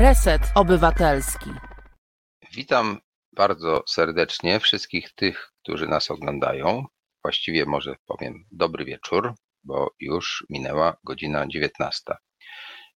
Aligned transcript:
Reset 0.00 0.42
Obywatelski. 0.54 1.50
Witam 2.52 2.98
bardzo 3.32 3.82
serdecznie 3.88 4.60
wszystkich 4.60 5.14
tych, 5.14 5.52
którzy 5.62 5.88
nas 5.88 6.10
oglądają. 6.10 6.84
Właściwie 7.24 7.66
może 7.66 7.96
powiem 8.06 8.44
dobry 8.52 8.84
wieczór, 8.84 9.34
bo 9.64 9.90
już 9.98 10.46
minęła 10.50 10.96
godzina 11.04 11.46
19. 11.48 12.14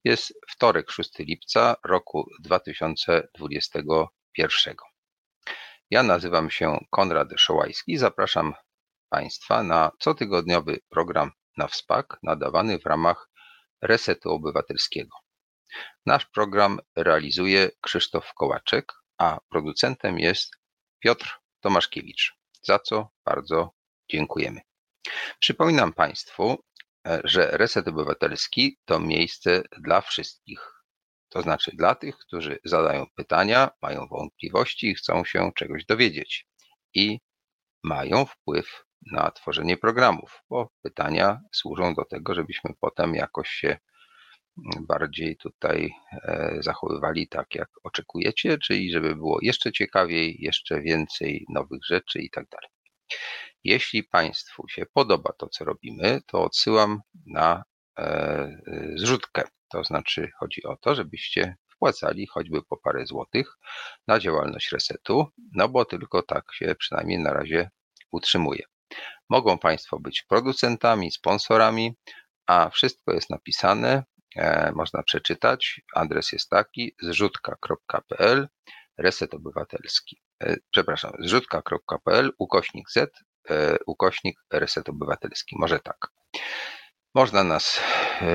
Jest 0.04 0.32
wtorek, 0.50 0.90
6 0.90 1.18
lipca 1.18 1.76
roku 1.84 2.28
2021. 2.42 4.74
Ja 5.90 6.02
nazywam 6.02 6.50
się 6.50 6.78
Konrad 6.90 7.28
Szołajski 7.36 7.96
zapraszam 7.96 8.54
Państwa 9.08 9.62
na 9.62 9.90
cotygodniowy 9.98 10.78
program 10.90 11.30
na 11.56 11.68
WSPAK 11.68 12.18
nadawany 12.22 12.78
w 12.78 12.86
ramach 12.86 13.30
Resetu 13.82 14.30
Obywatelskiego. 14.30 15.23
Nasz 16.06 16.26
program 16.26 16.80
realizuje 16.96 17.70
Krzysztof 17.80 18.34
Kołaczek, 18.34 18.92
a 19.18 19.40
producentem 19.48 20.18
jest 20.18 20.56
Piotr 20.98 21.40
Tomaszkiewicz, 21.60 22.36
za 22.62 22.78
co 22.78 23.08
bardzo 23.24 23.70
dziękujemy. 24.10 24.60
Przypominam 25.38 25.92
Państwu, 25.92 26.64
że 27.24 27.50
Reset 27.50 27.88
Obywatelski 27.88 28.78
to 28.84 29.00
miejsce 29.00 29.62
dla 29.78 30.00
wszystkich. 30.00 30.74
To 31.28 31.42
znaczy 31.42 31.70
dla 31.74 31.94
tych, 31.94 32.18
którzy 32.18 32.58
zadają 32.64 33.06
pytania, 33.14 33.70
mają 33.82 34.06
wątpliwości 34.08 34.90
i 34.90 34.94
chcą 34.94 35.24
się 35.24 35.52
czegoś 35.56 35.84
dowiedzieć 35.84 36.46
i 36.94 37.18
mają 37.82 38.26
wpływ 38.26 38.84
na 39.12 39.30
tworzenie 39.30 39.76
programów, 39.76 40.42
bo 40.50 40.70
pytania 40.82 41.40
służą 41.52 41.94
do 41.94 42.04
tego, 42.04 42.34
żebyśmy 42.34 42.70
potem 42.80 43.14
jakoś 43.14 43.48
się 43.48 43.78
bardziej 44.88 45.36
tutaj 45.36 45.90
e, 46.12 46.56
zachowywali 46.60 47.28
tak, 47.28 47.54
jak 47.54 47.68
oczekujecie, 47.82 48.58
czyli 48.58 48.92
żeby 48.92 49.16
było 49.16 49.38
jeszcze 49.42 49.72
ciekawiej, 49.72 50.36
jeszcze 50.38 50.80
więcej 50.80 51.46
nowych 51.48 51.84
rzeczy 51.84 52.18
i 52.18 52.30
tak 52.30 52.48
dalej. 52.48 52.68
Jeśli 53.64 54.02
Państwu 54.02 54.68
się 54.68 54.86
podoba 54.92 55.32
to, 55.38 55.48
co 55.48 55.64
robimy, 55.64 56.20
to 56.26 56.44
odsyłam 56.44 57.00
na 57.26 57.64
e, 57.98 58.58
zrzutkę. 58.94 59.42
To 59.68 59.84
znaczy 59.84 60.30
chodzi 60.38 60.62
o 60.64 60.76
to, 60.76 60.94
żebyście 60.94 61.56
wpłacali 61.68 62.26
choćby 62.26 62.62
po 62.62 62.76
parę 62.76 63.06
złotych 63.06 63.56
na 64.06 64.18
działalność 64.18 64.72
resetu, 64.72 65.26
no 65.52 65.68
bo 65.68 65.84
tylko 65.84 66.22
tak 66.22 66.44
się 66.54 66.74
przynajmniej 66.78 67.18
na 67.18 67.32
razie 67.32 67.70
utrzymuje. 68.12 68.62
Mogą 69.28 69.58
Państwo 69.58 69.98
być 70.00 70.22
producentami, 70.22 71.10
sponsorami, 71.10 71.94
a 72.46 72.70
wszystko 72.70 73.12
jest 73.12 73.30
napisane, 73.30 73.92
e, 73.92 74.04
można 74.74 75.02
przeczytać. 75.02 75.80
Adres 75.94 76.32
jest 76.32 76.50
taki 76.50 76.94
zrzutka.pl 77.02 78.48
reset 78.98 79.34
obywatelski. 79.34 80.20
E, 80.42 80.56
przepraszam, 80.70 81.12
zrzutka.pl 81.18 82.32
ukośnik 82.38 82.90
z 82.90 82.96
e, 82.96 83.76
ukośnik 83.86 84.38
reset 84.52 84.88
obywatelski. 84.88 85.56
Może 85.58 85.80
tak. 85.80 86.08
Można 87.14 87.44
nas 87.44 87.80
e, 88.20 88.34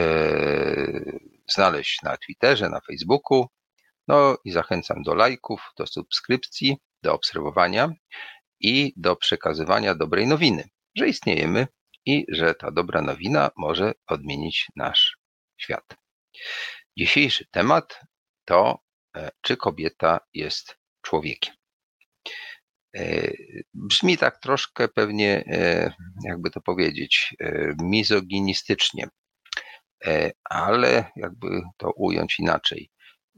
znaleźć 1.56 2.02
na 2.02 2.18
Twitterze, 2.18 2.70
na 2.70 2.82
Facebooku. 2.82 3.48
No 4.08 4.38
i 4.46 4.52
zachęcam 4.52 5.04
do 5.04 5.16
lajków, 5.16 5.62
do 5.78 5.88
subskrypcji, 5.88 6.78
do 7.04 7.14
obserwowania 7.14 7.90
i 8.60 8.94
do 8.98 9.16
przekazywania 9.16 9.96
dobrej 9.96 10.28
nowiny, 10.28 10.70
że 10.96 11.08
istniejemy 11.08 11.68
i 12.06 12.26
że 12.30 12.56
ta 12.56 12.72
dobra 12.72 13.02
nowina 13.02 13.50
może 13.58 13.94
odmienić 14.08 14.68
nasz 14.76 15.19
świat. 15.60 15.96
Dzisiejszy 16.98 17.46
temat 17.52 18.00
to, 18.46 18.80
e, 19.18 19.30
czy 19.42 19.58
kobieta 19.58 20.20
jest 20.34 20.78
człowiekiem. 21.02 21.56
E, 22.96 23.32
brzmi 23.74 24.18
tak 24.18 24.40
troszkę 24.40 24.88
pewnie, 24.88 25.44
e, 25.48 25.94
jakby 26.24 26.50
to 26.50 26.62
powiedzieć, 26.62 27.36
mizoginistycznie, 27.82 29.08
ale 30.44 31.12
jakby 31.16 31.62
to 31.78 31.92
ująć 31.92 32.40
inaczej. 32.40 32.92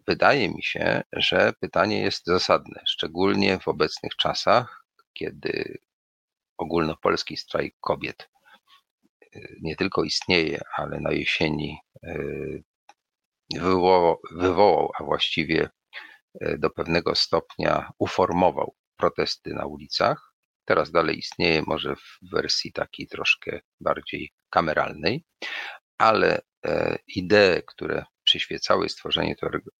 Wydaje 0.08 0.50
mi 0.50 0.64
się, 0.64 1.02
że 1.14 1.54
pytanie 1.60 2.02
jest 2.02 2.26
zasadne, 2.26 2.82
szczególnie 2.88 3.60
w 3.60 3.68
obecnych 3.68 4.16
czasach, 4.16 4.86
kiedy 5.14 5.78
ogólnopolski 6.58 7.38
strajk 7.38 7.76
kobiet 7.80 8.30
nie 9.62 9.76
tylko 9.76 10.04
istnieje, 10.04 10.62
ale 10.78 11.00
na 11.00 11.12
jesieni 11.12 11.78
wywołał, 13.54 14.18
wywołał, 14.32 14.92
a 15.00 15.04
właściwie 15.04 15.70
y, 16.44 16.58
do 16.60 16.70
pewnego 16.70 17.16
stopnia 17.16 17.92
uformował 18.00 18.76
protesty 18.98 19.54
na 19.54 19.66
ulicach. 19.66 20.34
Teraz 20.66 20.92
dalej 20.92 21.18
istnieje, 21.18 21.64
może 21.68 21.96
w 21.96 22.32
wersji 22.32 22.72
takiej 22.74 23.08
troszkę 23.08 23.60
bardziej 23.80 24.32
kameralnej, 24.50 25.24
ale 25.98 26.42
e, 26.66 26.98
idee, 27.08 27.62
które 27.68 28.06
przyświecały 28.24 28.90
stworzeniu 28.90 29.36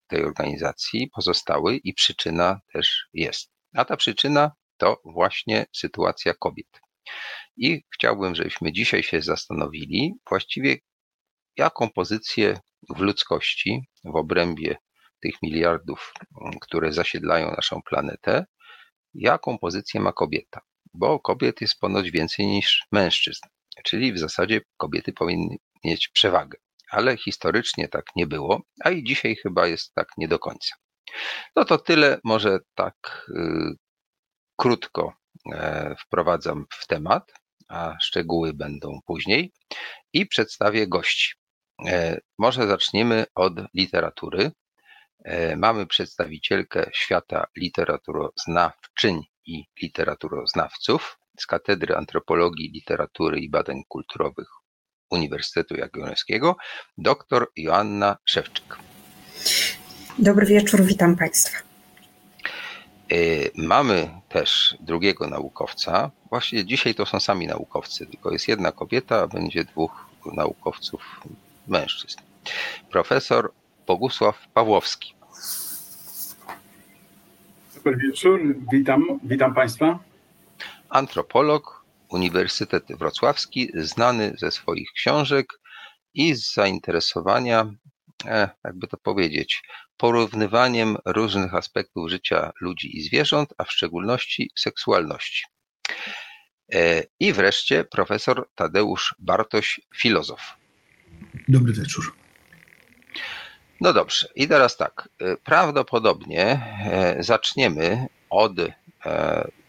tej 0.06 0.24
organizacji, 0.24 1.10
pozostały 1.14 1.76
i 1.76 1.94
przyczyna 1.94 2.60
też 2.72 3.08
jest. 3.14 3.52
A 3.74 3.84
ta 3.84 3.96
przyczyna 3.96 4.52
to 4.76 5.00
właśnie 5.04 5.66
sytuacja 5.72 6.34
kobiet. 6.34 6.80
I 7.56 7.82
chciałbym, 7.94 8.34
żebyśmy 8.34 8.72
dzisiaj 8.72 9.02
się 9.02 9.20
zastanowili 9.22 10.14
właściwie, 10.28 10.76
jaką 11.56 11.90
pozycję 11.90 12.60
w 12.96 13.00
ludzkości, 13.00 13.80
w 14.04 14.16
obrębie 14.16 14.76
tych 15.22 15.34
miliardów, 15.42 16.12
które 16.60 16.92
zasiedlają 16.92 17.50
naszą 17.50 17.82
planetę, 17.82 18.44
jaką 19.14 19.58
pozycję 19.58 20.00
ma 20.00 20.12
kobieta. 20.12 20.60
Bo 20.94 21.20
kobiet 21.20 21.60
jest 21.60 21.78
ponoć 21.78 22.10
więcej 22.10 22.46
niż 22.46 22.86
mężczyzn, 22.92 23.42
czyli 23.84 24.12
w 24.12 24.18
zasadzie 24.18 24.60
kobiety 24.76 25.12
powinny 25.12 25.56
mieć 25.84 26.08
przewagę. 26.08 26.58
Ale 26.90 27.16
historycznie 27.16 27.88
tak 27.88 28.04
nie 28.16 28.26
było, 28.26 28.62
a 28.84 28.90
i 28.90 29.04
dzisiaj 29.04 29.36
chyba 29.36 29.66
jest 29.66 29.94
tak 29.94 30.08
nie 30.16 30.28
do 30.28 30.38
końca. 30.38 30.76
No 31.56 31.64
to 31.64 31.78
tyle, 31.78 32.20
może 32.24 32.58
tak 32.74 33.26
y, 33.28 33.76
krótko 34.56 35.14
e, 35.52 35.94
wprowadzam 36.00 36.66
w 36.70 36.86
temat, 36.86 37.32
a 37.68 37.94
szczegóły 38.00 38.52
będą 38.52 39.00
później 39.06 39.52
i 40.12 40.26
przedstawię 40.26 40.88
gości. 40.88 41.41
E, 41.86 42.20
może 42.38 42.66
zaczniemy 42.66 43.24
od 43.34 43.52
literatury. 43.74 44.50
E, 45.24 45.56
mamy 45.56 45.86
przedstawicielkę 45.86 46.90
świata 46.94 47.46
literaturoznawczyń 47.56 49.22
i 49.46 49.64
literaturoznawców 49.82 51.18
z 51.38 51.46
Katedry 51.46 51.96
Antropologii, 51.96 52.70
Literatury 52.74 53.40
i 53.40 53.50
Badań 53.50 53.82
Kulturowych 53.88 54.48
Uniwersytetu 55.10 55.74
Jagiellońskiego, 55.74 56.56
dr 56.98 57.46
Joanna 57.56 58.16
Szewczyk. 58.24 58.76
Dobry 60.18 60.46
wieczór, 60.46 60.82
witam 60.82 61.16
Państwa. 61.16 61.58
Y, 63.12 63.50
mamy 63.56 64.10
też 64.28 64.76
drugiego 64.80 65.26
naukowca. 65.26 66.10
Właśnie 66.30 66.64
dzisiaj 66.64 66.94
to 66.94 67.06
są 67.06 67.20
sami 67.20 67.46
naukowcy, 67.46 68.06
tylko 68.06 68.30
jest 68.32 68.48
jedna 68.48 68.72
kobieta, 68.72 69.20
a 69.20 69.26
będzie 69.26 69.64
dwóch 69.64 70.06
naukowców 70.36 71.20
mężczyzn. 71.68 72.18
Profesor 72.90 73.52
Bogusław 73.86 74.48
Pawłowski. 74.54 75.14
Dobry 77.74 77.96
wieczór, 77.96 78.40
witam, 78.72 79.04
witam 79.22 79.54
Państwa. 79.54 79.98
Antropolog, 80.88 81.84
Uniwersytet 82.08 82.84
Wrocławski, 82.98 83.70
znany 83.74 84.34
ze 84.38 84.50
swoich 84.50 84.92
książek 84.92 85.46
i 86.14 86.34
z 86.34 86.54
zainteresowania, 86.54 87.70
e, 88.24 88.48
jakby 88.64 88.86
to 88.86 88.96
powiedzieć, 88.96 89.62
porównywaniem 89.96 90.96
różnych 91.04 91.54
aspektów 91.54 92.10
życia 92.10 92.52
ludzi 92.60 92.96
i 92.96 93.02
zwierząt, 93.02 93.54
a 93.58 93.64
w 93.64 93.72
szczególności 93.72 94.50
seksualności. 94.58 95.44
E, 96.74 97.02
I 97.20 97.32
wreszcie 97.32 97.84
profesor 97.84 98.48
Tadeusz 98.54 99.14
Bartoś, 99.18 99.80
filozof. 99.96 100.61
Dobry 101.48 101.72
wieczór. 101.72 102.14
No 103.80 103.92
dobrze, 103.92 104.28
i 104.34 104.48
teraz 104.48 104.76
tak. 104.76 105.08
E, 105.20 105.36
prawdopodobnie 105.36 106.44
e, 106.46 107.16
zaczniemy 107.20 108.06
od 108.30 108.52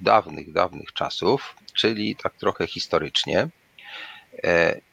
dawnych, 0.01 0.51
dawnych 0.51 0.93
czasów, 0.93 1.55
czyli 1.73 2.15
tak 2.15 2.33
trochę 2.33 2.67
historycznie. 2.67 3.47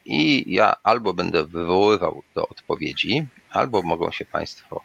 I 0.05 0.53
ja 0.53 0.75
albo 0.83 1.13
będę 1.13 1.45
wywoływał 1.45 2.23
do 2.35 2.47
odpowiedzi, 2.47 3.27
albo 3.49 3.81
mogą 3.81 4.11
się 4.11 4.25
Państwo 4.25 4.83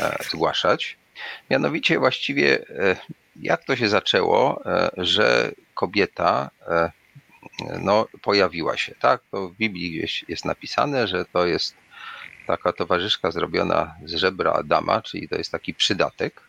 E, 0.00 0.16
zgłaszać. 0.30 0.96
Mianowicie 1.50 1.98
właściwie 1.98 2.68
e, 2.68 2.96
jak 3.36 3.64
to 3.64 3.76
się 3.76 3.88
zaczęło, 3.88 4.62
e, 4.66 4.90
że 4.96 5.52
kobieta 5.74 6.50
no, 7.80 8.06
pojawiła 8.22 8.76
się, 8.76 8.94
tak? 8.94 9.22
To 9.30 9.48
w 9.48 9.56
Biblii 9.56 9.90
gdzieś 9.90 10.24
jest 10.28 10.44
napisane, 10.44 11.08
że 11.08 11.24
to 11.24 11.46
jest 11.46 11.76
taka 12.46 12.72
towarzyszka 12.72 13.30
zrobiona 13.30 13.94
z 14.04 14.14
żebra 14.14 14.52
Adama, 14.52 15.02
czyli 15.02 15.28
to 15.28 15.36
jest 15.36 15.52
taki 15.52 15.74
przydatek. 15.74 16.40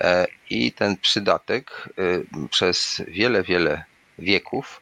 E, 0.00 0.26
I 0.50 0.72
ten 0.72 0.96
przydatek 0.96 1.88
e, 1.98 2.48
przez 2.48 3.02
wiele, 3.08 3.42
wiele 3.42 3.84
wieków 4.18 4.80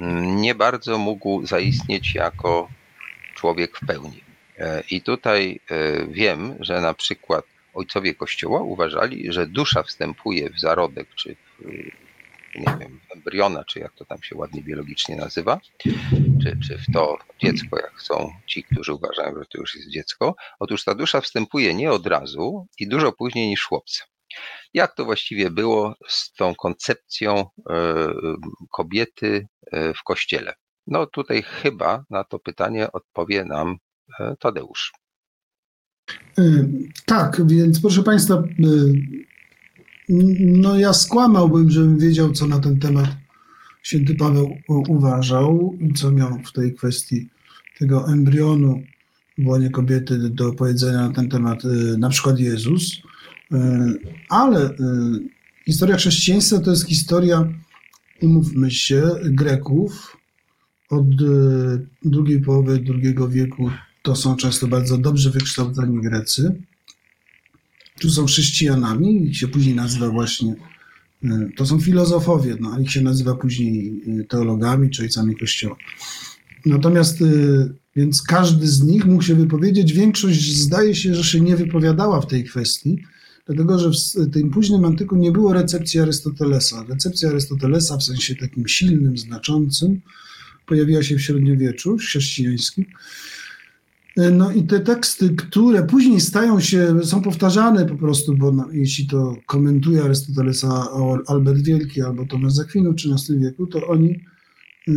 mm, 0.00 0.36
nie 0.36 0.54
bardzo 0.54 0.98
mógł 0.98 1.46
zaistnieć 1.46 2.14
jako 2.14 2.68
człowiek 3.34 3.76
w 3.76 3.86
pełni. 3.86 4.24
E, 4.58 4.82
I 4.90 5.02
tutaj 5.02 5.60
wiem, 6.08 6.56
że 6.60 6.80
na 6.80 6.94
przykład 6.94 7.44
ojcowie 7.74 8.14
Kościoła 8.14 8.62
uważali, 8.62 9.32
że 9.32 9.46
dusza 9.46 9.82
wstępuje 9.82 10.50
w 10.50 10.60
zarodek, 10.60 11.08
czy 11.14 11.36
nie 12.54 12.76
wiem, 12.80 13.00
embriona, 13.14 13.64
czy 13.64 13.78
jak 13.78 13.94
to 13.94 14.04
tam 14.04 14.22
się 14.22 14.36
ładnie 14.36 14.62
biologicznie 14.62 15.16
nazywa, 15.16 15.60
czy, 16.42 16.58
czy 16.68 16.78
w 16.78 16.92
to 16.92 17.18
dziecko, 17.42 17.76
jak 17.80 18.02
są 18.02 18.32
ci, 18.46 18.64
którzy 18.64 18.94
uważają, 18.94 19.34
że 19.38 19.44
to 19.46 19.58
już 19.58 19.74
jest 19.74 19.90
dziecko. 19.90 20.34
Otóż 20.58 20.84
ta 20.84 20.94
dusza 20.94 21.20
wstępuje 21.20 21.74
nie 21.74 21.92
od 21.92 22.06
razu 22.06 22.66
i 22.78 22.88
dużo 22.88 23.12
później 23.12 23.48
niż 23.48 23.64
chłopca. 23.64 24.04
Jak 24.74 24.94
to 24.94 25.04
właściwie 25.04 25.50
było 25.50 25.94
z 26.08 26.32
tą 26.32 26.54
koncepcją 26.54 27.36
e, 27.36 27.46
kobiety 28.70 29.46
e, 29.72 29.94
w 29.94 30.02
kościele? 30.02 30.54
No 30.86 31.06
tutaj 31.06 31.42
chyba 31.42 32.04
na 32.10 32.24
to 32.24 32.38
pytanie 32.38 32.92
odpowie 32.92 33.44
nam 33.44 33.76
e, 34.20 34.36
Tadeusz. 34.40 34.92
Tak, 37.06 37.46
więc 37.46 37.80
proszę 37.80 38.02
Państwa, 38.02 38.42
no 40.40 40.78
ja 40.78 40.92
skłamałbym, 40.92 41.70
żebym 41.70 41.98
wiedział, 41.98 42.32
co 42.32 42.46
na 42.46 42.58
ten 42.58 42.78
temat 42.78 43.16
święty 43.82 44.14
Paweł 44.14 44.56
uważał 44.68 45.78
co 45.94 46.10
miał 46.10 46.38
w 46.44 46.52
tej 46.52 46.74
kwestii 46.74 47.28
tego 47.78 48.12
embrionu 48.12 48.82
w 49.38 49.46
łonie 49.46 49.70
kobiety 49.70 50.18
do 50.18 50.52
powiedzenia 50.52 51.08
na 51.08 51.14
ten 51.14 51.28
temat 51.28 51.62
na 51.98 52.08
przykład 52.08 52.40
Jezus. 52.40 53.02
Ale 54.28 54.74
historia 55.64 55.96
chrześcijaństwa 55.96 56.58
to 56.58 56.70
jest 56.70 56.88
historia, 56.88 57.52
umówmy 58.22 58.70
się, 58.70 59.02
Greków 59.24 60.16
od 60.90 61.06
drugiej 62.04 62.40
połowy 62.40 62.84
II 63.02 63.14
wieku 63.28 63.70
to 64.02 64.16
są 64.16 64.36
często 64.36 64.66
bardzo 64.66 64.98
dobrze 64.98 65.30
wykształceni 65.30 66.00
Grecy, 66.00 66.62
Tu 68.00 68.10
są 68.10 68.26
chrześcijanami, 68.26 69.26
ich 69.28 69.36
się 69.36 69.48
później 69.48 69.74
nazywa 69.74 70.08
właśnie, 70.08 70.54
e, 71.24 71.48
to 71.56 71.66
są 71.66 71.80
filozofowie, 71.80 72.56
no, 72.60 72.80
ich 72.80 72.90
się 72.92 73.00
nazywa 73.00 73.34
później 73.34 74.02
e, 74.20 74.24
teologami 74.24 74.90
czy 74.90 75.02
ojcami 75.02 75.36
Kościoła. 75.36 75.76
Natomiast, 76.66 77.22
e, 77.22 77.26
więc 77.96 78.22
każdy 78.22 78.66
z 78.66 78.82
nich 78.82 79.04
mógł 79.04 79.22
się 79.22 79.34
wypowiedzieć, 79.34 79.92
większość 79.92 80.56
zdaje 80.56 80.94
się, 80.94 81.14
że 81.14 81.24
się 81.24 81.40
nie 81.40 81.56
wypowiadała 81.56 82.20
w 82.20 82.26
tej 82.26 82.44
kwestii, 82.44 82.98
dlatego 83.46 83.78
że 83.78 83.90
w 83.90 84.30
tym 84.30 84.50
późnym 84.50 84.84
antyku 84.84 85.16
nie 85.16 85.32
było 85.32 85.52
recepcji 85.52 86.00
Arystotelesa. 86.00 86.84
Recepcja 86.88 87.28
Arystotelesa 87.28 87.96
w 87.96 88.02
sensie 88.02 88.36
takim 88.36 88.68
silnym, 88.68 89.18
znaczącym 89.18 90.00
pojawiła 90.66 91.02
się 91.02 91.16
w 91.16 91.22
średniowieczu 91.22 91.96
chrześcijańskim, 91.96 92.84
no 94.30 94.52
i 94.52 94.62
te 94.62 94.80
teksty, 94.80 95.30
które 95.30 95.82
później 95.82 96.20
stają 96.20 96.60
się, 96.60 96.94
są 97.04 97.22
powtarzane 97.22 97.86
po 97.86 97.94
prostu, 97.94 98.36
bo 98.36 98.52
no, 98.52 98.68
jeśli 98.72 99.06
to 99.06 99.36
komentuje 99.46 100.02
Arystotelesa 100.02 100.88
Albert 101.26 101.60
Wielki 101.60 102.02
albo 102.02 102.26
Tomasz 102.26 102.52
Zakwinu 102.52 102.92
w 102.92 102.94
XIII 102.94 103.38
wieku, 103.38 103.66
to 103.66 103.86
oni, 103.86 104.10
e, 104.88 104.92
e, 104.92 104.94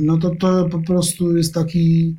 no 0.00 0.18
to 0.18 0.30
to 0.30 0.68
po 0.68 0.78
prostu 0.78 1.36
jest 1.36 1.54
taki, 1.54 2.16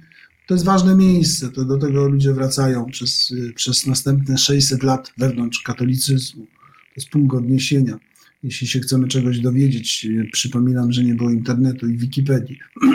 to 0.48 0.54
jest 0.54 0.66
ważne 0.66 0.96
miejsce, 0.96 1.50
to 1.50 1.66
do 1.66 1.78
tego 1.78 2.10
ludzie 2.10 2.34
wracają 2.34 2.86
przez, 2.86 3.34
przez 3.56 3.88
następne 3.88 4.38
600 4.38 4.84
lat 4.84 5.14
wewnątrz 5.18 5.62
katolicyzmu. 5.62 6.46
To 6.46 6.96
jest 6.96 7.10
punkt 7.10 7.36
odniesienia. 7.36 8.00
Jeśli 8.44 8.68
się 8.68 8.80
chcemy 8.80 9.08
czegoś 9.08 9.40
dowiedzieć, 9.40 10.08
przypominam, 10.32 10.92
że 10.92 11.04
nie 11.04 11.16
było 11.16 11.32
internetu 11.32 11.88
i 11.88 11.98
Wikipedii. 11.98 12.60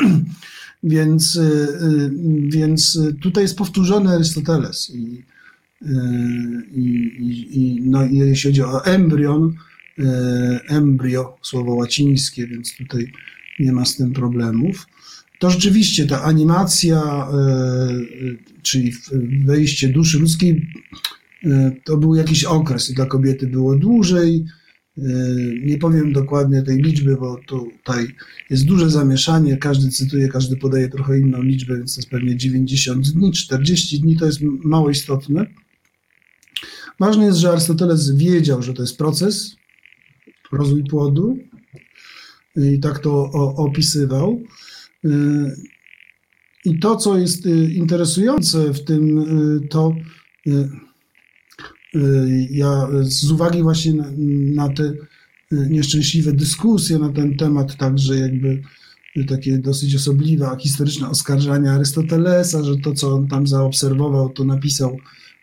Więc, 0.82 1.36
y, 1.36 1.40
y, 1.40 2.10
więc 2.48 2.98
tutaj 3.20 3.44
jest 3.44 3.58
powtórzony 3.58 4.10
Arystoteles. 4.10 4.90
I, 4.90 5.22
i, 6.74 7.48
i, 7.50 7.80
no, 7.82 8.04
jeśli 8.10 8.50
chodzi 8.50 8.62
o 8.62 8.84
embrion, 8.84 9.54
embryo, 10.68 11.36
słowo 11.42 11.74
łacińskie, 11.74 12.46
więc 12.46 12.76
tutaj 12.76 13.12
nie 13.58 13.72
ma 13.72 13.84
z 13.84 13.96
tym 13.96 14.12
problemów. 14.12 14.86
To 15.38 15.50
rzeczywiście 15.50 16.06
ta 16.06 16.22
animacja, 16.22 17.26
czyli 18.62 18.92
wejście 19.44 19.88
duszy 19.88 20.18
ludzkiej, 20.18 20.72
to 21.84 21.96
był 21.96 22.14
jakiś 22.14 22.44
okres 22.44 22.90
i 22.90 22.94
dla 22.94 23.06
kobiety 23.06 23.46
było 23.46 23.76
dłużej, 23.76 24.44
nie 25.62 25.78
powiem 25.78 26.12
dokładnie 26.12 26.62
tej 26.62 26.82
liczby, 26.82 27.16
bo 27.16 27.40
tutaj 27.46 28.06
jest 28.50 28.64
duże 28.64 28.90
zamieszanie. 28.90 29.56
Każdy 29.56 29.90
cytuje, 29.90 30.28
każdy 30.28 30.56
podaje 30.56 30.88
trochę 30.88 31.18
inną 31.18 31.42
liczbę, 31.42 31.76
więc 31.76 31.94
to 31.94 32.00
jest 32.00 32.10
pewnie 32.10 32.36
90 32.36 33.08
dni, 33.08 33.32
40 33.32 34.00
dni 34.00 34.16
to 34.16 34.26
jest 34.26 34.40
mało 34.64 34.90
istotne. 34.90 35.46
Ważne 37.00 37.24
jest, 37.24 37.38
że 37.38 37.50
Arystoteles 37.50 38.10
wiedział, 38.10 38.62
że 38.62 38.74
to 38.74 38.82
jest 38.82 38.98
proces, 38.98 39.56
rozwój 40.52 40.84
płodu 40.84 41.38
i 42.56 42.80
tak 42.80 42.98
to 42.98 43.30
opisywał. 43.56 44.42
Yy, 45.04 45.56
I 46.64 46.78
to, 46.78 46.96
co 46.96 47.18
jest 47.18 47.46
interesujące 47.76 48.72
w 48.72 48.84
tym, 48.84 49.24
to 49.70 49.94
Y, 50.48 50.68
ja 52.50 52.88
z 53.02 53.30
uwagi 53.30 53.62
właśnie 53.62 53.94
na, 53.94 54.06
na 54.54 54.68
te 54.68 54.82
y, 54.82 54.96
nieszczęśliwe 55.70 56.32
dyskusje 56.32 56.98
na 56.98 57.12
ten 57.12 57.36
temat, 57.36 57.76
także 57.76 58.16
jakby 58.16 58.62
takie 59.28 59.58
dosyć 59.58 59.94
osobliwe, 59.94 60.56
historyczne 60.60 61.08
oskarżania 61.08 61.72
Arystotelesa, 61.72 62.64
że 62.64 62.76
to, 62.76 62.92
co 62.92 63.14
on 63.14 63.28
tam 63.28 63.46
zaobserwował, 63.46 64.28
to 64.28 64.44
napisał, 64.44 64.96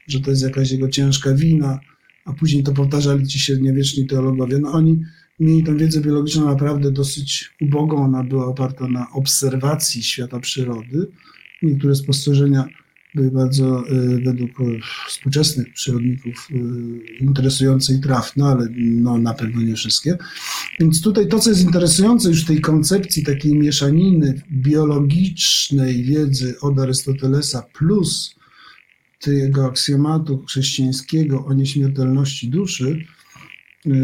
że 0.07 0.19
to 0.19 0.29
jest 0.29 0.43
jakaś 0.43 0.71
jego 0.71 0.89
ciężka 0.89 1.33
wina, 1.33 1.79
a 2.25 2.33
później 2.33 2.63
to 2.63 2.71
powtarzali 2.71 3.27
ci 3.27 3.39
średniowieczni 3.39 4.07
teologowie. 4.07 4.59
No 4.59 4.71
oni 4.71 5.01
mieli 5.39 5.63
tę 5.63 5.77
wiedzę 5.77 6.01
biologiczną 6.01 6.45
naprawdę 6.45 6.91
dosyć 6.91 7.53
ubogą, 7.61 8.03
ona 8.03 8.23
była 8.23 8.45
oparta 8.45 8.87
na 8.87 9.07
obserwacji 9.13 10.03
świata 10.03 10.39
przyrody. 10.39 11.07
Niektóre 11.61 11.95
spostrzeżenia 11.95 12.65
były 13.15 13.31
bardzo 13.31 13.89
y, 13.89 14.21
według 14.25 14.59
y, 14.59 14.79
współczesnych 15.07 15.73
przyrodników 15.73 16.47
y, 16.51 16.55
interesujące 17.19 17.93
i 17.93 17.99
trafne, 17.99 18.45
ale 18.45 18.67
no, 18.77 19.17
na 19.17 19.33
pewno 19.33 19.61
nie 19.61 19.75
wszystkie. 19.75 20.17
Więc 20.79 21.01
tutaj 21.01 21.27
to, 21.27 21.39
co 21.39 21.49
jest 21.49 21.61
interesujące 21.61 22.29
już 22.29 22.43
w 22.43 22.47
tej 22.47 22.61
koncepcji 22.61 23.23
takiej 23.23 23.55
mieszaniny 23.55 24.41
biologicznej 24.51 26.03
wiedzy 26.03 26.55
od 26.61 26.79
Arystotelesa 26.79 27.61
plus 27.73 28.35
tego 29.19 29.65
aksjomatu 29.65 30.43
chrześcijańskiego 30.47 31.45
o 31.45 31.53
nieśmiertelności 31.53 32.47
duszy, 32.47 33.05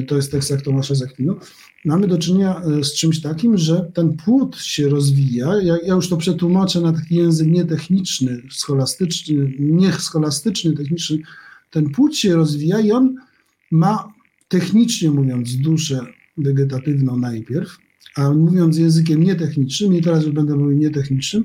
to 0.07 0.15
jest 0.15 0.31
tekst 0.31 0.49
jak 0.49 0.61
Zakwinu, 0.91 1.39
mamy 1.85 2.07
do 2.07 2.17
czynienia 2.17 2.61
e, 2.61 2.83
z 2.83 2.93
czymś 2.93 3.21
takim, 3.21 3.57
że 3.57 3.91
ten 3.93 4.17
płód 4.17 4.57
się 4.57 4.89
rozwija. 4.89 5.61
Ja, 5.63 5.77
ja 5.85 5.93
już 5.93 6.09
to 6.09 6.17
przetłumaczę 6.17 6.81
na 6.81 6.93
taki 6.93 7.15
język 7.15 7.47
nietechniczny, 7.47 8.41
scholastyczny, 8.49 9.53
nie 9.59 9.91
scholastyczny, 9.91 10.73
techniczny. 10.73 11.19
Ten 11.71 11.89
płód 11.89 12.17
się 12.17 12.35
rozwija 12.35 12.79
i 12.79 12.91
on 12.91 13.15
ma, 13.71 14.13
technicznie 14.47 15.11
mówiąc, 15.11 15.55
duszę 15.55 16.05
wegetatywną 16.37 17.17
najpierw, 17.17 17.77
a 18.15 18.31
mówiąc 18.33 18.77
językiem 18.77 19.23
nietechnicznym, 19.23 19.95
i 19.95 20.01
teraz 20.01 20.23
już 20.23 20.33
będę 20.33 20.55
mówił 20.55 20.77
nietechnicznym, 20.77 21.43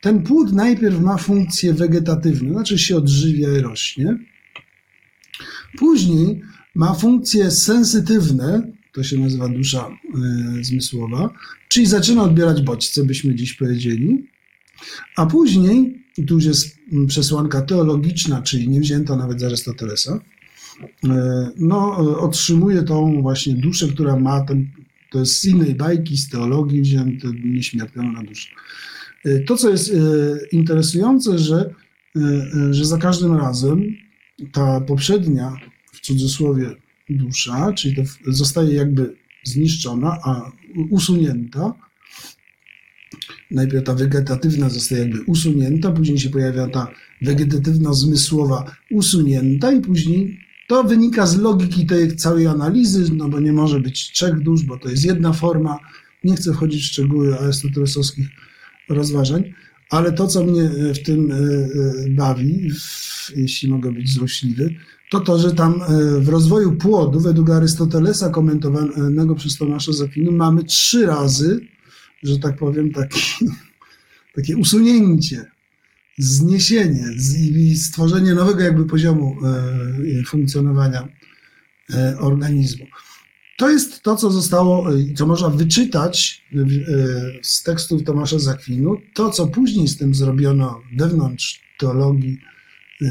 ten 0.00 0.22
płód 0.22 0.52
najpierw 0.52 1.00
ma 1.00 1.16
funkcję 1.16 1.74
wegetatywną, 1.74 2.52
znaczy 2.52 2.78
się 2.78 2.96
odżywia 2.96 3.58
i 3.58 3.60
rośnie. 3.60 4.18
Później 5.78 6.42
ma 6.74 6.94
funkcje 6.94 7.50
sensytywne, 7.50 8.72
to 8.92 9.02
się 9.02 9.18
nazywa 9.18 9.48
dusza 9.48 9.88
y, 10.58 10.64
zmysłowa, 10.64 11.30
czyli 11.68 11.86
zaczyna 11.86 12.22
odbierać 12.22 12.62
bodźce, 12.62 13.04
byśmy 13.04 13.34
dziś 13.34 13.54
powiedzieli, 13.54 14.28
a 15.16 15.26
później, 15.26 16.04
i 16.18 16.24
tu 16.24 16.34
już 16.34 16.44
jest 16.44 16.78
przesłanka 17.08 17.62
teologiczna, 17.62 18.42
czyli 18.42 18.68
nie 18.68 18.80
wzięta 18.80 19.16
nawet 19.16 19.40
z 19.40 19.44
Arystotelesa, 19.44 20.20
y, 21.04 21.08
no, 21.56 21.96
otrzymuje 22.20 22.82
tą 22.82 23.22
właśnie 23.22 23.54
duszę, 23.54 23.88
która 23.88 24.16
ma 24.16 24.40
ten, 24.40 24.68
to 25.10 25.18
jest 25.18 25.40
z 25.40 25.44
innej 25.44 25.74
bajki, 25.74 26.16
z 26.16 26.28
teologii 26.28 26.80
wzięte, 26.80 27.28
nieśmiertelna 27.44 28.22
dusza. 28.22 28.48
Y, 29.26 29.44
to, 29.46 29.56
co 29.56 29.70
jest 29.70 29.92
interesujące, 30.52 31.38
że, 31.38 31.74
że 32.70 32.84
za 32.84 32.98
każdym 32.98 33.36
razem 33.36 33.82
ta 34.52 34.80
poprzednia, 34.80 35.56
w 35.92 36.00
cudzysłowie, 36.00 36.74
dusza, 37.10 37.72
czyli 37.72 37.96
to 37.96 38.02
zostaje 38.26 38.74
jakby 38.74 39.16
zniszczona, 39.44 40.18
a 40.24 40.52
usunięta. 40.90 41.74
najpierw 43.50 43.84
ta 43.84 43.94
wegetatywna 43.94 44.68
zostaje 44.68 45.00
jakby 45.02 45.22
usunięta, 45.22 45.90
później 45.90 46.18
się 46.18 46.30
pojawia 46.30 46.68
ta 46.68 46.88
wegetatywno-zmysłowa 47.22 48.64
usunięta 48.90 49.72
i 49.72 49.80
później 49.80 50.38
to 50.68 50.84
wynika 50.84 51.26
z 51.26 51.38
logiki 51.38 51.86
tej 51.86 52.16
całej 52.16 52.46
analizy, 52.46 53.14
no 53.14 53.28
bo 53.28 53.40
nie 53.40 53.52
może 53.52 53.80
być 53.80 54.12
trzech 54.12 54.40
dusz, 54.40 54.62
bo 54.62 54.78
to 54.78 54.88
jest 54.88 55.04
jedna 55.04 55.32
forma. 55.32 55.78
Nie 56.24 56.36
chcę 56.36 56.52
wchodzić 56.52 56.82
w 56.82 56.86
szczegóły 56.86 57.38
arystotelesowskich 57.38 58.28
rozważań, 58.88 59.52
ale 59.90 60.12
to, 60.12 60.26
co 60.26 60.44
mnie 60.44 60.70
w 60.94 61.02
tym 61.02 61.32
e, 61.32 61.34
e, 61.34 62.10
bawi, 62.10 62.70
jeśli 63.36 63.68
mogę 63.68 63.92
być 63.92 64.12
złośliwy, 64.12 64.74
to 65.10 65.20
to, 65.20 65.38
że 65.38 65.54
tam 65.54 65.82
e, 65.82 66.20
w 66.20 66.28
rozwoju 66.28 66.72
płodu, 66.72 67.20
według 67.20 67.50
Arystotelesa 67.50 68.30
komentowanego 68.30 69.34
przez 69.34 69.56
Tomasza 69.56 69.92
Zakinu, 69.92 70.32
mamy 70.32 70.64
trzy 70.64 71.06
razy, 71.06 71.60
że 72.22 72.38
tak 72.38 72.56
powiem, 72.56 72.92
taki, 72.92 73.20
takie 74.36 74.56
usunięcie, 74.56 75.50
zniesienie 76.18 77.04
i 77.38 77.76
stworzenie 77.76 78.34
nowego 78.34 78.60
jakby 78.60 78.84
poziomu 78.84 79.36
funkcjonowania 80.26 81.08
organizmu. 82.18 82.86
To 83.58 83.70
jest 83.70 84.02
to, 84.02 84.16
co 84.16 84.30
zostało, 84.30 84.94
e, 84.94 85.14
co 85.14 85.26
można 85.26 85.48
wyczytać 85.48 86.44
e, 86.54 86.64
z 87.42 87.62
tekstów 87.62 88.04
Tomasza 88.04 88.38
Zakwinu. 88.38 88.96
To, 89.14 89.30
co 89.30 89.46
później 89.46 89.88
z 89.88 89.96
tym 89.96 90.14
zrobiono 90.14 90.82
wewnątrz 90.96 91.60
teologii, 91.78 92.38
e, 92.42 92.57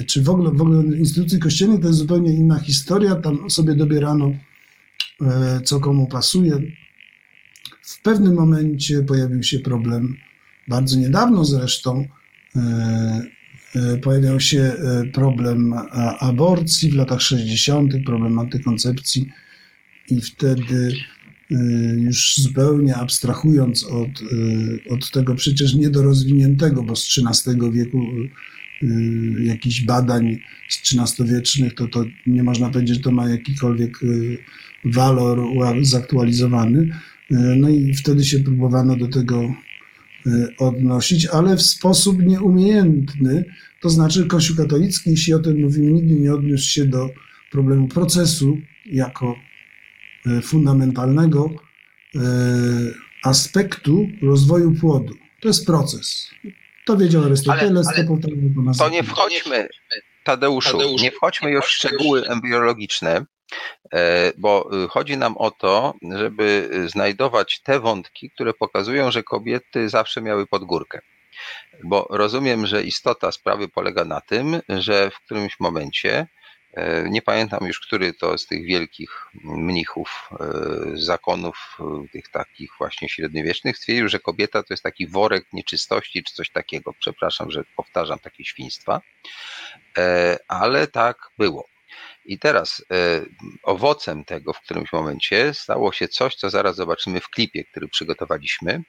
czy 0.07 0.23
w 0.23 0.29
ogóle, 0.29 0.51
w 0.51 0.61
ogóle 0.61 0.97
instytucji 0.97 1.39
kościelnej, 1.39 1.79
to 1.79 1.87
jest 1.87 1.99
zupełnie 1.99 2.33
inna 2.33 2.59
historia. 2.59 3.15
Tam 3.15 3.49
sobie 3.49 3.75
dobierano, 3.75 4.31
co 5.63 5.79
komu 5.79 6.07
pasuje. 6.07 6.59
W 7.81 8.01
pewnym 8.01 8.33
momencie 8.33 9.03
pojawił 9.03 9.43
się 9.43 9.59
problem, 9.59 10.15
bardzo 10.67 10.99
niedawno 10.99 11.45
zresztą, 11.45 12.07
pojawiał 14.01 14.39
się 14.39 14.73
problem 15.13 15.73
aborcji 16.19 16.91
w 16.91 16.95
latach 16.95 17.21
60., 17.21 17.93
problem 18.05 18.39
antykoncepcji 18.39 19.29
i 20.09 20.21
wtedy 20.21 20.95
już 21.97 22.37
zupełnie 22.37 22.95
abstrahując 22.95 23.83
od, 23.83 24.09
od 24.89 25.11
tego 25.11 25.35
przecież 25.35 25.73
niedorozwiniętego, 25.73 26.83
bo 26.83 26.95
z 26.95 27.19
XIII 27.19 27.71
wieku 27.71 28.01
y, 28.83 29.43
jakichś 29.43 29.81
badań 29.81 30.37
z 30.69 30.81
XIII-wiecznych, 30.93 31.73
to, 31.75 31.87
to 31.87 32.05
nie 32.27 32.43
można 32.43 32.69
powiedzieć, 32.69 32.95
że 32.95 33.01
to 33.01 33.11
ma 33.11 33.29
jakikolwiek 33.29 33.99
walor 34.85 35.39
zaktualizowany. 35.81 36.89
No 37.57 37.69
i 37.69 37.93
wtedy 37.93 38.25
się 38.25 38.39
próbowano 38.39 38.95
do 38.95 39.07
tego 39.07 39.53
odnosić, 40.59 41.25
ale 41.25 41.57
w 41.57 41.61
sposób 41.61 42.25
nieumiejętny. 42.25 43.45
To 43.81 43.89
znaczy 43.89 44.25
Kościół 44.25 44.57
katolicki, 44.57 45.09
jeśli 45.09 45.33
o 45.33 45.39
tym 45.39 45.61
mówimy, 45.61 45.91
nigdy 45.91 46.13
nie 46.13 46.33
odniósł 46.33 46.69
się 46.69 46.85
do 46.85 47.09
problemu 47.51 47.87
procesu 47.87 48.57
jako 48.85 49.35
fundamentalnego 50.43 51.55
aspektu 53.23 54.07
rozwoju 54.21 54.73
płodu. 54.73 55.13
To 55.41 55.47
jest 55.47 55.65
proces. 55.65 56.29
To 56.87 56.97
wiedział 56.97 57.23
Arystoteles, 57.23 57.87
ale, 57.87 57.97
ale 57.97 58.07
to 58.07 58.83
To 58.83 58.89
nie 58.89 59.03
wchodźmy, 59.03 59.69
Tadeuszu, 60.23 60.71
Tadeusz, 60.77 61.01
nie 61.01 61.11
wchodźmy 61.11 61.51
już 61.51 61.65
w 61.65 61.69
szczegóły 61.69 62.27
embriologiczne, 62.27 63.25
e, 63.93 64.31
bo 64.37 64.69
chodzi 64.89 65.17
nam 65.17 65.37
o 65.37 65.51
to, 65.51 65.93
żeby 66.17 66.69
znajdować 66.87 67.61
te 67.63 67.79
wątki, 67.79 68.29
które 68.29 68.53
pokazują, 68.53 69.11
że 69.11 69.23
kobiety 69.23 69.89
zawsze 69.89 70.21
miały 70.21 70.47
podgórkę. 70.47 71.01
Bo 71.83 72.07
rozumiem, 72.09 72.67
że 72.67 72.83
istota 72.83 73.31
sprawy 73.31 73.67
polega 73.67 74.05
na 74.05 74.21
tym, 74.21 74.61
że 74.69 75.11
w 75.11 75.19
którymś 75.25 75.59
momencie 75.59 76.27
nie 77.09 77.21
pamiętam 77.21 77.67
już, 77.67 77.79
który 77.79 78.13
to 78.13 78.37
z 78.37 78.47
tych 78.47 78.65
wielkich 78.65 79.27
mnichów 79.43 80.29
e, 80.31 80.45
zakonów, 80.93 81.77
e, 81.79 82.07
tych 82.11 82.29
takich 82.29 82.69
właśnie 82.77 83.09
średniowiecznych, 83.09 83.77
stwierdził, 83.77 84.09
że 84.09 84.19
kobieta 84.19 84.63
to 84.63 84.73
jest 84.73 84.83
taki 84.83 85.07
worek 85.07 85.45
nieczystości 85.53 86.23
czy 86.23 86.33
coś 86.33 86.49
takiego. 86.49 86.93
Przepraszam, 86.99 87.51
że 87.51 87.63
powtarzam 87.75 88.19
takie 88.19 88.45
świństwa, 88.45 89.01
ale 90.47 90.87
tak 90.87 91.17
było. 91.37 91.67
I 92.25 92.39
teraz 92.39 92.85
e, 92.91 93.21
owocem 93.63 94.25
tego 94.25 94.53
w 94.53 94.61
którymś 94.61 94.93
momencie 94.93 95.53
stało 95.53 95.91
się 95.91 96.07
coś, 96.07 96.35
co 96.35 96.49
zaraz 96.49 96.75
zobaczymy 96.75 97.19
w 97.19 97.29
klipie, 97.29 97.63
który 97.63 97.87
przygotowaliśmy. 97.87 98.83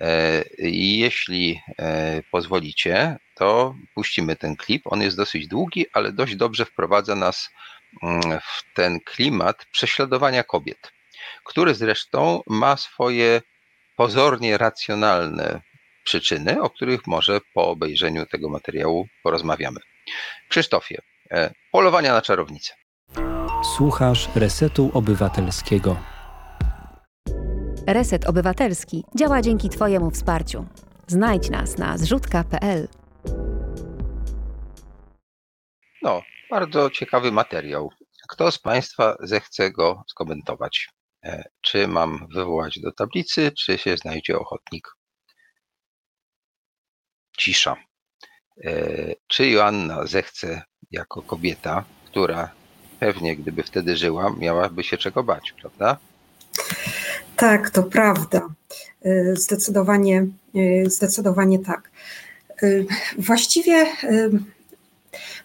E, 0.00 0.44
jeśli 0.68 1.60
e, 1.78 2.22
pozwolicie, 2.30 3.16
to 3.38 3.74
puścimy 3.94 4.36
ten 4.36 4.56
klip. 4.56 4.82
On 4.84 5.02
jest 5.02 5.16
dosyć 5.16 5.48
długi, 5.48 5.86
ale 5.92 6.12
dość 6.12 6.36
dobrze 6.36 6.64
wprowadza 6.64 7.14
nas 7.14 7.50
mm, 8.02 8.22
w 8.40 8.74
ten 8.74 9.00
klimat 9.00 9.66
prześladowania 9.72 10.44
kobiet, 10.44 10.92
który 11.44 11.74
zresztą 11.74 12.42
ma 12.46 12.76
swoje 12.76 13.42
pozornie 13.96 14.58
racjonalne 14.58 15.60
przyczyny, 16.04 16.62
o 16.62 16.70
których 16.70 17.06
może 17.06 17.40
po 17.54 17.68
obejrzeniu 17.68 18.26
tego 18.26 18.48
materiału 18.48 19.08
porozmawiamy. 19.22 19.80
Krzysztofie, 20.48 21.02
E, 21.30 21.50
polowania 21.72 22.12
na 22.12 22.22
czarownicę. 22.22 22.72
Słuchasz 23.76 24.28
Resetu 24.34 24.90
Obywatelskiego. 24.94 25.96
Reset 27.86 28.26
Obywatelski 28.26 29.04
działa 29.18 29.42
dzięki 29.42 29.68
Twojemu 29.68 30.10
wsparciu. 30.10 30.66
Znajdź 31.06 31.50
nas 31.50 31.78
na 31.78 31.98
zrzutka.pl. 31.98 32.88
No, 36.02 36.22
bardzo 36.50 36.90
ciekawy 36.90 37.32
materiał. 37.32 37.90
Kto 38.28 38.50
z 38.50 38.58
Państwa 38.58 39.16
zechce 39.20 39.70
go 39.70 40.04
skomentować? 40.08 40.88
E, 41.24 41.44
czy 41.60 41.88
mam 41.88 42.26
wywołać 42.34 42.78
do 42.80 42.92
tablicy, 42.92 43.52
czy 43.58 43.78
się 43.78 43.96
znajdzie 43.96 44.38
ochotnik? 44.38 44.88
Cisza. 47.38 47.76
E, 48.64 48.70
czy 49.26 49.48
Joanna 49.48 50.06
zechce 50.06 50.62
jako 50.90 51.22
kobieta, 51.22 51.84
która 52.06 52.50
pewnie 53.00 53.36
gdyby 53.36 53.62
wtedy 53.62 53.96
żyła, 53.96 54.34
miałaby 54.38 54.84
się 54.84 54.96
czego 54.98 55.22
bać, 55.22 55.52
prawda? 55.52 55.96
Tak, 57.36 57.70
to 57.70 57.82
prawda. 57.82 58.48
E, 59.02 59.36
zdecydowanie, 59.36 60.26
zdecydowanie 60.86 61.58
tak. 61.58 61.90
Właściwie, 63.18 63.86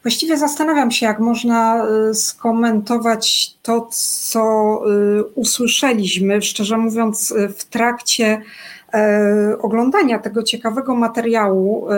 właściwie 0.04 0.38
zastanawiam 0.38 0.92
się, 0.92 1.06
jak 1.06 1.20
można 1.20 1.86
skomentować 2.14 3.54
to, 3.62 3.90
co 3.92 4.82
usłyszeliśmy, 5.36 6.42
szczerze 6.42 6.78
mówiąc, 6.78 7.34
w 7.58 7.64
trakcie 7.64 8.42
oglądania 9.62 10.20
tego 10.20 10.44
ciekawego 10.44 10.96
materiału, 10.96 11.92
e, 11.92 11.96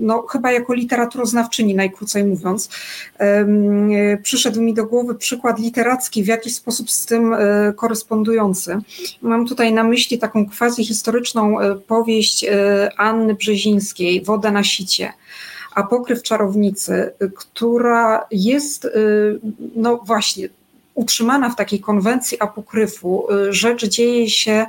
no 0.00 0.22
chyba 0.22 0.52
jako 0.52 0.74
literaturoznawczyni 0.74 1.74
najkrócej 1.74 2.24
mówiąc, 2.24 2.68
e, 3.18 3.46
przyszedł 4.22 4.62
mi 4.62 4.74
do 4.74 4.86
głowy 4.86 5.14
przykład 5.14 5.58
literacki 5.58 6.24
w 6.24 6.26
jakiś 6.26 6.54
sposób 6.54 6.90
z 6.90 7.06
tym 7.06 7.36
korespondujący. 7.76 8.78
Mam 9.22 9.46
tutaj 9.46 9.72
na 9.72 9.84
myśli 9.84 10.18
taką 10.18 10.46
quasi 10.58 10.84
historyczną 10.84 11.56
powieść 11.86 12.46
Anny 12.96 13.34
Brzezińskiej, 13.34 14.24
Woda 14.24 14.50
na 14.50 14.64
sicie 14.64 15.12
apokryf 15.74 16.22
czarownicy, 16.22 17.12
która 17.34 18.26
jest, 18.30 18.88
no 19.76 19.96
właśnie, 19.96 20.48
utrzymana 20.94 21.50
w 21.50 21.56
takiej 21.56 21.80
konwencji 21.80 22.40
apokryfu. 22.40 23.26
Rzecz 23.50 23.86
dzieje 23.86 24.30
się 24.30 24.52
E, 24.52 24.66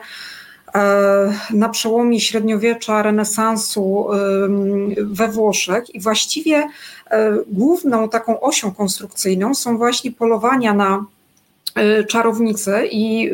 na 1.54 1.70
przełomie 1.70 2.22
średniowiecza, 2.22 3.04
renesansu 3.04 4.08
we 4.98 5.28
Włoszech 5.28 5.96
i 5.96 6.00
właściwie 6.00 6.68
e, 7.12 7.38
główną 7.48 8.10
taką 8.10 8.40
osią 8.42 8.72
konstrukcyjną 8.72 9.54
są 9.54 9.78
właśnie 9.78 10.12
polowania 10.12 10.74
na 10.74 11.06
e, 11.76 12.04
czarownicy 12.04 12.74
i 12.92 13.32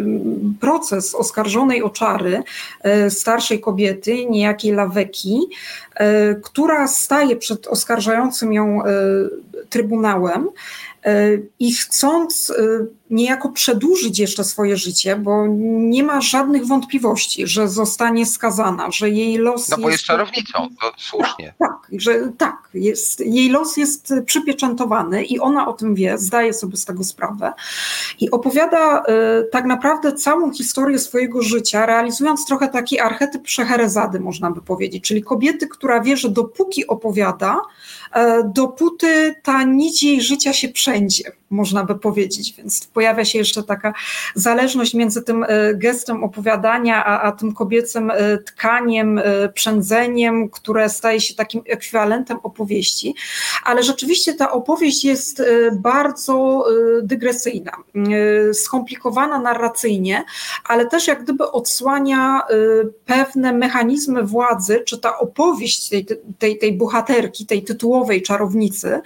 proces 0.60 1.16
oskarżonej 1.16 1.84
o 1.84 1.90
czary 1.90 2.44
starszej 3.10 3.60
kobiety, 3.60 4.26
niejakiej 4.26 4.72
Laweki, 4.72 5.40
która 6.44 6.88
staje 6.88 7.36
przed 7.36 7.68
oskarżającym 7.68 8.54
ją 8.54 8.82
trybunałem 9.70 10.50
i 11.60 11.74
chcąc 11.74 12.54
niejako 13.10 13.50
przedłużyć 13.50 14.20
jeszcze 14.20 14.44
swoje 14.44 14.78
życie, 14.78 15.16
bo 15.16 15.46
nie 15.70 16.04
ma 16.04 16.22
żadnych 16.22 16.68
wątpliwości, 16.68 17.48
że 17.48 17.70
zostanie 17.70 18.26
skazana, 18.26 18.92
że 18.92 19.10
jej 19.10 19.38
los. 19.38 19.70
No 19.70 19.78
bo 19.78 19.82
jest, 19.82 19.92
jest 19.92 20.04
czarownicą, 20.04 20.70
to 20.82 20.92
słusznie. 21.10 21.54
Tak, 21.60 21.78
że 21.92 22.32
tak, 22.38 22.70
jest, 22.74 23.20
jej 23.20 23.50
los 23.50 23.78
jest 23.78 24.14
przypieczętowany 24.26 25.24
i 25.24 25.40
ona 25.40 25.68
o 25.68 25.74
tym 25.74 25.96
wie, 25.96 26.18
zdaje 26.18 26.54
sobie 26.54 26.78
z 26.78 26.86
tego 26.86 27.04
sprawę 27.04 27.54
i 28.20 28.32
opowiada 28.32 29.04
y, 29.04 29.04
tak 29.52 29.66
naprawdę 29.66 30.14
całą 30.14 30.54
historię 30.54 31.00
swojego 31.00 31.42
życia, 31.42 31.86
realizując 31.86 32.46
trochę 32.46 32.68
taki 32.68 33.00
archetyp 33.00 33.48
Szeherezady, 33.48 34.20
można 34.20 34.52
by 34.52 34.62
powiedzieć, 34.62 35.04
czyli 35.04 35.24
kobiety, 35.24 35.68
która 35.68 36.02
wie, 36.02 36.18
że 36.18 36.30
dopóki 36.30 36.88
opowiada, 36.88 37.62
E, 38.14 38.52
dopóty 38.56 39.36
ta 39.44 39.64
nić 39.64 40.04
jej 40.04 40.22
życia 40.22 40.54
się 40.54 40.70
przędzie, 40.90 41.32
można 41.50 41.84
by 41.84 41.96
powiedzieć. 41.96 42.54
Więc 42.58 42.88
pojawia 42.88 43.26
się 43.26 43.38
jeszcze 43.38 43.64
taka 43.64 43.94
zależność 44.36 44.94
między 44.94 45.22
tym 45.22 45.44
e, 45.44 45.48
gestem 45.76 46.24
opowiadania, 46.24 47.06
a, 47.06 47.22
a 47.22 47.32
tym 47.32 47.54
kobiecym 47.54 48.12
e, 48.12 48.38
tkaniem, 48.38 49.22
przędzeniem, 49.54 50.50
które 50.50 50.90
staje 50.90 51.22
się 51.22 51.34
takim 51.36 51.62
ekwiwalentem 51.68 52.38
opowieści. 52.44 53.16
Ale 53.64 53.84
rzeczywiście 53.84 54.34
ta 54.34 54.52
opowieść 54.52 55.04
jest 55.06 55.44
bardzo 55.74 56.66
dygresyjna, 57.04 57.72
skomplikowana 58.54 59.40
narracyjnie, 59.40 60.24
ale 60.66 60.86
też 60.86 61.08
jak 61.08 61.24
gdyby 61.24 61.52
odsłania 61.52 62.42
pewne 63.06 63.54
mechanizmy 63.54 64.24
władzy, 64.24 64.84
czy 64.86 64.98
ta 64.98 65.20
opowieść 65.20 65.90
tej, 65.90 66.06
tej, 66.40 66.58
tej 66.58 66.74
bohaterki, 66.74 67.46
tej 67.46 67.64
tytułowej, 67.64 68.22
czarownicy, 68.22 69.02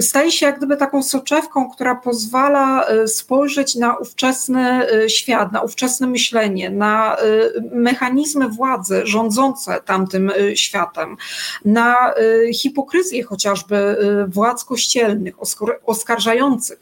staje 0.00 0.32
się 0.32 0.46
jak 0.46 0.56
gdyby 0.58 0.76
taką 0.76 1.02
soczewką, 1.04 1.70
która 1.70 1.94
pozwala 1.94 2.86
e, 2.86 3.08
spojrzeć 3.08 3.74
na 3.74 3.96
ówczesny 3.96 4.88
e, 4.90 5.08
świat, 5.10 5.52
na 5.52 5.60
ówczesne 5.60 6.06
myślenie, 6.06 6.70
na 6.70 7.16
e, 7.16 7.20
mechanizmy 7.72 8.48
władzy 8.48 9.02
rządzące 9.04 9.80
tamtym 9.84 10.32
światem, 10.54 11.16
na 11.64 12.14
hipokryzję 12.54 13.24
chociażby 13.24 13.96
władz 14.28 14.64
kościelnych, 14.64 15.34
oskarżających 15.86 16.78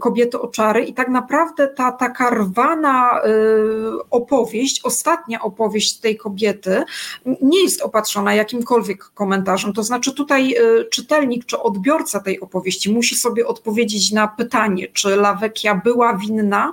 kobiety 0.00 0.40
o 0.40 0.48
czary. 0.48 0.84
I 0.84 0.94
tak 0.94 1.08
naprawdę 1.08 1.68
ta 1.68 1.92
taka 1.92 2.30
rwana 2.30 3.20
opowieść, 4.10 4.80
ostatnia 4.84 5.40
opowieść 5.42 5.98
tej 5.98 6.16
kobiety 6.16 6.84
nie 7.42 7.62
jest 7.62 7.82
opatrzona 7.82 8.34
jakimkolwiek 8.34 9.04
komentarzem, 9.04 9.72
to 9.72 9.82
znaczy 9.82 10.14
tutaj 10.14 10.54
y, 10.80 10.84
czytelnik 10.84 11.46
czy 11.46 11.58
odbiorca 11.58 12.20
tej 12.20 12.40
opowieści 12.40 12.53
musi 12.92 13.16
sobie 13.16 13.46
odpowiedzieć 13.46 14.12
na 14.12 14.28
pytanie, 14.28 14.88
czy 14.92 15.16
Lawekia 15.16 15.74
była 15.74 16.16
winna, 16.16 16.72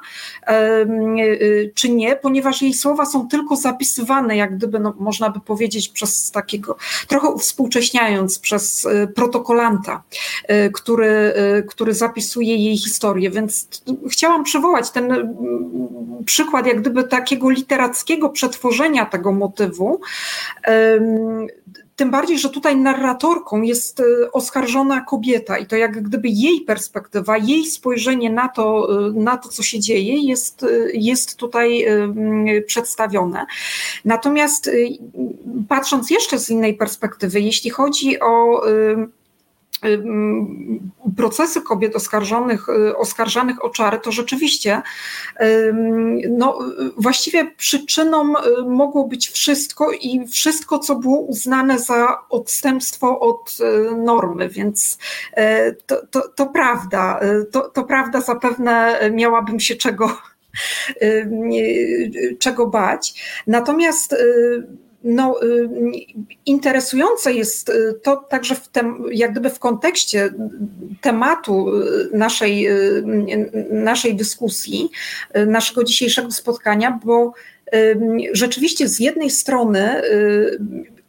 y, 0.49 1.71
czy 1.75 1.89
nie, 1.89 2.15
ponieważ 2.15 2.61
jej 2.61 2.73
słowa 2.73 3.05
są 3.05 3.27
tylko 3.27 3.55
zapisywane, 3.55 4.37
jak 4.37 4.57
gdyby, 4.57 4.79
no, 4.79 4.93
można 4.99 5.29
by 5.29 5.39
powiedzieć, 5.39 5.89
przez 5.89 6.31
takiego, 6.31 6.77
trochę 7.07 7.37
współcześniając, 7.37 8.39
przez 8.39 8.85
y, 8.85 9.07
protokolanta, 9.15 10.03
który, 10.73 11.33
który 11.67 11.93
zapisuje 11.93 12.55
jej 12.55 12.77
historię. 12.77 13.29
Więc 13.29 13.83
chciałam 14.09 14.43
przywołać 14.43 14.91
ten 14.91 15.35
przykład, 16.25 16.67
jak 16.67 16.81
gdyby 16.81 17.03
takiego 17.03 17.49
literackiego 17.49 18.29
przetworzenia 18.29 19.05
tego 19.05 19.31
motywu 19.31 20.01
tym 22.01 22.11
bardziej, 22.11 22.39
że 22.39 22.49
tutaj 22.49 22.77
narratorką 22.77 23.61
jest 23.61 23.99
e, 23.99 24.31
oskarżona 24.31 25.01
kobieta 25.01 25.57
i 25.57 25.65
to 25.65 25.75
jak 25.75 26.01
gdyby 26.01 26.27
jej 26.29 26.61
perspektywa, 26.61 27.37
jej 27.37 27.65
spojrzenie 27.65 28.29
na 28.29 28.49
to, 28.49 28.87
e, 29.07 29.11
na 29.11 29.37
to 29.37 29.49
co 29.49 29.63
się 29.63 29.79
dzieje, 29.79 30.27
jest, 30.27 30.63
e, 30.63 30.67
jest 30.93 31.35
tutaj 31.35 31.85
przedstawione. 32.67 33.45
Natomiast 34.05 34.69
patrząc 35.69 36.09
jeszcze 36.09 36.39
z 36.39 36.49
innej 36.49 36.73
perspektywy, 36.73 37.41
jeśli 37.41 37.69
chodzi 37.69 38.19
o 38.19 38.63
procesy 41.17 41.61
kobiet 41.61 41.95
oskarżonych, 41.95 42.69
y, 42.69 42.97
oskarżanych 42.97 43.65
o 43.65 43.69
czary, 43.69 43.99
to 43.99 44.11
rzeczywiście 44.11 44.81
no, 46.29 46.59
właściwie 46.97 47.51
przyczyną 47.57 48.33
y, 48.37 48.65
mogło 48.69 49.07
być 49.07 49.29
wszystko 49.29 49.91
i 49.91 50.27
wszystko, 50.27 50.79
co 50.79 50.95
było 50.95 51.19
uznane 51.19 51.79
za 51.79 52.17
odstępstwo 52.29 53.19
od 53.19 53.57
y, 53.59 53.95
normy, 53.95 54.49
więc 54.49 54.97
to, 55.85 56.07
to, 56.11 56.29
to 56.35 56.45
prawda, 56.45 57.19
to, 57.51 57.61
to 57.61 57.83
prawda, 57.83 58.21
zapewne 58.21 58.99
miałabym 59.13 59.59
się 59.59 59.75
czego, 59.75 60.17
czego 62.39 62.67
bać. 62.67 63.23
Natomiast 63.47 64.15
no, 65.03 65.43
y, 65.43 65.69
interesujące 66.45 67.33
jest 67.33 67.69
y, 67.69 67.99
to 68.03 68.15
także 68.17 68.55
w 68.55 68.67
tem, 68.67 69.05
jak 69.11 69.31
gdyby 69.31 69.49
w 69.49 69.59
kontekście 69.59 70.33
tematu 71.01 71.69
y, 71.69 72.09
naszej, 72.13 72.67
naszej 73.71 74.15
dyskusji, 74.15 74.89
naszego 75.47 75.83
dzisiejszego 75.83 76.31
spotkania, 76.31 76.99
bo 77.05 77.33
rzeczywiście 78.33 78.87
z 78.87 78.99
jednej 78.99 79.29
strony 79.29 80.01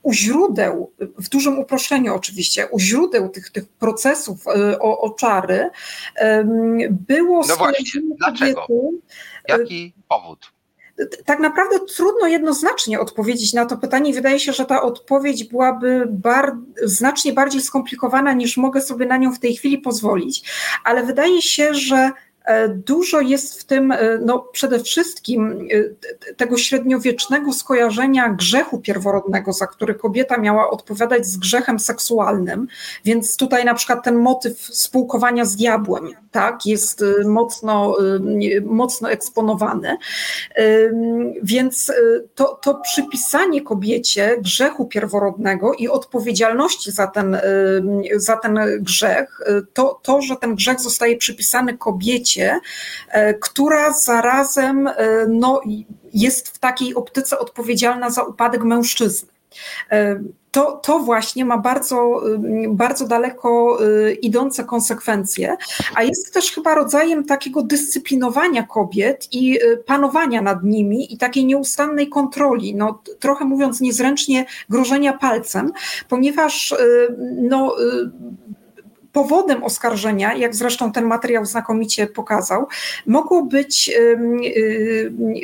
u 0.02 0.12
źródeł, 0.12 0.92
w 1.18 1.28
dużym 1.28 1.58
uproszczeniu 1.58 2.14
oczywiście, 2.14 2.66
u 2.66 2.78
źródeł 2.78 3.28
tych, 3.28 3.50
tych 3.50 3.68
procesów 3.68 4.44
o, 4.80 5.00
o 5.00 5.10
czary 5.10 5.70
było 6.90 7.46
No 7.48 7.56
właśnie, 7.56 8.00
dlaczego? 8.18 8.66
Jaki 9.48 9.92
powód? 10.08 10.52
Tak 11.24 11.40
naprawdę 11.40 11.76
trudno 11.96 12.26
jednoznacznie 12.26 13.00
odpowiedzieć 13.00 13.52
na 13.52 13.66
to 13.66 13.76
pytanie. 13.76 14.14
Wydaje 14.14 14.40
się, 14.40 14.52
że 14.52 14.64
ta 14.64 14.82
odpowiedź 14.82 15.44
byłaby 15.44 16.06
bar 16.10 16.56
znacznie 16.82 17.32
bardziej 17.32 17.60
skomplikowana, 17.60 18.32
niż 18.32 18.56
mogę 18.56 18.80
sobie 18.80 19.06
na 19.06 19.16
nią 19.16 19.32
w 19.32 19.38
tej 19.38 19.56
chwili 19.56 19.78
pozwolić, 19.78 20.50
ale 20.84 21.02
wydaje 21.02 21.42
się, 21.42 21.74
że 21.74 22.10
dużo 22.68 23.20
jest 23.20 23.60
w 23.60 23.64
tym, 23.64 23.92
e, 23.92 24.18
no 24.24 24.38
przede 24.38 24.80
wszystkim 24.80 25.68
e, 26.30 26.34
tego 26.34 26.58
średniowiecznego 26.58 27.52
skojarzenia 27.52 28.28
grzechu 28.28 28.78
pierworodnego, 28.78 29.52
za 29.52 29.66
który 29.66 29.94
kobieta 29.94 30.38
miała 30.38 30.70
odpowiadać 30.70 31.26
z 31.26 31.36
grzechem 31.36 31.78
seksualnym, 31.78 32.66
więc 33.04 33.36
tutaj 33.36 33.64
na 33.64 33.74
przykład 33.74 34.04
ten 34.04 34.16
motyw 34.16 34.60
spółkowania 34.60 35.44
z 35.44 35.56
diabłem, 35.56 36.08
tak, 36.30 36.66
jest 36.66 37.04
mocno, 37.24 37.96
mocno 38.64 39.10
eksponowany. 39.10 39.96
Więc 41.42 41.92
to, 42.34 42.58
to 42.62 42.74
przypisanie 42.74 43.62
kobiecie 43.62 44.36
grzechu 44.40 44.86
pierworodnego 44.86 45.72
i 45.74 45.88
odpowiedzialności 45.88 46.92
za 46.92 47.06
ten, 47.06 47.38
za 48.16 48.36
ten 48.36 48.58
grzech, 48.80 49.40
to, 49.72 50.00
to, 50.02 50.22
że 50.22 50.36
ten 50.36 50.54
grzech 50.54 50.80
zostaje 50.80 51.16
przypisany 51.16 51.78
kobiecie, 51.78 52.31
e, 52.36 53.34
która 53.34 53.92
zarazem 53.92 54.86
e, 54.86 54.92
no, 55.28 55.60
jest 56.14 56.48
w 56.48 56.58
takiej 56.58 56.94
optyce 56.94 57.38
odpowiedzialna 57.38 58.10
za 58.10 58.22
upadek 58.22 58.62
mężczyzny. 58.62 59.28
E, 59.90 60.20
to, 60.50 60.72
to 60.72 60.98
właśnie 60.98 61.44
ma 61.44 61.58
bardzo, 61.58 62.22
bardzo 62.68 63.06
daleko 63.06 63.78
idące 64.22 64.64
konsekwencje, 64.64 65.56
a 65.94 66.02
jest 66.02 66.34
też 66.34 66.52
chyba 66.52 66.74
rodzajem 66.74 67.24
takiego 67.24 67.62
dyscyplinowania 67.62 68.62
kobiet 68.62 69.28
i 69.32 69.58
panowania 69.86 70.42
nad 70.42 70.64
nimi 70.64 71.14
i 71.14 71.18
takiej 71.18 71.44
nieustannej 71.44 72.08
kontroli, 72.08 72.74
no, 72.74 73.02
trochę 73.18 73.44
mówiąc 73.44 73.80
niezręcznie, 73.80 74.46
grożenia 74.68 75.12
palcem, 75.12 75.72
ponieważ 76.08 76.74
no, 77.36 77.76
powodem 79.12 79.64
oskarżenia, 79.64 80.34
jak 80.34 80.54
zresztą 80.54 80.92
ten 80.92 81.04
materiał 81.04 81.44
znakomicie 81.44 82.06
pokazał, 82.06 82.66
mogło 83.06 83.42
być 83.42 83.92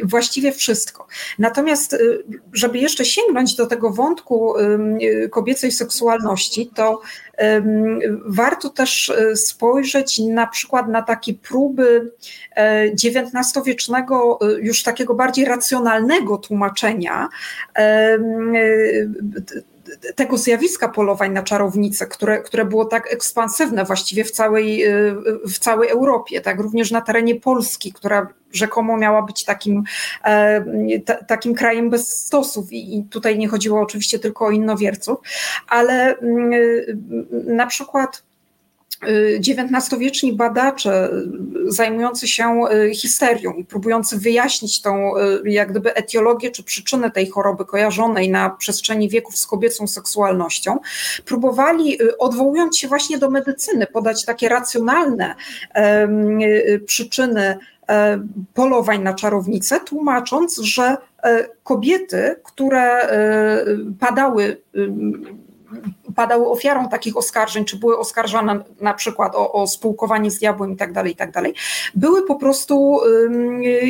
właściwie 0.05 0.53
wszystko. 0.53 1.07
Natomiast, 1.39 1.93
y, 1.93 2.25
żeby 2.53 2.79
jeszcze 2.79 3.05
sięgnąć 3.05 3.55
do 3.55 3.67
tego 3.67 3.91
wątku 3.91 4.55
kobiecej 5.31 5.73
seksualności, 5.73 6.71
to 6.75 7.01
warto 8.27 8.71
też 8.71 9.09
y, 9.09 9.37
spojrzeć 9.37 10.19
na 10.19 10.47
przykład 10.47 10.89
na 10.89 11.03
takie 11.03 11.35
próby 11.35 12.13
XIX-wiecznego, 13.05 14.39
y, 14.43 14.61
już 14.61 14.83
takiego 14.83 15.15
bardziej 15.15 15.45
racjonalnego 15.45 16.39
tłumaczenia 16.39 17.29
tego 20.15 20.39
zjawiska 20.39 20.89
polowań 20.89 21.33
na 21.33 21.43
czarownice, 21.43 22.07
które, 22.07 22.43
które 22.43 22.65
było 22.65 22.85
tak 22.85 23.13
ekspansywne 23.13 23.85
właściwie 23.85 24.25
w 24.25 24.31
całej, 24.31 24.87
y, 24.87 25.15
w 25.49 25.59
całej 25.59 25.89
Europie, 25.89 26.41
tak 26.41 26.61
również 26.61 26.91
na 26.91 27.01
terenie 27.01 27.35
Polski, 27.35 27.93
która 27.93 28.27
rzekomo 28.53 28.97
miała 28.97 29.23
być 29.23 29.45
takim, 29.45 29.83
e, 30.25 30.65
takim 31.27 31.55
krajem 31.55 31.91
bez 31.91 32.27
stosów. 32.27 32.73
I, 32.73 33.05
tutaj 33.11 33.39
nie 33.39 33.49
chodziło 33.49 33.81
oczywiście 33.81 34.19
tylko 34.19 34.47
o 34.47 34.51
innowierców, 34.51 35.19
ale 35.69 36.19
mm, 36.19 36.51
na 37.47 37.67
przykład 37.67 38.28
XIX-wieczni 39.41 40.33
badacze 40.33 41.11
zajmujący 41.67 42.29
się 42.29 42.61
histerią 42.95 43.53
i 43.53 43.65
próbujący 43.65 44.19
wyjaśnić 44.19 44.83
tą 44.83 45.13
jak 45.45 45.71
gdyby 45.71 45.95
etiologię 45.95 46.51
czy 46.51 46.63
przyczynę 46.63 47.11
tej 47.11 47.29
choroby 47.29 47.65
kojarzonej 47.65 48.31
na 48.31 48.51
przestrzeni 48.51 49.09
wieków 49.09 49.37
z 49.37 49.47
kobiecą 49.47 49.87
seksualnością, 49.87 50.79
próbowali 51.25 51.99
odwołując 52.19 52.79
się 52.79 52.89
właśnie 52.89 53.19
do 53.19 53.31
medycyny 53.31 53.87
podać 53.87 54.25
takie 54.25 54.49
racjonalne 54.49 55.35
przyczyny 56.87 57.59
polowań 58.55 59.03
na 59.03 59.15
czarownice, 59.15 59.81
tłumacząc, 59.81 60.59
że 60.59 60.97
kobiety, 61.63 62.37
które 62.45 63.09
padały 64.01 64.57
padały 66.19 66.47
ofiarą 66.47 66.89
takich 66.89 67.17
oskarżeń, 67.17 67.65
czy 67.65 67.77
były 67.77 67.99
oskarżane 67.99 68.65
na 68.81 68.95
przykład 68.95 69.35
o, 69.35 69.53
o 69.53 69.67
spółkowanie 69.67 70.31
z 70.31 70.39
diabłem 70.39 70.73
i 70.73 70.77
tak 70.77 70.93
dalej, 70.93 71.13
i 71.13 71.17
tak 71.17 71.31
były 71.95 72.27
po 72.27 72.35
prostu 72.35 73.01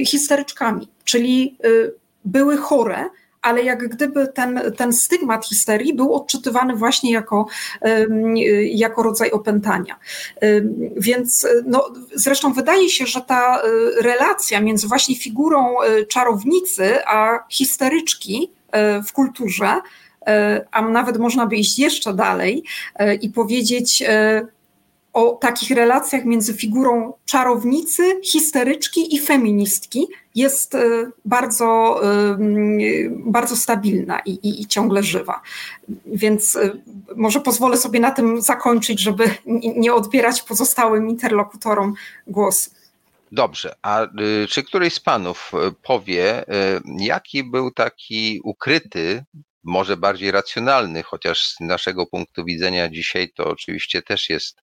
histeryczkami, 0.06 0.88
czyli 1.04 1.56
y, 1.64 1.94
były 2.24 2.56
chore, 2.56 3.04
ale 3.42 3.62
jak 3.62 3.88
gdyby 3.88 4.28
ten, 4.28 4.60
ten 4.76 4.92
stygmat 4.92 5.46
histerii 5.46 5.94
był 5.94 6.14
odczytywany 6.14 6.76
właśnie 6.76 7.12
jako, 7.12 7.46
jako 8.64 9.02
rodzaj 9.02 9.30
opętania. 9.30 9.96
Więc 10.96 11.46
no, 11.66 11.90
zresztą 12.14 12.52
wydaje 12.52 12.88
się, 12.88 13.06
że 13.06 13.20
ta 13.20 13.62
y, 13.62 14.02
relacja 14.02 14.60
między 14.60 14.88
właśnie 14.88 15.16
figurą 15.16 15.82
y, 15.82 16.06
czarownicy 16.06 17.06
a 17.06 17.44
histeryczki 17.48 18.50
w 19.06 19.12
kulturze 19.12 19.80
a 20.70 20.82
nawet 20.82 21.18
można 21.18 21.46
by 21.46 21.56
iść 21.56 21.78
jeszcze 21.78 22.14
dalej 22.14 22.64
e, 22.94 23.14
i 23.14 23.30
powiedzieć 23.30 24.02
e, 24.02 24.46
o 25.12 25.38
takich 25.40 25.70
relacjach 25.70 26.24
między 26.24 26.54
figurą 26.54 27.12
czarownicy, 27.24 28.20
histeryczki 28.24 29.14
i 29.14 29.20
feministki 29.20 30.06
jest 30.34 30.76
bardzo, 31.24 32.00
bardzo 33.10 33.56
stabilna 33.56 34.18
i, 34.18 34.30
i, 34.30 34.62
i, 34.62 34.66
ciągle 34.66 35.02
żywa. 35.02 35.40
Więc 36.06 36.58
może 37.16 37.40
pozwolę 37.40 37.76
sobie 37.76 38.00
na 38.00 38.10
tym 38.10 38.42
zakończyć, 38.42 39.00
żeby 39.00 39.30
nie 39.76 39.94
odbierać 39.94 40.42
pozostałym 40.42 41.08
interlokutorom 41.08 41.94
głosu. 42.26 42.70
Dobrze, 43.32 43.74
a 43.82 44.04
y, 44.04 44.46
czy 44.48 44.62
któryś 44.62 44.94
z 44.94 45.00
panów 45.00 45.52
powie, 45.82 46.44
jaki 46.98 47.44
był 47.44 47.70
taki 47.70 48.40
ukryty 48.44 49.24
może 49.64 49.96
bardziej 49.96 50.30
racjonalny, 50.30 51.02
chociaż 51.02 51.48
z 51.48 51.60
naszego 51.60 52.06
punktu 52.06 52.44
widzenia 52.44 52.88
dzisiaj 52.88 53.32
to 53.36 53.44
oczywiście 53.44 54.02
też 54.02 54.30
jest 54.30 54.60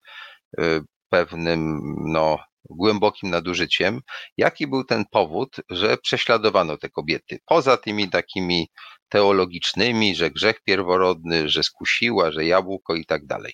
y, 0.60 0.82
pewnym 1.10 1.82
no, 2.06 2.40
głębokim 2.70 3.30
nadużyciem. 3.30 4.02
Jaki 4.38 4.68
był 4.68 4.84
ten 4.84 5.06
powód, 5.12 5.56
że 5.70 5.98
prześladowano 5.98 6.78
te 6.78 6.90
kobiety? 6.90 7.40
Poza 7.46 7.78
tymi 7.78 8.10
takimi 8.10 8.70
teologicznymi, 9.10 10.16
że 10.16 10.32
grzech 10.32 10.64
pierworodny, 10.64 11.50
że 11.50 11.64
skusiła, 11.64 12.32
że 12.32 12.46
jabłko 12.46 12.96
i 12.96 13.06
tak 13.06 13.26
dalej. 13.26 13.54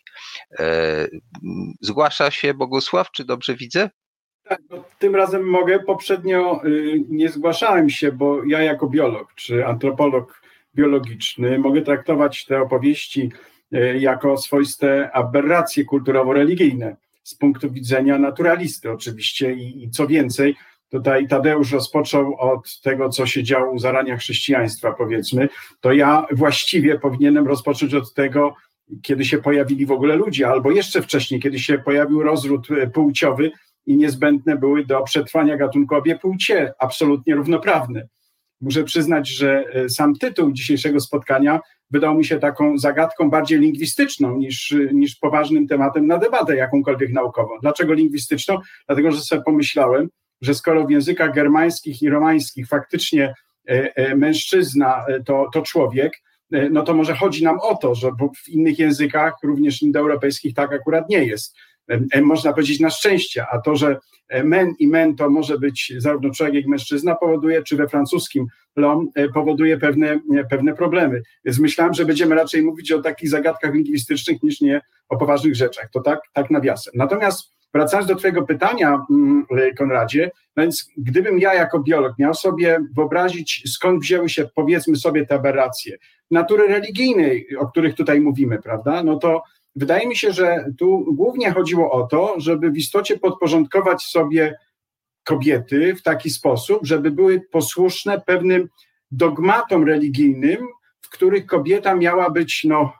E, 0.59 1.07
zgłasza 1.81 2.31
się 2.31 2.53
Bogusław, 2.53 3.11
czy 3.11 3.25
dobrze 3.25 3.55
widzę? 3.55 3.89
Tak, 4.43 4.59
no, 4.69 4.83
tym 4.99 5.15
razem 5.15 5.49
mogę. 5.49 5.79
Poprzednio 5.79 6.61
y, 6.65 7.03
nie 7.09 7.29
zgłaszałem 7.29 7.89
się, 7.89 8.11
bo 8.11 8.43
ja 8.43 8.61
jako 8.61 8.87
biolog 8.87 9.33
czy 9.35 9.65
antropolog 9.65 10.40
biologiczny. 10.75 11.59
Mogę 11.59 11.81
traktować 11.81 12.45
te 12.45 12.61
opowieści 12.61 13.31
e, 13.71 13.97
jako 13.97 14.37
swoiste 14.37 15.11
aberracje 15.11 15.85
kulturowo-religijne 15.85 16.95
z 17.23 17.35
punktu 17.35 17.71
widzenia 17.71 18.17
naturalisty 18.17 18.91
oczywiście 18.91 19.53
i, 19.53 19.83
i 19.83 19.89
co 19.89 20.07
więcej, 20.07 20.55
tutaj 20.89 21.27
Tadeusz 21.27 21.71
rozpoczął 21.71 22.35
od 22.39 22.81
tego, 22.81 23.09
co 23.09 23.25
się 23.25 23.43
działo 23.43 23.71
u 23.71 23.79
zarania 23.79 24.17
chrześcijaństwa, 24.17 24.91
powiedzmy, 24.91 25.49
to 25.81 25.93
ja 25.93 26.25
właściwie 26.31 26.99
powinienem 26.99 27.47
rozpocząć 27.47 27.93
od 27.93 28.13
tego, 28.13 28.55
kiedy 29.01 29.25
się 29.25 29.37
pojawili 29.37 29.85
w 29.85 29.91
ogóle 29.91 30.15
ludzie, 30.15 30.47
albo 30.47 30.71
jeszcze 30.71 31.01
wcześniej, 31.01 31.39
kiedy 31.39 31.59
się 31.59 31.77
pojawił 31.77 32.23
rozród 32.23 32.71
e, 32.71 32.87
płciowy 32.87 33.51
i 33.85 33.95
niezbędne 33.95 34.57
były 34.57 34.85
do 34.85 35.03
przetrwania 35.03 35.57
gatunku 35.57 35.95
obie 35.95 36.19
płcie, 36.19 36.73
absolutnie 36.79 37.35
równoprawne. 37.35 38.07
Muszę 38.61 38.83
przyznać, 38.83 39.29
że 39.29 39.65
e, 39.73 39.89
sam 39.89 40.15
tytuł 40.15 40.51
dzisiejszego 40.51 40.99
spotkania 40.99 41.59
wydał 41.91 42.15
mi 42.15 42.25
się 42.25 42.39
taką 42.39 42.77
zagadką 42.77 43.29
bardziej 43.29 43.59
lingwistyczną 43.59 44.37
niż, 44.37 44.75
niż 44.93 45.15
poważnym 45.15 45.67
tematem 45.67 46.07
na 46.07 46.17
debatę 46.17 46.55
jakąkolwiek 46.55 47.11
naukową. 47.11 47.49
Dlaczego 47.61 47.93
lingwistyczną? 47.93 48.57
Dlatego, 48.87 49.11
że 49.11 49.21
sobie 49.21 49.41
pomyślałem, 49.45 50.09
że 50.41 50.53
skoro 50.53 50.85
w 50.85 50.91
językach 50.91 51.33
germańskich 51.33 52.01
i 52.01 52.09
romańskich 52.09 52.67
faktycznie 52.67 53.33
e, 53.69 53.95
e, 53.95 54.15
mężczyzna 54.15 55.05
to, 55.25 55.47
to 55.53 55.61
człowiek, 55.61 56.13
no 56.71 56.83
to 56.83 56.93
może 56.93 57.15
chodzi 57.15 57.43
nam 57.43 57.59
o 57.61 57.75
to, 57.75 57.95
że 57.95 58.11
w 58.45 58.49
innych 58.49 58.79
językach, 58.79 59.33
również 59.43 59.81
indoeuropejskich, 59.81 60.53
tak 60.53 60.73
akurat 60.73 61.09
nie 61.09 61.25
jest. 61.25 61.55
Można 62.21 62.53
powiedzieć 62.53 62.79
na 62.79 62.89
szczęście, 62.89 63.45
a 63.51 63.59
to, 63.59 63.75
że 63.75 63.97
men 64.43 64.73
i 64.79 64.87
men 64.87 65.15
to 65.15 65.29
może 65.29 65.59
być 65.59 65.93
zarówno 65.97 66.29
człowiek, 66.29 66.55
jak 66.55 66.65
i 66.65 66.69
mężczyzna, 66.69 67.15
powoduje, 67.15 67.63
czy 67.63 67.75
we 67.75 67.87
francuskim 67.87 68.47
l'homme 68.77 69.07
e, 69.15 69.29
powoduje 69.29 69.77
pewne, 69.77 70.19
e, 70.35 70.43
pewne 70.49 70.73
problemy. 70.73 71.21
Więc 71.45 71.59
myślałem, 71.59 71.93
że 71.93 72.05
będziemy 72.05 72.35
raczej 72.35 72.63
mówić 72.63 72.91
o 72.91 73.01
takich 73.01 73.29
zagadkach 73.29 73.73
lingwistycznych 73.73 74.43
niż 74.43 74.61
nie 74.61 74.81
o 75.09 75.17
poważnych 75.17 75.55
rzeczach. 75.55 75.89
To 75.93 76.01
tak, 76.01 76.19
tak 76.33 76.51
nawiasem. 76.51 76.93
Natomiast 76.95 77.51
wracając 77.73 78.07
do 78.07 78.15
Twojego 78.15 78.41
pytania, 78.41 79.05
mm, 79.09 79.45
e, 79.57 79.73
Konradzie, 79.73 80.31
więc 80.57 80.87
gdybym 80.97 81.39
ja 81.39 81.53
jako 81.53 81.79
biolog 81.79 82.19
miał 82.19 82.33
sobie 82.33 82.79
wyobrazić, 82.95 83.63
skąd 83.73 84.01
wzięły 84.01 84.29
się, 84.29 84.49
powiedzmy 84.55 84.95
sobie, 84.95 85.25
te 85.25 85.35
aberracje 85.35 85.97
natury 86.31 86.67
religijnej, 86.67 87.47
o 87.57 87.67
których 87.67 87.95
tutaj 87.95 88.21
mówimy, 88.21 88.59
prawda, 88.61 89.03
no 89.03 89.15
to 89.17 89.43
Wydaje 89.75 90.07
mi 90.07 90.15
się, 90.15 90.31
że 90.31 90.65
tu 90.77 91.05
głównie 91.13 91.51
chodziło 91.51 91.91
o 91.91 92.07
to, 92.07 92.35
żeby 92.37 92.71
w 92.71 92.77
istocie 92.77 93.19
podporządkować 93.19 94.03
sobie 94.03 94.55
kobiety 95.23 95.95
w 95.95 96.01
taki 96.01 96.29
sposób, 96.29 96.79
żeby 96.85 97.11
były 97.11 97.41
posłuszne 97.51 98.21
pewnym 98.21 98.69
dogmatom 99.11 99.87
religijnym, 99.87 100.67
w 101.01 101.09
których 101.09 101.45
kobieta 101.45 101.95
miała 101.95 102.29
być 102.29 102.63
no, 102.63 102.93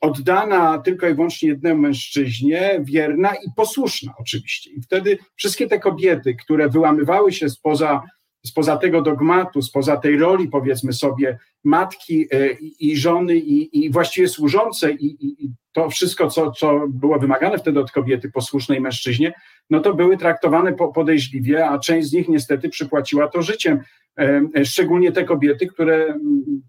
oddana 0.00 0.78
tylko 0.78 1.08
i 1.08 1.14
wyłącznie 1.14 1.48
jednemu 1.48 1.82
mężczyźnie, 1.82 2.80
wierna 2.84 3.34
i 3.34 3.48
posłuszna 3.56 4.12
oczywiście. 4.18 4.70
I 4.70 4.82
wtedy 4.82 5.18
wszystkie 5.36 5.66
te 5.66 5.78
kobiety, 5.78 6.34
które 6.34 6.68
wyłamywały 6.68 7.32
się 7.32 7.48
spoza 7.48 8.02
spoza 8.46 8.76
tego 8.76 9.02
dogmatu, 9.02 9.62
spoza 9.62 9.96
tej 9.96 10.18
roli, 10.18 10.48
powiedzmy 10.48 10.92
sobie, 10.92 11.38
matki 11.64 12.26
e, 12.32 12.52
i 12.80 12.96
żony 12.96 13.36
i, 13.36 13.84
i 13.84 13.90
właściwie 13.90 14.28
służącej 14.28 15.04
i, 15.04 15.26
i, 15.26 15.52
to 15.72 15.90
wszystko, 15.90 16.30
co, 16.30 16.50
co 16.50 16.80
było 16.88 17.18
wymagane 17.18 17.58
wtedy 17.58 17.80
od 17.80 17.90
kobiety 17.90 18.30
posłusznej 18.30 18.80
mężczyźnie, 18.80 19.32
no 19.70 19.80
to 19.80 19.94
były 19.94 20.16
traktowane 20.16 20.72
podejrzliwie, 20.72 21.68
a 21.68 21.78
część 21.78 22.08
z 22.08 22.12
nich 22.12 22.28
niestety 22.28 22.68
przypłaciła 22.68 23.28
to 23.28 23.42
życiem. 23.42 23.80
E, 24.18 24.42
e, 24.56 24.64
szczególnie 24.64 25.12
te 25.12 25.24
kobiety, 25.24 25.66
które 25.66 26.18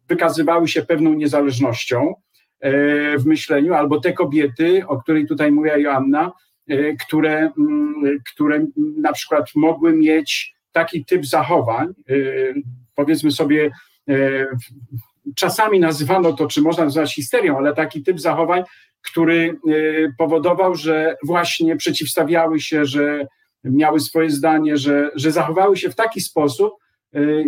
wykazywały 0.07 0.67
się 0.67 0.81
pewną 0.81 1.13
niezależnością 1.13 2.13
w 3.19 3.25
myśleniu, 3.25 3.73
albo 3.73 3.99
te 3.99 4.13
kobiety, 4.13 4.87
o 4.87 4.97
której 4.97 5.27
tutaj 5.27 5.51
mówiła 5.51 5.77
Joanna, 5.77 6.31
które, 7.07 7.51
które 8.33 8.65
na 8.97 9.13
przykład 9.13 9.45
mogły 9.55 9.93
mieć 9.93 10.55
taki 10.71 11.05
typ 11.05 11.25
zachowań, 11.25 11.87
powiedzmy 12.95 13.31
sobie, 13.31 13.71
czasami 15.35 15.79
nazywano 15.79 16.33
to, 16.33 16.47
czy 16.47 16.61
można 16.61 16.83
nazwać 16.83 17.15
histerią, 17.15 17.57
ale 17.57 17.73
taki 17.73 18.03
typ 18.03 18.19
zachowań, 18.19 18.63
który 19.01 19.57
y, 19.69 20.13
powodował, 20.17 20.75
że 20.75 21.15
właśnie 21.23 21.75
przeciwstawiały 21.75 22.59
się, 22.59 22.85
że 22.85 23.27
miały 23.63 23.99
swoje 23.99 24.29
zdanie, 24.29 24.77
że, 24.77 25.11
że 25.15 25.31
zachowały 25.31 25.77
się 25.77 25.89
w 25.89 25.95
taki 25.95 26.21
sposób, 26.21 26.73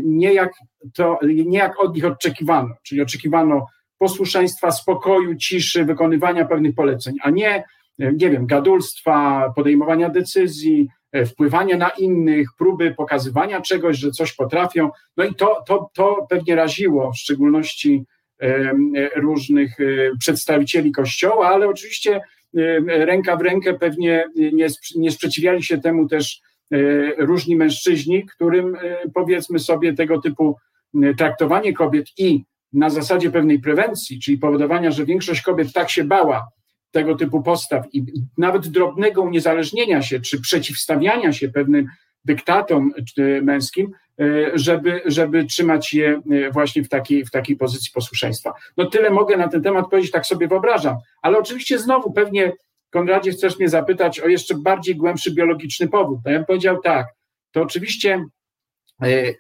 nie 0.04 0.34
jak, 0.34 0.52
to, 0.94 1.20
nie 1.46 1.58
jak 1.58 1.80
od 1.80 1.96
nich 1.96 2.06
oczekiwano, 2.06 2.76
czyli 2.84 3.02
oczekiwano 3.02 3.66
posłuszeństwa, 3.98 4.72
spokoju, 4.72 5.36
ciszy, 5.36 5.86
wykonywania 5.86 6.46
pewnych 6.46 6.76
poleceń, 6.76 7.16
a 7.22 7.30
nie, 7.30 7.64
nie 8.00 8.30
wiem, 8.30 8.46
gadulstwa, 8.46 9.54
podejmowania 9.56 10.10
decyzji, 10.10 10.90
E, 11.14 11.26
wpływania 11.26 11.78
na 11.78 11.90
innych, 11.90 12.50
próby 12.58 12.94
pokazywania 12.94 13.62
czegoś, 13.62 13.98
że 13.98 14.12
coś 14.12 14.34
potrafią. 14.34 14.90
No 15.18 15.24
i 15.24 15.36
to, 15.36 15.64
to, 15.68 15.90
to 15.94 16.28
pewnie 16.30 16.56
raziło 16.56 17.12
w 17.12 17.18
szczególności 17.18 18.06
różnych 19.16 19.80
e, 19.80 19.84
przedstawicieli 20.20 20.92
Kościoła, 20.92 21.48
ale 21.48 21.68
oczywiście 21.68 22.22
ręka 22.88 23.38
w 23.38 23.42
rękę 23.42 23.74
pewnie 23.74 24.26
nie, 24.36 24.68
nie 24.96 25.12
sprzeciwiali 25.12 25.64
się 25.64 25.78
temu 25.78 26.08
też 26.08 26.42
e, 26.72 26.78
różni 27.18 27.56
mężczyźni, 27.56 28.26
którym 28.26 28.78
powiedzmy 29.14 29.60
sobie 29.60 29.94
tego 29.94 30.22
typu 30.22 30.58
traktowanie 31.18 31.74
kobiet 31.74 32.06
i 32.18 32.44
na 32.74 32.90
zasadzie 32.90 33.32
pewnej 33.32 33.60
prewencji, 33.60 34.20
czyli 34.20 34.38
powodowania, 34.38 34.92
że 34.92 35.06
większość 35.06 35.42
kobiet 35.42 35.74
tak 35.74 35.90
się 35.90 36.04
bała 36.04 36.48
tego 36.92 37.16
typu 37.16 37.44
postaw 37.44 37.86
i 37.94 38.04
nawet 38.38 38.68
drobnego 38.68 39.22
uniezależnienia 39.22 40.02
się 40.02 40.20
czy 40.20 40.42
przeciwstawiania 40.42 41.34
się 41.34 41.50
pewnym 41.50 41.88
dyktatom 42.26 42.92
męskim, 43.42 43.92
żeby, 44.54 45.02
żeby 45.06 45.46
trzymać 45.46 45.94
je 45.94 46.22
właśnie 46.52 46.84
w 46.84 46.90
takiej, 46.90 47.26
w 47.26 47.32
takiej 47.32 47.56
pozycji 47.56 47.92
posłuszeństwa. 47.94 48.54
No 48.78 48.86
tyle 48.86 49.10
mogę 49.10 49.38
na 49.38 49.48
ten 49.48 49.64
temat 49.64 49.90
powiedzieć, 49.90 50.12
tak 50.12 50.26
sobie 50.26 50.48
wyobrażam, 50.48 50.98
ale 51.22 51.38
oczywiście 51.38 51.80
znowu 51.80 52.14
pewnie 52.14 52.52
Konradzie 52.94 53.32
chcesz 53.32 53.60
mnie 53.60 53.70
zapytać 53.70 54.20
o 54.20 54.28
jeszcze 54.28 54.56
bardziej 54.56 54.96
głębszy 54.96 55.34
biologiczny 55.34 55.88
powód. 55.88 56.20
No 56.26 56.32
ja 56.32 56.38
bym 56.38 56.46
powiedział 56.46 56.82
tak, 56.82 57.08
to 57.52 57.62
oczywiście 57.62 58.26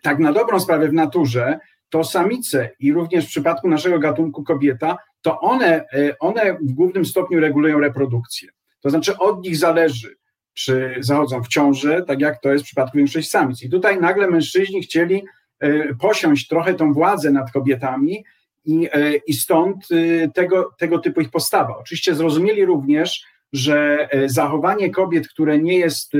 tak 0.03 0.19
na 0.19 0.33
dobrą 0.33 0.59
sprawę 0.59 0.87
w 0.87 0.93
naturze 0.93 1.59
to 1.89 2.03
samice 2.03 2.69
i 2.79 2.93
również 2.93 3.25
w 3.25 3.29
przypadku 3.29 3.67
naszego 3.67 3.99
gatunku 3.99 4.43
kobieta, 4.43 4.97
to 5.21 5.39
one, 5.39 5.85
e, 5.93 6.19
one 6.19 6.53
w 6.53 6.71
głównym 6.71 7.05
stopniu 7.05 7.39
regulują 7.39 7.79
reprodukcję. 7.79 8.49
To 8.81 8.89
znaczy 8.89 9.17
od 9.17 9.41
nich 9.41 9.57
zależy, 9.57 10.15
czy 10.53 10.95
zachodzą 10.99 11.43
w 11.43 11.47
ciążę, 11.47 12.03
tak 12.07 12.21
jak 12.21 12.41
to 12.41 12.51
jest 12.53 12.63
w 12.63 12.67
przypadku 12.67 12.97
większości 12.97 13.29
samic. 13.29 13.63
I 13.63 13.69
tutaj 13.69 13.99
nagle 13.99 14.27
mężczyźni 14.27 14.81
chcieli 14.81 15.23
e, 15.59 15.95
posiąść 15.95 16.47
trochę 16.47 16.73
tą 16.73 16.93
władzę 16.93 17.31
nad 17.31 17.51
kobietami 17.51 18.25
i, 18.65 18.89
e, 18.91 19.15
i 19.15 19.33
stąd 19.33 19.87
tego, 20.33 20.69
tego 20.77 20.99
typu 20.99 21.21
ich 21.21 21.29
postawa. 21.29 21.77
Oczywiście 21.77 22.15
zrozumieli 22.15 22.65
również, 22.65 23.25
że 23.53 24.09
zachowanie 24.25 24.89
kobiet, 24.89 25.27
które 25.27 25.59
nie 25.59 25.77
jest 25.77 26.11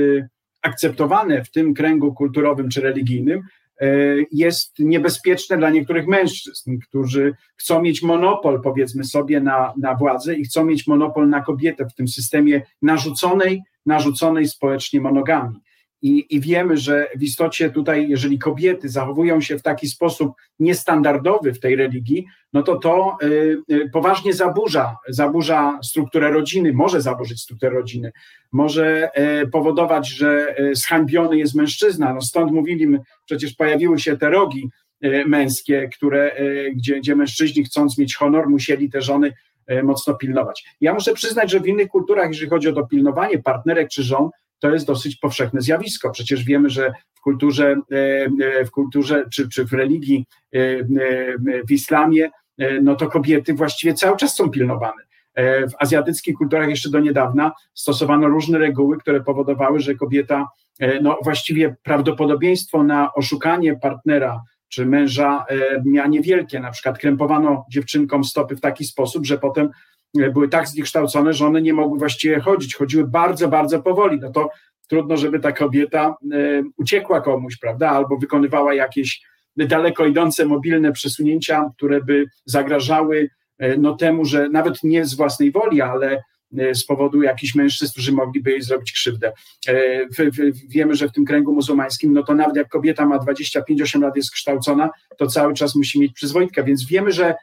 akceptowane 0.62 1.44
w 1.44 1.50
tym 1.50 1.74
kręgu 1.74 2.14
kulturowym 2.14 2.68
czy 2.68 2.80
religijnym, 2.80 3.42
E, 3.80 3.86
jest 4.32 4.78
niebezpieczne 4.78 5.56
dla 5.56 5.70
niektórych 5.70 6.06
mężczyzn, 6.06 6.78
którzy 6.88 7.34
chcą 7.56 7.82
mieć 7.82 8.02
monopol, 8.02 8.60
powiedzmy 8.62 9.04
sobie, 9.04 9.40
na, 9.40 9.72
na 9.76 9.94
władzę 9.94 10.34
i 10.34 10.44
chcą 10.44 10.64
mieć 10.64 10.86
monopol 10.86 11.28
na 11.28 11.40
kobietę 11.40 11.86
w 11.86 11.94
tym 11.94 12.08
systemie 12.08 12.62
narzuconej, 12.82 13.62
narzuconej 13.86 14.48
społecznie 14.48 15.00
monogami. 15.00 15.60
I, 16.04 16.26
I 16.30 16.40
wiemy, 16.40 16.76
że 16.76 17.06
w 17.16 17.22
istocie 17.22 17.70
tutaj, 17.70 18.08
jeżeli 18.08 18.38
kobiety 18.38 18.88
zachowują 18.88 19.40
się 19.40 19.58
w 19.58 19.62
taki 19.62 19.88
sposób 19.88 20.32
niestandardowy 20.58 21.54
w 21.54 21.60
tej 21.60 21.76
religii, 21.76 22.26
no 22.52 22.62
to 22.62 22.76
to 22.76 23.16
y, 23.22 23.56
y, 23.70 23.90
poważnie 23.92 24.32
zaburza, 24.32 24.96
zaburza 25.08 25.78
strukturę 25.82 26.30
rodziny, 26.30 26.72
może 26.72 27.00
zaburzyć 27.00 27.40
strukturę 27.40 27.72
rodziny, 27.72 28.12
może 28.52 29.10
y, 29.42 29.46
powodować, 29.46 30.08
że 30.08 30.56
zhańbiony 30.72 31.38
jest 31.38 31.54
mężczyzna. 31.54 32.14
No 32.14 32.20
stąd 32.20 32.52
mówili, 32.52 32.86
przecież 33.24 33.54
pojawiły 33.54 33.98
się 33.98 34.16
te 34.16 34.30
rogi 34.30 34.68
męskie, 35.26 35.88
które, 35.96 36.36
gdzie, 36.74 37.00
gdzie 37.00 37.16
mężczyźni 37.16 37.64
chcąc 37.64 37.98
mieć 37.98 38.14
honor, 38.14 38.48
musieli 38.48 38.90
te 38.90 39.02
żony 39.02 39.32
mocno 39.82 40.14
pilnować. 40.14 40.64
Ja 40.80 40.94
muszę 40.94 41.14
przyznać, 41.14 41.50
że 41.50 41.60
w 41.60 41.66
innych 41.66 41.88
kulturach, 41.88 42.28
jeżeli 42.28 42.50
chodzi 42.50 42.68
o 42.68 42.72
to 42.72 42.86
pilnowanie 42.86 43.38
partnerek 43.38 43.88
czy 43.88 44.02
żon, 44.02 44.30
to 44.64 44.70
jest 44.70 44.86
dosyć 44.86 45.16
powszechne 45.16 45.60
zjawisko. 45.60 46.10
Przecież 46.10 46.44
wiemy, 46.44 46.70
że 46.70 46.92
w 47.14 47.20
kulturze, 47.20 47.76
e, 47.92 47.96
e, 48.60 48.64
w 48.64 48.70
kulturze 48.70 49.24
czy, 49.32 49.48
czy 49.48 49.64
w 49.64 49.72
religii, 49.72 50.26
e, 50.52 50.58
w 51.68 51.70
islamie, 51.70 52.30
no 52.82 52.94
to 52.94 53.06
kobiety 53.06 53.54
właściwie 53.54 53.94
cały 53.94 54.16
czas 54.16 54.36
są 54.36 54.50
pilnowane. 54.50 55.02
W 55.36 55.72
azjatyckich 55.78 56.36
kulturach 56.36 56.68
jeszcze 56.68 56.90
do 56.90 57.00
niedawna 57.00 57.52
stosowano 57.74 58.28
różne 58.28 58.58
reguły, 58.58 58.98
które 58.98 59.20
powodowały, 59.20 59.80
że 59.80 59.94
kobieta, 59.94 60.48
no 61.02 61.18
właściwie 61.22 61.76
prawdopodobieństwo 61.82 62.84
na 62.84 63.14
oszukanie 63.14 63.76
partnera 63.76 64.40
czy 64.68 64.86
męża 64.86 65.44
miała 65.84 66.08
niewielkie. 66.08 66.60
Na 66.60 66.70
przykład 66.70 66.98
krępowano 66.98 67.66
dziewczynkom 67.70 68.24
stopy 68.24 68.56
w 68.56 68.60
taki 68.60 68.84
sposób, 68.84 69.26
że 69.26 69.38
potem 69.38 69.70
były 70.14 70.48
tak 70.48 70.68
zniekształcone, 70.68 71.32
że 71.32 71.46
one 71.46 71.62
nie 71.62 71.74
mogły 71.74 71.98
właściwie 71.98 72.40
chodzić, 72.40 72.74
chodziły 72.74 73.08
bardzo, 73.08 73.48
bardzo 73.48 73.82
powoli. 73.82 74.18
No 74.20 74.30
to 74.30 74.50
trudno, 74.88 75.16
żeby 75.16 75.40
ta 75.40 75.52
kobieta 75.52 76.16
e, 76.32 76.62
uciekła 76.76 77.20
komuś, 77.20 77.56
prawda, 77.56 77.90
albo 77.90 78.16
wykonywała 78.16 78.74
jakieś 78.74 79.22
daleko 79.56 80.06
idące 80.06 80.46
mobilne 80.46 80.92
przesunięcia, 80.92 81.70
które 81.76 82.00
by 82.00 82.24
zagrażały 82.44 83.28
e, 83.58 83.76
no, 83.76 83.96
temu, 83.96 84.24
że 84.24 84.48
nawet 84.48 84.82
nie 84.82 85.04
z 85.04 85.14
własnej 85.14 85.52
woli, 85.52 85.80
ale 85.80 86.12
e, 86.12 86.22
z 86.74 86.84
powodu 86.84 87.22
jakichś 87.22 87.54
mężczyzn, 87.54 87.92
którzy 87.92 88.12
mogliby 88.12 88.50
jej 88.50 88.62
zrobić 88.62 88.92
krzywdę. 88.92 89.32
Wiemy, 90.68 90.94
że 90.94 91.08
w 91.08 91.12
tym 91.12 91.24
kręgu 91.24 91.52
muzułmańskim, 91.52 92.12
no 92.12 92.22
to 92.22 92.34
nawet 92.34 92.56
jak 92.56 92.68
kobieta 92.68 93.06
ma 93.06 93.18
25-8 93.18 94.00
lat, 94.00 94.16
jest 94.16 94.32
kształcona, 94.32 94.90
to 95.16 95.26
cały 95.26 95.54
czas 95.54 95.74
musi 95.74 96.00
mieć 96.00 96.12
przyzwoitkę, 96.12 96.64
więc 96.64 96.86
wiemy, 96.86 97.12
że 97.12 97.34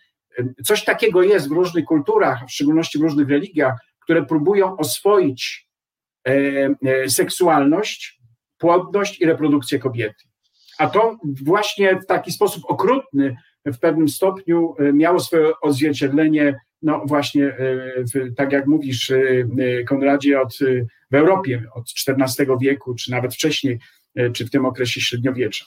Coś 0.65 0.83
takiego 0.83 1.23
jest 1.23 1.49
w 1.49 1.51
różnych 1.51 1.85
kulturach, 1.85 2.45
w 2.47 2.51
szczególności 2.51 2.99
w 2.99 3.01
różnych 3.01 3.29
religiach, 3.29 3.79
które 3.99 4.25
próbują 4.25 4.77
oswoić 4.77 5.67
e, 6.27 6.31
e, 6.85 7.09
seksualność, 7.09 8.19
płodność 8.57 9.21
i 9.21 9.25
reprodukcję 9.25 9.79
kobiety. 9.79 10.23
A 10.77 10.87
to 10.87 11.17
właśnie 11.43 11.99
w 11.99 12.05
taki 12.05 12.31
sposób 12.31 12.63
okrutny 12.67 13.35
w 13.65 13.79
pewnym 13.79 14.09
stopniu 14.09 14.75
e, 14.79 14.93
miało 14.93 15.19
swoje 15.19 15.51
odzwierciedlenie, 15.61 16.59
no 16.81 17.03
właśnie, 17.05 17.55
w, 18.13 18.35
tak 18.35 18.51
jak 18.51 18.67
mówisz, 18.67 19.11
Konradzie, 19.87 20.41
od, 20.41 20.57
w 21.11 21.15
Europie 21.15 21.63
od 21.73 21.85
XIV 22.07 22.47
wieku, 22.61 22.95
czy 22.95 23.11
nawet 23.11 23.33
wcześniej, 23.33 23.79
czy 24.33 24.45
w 24.45 24.49
tym 24.49 24.65
okresie 24.65 25.01
średniowiecza. 25.01 25.65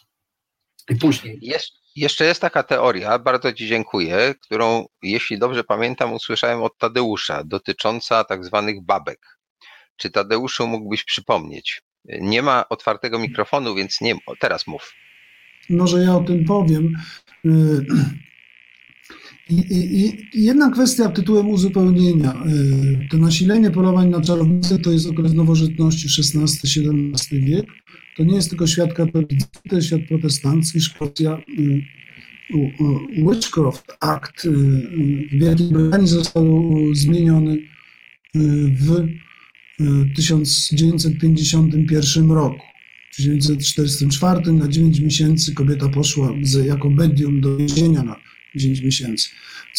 I 0.91 0.97
później. 0.97 1.39
Jest, 1.43 1.73
jeszcze 1.97 2.25
jest 2.25 2.41
taka 2.41 2.63
teoria, 2.63 3.19
bardzo 3.19 3.53
Ci 3.53 3.67
dziękuję, 3.67 4.35
którą, 4.43 4.87
jeśli 5.03 5.39
dobrze 5.39 5.65
pamiętam, 5.65 6.13
usłyszałem 6.13 6.63
od 6.63 6.79
Tadeusza, 6.79 7.45
dotycząca 7.45 8.25
tak 8.25 8.45
zwanych 8.45 8.85
babek. 8.85 9.39
Czy 9.97 10.11
Tadeuszu 10.11 10.67
mógłbyś 10.67 11.05
przypomnieć? 11.05 11.83
Nie 12.05 12.43
ma 12.43 12.69
otwartego 12.69 13.19
mikrofonu, 13.19 13.75
więc 13.75 14.01
nie, 14.01 14.15
teraz 14.39 14.67
mów. 14.67 14.93
Może 15.71 16.03
ja 16.03 16.17
o 16.17 16.25
tym 16.25 16.45
powiem. 16.45 16.93
I, 19.51 19.55
i, 19.55 20.39
i 20.39 20.45
jedna 20.45 20.71
kwestia 20.71 21.09
tytułem 21.09 21.49
uzupełnienia. 21.49 22.33
Y, 22.33 23.09
to 23.11 23.17
nasilenie 23.17 23.71
polowań 23.71 24.11
na 24.11 24.21
czarownice 24.21 24.79
to 24.79 24.93
jest 24.93 25.07
okres 25.07 25.33
nowożytności 25.33 26.09
XVI-XVII 26.21 27.41
wiek 27.41 27.67
to 28.17 28.25
nie 28.25 28.35
jest 28.35 28.51
tylko 28.51 28.67
świat 28.67 28.93
katolicki, 28.93 29.59
to 29.69 29.77
jest 29.77 29.89
świat 29.89 30.01
protestancki. 30.09 30.81
Szkocja, 30.81 31.39
y, 31.59 31.83
Witchcraft 33.17 33.97
Act 34.01 34.49
w 34.49 35.39
Wielkiej 35.39 35.69
Brytanii 35.69 36.09
został 36.09 36.71
zmieniony 36.93 37.59
w 38.71 39.09
1951 40.17 42.31
roku. 42.31 42.67
W 43.13 43.17
1944 43.17 44.53
na 44.53 44.69
9 44.69 45.01
miesięcy 45.01 45.55
kobieta 45.55 45.89
poszła 45.89 46.35
jako 46.67 46.91
medium 46.91 47.41
do 47.41 47.57
więzienia 47.57 48.03
na 48.03 48.17
9 48.55 48.81
miesięcy. 48.81 49.29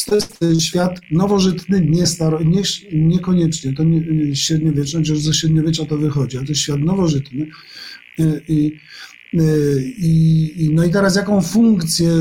To 0.06 0.16
jest 0.16 0.62
świat 0.62 1.00
nowożytny, 1.12 1.82
nie 1.90 2.08
staro, 2.08 2.44
nie, 2.44 2.62
niekoniecznie, 2.94 3.74
to 3.74 3.84
nie, 3.84 4.36
średniowieczny, 4.36 5.00
chociaż 5.00 5.20
ze 5.20 5.34
średniowiecza 5.34 5.86
to 5.86 5.98
wychodzi, 5.98 6.38
ale 6.38 6.46
to 6.46 6.52
jest 6.52 6.62
świat 6.62 6.80
nowożytny, 6.80 7.48
i, 8.48 8.80
i, 10.58 10.70
no 10.74 10.86
i 10.86 10.90
teraz 10.90 11.16
jaką 11.16 11.42
funkcję 11.42 12.12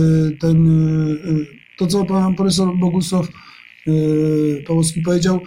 ten, 0.41 0.69
to 1.77 1.87
co 1.87 2.05
pan 2.05 2.35
profesor 2.35 2.79
Bogusław 2.79 3.29
Pałowski 4.67 5.03
powiedział, 5.03 5.41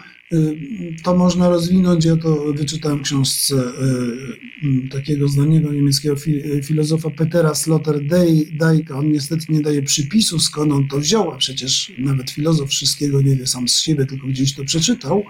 to 1.04 1.18
można 1.18 1.50
rozwinąć. 1.50 2.06
Ja 2.06 2.18
to 2.18 2.54
wyczytałem 2.54 3.00
w 3.00 3.02
książce 3.02 3.56
e, 3.56 4.90
takiego 4.90 5.28
znanego 5.28 5.74
niemieckiego 5.74 6.16
filozofa 6.64 7.10
Petera 7.10 7.56
Sloterdijka. 7.56 8.98
On 8.98 9.12
niestety 9.12 9.46
nie 9.50 9.62
daje 9.62 9.82
przypisu, 9.82 10.40
skąd 10.40 10.72
on 10.72 10.88
to 10.88 11.00
wziął, 11.00 11.32
a 11.32 11.38
przecież 11.38 11.92
nawet 11.98 12.30
filozof 12.30 12.70
wszystkiego 12.70 13.22
nie 13.22 13.36
wie 13.36 13.48
sam 13.48 13.68
z 13.68 13.80
siebie, 13.80 14.06
tylko 14.06 14.28
gdzieś 14.28 14.54
to 14.54 14.64
przeczytał 14.64 15.24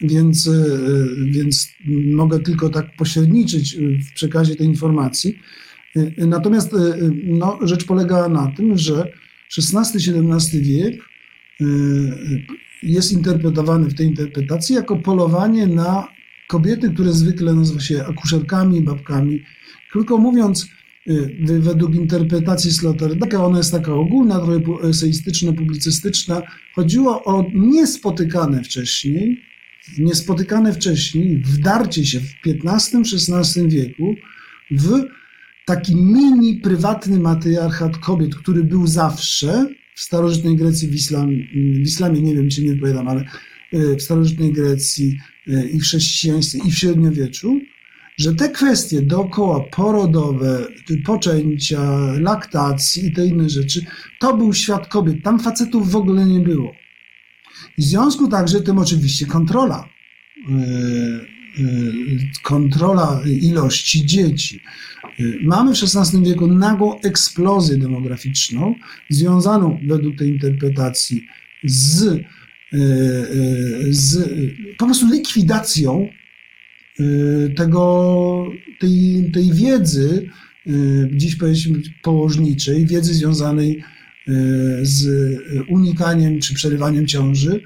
więc, 0.00 0.50
więc 1.26 1.72
mogę 2.04 2.40
tylko 2.40 2.68
tak 2.68 2.96
pośredniczyć 2.96 3.76
w 3.76 4.12
przekazie 4.14 4.56
tej 4.56 4.66
informacji. 4.66 5.38
Natomiast 6.18 6.72
no, 7.24 7.58
rzecz 7.62 7.84
polega 7.84 8.28
na 8.28 8.52
tym, 8.56 8.78
że 8.78 9.12
XVI-XVII 9.58 10.60
wiek 10.60 11.00
jest 12.86 13.12
interpretowany 13.12 13.88
w 13.88 13.94
tej 13.94 14.06
interpretacji 14.06 14.74
jako 14.74 14.96
polowanie 14.96 15.66
na 15.66 16.08
kobiety, 16.48 16.90
które 16.90 17.12
zwykle 17.12 17.54
nazywa 17.54 17.80
się 17.80 18.04
akuszerkami, 18.04 18.82
babkami. 18.82 19.42
Krótko 19.92 20.18
mówiąc, 20.18 20.68
według 21.60 21.94
interpretacji 21.94 22.72
Sloterdaka, 22.72 23.44
ona 23.44 23.58
jest 23.58 23.72
taka 23.72 23.92
ogólna, 23.94 24.34
trochę 24.34 24.88
eseistyczna, 24.88 25.52
publicystyczna. 25.52 26.42
Chodziło 26.74 27.24
o 27.24 27.44
niespotykane 27.54 28.64
wcześniej 28.64 29.46
niespotykane 29.98 30.72
wcześniej 30.72 31.42
wdarcie 31.44 32.06
się 32.06 32.20
w 32.20 32.32
XV-XVI 32.46 33.68
wieku 33.68 34.14
w 34.70 35.04
taki 35.66 35.96
mini 35.96 36.54
prywatny 36.54 37.20
matriarchat 37.20 37.98
kobiet, 37.98 38.34
który 38.34 38.64
był 38.64 38.86
zawsze 38.86 39.66
w 39.96 40.00
starożytnej 40.00 40.56
Grecji, 40.56 40.88
w 40.88 40.94
islamie, 40.94 41.36
w 41.54 41.80
islamie 41.80 42.22
nie 42.22 42.34
wiem, 42.34 42.48
czy 42.48 42.64
nie 42.64 42.72
odpowiadam, 42.72 43.08
ale 43.08 43.24
w 43.72 44.02
starożytnej 44.02 44.52
Grecji 44.52 45.18
i 45.72 45.78
w 45.78 45.82
chrześcijaństwie 45.82 46.58
i 46.66 46.70
w 46.70 46.78
średniowieczu, 46.78 47.60
że 48.18 48.34
te 48.34 48.48
kwestie 48.48 49.02
dookoła 49.02 49.60
porodowe, 49.60 50.66
poczęcia, 51.04 51.82
laktacji 52.20 53.06
i 53.06 53.12
te 53.12 53.26
inne 53.26 53.48
rzeczy, 53.48 53.86
to 54.20 54.36
był 54.36 54.52
świat 54.52 54.88
kobiet. 54.88 55.22
Tam 55.22 55.40
facetów 55.40 55.90
w 55.90 55.96
ogóle 55.96 56.26
nie 56.26 56.40
było. 56.40 56.72
w 57.78 57.82
związku 57.82 58.28
także 58.28 58.60
tym 58.60 58.78
oczywiście 58.78 59.26
kontrola. 59.26 59.88
Kontrola 62.42 63.22
ilości 63.26 64.06
dzieci. 64.06 64.60
Mamy 65.42 65.74
w 65.74 65.78
XVI 65.82 66.24
wieku 66.24 66.46
nagłą 66.46 67.00
eksplozję 67.00 67.78
demograficzną, 67.78 68.74
związaną 69.10 69.80
według 69.88 70.16
tej 70.16 70.28
interpretacji 70.28 71.26
z, 71.64 72.02
e, 72.06 72.22
z 73.90 74.30
po 74.78 74.84
prostu 74.84 75.12
likwidacją 75.12 76.08
tego, 77.56 78.46
tej, 78.80 79.30
tej 79.34 79.52
wiedzy, 79.52 80.30
dziś 81.12 81.36
powiedzmy 81.36 81.78
położniczej, 82.02 82.86
wiedzy 82.86 83.14
związanej 83.14 83.82
z 84.82 85.06
unikaniem 85.68 86.40
czy 86.40 86.54
przerywaniem 86.54 87.06
ciąży. 87.06 87.60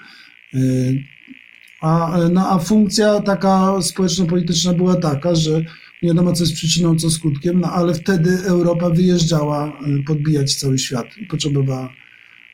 A, 1.81 2.19
no, 2.33 2.51
a 2.51 2.59
funkcja 2.59 3.21
taka 3.21 3.83
społeczno-polityczna 3.83 4.75
była 4.75 4.97
taka, 4.97 5.35
że 5.35 5.65
nie 6.03 6.09
wiadomo, 6.09 6.33
co 6.33 6.45
jest 6.45 6.55
przyczyną, 6.55 6.97
co 6.97 7.11
skutkiem, 7.11 7.61
no 7.61 7.73
ale 7.73 7.95
wtedy 7.95 8.39
Europa 8.45 8.91
wyjeżdżała 8.91 9.69
y, 9.69 10.03
podbijać 10.03 10.55
cały 10.55 10.79
świat 10.79 11.07
i 11.19 11.27
potrzebowała 11.27 11.93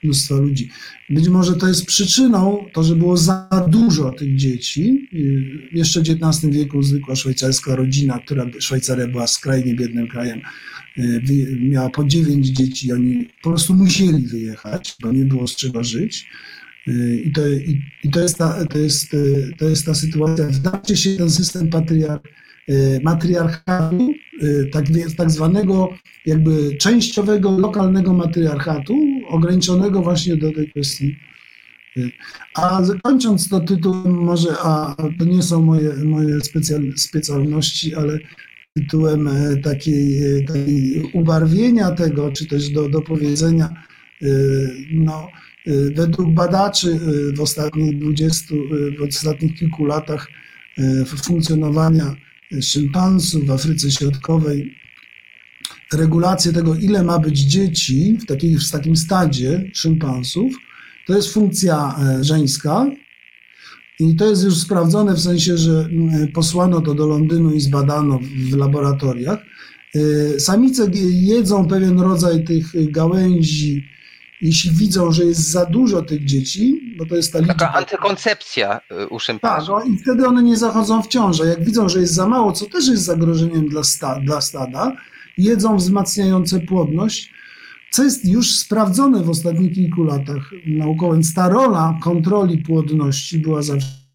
mnóstwa 0.05 0.35
ludzi. 0.37 0.71
Być 1.11 1.29
może 1.29 1.57
to 1.57 1.69
jest 1.69 1.87
przyczyną 1.87 2.67
to, 2.73 2.83
że 2.83 2.97
było 2.97 3.17
za 3.17 3.49
dużo 3.69 4.11
tych 4.11 4.37
dzieci. 4.37 5.09
Y, 5.15 5.69
jeszcze 5.73 6.01
w 6.01 6.03
XIX 6.03 6.55
wieku 6.55 6.83
zwykła 6.83 7.17
szwajcarska 7.17 7.77
rodzina, 7.77 8.19
która 8.19 8.47
Szwajcaria 8.61 9.07
była 9.07 9.27
skrajnie 9.27 9.75
biednym 9.75 10.09
krajem, 10.09 10.41
miała 11.61 11.91
po 11.91 12.05
dziewięć 12.05 12.47
dzieci, 12.47 12.93
oni 12.93 13.29
po 13.43 13.51
prostu 13.51 13.75
musieli 13.75 14.27
wyjechać, 14.27 14.97
bo 15.03 15.13
nie 15.13 15.25
było 15.25 15.47
z 15.47 15.57
czego 15.57 15.85
żyć. 15.85 16.27
I 17.25 17.33
to, 17.35 17.49
i, 17.49 17.83
i 18.05 18.11
to, 18.11 18.21
jest, 18.21 18.39
ta, 18.39 18.67
to, 18.67 18.79
jest, 18.79 19.17
to 19.59 19.69
jest 19.69 19.87
ta 19.87 19.95
sytuacja. 19.95 20.47
Wdacie 20.47 20.97
się 20.97 21.17
ten 21.17 21.31
system 21.31 21.69
patriarch, 21.69 22.23
Y, 22.69 23.01
matriarchatu, 23.03 24.15
y, 24.43 24.71
tak, 24.73 24.85
tak 25.17 25.31
zwanego 25.31 25.89
jakby 26.27 26.77
częściowego, 26.77 27.59
lokalnego 27.59 28.13
matriarchatu, 28.13 28.95
ograniczonego 29.29 30.03
właśnie 30.03 30.37
do 30.37 30.53
tej 30.53 30.71
kwestii. 30.71 31.17
Y, 31.97 32.11
a 32.55 32.83
kończąc 33.03 33.49
to 33.49 33.61
tytułem, 33.61 34.15
może, 34.15 34.49
a 34.63 34.97
to 35.19 35.25
nie 35.25 35.43
są 35.43 35.63
moje, 35.63 35.93
moje 36.05 36.41
specjal, 36.41 36.83
specjalności, 36.97 37.95
ale 37.95 38.19
tytułem 38.75 39.29
e, 39.29 39.57
takiej, 39.57 40.21
takiej 40.47 41.03
ubarwienia 41.13 41.91
tego, 41.91 42.33
czy 42.33 42.47
też 42.47 42.71
do, 42.71 42.89
do 42.89 43.03
powiedzenia, 43.03 43.85
no, 44.93 45.29
według 45.95 46.35
badaczy 46.35 47.01
w 47.37 47.41
ostatnich 47.41 47.99
20, 47.99 48.55
w 48.99 49.03
ostatnich 49.03 49.59
kilku 49.59 49.85
latach 49.85 50.29
funkcjonowania 51.07 52.17
szympansów 52.61 53.47
w 53.47 53.51
Afryce 53.51 53.91
Środkowej 53.91 54.77
regulację 55.93 56.53
tego, 56.53 56.75
ile 56.75 57.05
ma 57.05 57.19
być 57.19 57.41
dzieci 57.41 58.19
w, 58.23 58.27
takiej, 58.27 58.59
w 58.59 58.71
takim 58.71 58.97
stadzie 58.97 59.71
szympansów, 59.75 60.57
to 61.07 61.17
jest 61.17 61.33
funkcja 61.33 61.97
e, 61.99 62.25
żeńska. 62.25 62.87
I 64.01 64.17
to 64.17 64.31
jest 64.31 64.45
już 64.45 64.57
sprawdzone 64.57 65.15
w 65.15 65.21
sensie, 65.21 65.59
że 65.59 65.89
posłano 66.35 66.81
to 66.81 66.95
do 66.95 67.07
Londynu 67.07 67.53
i 67.53 67.61
zbadano 67.61 68.21
w 68.51 68.57
laboratoriach. 68.57 69.39
Samice 70.39 70.91
jedzą 71.11 71.69
pewien 71.69 72.01
rodzaj 72.01 72.45
tych 72.45 72.91
gałęzi 72.91 73.85
jeśli 74.41 74.71
widzą, 74.71 75.13
że 75.13 75.25
jest 75.25 75.51
za 75.51 75.67
dużo 75.67 76.03
tych 76.03 76.25
dzieci, 76.25 76.95
bo 76.99 77.07
to 77.07 77.17
jest 77.17 77.33
ta 77.33 77.39
liczba... 77.39 77.55
Taka 77.55 77.73
antykoncepcja 77.73 78.81
y, 79.03 79.09
u 79.09 79.19
szympansów. 79.19 79.75
Tak, 79.77 79.89
no 79.89 79.95
i 79.95 79.99
wtedy 79.99 80.27
one 80.27 80.43
nie 80.43 80.57
zachodzą 80.57 81.03
w 81.03 81.07
ciążę. 81.07 81.47
Jak 81.47 81.65
widzą, 81.65 81.89
że 81.89 82.01
jest 82.01 82.15
za 82.15 82.29
mało, 82.29 82.53
co 82.53 82.67
też 82.67 82.89
jest 82.89 83.05
zagrożeniem 83.05 83.69
dla, 83.69 83.83
sta, 83.83 84.21
dla 84.21 84.41
stada, 84.41 84.93
jedzą 85.39 85.77
wzmacniające 85.77 86.61
płodność, 86.61 87.33
co 87.91 88.05
jest 88.05 88.25
już 88.25 88.57
sprawdzone 88.57 89.23
w 89.23 89.31
ostatnich 89.31 89.75
kilku 89.75 90.05
latach 90.05 90.51
naukowo. 90.67 91.13
Więc 91.13 91.35
ta 91.35 91.49
rola 91.49 91.99
kontroli 92.03 92.59
płodności 92.59 93.39
była 93.39 93.63
zawsze 93.63 94.06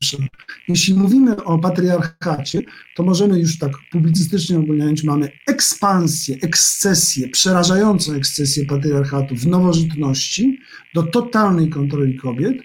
jeśli 0.67 0.93
mówimy 0.93 1.43
o 1.43 1.59
patriarchacie, 1.59 2.61
to 2.95 3.03
możemy 3.03 3.39
już 3.39 3.57
tak 3.57 3.71
publicystycznie 3.91 4.59
ogólniając, 4.59 5.03
mamy 5.03 5.31
ekspansję, 5.47 6.37
ekscesję, 6.41 7.29
przerażającą 7.29 8.13
ekscesję 8.13 8.65
patriarchatu 8.65 9.35
w 9.35 9.47
nowożytności 9.47 10.59
do 10.93 11.03
totalnej 11.03 11.69
kontroli 11.69 12.17
kobiet. 12.17 12.57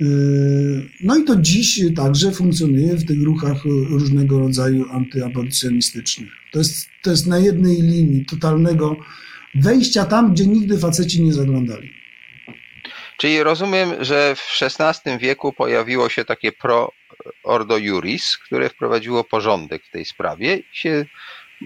Yy, 0.00 0.90
no 1.00 1.16
i 1.16 1.24
to 1.24 1.36
dziś 1.36 1.80
także 1.96 2.32
funkcjonuje 2.32 2.96
w 2.96 3.04
tych 3.04 3.22
ruchach 3.22 3.64
różnego 3.64 4.38
rodzaju 4.38 4.84
antyaborcjonistycznych. 4.90 6.30
To 6.52 6.58
jest, 6.58 6.88
to 7.02 7.10
jest 7.10 7.26
na 7.26 7.38
jednej 7.38 7.82
linii 7.82 8.24
totalnego 8.24 8.96
wejścia 9.54 10.04
tam, 10.04 10.32
gdzie 10.32 10.46
nigdy 10.46 10.78
faceci 10.78 11.22
nie 11.22 11.32
zaglądali. 11.32 12.03
Czyli 13.16 13.42
rozumiem, 13.42 13.90
że 14.00 14.34
w 14.36 14.62
XVI 14.62 15.18
wieku 15.18 15.52
pojawiło 15.52 16.08
się 16.08 16.24
takie 16.24 16.52
pro 16.52 16.92
ordo 17.44 17.78
juris, 17.78 18.36
które 18.46 18.68
wprowadziło 18.68 19.24
porządek 19.24 19.84
w 19.84 19.90
tej 19.90 20.04
sprawie 20.04 20.56
i 20.56 20.64
się, 20.72 21.06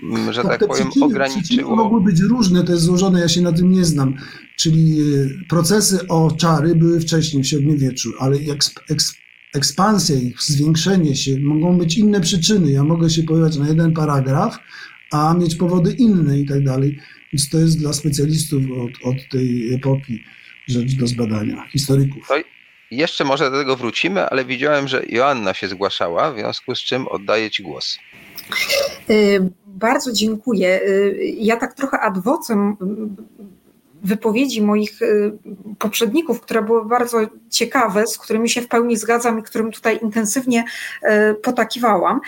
mm, 0.02 0.32
że 0.32 0.42
tak, 0.42 0.60
tak 0.60 0.68
powiem, 0.68 0.88
przyczyny, 0.88 1.06
ograniczyło. 1.06 1.76
Mogły 1.76 2.00
być 2.00 2.20
różne, 2.20 2.64
to 2.64 2.72
jest 2.72 2.84
złożone, 2.84 3.20
ja 3.20 3.28
się 3.28 3.40
na 3.40 3.52
tym 3.52 3.72
nie 3.72 3.84
znam. 3.84 4.14
Czyli 4.56 5.00
e, 5.00 5.04
procesy 5.48 6.08
o 6.08 6.30
czary 6.30 6.74
były 6.74 7.00
wcześniej, 7.00 7.42
w 7.42 7.46
średniowieczu, 7.46 8.12
ale 8.18 8.36
eks, 8.36 8.74
eks, 8.90 9.14
ekspansja 9.54 10.16
ich, 10.16 10.42
zwiększenie 10.42 11.16
się, 11.16 11.40
mogą 11.40 11.78
być 11.78 11.98
inne 11.98 12.20
przyczyny. 12.20 12.72
Ja 12.72 12.84
mogę 12.84 13.10
się 13.10 13.22
pojawiać 13.22 13.56
na 13.56 13.68
jeden 13.68 13.92
paragraf, 13.92 14.58
a 15.10 15.34
mieć 15.34 15.56
powody 15.56 15.92
inne 15.92 16.38
i 16.38 16.46
tak 16.46 16.64
dalej. 16.64 16.98
Więc 17.32 17.48
to 17.48 17.58
jest 17.58 17.78
dla 17.78 17.92
specjalistów 17.92 18.62
od, 18.70 19.12
od 19.12 19.28
tej 19.30 19.74
epoki 19.74 20.24
rzecz 20.68 20.96
do 20.96 21.06
zbadania, 21.06 21.68
historyków. 21.72 22.28
To 22.28 22.34
jeszcze 22.90 23.24
może 23.24 23.50
do 23.50 23.58
tego 23.58 23.76
wrócimy, 23.76 24.28
ale 24.28 24.44
widziałem, 24.44 24.88
że 24.88 25.02
Joanna 25.08 25.54
się 25.54 25.68
zgłaszała, 25.68 26.32
w 26.32 26.38
związku 26.38 26.74
z 26.74 26.78
czym 26.78 27.08
oddaję 27.08 27.50
Ci 27.50 27.62
głos. 27.62 27.98
Y, 29.10 29.50
bardzo 29.66 30.12
dziękuję. 30.12 30.80
Y, 30.82 31.34
ja 31.38 31.56
tak 31.56 31.74
trochę 31.74 32.00
ad 32.00 32.18
vocem 32.18 32.76
wypowiedzi 34.02 34.62
moich 34.62 35.02
y, 35.02 35.32
poprzedników, 35.78 36.40
które 36.40 36.62
były 36.62 36.84
bardzo 36.84 37.18
ciekawe, 37.50 38.06
z 38.06 38.18
którymi 38.18 38.48
się 38.48 38.60
w 38.60 38.68
pełni 38.68 38.96
zgadzam 38.96 39.38
i 39.38 39.42
którym 39.42 39.72
tutaj 39.72 39.98
intensywnie 40.02 40.64
y, 41.02 41.34
potakiwałam. 41.34 42.20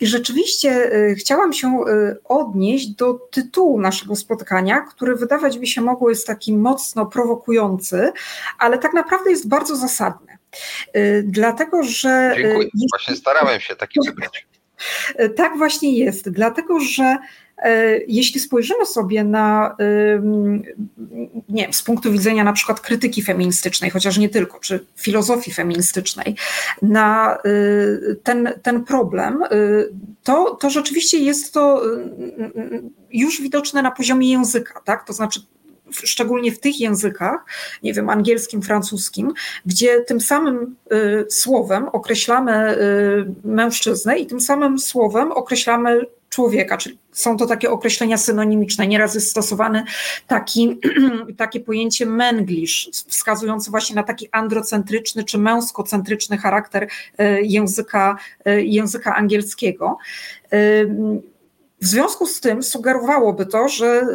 I 0.00 0.06
rzeczywiście 0.06 0.94
y, 0.94 1.14
chciałam 1.14 1.52
się 1.52 1.84
odnieść 2.24 2.88
do 2.88 3.14
tytułu 3.14 3.80
naszego 3.80 4.16
spotkania, 4.16 4.80
który 4.80 5.16
wydawać 5.16 5.56
mi 5.56 5.66
się 5.66 5.80
mogło 5.80 6.10
jest 6.10 6.26
taki 6.26 6.56
mocno 6.56 7.06
prowokujący, 7.06 8.12
ale 8.58 8.78
tak 8.78 8.92
naprawdę 8.92 9.30
jest 9.30 9.48
bardzo 9.48 9.76
zasadny. 9.76 10.38
Dlatego, 11.22 11.82
że. 11.82 12.34
Dziękuję. 12.36 12.68
Właśnie 12.92 13.16
starałem 13.16 13.60
się 13.60 13.76
taki 13.76 14.00
wybrać. 14.06 14.46
Tak 15.36 15.58
właśnie 15.58 15.98
jest, 15.98 16.30
dlatego 16.30 16.80
że 16.80 17.18
jeśli 18.08 18.40
spojrzymy 18.40 18.86
sobie 18.86 19.24
na, 19.24 19.76
nie 21.48 21.62
wiem, 21.62 21.72
z 21.72 21.82
punktu 21.82 22.12
widzenia 22.12 22.44
na 22.44 22.52
przykład 22.52 22.80
krytyki 22.80 23.22
feministycznej, 23.22 23.90
chociaż 23.90 24.18
nie 24.18 24.28
tylko, 24.28 24.60
czy 24.60 24.86
filozofii 24.96 25.52
feministycznej, 25.52 26.36
na 26.82 27.38
y, 27.46 28.20
ten, 28.22 28.52
ten 28.62 28.84
problem, 28.84 29.42
y, 29.42 29.88
to, 30.22 30.54
to 30.54 30.70
rzeczywiście 30.70 31.18
jest 31.18 31.54
to 31.54 31.86
y, 31.86 32.02
już 33.12 33.40
widoczne 33.40 33.82
na 33.82 33.90
poziomie 33.90 34.30
języka, 34.30 34.80
tak? 34.84 35.06
To 35.06 35.12
znaczy 35.12 35.40
szczególnie 35.90 36.52
w 36.52 36.60
tych 36.60 36.80
językach, 36.80 37.44
nie 37.82 37.94
wiem, 37.94 38.10
angielskim, 38.10 38.62
francuskim, 38.62 39.32
gdzie 39.66 40.00
tym 40.00 40.20
samym 40.20 40.76
słowem 41.28 41.88
określamy 41.88 42.76
mężczyznę 43.44 44.18
i 44.18 44.26
tym 44.26 44.40
samym 44.40 44.78
słowem 44.78 45.32
określamy 45.32 46.00
człowieka, 46.32 46.76
czyli 46.76 46.98
są 47.12 47.36
to 47.36 47.46
takie 47.46 47.70
określenia 47.70 48.16
synonimiczne. 48.16 48.86
Nieraz 48.86 49.14
jest 49.14 49.30
stosowany 49.30 49.84
taki, 50.26 50.78
takie 51.36 51.60
pojęcie 51.60 52.06
menglish, 52.06 52.90
wskazujące 52.92 53.70
właśnie 53.70 53.96
na 53.96 54.02
taki 54.02 54.28
androcentryczny 54.32 55.24
czy 55.24 55.38
męskocentryczny 55.38 56.38
charakter 56.38 56.88
e, 57.18 57.42
języka, 57.42 58.16
e, 58.44 58.62
języka 58.62 59.14
angielskiego. 59.14 59.98
W 61.82 61.86
związku 61.86 62.26
z 62.26 62.40
tym 62.40 62.62
sugerowałoby 62.62 63.46
to, 63.46 63.68
że 63.68 64.06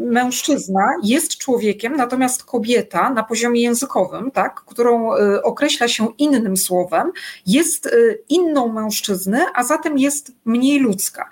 mężczyzna 0.00 0.94
jest 1.02 1.38
człowiekiem, 1.38 1.96
natomiast 1.96 2.44
kobieta 2.44 3.10
na 3.10 3.22
poziomie 3.22 3.62
językowym, 3.62 4.30
tak, 4.30 4.60
którą 4.66 5.16
y, 5.16 5.42
określa 5.42 5.88
się 5.88 6.08
innym 6.18 6.56
słowem, 6.56 7.12
jest 7.46 7.86
y, 7.86 8.22
inną 8.28 8.72
mężczyzny, 8.72 9.40
a 9.54 9.64
zatem 9.64 9.98
jest 9.98 10.32
mniej 10.44 10.78
ludzka. 10.78 11.28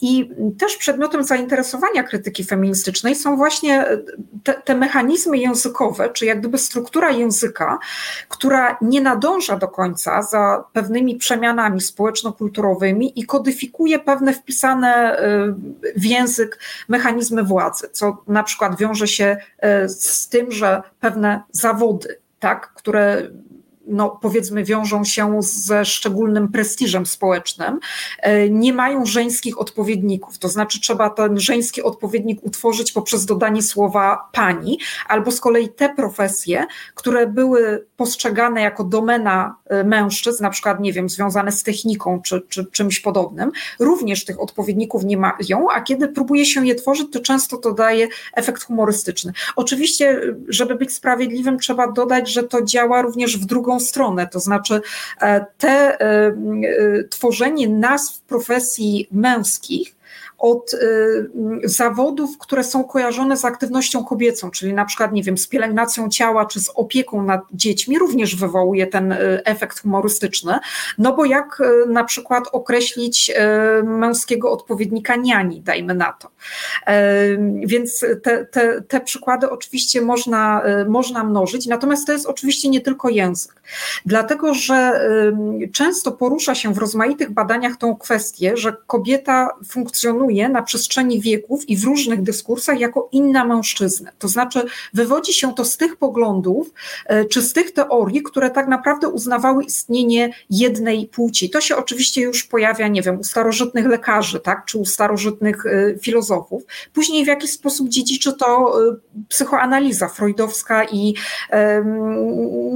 I 0.00 0.30
też 0.58 0.76
przedmiotem 0.76 1.24
zainteresowania 1.24 2.02
krytyki 2.02 2.44
feministycznej 2.44 3.14
są 3.14 3.36
właśnie 3.36 3.90
y, 3.90 4.04
te, 4.44 4.54
te 4.54 4.74
mechanizmy 4.74 5.38
językowe, 5.38 6.10
czy 6.10 6.26
jak 6.26 6.40
gdyby 6.40 6.58
struktura 6.58 7.10
języka, 7.10 7.78
która 8.28 8.78
nie 8.82 9.00
nadąża 9.00 9.56
do 9.56 9.68
końca 9.68 10.22
za 10.22 10.64
pewnymi 10.72 11.16
przemianami 11.16 11.80
społeczno-kulturowymi 11.80 13.20
i 13.20 13.26
kodyfikuje 13.26 13.98
pewne 13.98 14.32
wpisane 14.32 15.17
w 15.96 16.04
język 16.04 16.58
mechanizmy 16.88 17.42
władzy, 17.42 17.88
co 17.92 18.22
na 18.26 18.42
przykład 18.42 18.78
wiąże 18.78 19.08
się 19.08 19.36
e, 19.58 19.88
z 19.88 20.28
tym, 20.28 20.52
że 20.52 20.82
pewne 21.00 21.42
zawody, 21.52 22.18
tak, 22.38 22.72
które 22.74 23.30
no, 23.88 24.18
powiedzmy, 24.22 24.64
wiążą 24.64 25.04
się 25.04 25.42
ze 25.42 25.84
szczególnym 25.84 26.48
prestiżem 26.48 27.06
społecznym, 27.06 27.80
e, 28.18 28.50
nie 28.50 28.72
mają 28.72 29.06
żeńskich 29.06 29.60
odpowiedników. 29.60 30.38
To 30.38 30.48
znaczy, 30.48 30.80
trzeba 30.80 31.10
ten 31.10 31.40
żeński 31.40 31.82
odpowiednik 31.82 32.38
utworzyć 32.42 32.92
poprzez 32.92 33.26
dodanie 33.26 33.62
słowa 33.62 34.28
pani, 34.32 34.78
albo 35.08 35.30
z 35.30 35.40
kolei 35.40 35.68
te 35.68 35.94
profesje, 35.94 36.66
które 36.94 37.26
były 37.26 37.86
postrzegane 37.96 38.60
jako 38.60 38.84
domena 38.84 39.56
mężczyzn, 39.84 40.42
na 40.42 40.50
przykład, 40.50 40.80
nie 40.80 40.92
wiem, 40.92 41.08
związane 41.08 41.52
z 41.52 41.62
techniką 41.62 42.20
czy, 42.22 42.42
czy 42.48 42.66
czymś 42.66 43.00
podobnym, 43.00 43.50
również 43.78 44.24
tych 44.24 44.40
odpowiedników 44.40 45.04
nie 45.04 45.16
mają, 45.16 45.70
a 45.74 45.80
kiedy 45.80 46.08
próbuje 46.08 46.46
się 46.46 46.66
je 46.66 46.74
tworzyć, 46.74 47.06
to 47.12 47.20
często 47.20 47.56
to 47.56 47.72
daje 47.72 48.08
efekt 48.34 48.62
humorystyczny. 48.62 49.32
Oczywiście, 49.56 50.20
żeby 50.48 50.74
być 50.74 50.92
sprawiedliwym, 50.92 51.58
trzeba 51.58 51.92
dodać, 51.92 52.32
że 52.32 52.42
to 52.42 52.62
działa 52.62 53.02
również 53.02 53.38
w 53.38 53.44
drugą 53.44 53.80
stronę, 53.80 54.26
to 54.26 54.40
znaczy 54.40 54.80
e, 55.20 55.46
te 55.58 56.00
e, 56.00 56.34
tworzenie 57.10 57.68
nazw 57.68 58.20
profesji 58.20 59.08
męskich 59.12 59.97
od 60.38 60.74
y, 60.74 61.30
zawodów, 61.64 62.38
które 62.38 62.64
są 62.64 62.84
kojarzone 62.84 63.36
z 63.36 63.44
aktywnością 63.44 64.04
kobiecą, 64.04 64.50
czyli 64.50 64.74
na 64.74 64.84
przykład, 64.84 65.12
nie 65.12 65.22
wiem, 65.22 65.38
z 65.38 65.48
pielęgnacją 65.48 66.08
ciała 66.08 66.46
czy 66.46 66.60
z 66.60 66.70
opieką 66.74 67.22
nad 67.22 67.40
dziećmi, 67.52 67.98
również 67.98 68.36
wywołuje 68.36 68.86
ten 68.86 69.12
y, 69.12 69.44
efekt 69.44 69.82
humorystyczny. 69.82 70.58
No 70.98 71.16
bo 71.16 71.24
jak 71.24 71.60
y, 71.60 71.88
na 71.88 72.04
przykład 72.04 72.44
określić 72.52 73.32
męskiego 73.84 74.52
odpowiednika 74.52 75.16
niani, 75.16 75.60
dajmy 75.60 75.94
na 75.94 76.12
to. 76.12 76.28
Więc 77.66 78.04
te, 78.22 78.46
te, 78.46 78.82
te 78.82 79.00
przykłady 79.00 79.50
oczywiście 79.50 80.02
można, 80.02 80.62
można 80.88 81.24
mnożyć, 81.24 81.66
natomiast 81.66 82.06
to 82.06 82.12
jest 82.12 82.26
oczywiście 82.26 82.68
nie 82.68 82.80
tylko 82.80 83.08
język. 83.08 83.62
Dlatego, 84.06 84.54
że 84.54 85.00
często 85.72 86.12
porusza 86.12 86.54
się 86.54 86.74
w 86.74 86.78
rozmaitych 86.78 87.30
badaniach 87.30 87.76
tą 87.76 87.96
kwestię, 87.96 88.56
że 88.56 88.76
kobieta 88.86 89.48
funkcjonuje 89.68 90.48
na 90.48 90.62
przestrzeni 90.62 91.20
wieków 91.20 91.68
i 91.68 91.76
w 91.76 91.84
różnych 91.84 92.22
dyskursach 92.22 92.80
jako 92.80 93.08
inna 93.12 93.44
mężczyzna. 93.44 94.10
To 94.18 94.28
znaczy, 94.28 94.64
wywodzi 94.94 95.32
się 95.32 95.54
to 95.54 95.64
z 95.64 95.76
tych 95.76 95.96
poglądów 95.96 96.72
e, 97.06 97.24
czy 97.24 97.42
z 97.42 97.52
tych 97.52 97.72
teorii, 97.72 98.22
które 98.22 98.50
tak 98.50 98.68
naprawdę 98.68 99.08
uznawały 99.08 99.64
istnienie 99.64 100.30
jednej 100.50 101.06
płci. 101.06 101.50
To 101.50 101.60
się 101.60 101.76
oczywiście 101.76 102.20
już 102.20 102.44
pojawia, 102.44 102.88
nie 102.88 103.02
wiem, 103.02 103.20
u 103.20 103.24
starożytnych 103.24 103.86
lekarzy, 103.86 104.40
tak, 104.40 104.64
czy 104.64 104.78
u 104.78 104.84
starożytnych 104.84 105.66
e, 105.66 105.94
filozofów. 106.38 106.62
Później 106.92 107.24
w 107.24 107.28
jakiś 107.28 107.50
sposób 107.52 107.88
dziedziczy 107.88 108.32
to 108.32 108.80
e, 108.80 108.96
psychoanaliza 109.28 110.08
freudowska 110.08 110.84
i 110.84 111.14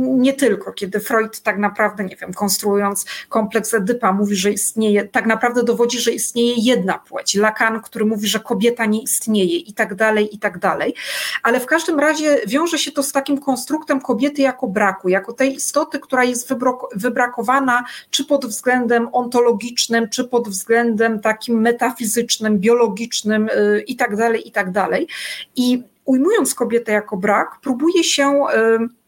nie 0.01 0.33
tylko, 0.33 0.73
kiedy 0.73 1.01
Freud 1.01 1.41
tak 1.41 1.59
naprawdę, 1.59 2.05
nie 2.05 2.17
wiem, 2.17 2.35
konstruując 2.35 3.05
kompleks 3.29 3.75
Edypa, 3.75 4.13
mówi, 4.13 4.37
że 4.37 4.51
istnieje, 4.51 5.09
tak 5.09 5.27
naprawdę 5.27 5.63
dowodzi, 5.63 5.99
że 5.99 6.11
istnieje 6.11 6.55
jedna 6.59 6.99
płeć, 6.99 7.35
Lacan, 7.35 7.81
który 7.83 8.05
mówi, 8.05 8.29
że 8.29 8.41
kobieta 8.41 8.87
nie 8.87 9.03
istnieje 9.03 9.57
i 9.57 9.73
tak 9.73 9.95
dalej, 9.95 10.35
i 10.35 10.39
tak 10.39 10.59
dalej. 10.59 10.95
Ale 11.43 11.61
w 11.61 11.67
każdym 11.67 12.01
razie 12.01 12.39
wiąże 12.47 12.79
się 12.79 12.93
to 12.93 13.03
z 13.03 13.13
takim 13.13 13.39
konstruktem 13.39 14.01
kobiety 14.01 14.43
jako 14.43 14.67
braku, 14.67 15.09
jako 15.09 15.33
tej 15.33 15.55
istoty, 15.55 15.99
która 15.99 16.25
jest 16.25 16.55
wybrakowana 16.95 17.85
czy 18.11 18.25
pod 18.25 18.47
względem 18.47 19.09
ontologicznym, 19.13 20.09
czy 20.09 20.25
pod 20.25 20.49
względem 20.49 21.21
takim 21.21 21.61
metafizycznym, 21.61 22.59
biologicznym 22.59 23.42
y, 23.49 23.85
i 23.87 23.97
tak 23.97 24.17
dalej, 24.17 24.49
i 24.49 24.53
tak 24.53 24.71
dalej. 24.71 25.09
I 25.57 25.83
ujmując 26.05 26.55
kobietę 26.55 26.93
jako 26.93 27.17
brak, 27.17 27.49
próbuje 27.63 28.05
się 28.05 28.31
y, 28.31 29.03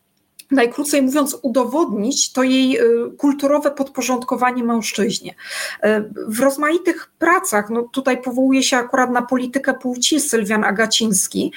najkrócej 0.50 1.02
mówiąc, 1.02 1.38
udowodnić 1.42 2.32
to 2.32 2.42
jej 2.42 2.78
y, 2.78 2.82
kulturowe 3.18 3.70
podporządkowanie 3.70 4.64
mężczyźnie. 4.64 5.34
W 6.28 6.40
rozmaitych 6.40 7.10
pracach, 7.18 7.70
no 7.70 7.82
tutaj 7.82 8.22
powołuje 8.22 8.62
się 8.62 8.76
akurat 8.76 9.10
na 9.10 9.22
politykę 9.22 9.74
płci 9.74 10.20
Sylwian 10.20 10.64
Agaciński, 10.64 11.52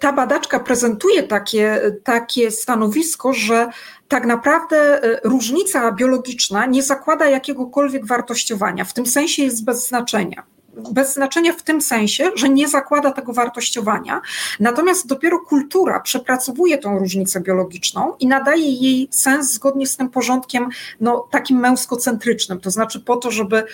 ta 0.00 0.12
badaczka 0.12 0.60
prezentuje 0.60 1.22
takie, 1.22 1.80
takie 2.04 2.50
stanowisko, 2.50 3.32
że 3.32 3.68
tak 4.12 4.26
naprawdę 4.26 5.00
różnica 5.24 5.92
biologiczna 5.92 6.66
nie 6.66 6.82
zakłada 6.82 7.26
jakiegokolwiek 7.26 8.06
wartościowania, 8.06 8.84
w 8.84 8.92
tym 8.92 9.06
sensie 9.06 9.42
jest 9.42 9.64
bez 9.64 9.88
znaczenia 9.88 10.42
bez 10.76 11.14
znaczenia 11.14 11.52
w 11.52 11.62
tym 11.62 11.80
sensie, 11.80 12.30
że 12.34 12.48
nie 12.48 12.68
zakłada 12.68 13.10
tego 13.12 13.32
wartościowania, 13.32 14.20
natomiast 14.60 15.06
dopiero 15.06 15.38
kultura 15.38 16.00
przepracowuje 16.00 16.78
tą 16.78 16.98
różnicę 16.98 17.40
biologiczną 17.40 18.12
i 18.20 18.26
nadaje 18.26 18.70
jej 18.72 19.08
sens 19.10 19.52
zgodnie 19.52 19.86
z 19.86 19.96
tym 19.96 20.10
porządkiem 20.10 20.68
no, 21.00 21.28
takim 21.30 21.58
męskocentrycznym, 21.58 22.60
to 22.60 22.70
znaczy 22.70 23.00
po 23.00 23.16
to, 23.16 23.30
żeby 23.30 23.56
e, 23.56 23.64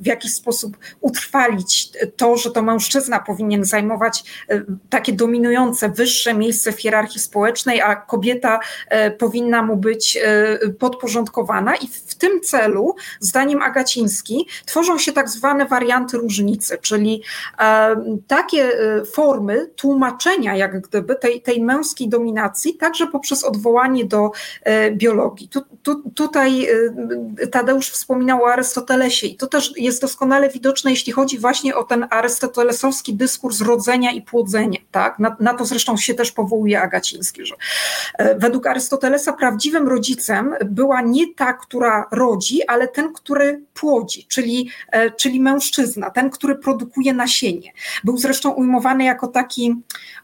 w 0.00 0.06
jakiś 0.06 0.34
sposób 0.34 0.76
utrwalić 1.00 1.92
to, 2.16 2.36
że 2.36 2.50
to 2.50 2.62
mężczyzna 2.62 3.18
powinien 3.18 3.64
zajmować 3.64 4.24
e, 4.48 4.62
takie 4.90 5.12
dominujące, 5.12 5.88
wyższe 5.88 6.34
miejsce 6.34 6.72
w 6.72 6.80
hierarchii 6.80 7.20
społecznej, 7.20 7.80
a 7.80 7.96
kobieta 7.96 8.60
e, 8.88 9.10
powinna 9.10 9.62
mu 9.62 9.76
być 9.76 10.18
podporządkowana. 10.78 11.76
I 11.76 11.88
w 11.88 12.14
tym 12.14 12.40
celu, 12.40 12.94
zdaniem 13.20 13.62
Agaciński, 13.62 14.46
tworzą 14.66 14.98
się 14.98 15.12
tak 15.12 15.28
zwane 15.28 15.66
warianty 15.66 16.19
różnicy, 16.20 16.78
czyli 16.82 17.22
takie 18.26 18.62
e, 18.62 19.04
formy 19.04 19.70
tłumaczenia 19.76 20.56
jak 20.56 20.80
gdyby 20.80 21.16
tej, 21.16 21.42
tej 21.42 21.62
męskiej 21.62 22.08
dominacji, 22.08 22.74
także 22.74 23.06
poprzez 23.06 23.44
odwołanie 23.44 24.04
do 24.04 24.30
e, 24.62 24.90
biologii. 24.90 25.48
Tu, 25.48 25.60
tu, 25.82 26.10
tutaj 26.10 26.66
e, 27.40 27.46
Tadeusz 27.46 27.90
wspominał 27.90 28.42
o 28.42 28.52
Arystotelesie 28.52 29.26
i 29.26 29.36
to 29.36 29.46
też 29.46 29.72
jest 29.76 30.00
doskonale 30.00 30.48
widoczne, 30.50 30.90
jeśli 30.90 31.12
chodzi 31.12 31.38
właśnie 31.38 31.74
o 31.76 31.84
ten 31.84 32.06
arystotelesowski 32.10 33.14
dyskurs 33.14 33.60
rodzenia 33.60 34.12
i 34.12 34.22
płodzenia. 34.22 34.78
Tak? 34.90 35.18
Na, 35.18 35.36
na 35.40 35.54
to 35.54 35.64
zresztą 35.64 35.96
się 35.96 36.14
też 36.14 36.32
powołuje 36.32 36.82
Agaciński, 36.82 37.46
że 37.46 37.54
według 38.36 38.66
Arystotelesa 38.66 39.32
prawdziwym 39.32 39.88
rodzicem 39.88 40.54
była 40.64 41.00
nie 41.02 41.34
ta, 41.34 41.52
która 41.52 42.08
rodzi, 42.12 42.66
ale 42.66 42.88
ten, 42.88 43.12
który 43.12 43.62
płodzi, 43.74 44.26
czyli, 44.28 44.70
czyli 45.16 45.40
mężczyzna 45.40 46.09
ten, 46.10 46.30
który 46.30 46.54
produkuje 46.54 47.12
nasienie. 47.14 47.72
Był 48.04 48.16
zresztą 48.16 48.50
ujmowany 48.50 49.04
jako 49.04 49.28
taki 49.28 49.74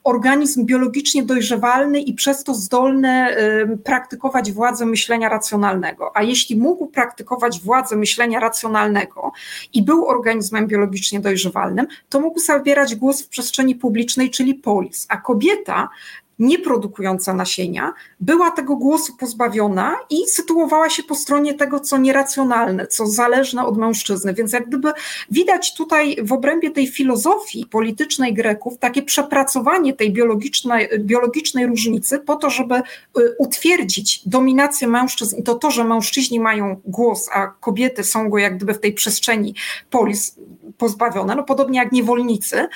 organizm 0.05 0.65
biologicznie 0.65 1.23
dojrzewalny 1.23 2.01
i 2.01 2.15
przez 2.15 2.45
to 2.45 2.55
zdolny 2.55 3.37
praktykować 3.85 4.53
władzę 4.53 4.87
myślenia 4.87 5.29
racjonalnego. 5.29 6.17
A 6.17 6.23
jeśli 6.23 6.57
mógł 6.57 6.87
praktykować 6.87 7.61
władzę 7.61 7.97
myślenia 7.97 8.41
racjonalnego 8.41 9.33
i 9.73 9.83
był 9.83 10.07
organizmem 10.07 10.67
biologicznie 10.67 11.21
dojrzewalnym, 11.21 11.87
to 12.09 12.21
mógł 12.21 12.41
zabierać 12.41 12.95
głos 12.95 13.23
w 13.23 13.29
przestrzeni 13.29 13.75
publicznej, 13.75 14.31
czyli 14.31 14.55
polis. 14.55 15.07
A 15.09 15.17
kobieta 15.17 15.89
nie 16.39 16.59
produkująca 16.59 17.35
nasienia, 17.35 17.93
była 18.21 18.51
tego 18.51 18.77
głosu 18.77 19.17
pozbawiona 19.17 19.97
i 20.11 20.29
sytuowała 20.29 20.91
się 20.91 21.03
po 21.03 21.15
stronie 21.15 21.55
tego, 21.55 21.81
co 21.81 21.99
nieracjonalne, 21.99 22.87
co 22.87 23.07
zależne 23.07 23.67
od 23.67 23.79
mężczyzny. 23.79 24.35
Więc 24.35 24.53
jak 24.53 24.69
gdyby 24.69 24.93
widać 25.31 25.75
tutaj 25.75 26.17
w 26.23 26.33
obrębie 26.33 26.71
tej 26.71 26.87
filozofii 26.87 27.67
politycznej 27.67 28.35
Greków 28.35 28.79
takie 28.79 29.03
przepracowanie 29.03 29.93
tej 29.93 30.13
biologicznej, 30.13 30.89
biologicznej 30.99 31.67
różnicy 31.67 32.19
po 32.19 32.37
to, 32.37 32.51
żeby 32.51 32.75
y, 32.75 32.83
utwierdzić 33.39 34.29
dominację 34.29 34.89
mężczyzn 34.89 35.37
i 35.37 35.43
to 35.43 35.55
to, 35.55 35.71
że 35.71 35.85
mężczyźni 35.85 36.41
mają 36.41 36.81
głos, 36.85 37.29
a 37.33 37.47
kobiety 37.47 38.05
są 38.05 38.31
go 38.31 38.39
jak 38.39 38.57
gdyby 38.57 38.75
w 38.75 38.81
tej 38.81 38.93
przestrzeni 38.93 39.55
polis 39.91 40.37
pozbawione, 40.79 41.35
no 41.35 41.43
podobnie 41.43 41.79
jak 41.79 41.93
niewolnicy. 41.93 42.69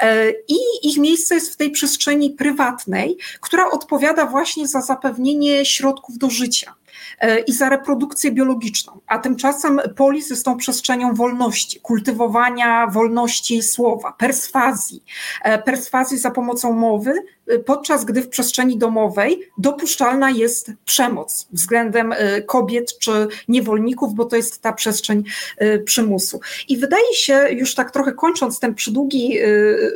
E, 0.00 0.30
I 0.30 0.56
ich 0.82 0.98
miejsce 0.98 1.34
jest 1.34 1.52
w 1.52 1.56
tej 1.56 1.70
przestrzeni 1.70 2.30
prywatnej, 2.30 3.05
która 3.40 3.70
odpowiada 3.70 4.26
właśnie 4.26 4.68
za 4.68 4.80
zapewnienie 4.80 5.64
środków 5.64 6.18
do 6.18 6.30
życia. 6.30 6.74
e, 7.20 7.38
i 7.38 7.52
za 7.52 7.68
reprodukcję 7.68 8.32
biologiczną, 8.32 9.00
a 9.06 9.18
tymczasem 9.18 9.80
polis 9.96 10.30
jest 10.30 10.44
tą 10.44 10.56
przestrzenią 10.56 11.14
wolności, 11.14 11.80
kultywowania 11.80 12.86
wolności 12.86 13.62
słowa, 13.62 14.12
perswazji, 14.12 15.04
e, 15.42 15.62
perswazji 15.62 16.18
za 16.18 16.30
pomocą 16.30 16.72
mowy, 16.72 17.12
podczas 17.66 18.04
gdy 18.04 18.22
w 18.22 18.28
przestrzeni 18.28 18.78
domowej 18.78 19.50
dopuszczalna 19.58 20.30
jest 20.30 20.72
przemoc 20.84 21.46
względem 21.52 22.14
kobiet 22.46 22.98
czy 22.98 23.28
niewolników, 23.48 24.14
bo 24.14 24.24
to 24.24 24.36
jest 24.36 24.62
ta 24.62 24.72
przestrzeń 24.72 25.24
przymusu. 25.84 26.40
I 26.68 26.76
wydaje 26.76 27.14
się, 27.14 27.46
już 27.50 27.74
tak 27.74 27.90
trochę 27.90 28.12
kończąc 28.12 28.60
ten 28.60 28.74
przydługi 28.74 29.38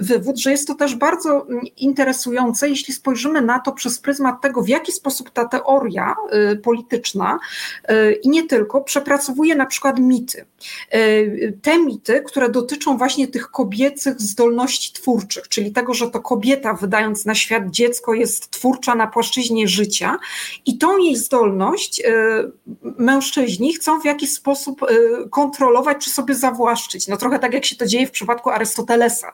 wywód, 0.00 0.38
że 0.38 0.50
jest 0.50 0.66
to 0.66 0.74
też 0.74 0.94
bardzo 0.94 1.46
interesujące, 1.76 2.68
jeśli 2.68 2.94
spojrzymy 2.94 3.40
na 3.42 3.58
to 3.58 3.72
przez 3.72 3.98
pryzmat 3.98 4.40
tego, 4.40 4.62
w 4.62 4.68
jaki 4.68 4.92
sposób 4.92 5.30
ta 5.30 5.44
teoria 5.44 6.14
y, 6.52 6.56
polityczna 6.56 7.38
y, 7.90 8.12
i 8.12 8.28
nie 8.28 8.46
tylko 8.46 8.80
przepracowuje 8.80 9.54
na 9.54 9.66
przykład 9.66 9.98
mity. 9.98 10.44
Y, 10.94 11.58
te 11.62 11.78
mity, 11.78 12.22
które 12.26 12.48
dotyczą 12.48 12.98
właśnie 12.98 13.28
tych 13.28 13.50
kobiecych 13.50 14.20
zdolności 14.20 14.92
twórczych, 14.92 15.48
czyli 15.48 15.72
tego, 15.72 15.94
że 15.94 16.10
to 16.10 16.20
kobieta, 16.20 16.74
wydając 16.74 17.24
na 17.24 17.34
świat 17.40 17.70
dziecko, 17.70 18.14
jest 18.14 18.50
twórcza 18.50 18.94
na 18.94 19.06
płaszczyźnie 19.06 19.68
życia 19.68 20.18
i 20.66 20.78
tą 20.78 20.98
jej 20.98 21.16
zdolność 21.16 22.02
mężczyźni 22.82 23.74
chcą 23.74 24.00
w 24.00 24.04
jakiś 24.04 24.32
sposób 24.32 24.80
kontrolować 25.30 26.04
czy 26.04 26.10
sobie 26.10 26.34
zawłaszczyć. 26.34 27.08
No 27.08 27.16
trochę 27.16 27.38
tak 27.38 27.54
jak 27.54 27.64
się 27.64 27.76
to 27.76 27.86
dzieje 27.86 28.06
w 28.06 28.10
przypadku 28.10 28.50
Arystotelesa, 28.50 29.32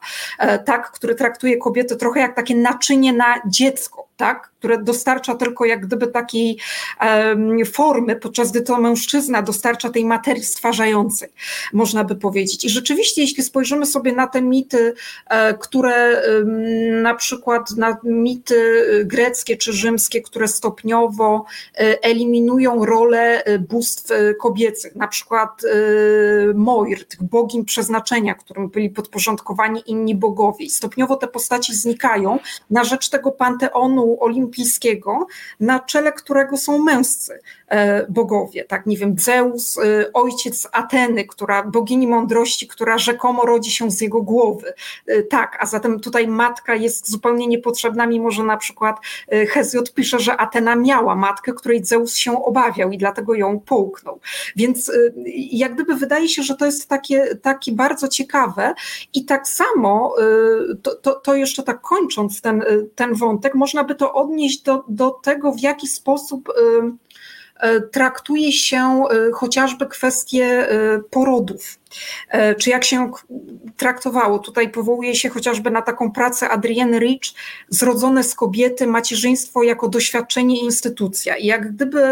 tak, 0.64 0.92
który 0.92 1.14
traktuje 1.14 1.56
kobiety 1.56 1.96
trochę 1.96 2.20
jak 2.20 2.36
takie 2.36 2.56
naczynie 2.56 3.12
na 3.12 3.34
dziecko, 3.46 4.05
tak, 4.16 4.50
które 4.58 4.82
dostarcza 4.82 5.34
tylko 5.34 5.64
jak 5.64 5.86
gdyby 5.86 6.06
takiej 6.06 6.58
um, 7.00 7.64
formy, 7.64 8.16
podczas 8.16 8.50
gdy 8.50 8.60
to 8.60 8.80
mężczyzna 8.80 9.42
dostarcza 9.42 9.90
tej 9.90 10.04
materii 10.04 10.44
stwarzającej, 10.44 11.28
można 11.72 12.04
by 12.04 12.16
powiedzieć. 12.16 12.64
I 12.64 12.68
rzeczywiście, 12.68 13.20
jeśli 13.20 13.42
spojrzymy 13.42 13.86
sobie 13.86 14.12
na 14.12 14.26
te 14.26 14.42
mity, 14.42 14.94
e, 15.26 15.54
które 15.54 16.22
na 17.02 17.14
przykład 17.14 17.70
na 17.70 17.96
mity 18.04 18.56
greckie 19.04 19.56
czy 19.56 19.72
rzymskie, 19.72 20.22
które 20.22 20.48
stopniowo 20.48 21.44
e, 21.74 22.02
eliminują 22.02 22.84
rolę 22.84 23.44
e, 23.44 23.58
bóstw 23.58 24.12
kobiecych, 24.40 24.96
na 24.96 25.08
przykład 25.08 25.62
Moir, 26.54 27.08
tych 27.08 27.22
bogin 27.22 27.64
przeznaczenia, 27.64 28.34
którym 28.34 28.68
byli 28.68 28.90
podporządkowani 28.90 29.82
inni 29.86 30.14
bogowie. 30.14 30.64
I 30.64 30.70
stopniowo 30.70 31.16
te 31.16 31.28
postaci 31.28 31.74
znikają 31.74 32.38
na 32.70 32.84
rzecz 32.84 33.08
tego 33.08 33.32
panteonu 33.32 34.05
olimpijskiego, 34.20 35.26
na 35.60 35.80
czele 35.80 36.12
którego 36.12 36.56
są 36.56 36.78
męscy. 36.78 37.40
E, 37.68 38.06
bogowie, 38.08 38.64
tak, 38.64 38.86
nie 38.86 38.96
wiem, 38.96 39.18
Zeus, 39.18 39.78
e, 39.78 40.12
ojciec 40.12 40.68
Ateny, 40.72 41.24
która, 41.24 41.62
bogini 41.62 42.06
mądrości, 42.06 42.68
która 42.68 42.98
rzekomo 42.98 43.42
rodzi 43.42 43.70
się 43.70 43.90
z 43.90 44.00
jego 44.00 44.22
głowy, 44.22 44.72
e, 45.06 45.22
tak, 45.22 45.58
a 45.60 45.66
zatem 45.66 46.00
tutaj 46.00 46.28
matka 46.28 46.74
jest 46.74 47.10
zupełnie 47.10 47.46
niepotrzebna, 47.46 48.06
mimo 48.06 48.30
że 48.30 48.44
na 48.44 48.56
przykład 48.56 48.96
Hezjot 49.48 49.94
pisze, 49.94 50.20
że 50.20 50.36
Atena 50.36 50.76
miała 50.76 51.14
matkę, 51.14 51.52
której 51.52 51.84
Zeus 51.84 52.16
się 52.16 52.44
obawiał 52.44 52.90
i 52.90 52.98
dlatego 52.98 53.34
ją 53.34 53.60
połknął, 53.60 54.20
więc 54.56 54.92
jak 55.52 55.74
gdyby 55.74 55.94
wydaje 55.94 56.28
się, 56.28 56.42
że 56.42 56.56
to 56.56 56.66
jest 56.66 56.88
takie, 56.88 57.36
takie 57.42 57.72
bardzo 57.72 58.08
ciekawe 58.08 58.74
i 59.14 59.24
tak 59.24 59.48
samo, 59.48 60.14
to, 60.82 60.94
to, 60.94 61.12
to 61.12 61.34
jeszcze 61.34 61.62
tak 61.62 61.80
kończąc 61.80 62.40
ten, 62.40 62.64
ten 62.94 63.14
wątek, 63.14 63.54
można 63.54 63.84
by 63.84 63.94
to 63.94 64.14
odnieść 64.14 64.62
do, 64.62 64.84
do 64.88 65.10
tego, 65.10 65.52
w 65.52 65.60
jaki 65.60 65.88
sposób 65.88 66.52
traktuje 67.92 68.52
się 68.52 69.04
e, 69.10 69.32
chociażby 69.32 69.86
kwestie 69.86 70.44
e, 70.44 70.98
porodów. 71.10 71.78
E, 72.28 72.54
czy 72.54 72.70
jak 72.70 72.84
się 72.84 73.10
traktowało. 73.76 74.38
Tutaj 74.38 74.68
powołuje 74.68 75.14
się 75.14 75.28
chociażby 75.28 75.70
na 75.70 75.82
taką 75.82 76.12
pracę 76.12 76.48
Adrienne 76.48 76.98
Rich, 76.98 77.20
zrodzone 77.68 78.24
z 78.24 78.34
kobiety 78.34 78.86
macierzyństwo 78.86 79.62
jako 79.62 79.88
doświadczenie 79.88 80.60
i 80.60 80.64
instytucja. 80.64 81.36
I 81.36 81.46
jak 81.46 81.72
gdyby 81.72 82.02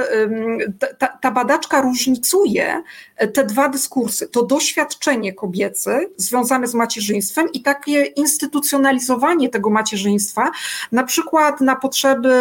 ta, 0.98 1.06
ta 1.06 1.30
badaczka 1.30 1.80
różnicuje 1.80 2.82
e, 3.16 3.28
te 3.28 3.44
dwa 3.44 3.68
dyskursy, 3.68 4.28
to 4.28 4.42
doświadczenie 4.42 5.32
kobiece 5.32 6.00
związane 6.16 6.66
z 6.66 6.74
macierzyństwem 6.74 7.52
i 7.52 7.62
takie 7.62 8.04
instytucjonalizowanie 8.04 9.48
tego 9.48 9.70
macierzyństwa, 9.70 10.50
na 10.92 11.04
przykład 11.04 11.60
na 11.60 11.76
potrzeby 11.76 12.34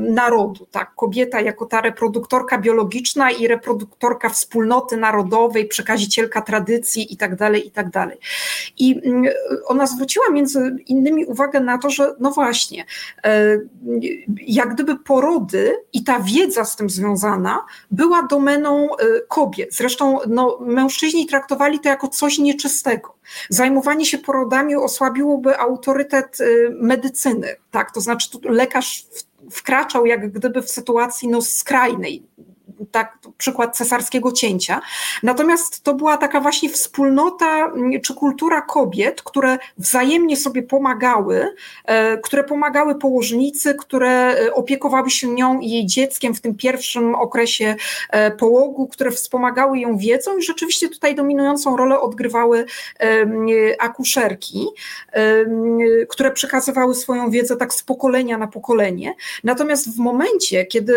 narodu. 0.00 0.66
Tak? 0.70 0.94
Kobieta 0.94 1.40
jako 1.40 1.66
ta 1.66 1.80
reproduktorka 1.80 2.58
biologiczna 2.58 3.30
i 3.30 3.46
reproduktorka 3.46 4.28
wspólnoty 4.28 4.96
narodowej, 4.96 5.68
przekazicielka 5.68 6.21
wielka 6.22 6.42
tradycji 6.42 7.12
i 7.12 7.16
tak 7.16 7.36
dalej, 7.36 7.66
i 7.66 7.70
tak 7.70 7.90
dalej. 7.90 8.18
I 8.78 9.00
mm, 9.04 9.32
ona 9.66 9.86
zwróciła 9.86 10.30
między 10.30 10.76
innymi 10.86 11.24
uwagę 11.24 11.60
na 11.60 11.78
to, 11.78 11.90
że 11.90 12.14
no 12.20 12.30
właśnie, 12.30 12.84
e, 13.24 13.58
jak 14.46 14.74
gdyby 14.74 14.98
porody 14.98 15.76
i 15.92 16.04
ta 16.04 16.20
wiedza 16.20 16.64
z 16.64 16.76
tym 16.76 16.90
związana 16.90 17.64
była 17.90 18.22
domeną 18.22 18.96
e, 18.96 18.96
kobiet. 19.28 19.74
Zresztą 19.74 20.18
no, 20.28 20.58
mężczyźni 20.60 21.26
traktowali 21.26 21.80
to 21.80 21.88
jako 21.88 22.08
coś 22.08 22.38
nieczystego. 22.38 23.14
Zajmowanie 23.48 24.06
się 24.06 24.18
porodami 24.18 24.76
osłabiłoby 24.76 25.58
autorytet 25.58 26.38
e, 26.40 26.44
medycyny, 26.70 27.56
tak? 27.70 27.92
To 27.94 28.00
znaczy 28.00 28.28
lekarz 28.44 29.06
wkraczał 29.50 30.06
jak 30.06 30.32
gdyby 30.32 30.62
w 30.62 30.70
sytuacji 30.70 31.28
no, 31.28 31.42
skrajnej, 31.42 32.22
tak, 32.90 33.18
przykład 33.38 33.76
cesarskiego 33.76 34.32
cięcia. 34.32 34.80
Natomiast 35.22 35.82
to 35.82 35.94
była 35.94 36.16
taka 36.16 36.40
właśnie 36.40 36.68
wspólnota 36.68 37.64
mm, 37.64 38.00
czy 38.00 38.14
kultura 38.14 38.60
kobiet, 38.62 39.22
które 39.22 39.58
wzajemnie 39.78 40.36
sobie 40.36 40.62
pomagały, 40.62 41.54
e, 41.84 42.18
które 42.18 42.44
pomagały 42.44 42.94
położnicy, 42.94 43.74
które 43.74 44.10
e, 44.10 44.54
opiekowały 44.54 45.10
się 45.10 45.28
nią 45.28 45.60
i 45.60 45.70
jej 45.70 45.86
dzieckiem 45.86 46.34
w 46.34 46.40
tym 46.40 46.54
pierwszym 46.54 47.14
okresie 47.14 47.74
e, 48.10 48.30
połogu, 48.30 48.86
które 48.86 49.10
wspomagały 49.10 49.78
ją 49.78 49.96
wiedzą 49.96 50.38
i 50.38 50.42
rzeczywiście 50.42 50.88
tutaj 50.88 51.14
dominującą 51.14 51.76
rolę 51.76 52.00
odgrywały 52.00 52.64
akuszerki, 53.78 54.66
które 56.08 56.30
przekazywały 56.30 56.94
swoją 56.94 57.30
wiedzę 57.30 57.56
tak 57.56 57.74
z 57.74 57.82
pokolenia 57.82 58.38
na 58.38 58.46
pokolenie. 58.46 59.14
Natomiast 59.44 59.96
w 59.96 59.98
momencie, 59.98 60.66
kiedy 60.66 60.94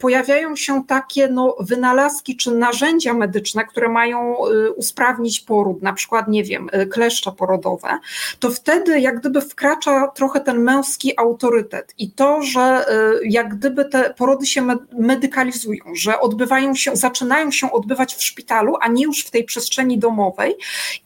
pojawiają 0.00 0.56
się 0.56 0.84
takie 0.86 1.27
no, 1.30 1.56
wynalazki 1.60 2.36
czy 2.36 2.50
narzędzia 2.50 3.14
medyczne, 3.14 3.64
które 3.64 3.88
mają 3.88 4.46
y, 4.46 4.72
usprawnić 4.72 5.40
poród, 5.40 5.82
na 5.82 5.92
przykład, 5.92 6.28
nie 6.28 6.44
wiem, 6.44 6.68
y, 6.74 6.86
kleszcze 6.86 7.32
porodowe, 7.32 7.98
to 8.38 8.50
wtedy 8.50 9.00
jak 9.00 9.20
gdyby 9.20 9.40
wkracza 9.40 10.08
trochę 10.08 10.40
ten 10.40 10.58
męski 10.58 11.18
autorytet 11.18 11.94
i 11.98 12.10
to, 12.10 12.42
że 12.42 12.84
y, 13.22 13.28
jak 13.28 13.54
gdyby 13.54 13.84
te 13.84 14.14
porody 14.14 14.46
się 14.46 14.66
medykalizują, 14.98 15.84
że 15.94 16.20
odbywają 16.20 16.74
się, 16.74 16.96
zaczynają 16.96 17.50
się 17.50 17.72
odbywać 17.72 18.14
w 18.14 18.24
szpitalu, 18.24 18.74
a 18.80 18.88
nie 18.88 19.04
już 19.04 19.24
w 19.24 19.30
tej 19.30 19.44
przestrzeni 19.44 19.98
domowej 19.98 20.56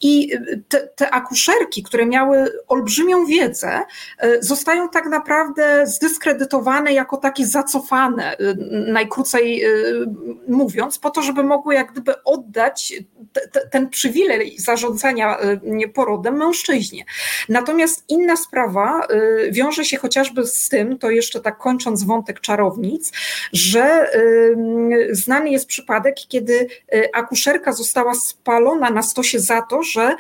i 0.00 0.32
te, 0.68 0.80
te 0.80 1.10
akuszerki, 1.10 1.82
które 1.82 2.06
miały 2.06 2.52
olbrzymią 2.68 3.26
wiedzę, 3.26 3.80
zostają 4.40 4.88
tak 4.88 5.06
naprawdę 5.06 5.86
zdyskredytowane 5.86 6.92
jako 6.92 7.16
takie 7.16 7.46
zacofane, 7.46 8.36
najkrócej 8.86 9.64
mówiąc, 10.48 10.98
po 10.98 11.10
to, 11.10 11.22
żeby 11.22 11.44
mogły 11.44 11.74
jak 11.74 11.92
gdyby 11.92 12.24
oddać 12.24 12.94
te, 13.32 13.68
ten 13.68 13.88
przywilej 13.88 14.58
zarządzania 14.58 15.38
y, 15.84 15.88
porodem 15.88 16.36
mężczyźnie. 16.36 17.04
Natomiast 17.48 18.04
inna 18.08 18.36
sprawa 18.36 19.06
y, 19.46 19.52
wiąże 19.52 19.84
się 19.84 19.96
chociażby 19.96 20.46
z 20.46 20.68
tym, 20.68 20.98
to 20.98 21.10
jeszcze 21.10 21.40
tak 21.40 21.58
kończąc 21.58 22.04
wątek 22.04 22.40
czarownic, 22.40 23.12
że 23.52 24.16
y, 24.16 25.08
znany 25.10 25.50
jest 25.50 25.66
przypadek, 25.66 26.14
kiedy 26.28 26.66
akuszerka 27.14 27.72
została 27.72 28.14
spalona 28.14 28.90
na 28.90 29.02
stosie 29.02 29.40
za 29.40 29.62
to, 29.62 29.82
że 29.82 30.16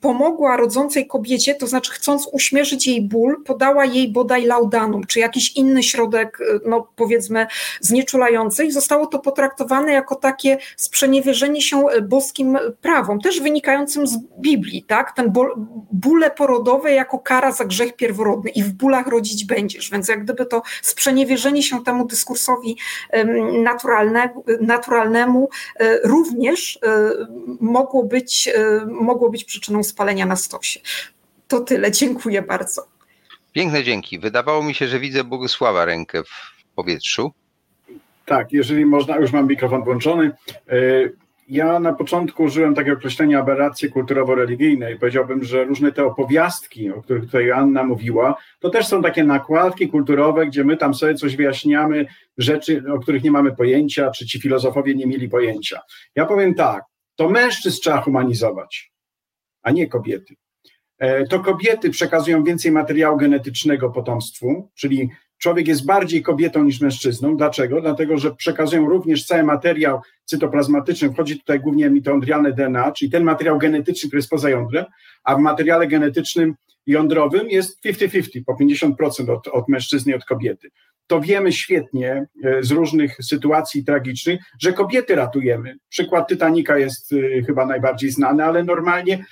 pomogła 0.00 0.56
rodzącej 0.56 1.06
kobiecie, 1.06 1.54
to 1.54 1.66
znaczy 1.66 1.92
chcąc 1.92 2.28
uśmierzyć 2.32 2.86
jej 2.86 3.02
ból, 3.02 3.44
podała 3.44 3.84
jej 3.84 4.12
bodaj 4.12 4.44
laudanum, 4.44 5.06
czy 5.06 5.20
jakiś 5.20 5.56
inny 5.56 5.82
środek, 5.82 6.38
no 6.66 6.88
powiedzmy, 6.96 7.46
znieczulający 7.80 8.29
i 8.64 8.70
zostało 8.70 9.06
to 9.06 9.18
potraktowane 9.18 9.92
jako 9.92 10.14
takie 10.14 10.58
sprzeniewierzenie 10.76 11.62
się 11.62 11.84
boskim 12.02 12.58
prawom, 12.80 13.20
też 13.20 13.40
wynikającym 13.40 14.06
z 14.06 14.16
Biblii, 14.38 14.82
tak? 14.82 15.12
Ten 15.12 15.30
ból, 15.30 15.54
bóle 15.92 16.30
porodowe 16.30 16.92
jako 16.92 17.18
kara 17.18 17.52
za 17.52 17.64
grzech 17.64 17.96
pierworodny 17.96 18.50
i 18.50 18.62
w 18.62 18.72
bólach 18.72 19.06
rodzić 19.06 19.44
będziesz, 19.44 19.90
więc 19.90 20.08
jak 20.08 20.24
gdyby 20.24 20.46
to 20.46 20.62
sprzeniewierzenie 20.82 21.62
się 21.62 21.84
temu 21.84 22.06
dyskursowi 22.06 22.76
naturalne, 23.62 24.30
naturalnemu 24.60 25.48
e, 25.76 25.98
również 26.08 26.78
e, 26.82 27.10
mogło 27.60 28.04
być, 28.04 28.48
e, 28.48 28.86
mogło 28.86 29.30
być 29.30 29.44
przyczyną 29.44 29.82
spalenia 29.82 30.26
na 30.26 30.36
stosie. 30.36 30.80
To 31.48 31.60
tyle, 31.60 31.90
dziękuję 31.90 32.42
bardzo. 32.42 32.86
Piękne 33.52 33.84
dzięki. 33.84 34.18
Wydawało 34.18 34.62
mi 34.62 34.74
się, 34.74 34.86
że 34.86 35.00
widzę 35.00 35.24
Bogusława 35.24 35.84
rękę 35.84 36.22
w 36.24 36.74
powietrzu. 36.74 37.32
Tak, 38.30 38.52
jeżeli 38.52 38.86
można, 38.86 39.16
już 39.16 39.32
mam 39.32 39.48
mikrofon 39.48 39.84
włączony. 39.84 40.30
E, 40.68 40.76
ja 41.48 41.80
na 41.80 41.92
początku 41.92 42.42
użyłem 42.42 42.74
takiego 42.74 42.96
określenia 42.96 43.40
aberracje 43.40 43.88
kulturowo-religijne 43.88 44.92
i 44.92 44.98
powiedziałbym, 44.98 45.44
że 45.44 45.64
różne 45.64 45.92
te 45.92 46.04
opowiastki, 46.04 46.90
o 46.90 47.02
których 47.02 47.24
tutaj 47.24 47.50
Anna 47.50 47.84
mówiła, 47.84 48.36
to 48.60 48.70
też 48.70 48.86
są 48.86 49.02
takie 49.02 49.24
nakładki 49.24 49.88
kulturowe, 49.88 50.46
gdzie 50.46 50.64
my 50.64 50.76
tam 50.76 50.94
sobie 50.94 51.14
coś 51.14 51.36
wyjaśniamy, 51.36 52.06
rzeczy, 52.38 52.82
o 52.92 52.98
których 52.98 53.22
nie 53.24 53.30
mamy 53.30 53.56
pojęcia, 53.56 54.10
czy 54.10 54.26
ci 54.26 54.40
filozofowie 54.40 54.94
nie 54.94 55.06
mieli 55.06 55.28
pojęcia. 55.28 55.80
Ja 56.16 56.26
powiem 56.26 56.54
tak, 56.54 56.84
to 57.16 57.28
mężczyzn 57.28 57.80
trzeba 57.82 58.00
humanizować, 58.00 58.92
a 59.62 59.70
nie 59.70 59.86
kobiety. 59.86 60.34
E, 60.98 61.26
to 61.26 61.40
kobiety 61.40 61.90
przekazują 61.90 62.44
więcej 62.44 62.72
materiału 62.72 63.16
genetycznego 63.16 63.90
potomstwu, 63.90 64.70
czyli 64.74 65.10
człowiek 65.40 65.68
jest 65.68 65.86
bardziej 65.86 66.22
kobietą 66.22 66.64
niż 66.64 66.80
mężczyzną. 66.80 67.36
Dlaczego? 67.36 67.80
Dlatego, 67.80 68.18
że 68.18 68.34
przekazują 68.34 68.88
również 68.88 69.26
cały 69.26 69.42
materiał 69.42 70.00
cytoplazmatyczny, 70.24 71.10
wchodzi 71.10 71.38
tutaj 71.38 71.60
głównie 71.60 71.90
mitondrialne 71.90 72.52
DNA, 72.52 72.92
czyli 72.92 73.10
ten 73.10 73.24
materiał 73.24 73.58
genetyczny, 73.58 74.08
który 74.08 74.18
jest 74.18 74.30
poza 74.30 74.50
jądrem, 74.50 74.84
a 75.24 75.34
w 75.34 75.38
materiale 75.38 75.86
genetycznym 75.86 76.54
jądrowym 76.86 77.48
jest 77.48 77.84
50-50, 77.84 78.44
po 78.46 78.54
50% 78.54 79.30
od, 79.30 79.48
od 79.48 79.68
mężczyzny 79.68 80.12
i 80.12 80.14
od 80.14 80.24
kobiety. 80.24 80.68
To 81.06 81.20
wiemy 81.20 81.52
świetnie 81.52 82.26
e, 82.44 82.62
z 82.62 82.70
różnych 82.70 83.16
sytuacji 83.22 83.84
tragicznych, 83.84 84.40
że 84.60 84.72
kobiety 84.72 85.14
ratujemy. 85.14 85.76
Przykład 85.88 86.28
Titanika 86.28 86.78
jest 86.78 87.12
e, 87.12 87.42
chyba 87.42 87.66
najbardziej 87.66 88.10
znany, 88.10 88.44
ale 88.44 88.64
normalnie 88.64 89.24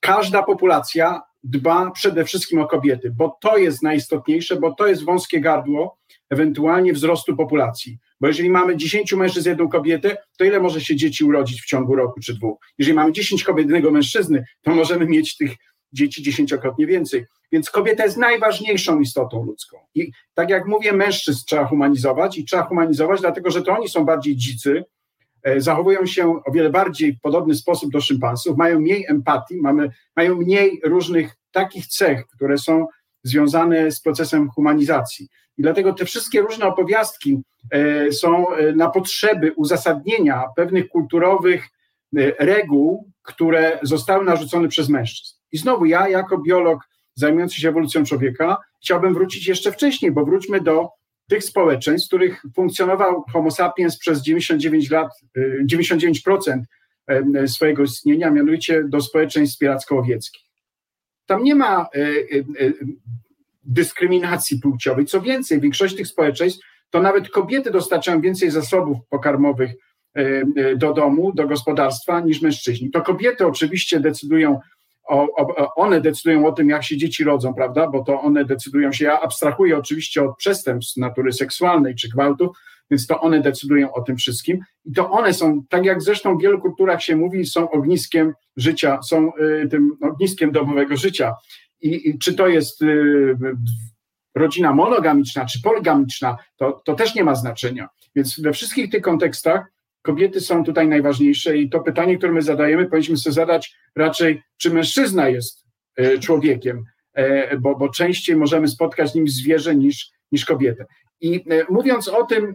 każda 0.00 0.42
populacja 0.42 1.22
dba 1.44 1.90
przede 1.90 2.24
wszystkim 2.24 2.58
o 2.58 2.66
kobiety, 2.66 3.12
bo 3.16 3.38
to 3.40 3.58
jest 3.58 3.82
najistotniejsze, 3.82 4.56
bo 4.56 4.74
to 4.74 4.86
jest 4.86 5.04
wąskie 5.04 5.40
gardło 5.40 5.98
ewentualnie 6.30 6.92
wzrostu 6.92 7.36
populacji. 7.36 7.98
Bo 8.20 8.28
jeżeli 8.28 8.50
mamy 8.50 8.76
10 8.76 9.12
mężczyzn, 9.12 9.48
jedną 9.48 9.68
kobietę, 9.68 10.16
to 10.38 10.44
ile 10.44 10.60
może 10.60 10.80
się 10.80 10.96
dzieci 10.96 11.24
urodzić 11.24 11.62
w 11.62 11.66
ciągu 11.66 11.96
roku 11.96 12.20
czy 12.20 12.34
dwóch? 12.34 12.58
Jeżeli 12.78 12.96
mamy 12.96 13.12
10 13.12 13.44
kobiet, 13.44 13.66
jednego 13.66 13.90
mężczyzny, 13.90 14.44
to 14.62 14.70
możemy 14.70 15.06
mieć 15.06 15.36
tych 15.36 15.52
dzieci 15.92 16.22
dziesięciokrotnie 16.22 16.86
więcej. 16.86 17.26
Więc 17.52 17.70
kobieta 17.70 18.04
jest 18.04 18.16
najważniejszą 18.16 19.00
istotą 19.00 19.44
ludzką. 19.44 19.78
I 19.94 20.12
tak 20.34 20.50
jak 20.50 20.66
mówię, 20.66 20.92
mężczyzn 20.92 21.40
trzeba 21.46 21.64
humanizować 21.64 22.38
i 22.38 22.44
trzeba 22.44 22.62
humanizować, 22.62 23.20
dlatego 23.20 23.50
że 23.50 23.62
to 23.62 23.72
oni 23.72 23.88
są 23.88 24.04
bardziej 24.04 24.36
dzicy, 24.36 24.84
zachowują 25.56 26.06
się 26.06 26.42
o 26.44 26.52
wiele 26.52 26.70
bardziej 26.70 27.12
w 27.12 27.20
podobny 27.20 27.54
sposób 27.54 27.90
do 27.90 28.00
szympansów, 28.00 28.56
mają 28.56 28.80
mniej 28.80 29.06
empatii, 29.08 29.56
mamy, 29.60 29.90
mają 30.16 30.36
mniej 30.36 30.80
różnych 30.84 31.36
takich 31.50 31.86
cech, 31.86 32.26
które 32.26 32.58
są 32.58 32.86
związane 33.22 33.90
z 33.90 34.00
procesem 34.00 34.50
humanizacji. 34.50 35.28
I 35.58 35.62
dlatego 35.62 35.92
te 35.92 36.04
wszystkie 36.04 36.40
różne 36.40 36.66
opowiastki 36.66 37.42
e, 37.70 38.12
są 38.12 38.54
e, 38.54 38.72
na 38.72 38.90
potrzeby 38.90 39.52
uzasadnienia 39.56 40.44
pewnych 40.56 40.88
kulturowych 40.88 41.68
reguł, 42.38 43.10
które 43.22 43.78
zostały 43.82 44.24
narzucone 44.24 44.68
przez 44.68 44.88
mężczyzn. 44.88 45.34
I 45.52 45.58
znowu 45.58 45.84
ja, 45.84 46.08
jako 46.08 46.38
biolog 46.38 46.80
zajmujący 47.14 47.60
się 47.60 47.68
ewolucją 47.68 48.04
człowieka, 48.04 48.56
chciałbym 48.82 49.14
wrócić 49.14 49.46
jeszcze 49.46 49.72
wcześniej, 49.72 50.12
bo 50.12 50.24
wróćmy 50.24 50.60
do 50.60 50.88
tych 51.28 51.44
społeczeństw, 51.44 52.06
w 52.06 52.08
których 52.08 52.42
funkcjonował 52.54 53.24
Homo 53.32 53.50
sapiens 53.50 53.98
przez 53.98 54.22
99 54.22 54.90
lat, 54.90 55.08
99% 55.72 56.62
y, 57.42 57.48
swojego 57.48 57.82
istnienia, 57.82 58.30
mianowicie 58.30 58.84
do 58.84 59.00
społeczeństw 59.00 59.58
piracko-łowieckich. 59.58 60.42
Tam 61.26 61.42
nie 61.42 61.54
ma 61.54 61.86
y, 61.96 62.00
y, 62.60 62.74
dyskryminacji 63.62 64.60
płciowej. 64.60 65.06
Co 65.06 65.20
więcej, 65.20 65.60
większość 65.60 65.96
tych 65.96 66.06
społeczeństw 66.06 66.60
to 66.90 67.02
nawet 67.02 67.30
kobiety 67.30 67.70
dostarczają 67.70 68.20
więcej 68.20 68.50
zasobów 68.50 68.98
pokarmowych 69.08 69.70
do 70.76 70.92
domu, 70.92 71.32
do 71.32 71.46
gospodarstwa 71.46 72.20
niż 72.20 72.42
mężczyźni. 72.42 72.90
To 72.90 73.02
kobiety 73.02 73.46
oczywiście 73.46 74.00
decydują 74.00 74.60
o, 75.08 75.28
o, 75.36 75.74
one 75.74 76.00
decydują 76.00 76.46
o 76.46 76.52
tym, 76.52 76.68
jak 76.68 76.84
się 76.84 76.96
dzieci 76.96 77.24
rodzą, 77.24 77.54
prawda? 77.54 77.86
Bo 77.86 78.04
to 78.04 78.20
one 78.20 78.44
decydują 78.44 78.92
się. 78.92 79.04
Ja 79.04 79.20
abstrahuję 79.20 79.78
oczywiście 79.78 80.22
od 80.22 80.36
przestępstw 80.36 80.96
natury 80.96 81.32
seksualnej 81.32 81.94
czy 81.94 82.08
gwałtu, 82.08 82.52
więc 82.90 83.06
to 83.06 83.20
one 83.20 83.40
decydują 83.40 83.92
o 83.92 84.02
tym 84.02 84.16
wszystkim. 84.16 84.60
I 84.84 84.92
to 84.92 85.10
one 85.10 85.34
są, 85.34 85.62
tak 85.68 85.84
jak 85.84 86.02
zresztą 86.02 86.38
w 86.38 86.42
wielu 86.42 86.60
kulturach 86.60 87.02
się 87.02 87.16
mówi, 87.16 87.46
są 87.46 87.70
ogniskiem 87.70 88.34
życia, 88.56 89.02
są 89.02 89.32
y, 89.36 89.68
tym 89.70 89.96
ogniskiem 90.02 90.52
domowego 90.52 90.96
życia. 90.96 91.34
I, 91.80 92.08
i 92.08 92.18
czy 92.18 92.34
to 92.34 92.48
jest 92.48 92.82
y, 92.82 93.36
rodzina 94.34 94.74
monogamiczna 94.74 95.46
czy 95.46 95.62
poligamiczna, 95.62 96.36
to, 96.56 96.82
to 96.84 96.94
też 96.94 97.14
nie 97.14 97.24
ma 97.24 97.34
znaczenia. 97.34 97.88
Więc 98.16 98.40
we 98.40 98.52
wszystkich 98.52 98.90
tych 98.90 99.02
kontekstach 99.02 99.66
kobiety 100.08 100.40
są 100.40 100.64
tutaj 100.64 100.88
najważniejsze 100.88 101.56
i 101.56 101.70
to 101.70 101.80
pytanie, 101.80 102.18
które 102.18 102.32
my 102.32 102.42
zadajemy, 102.42 102.86
powinniśmy 102.86 103.16
sobie 103.16 103.34
zadać 103.34 103.76
raczej, 103.96 104.42
czy 104.56 104.70
mężczyzna 104.70 105.28
jest 105.28 105.64
e, 105.96 106.18
człowiekiem, 106.18 106.84
e, 107.14 107.56
bo, 107.56 107.76
bo 107.76 107.88
częściej 107.88 108.36
możemy 108.36 108.68
spotkać 108.68 109.14
nim 109.14 109.28
zwierzę 109.28 109.76
niż, 109.76 110.10
niż 110.32 110.44
kobietę. 110.44 110.86
I 111.20 111.44
e, 111.50 111.64
mówiąc 111.70 112.08
o 112.08 112.24
tym, 112.24 112.54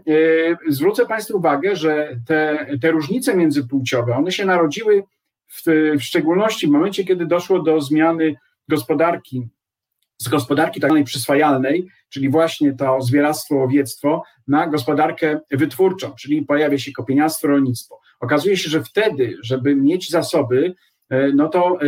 zwrócę 0.68 1.06
Państwu 1.06 1.38
uwagę, 1.38 1.76
że 1.76 2.18
te, 2.28 2.68
te 2.82 2.92
różnice 2.92 3.36
międzypłciowe, 3.36 4.16
one 4.16 4.32
się 4.32 4.46
narodziły 4.46 5.04
w, 5.48 5.62
w 6.00 6.02
szczególności 6.02 6.68
w 6.68 6.72
momencie, 6.72 7.04
kiedy 7.04 7.26
doszło 7.26 7.60
do 7.60 7.82
zmiany 7.82 8.36
gospodarki 8.68 9.48
z 10.18 10.30
gospodarki 10.30 10.80
tak 10.80 10.90
zwanej 10.90 11.04
przyswajalnej, 11.04 11.88
czyli 12.10 12.30
właśnie 12.30 12.74
to 12.74 13.02
zwieractwo, 13.02 13.56
łowiectwo, 13.56 14.24
na 14.48 14.68
gospodarkę 14.68 15.40
wytwórczą, 15.52 16.14
czyli 16.20 16.42
pojawia 16.42 16.78
się 16.78 16.92
kopieniarstwo, 16.92 17.48
rolnictwo. 17.48 18.00
Okazuje 18.20 18.58
się, 18.58 18.70
że 18.70 18.84
wtedy, 18.84 19.38
żeby 19.42 19.76
mieć 19.76 20.10
zasoby, 20.10 20.76
e, 21.10 21.32
no 21.34 21.50
to 21.50 21.82
e, 21.82 21.86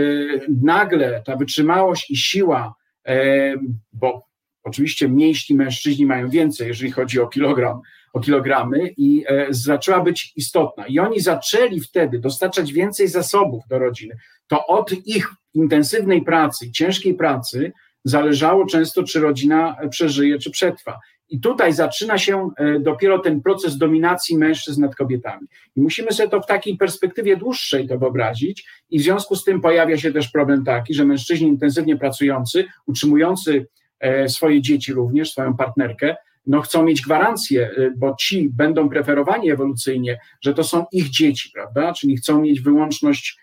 nagle 0.64 1.24
ta 1.26 1.36
wytrzymałość 1.36 2.12
i 2.12 2.18
siła, 2.18 2.76
e, 3.08 3.56
bo 3.94 4.26
oczywiście 4.64 5.08
mniejsi 5.08 5.56
mężczyźni 5.56 6.06
mają 6.06 6.30
więcej, 6.30 6.68
jeżeli 6.68 6.92
chodzi 6.92 7.20
o 7.20 7.28
kilogram, 7.28 7.82
o 8.14 8.20
kilogramy 8.20 8.94
i 8.98 9.26
zaczęła 9.50 10.04
być 10.04 10.34
istotna. 10.36 10.88
I 10.88 11.00
oni 11.00 11.20
zaczęli 11.20 11.82
wtedy 11.82 12.20
dostarczać 12.20 12.74
więcej 12.74 13.08
zasobów 13.08 13.64
do 13.70 13.80
rodziny. 13.80 14.18
To 14.48 14.66
od 14.66 14.92
ich 15.08 15.30
intensywnej 15.54 16.22
pracy, 16.22 16.72
ciężkiej 16.72 17.14
pracy 17.14 17.74
zależało 18.06 18.66
często, 18.66 19.03
czy 19.03 19.20
rodzina 19.20 19.78
przeżyje, 19.89 20.39
czy 20.39 20.51
przetrwa. 20.51 20.99
I 21.30 21.39
tutaj 21.39 21.74
zaczyna 21.74 22.18
się 22.18 22.49
e, 22.58 22.80
dopiero 22.80 23.20
ten 23.20 23.41
proces 23.41 23.78
dominacji 23.78 24.38
mężczyzn 24.38 24.82
nad 24.82 24.95
kobietami. 24.95 25.47
I 25.76 25.82
musimy 25.82 26.12
sobie 26.12 26.30
to 26.30 26.41
w 26.41 26.45
takiej 26.45 26.78
perspektywie 26.78 27.38
dłuższej 27.38 27.88
to 27.88 27.97
wyobrazić, 27.97 28.68
i 28.89 28.99
w 28.99 29.03
związku 29.03 29.36
z 29.36 29.43
tym 29.43 29.62
pojawia 29.62 29.97
się 29.97 30.12
też 30.12 30.30
problem 30.30 30.66
taki, 30.66 30.93
że 30.93 31.06
mężczyźni 31.06 31.47
intensywnie 31.47 31.97
pracujący, 31.97 32.66
utrzymujący 32.86 33.68
e, 33.99 34.30
swoje 34.30 34.62
dzieci 34.62 34.93
również, 34.93 35.32
swoją 35.32 35.58
partnerkę, 35.58 36.16
no 36.47 36.62
chcą 36.62 36.84
mieć 36.84 37.01
gwarancję, 37.01 37.70
e, 37.78 37.91
bo 37.97 38.16
ci 38.20 38.49
będą 38.49 38.89
preferowani 38.89 39.51
ewolucyjnie, 39.51 40.20
że 40.41 40.53
to 40.53 40.64
są 40.64 40.86
ich 40.91 41.10
dzieci, 41.10 41.49
prawda? 41.53 41.93
Czyli 41.93 42.18
chcą 42.18 42.41
mieć 42.41 42.62
wyłączność, 42.62 43.38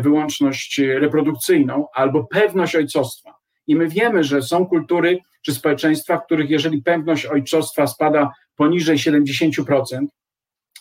wyłączność 0.00 0.80
reprodukcyjną 1.00 1.86
albo 1.94 2.24
pewność 2.24 2.76
ojcostwa. 2.76 3.43
I 3.66 3.76
my 3.76 3.88
wiemy, 3.88 4.24
że 4.24 4.42
są 4.42 4.66
kultury 4.66 5.18
czy 5.42 5.54
społeczeństwa, 5.54 6.18
w 6.18 6.24
których 6.24 6.50
jeżeli 6.50 6.82
pewność 6.82 7.26
ojczostwa 7.26 7.86
spada 7.86 8.32
poniżej 8.56 8.96
70%, 8.96 10.06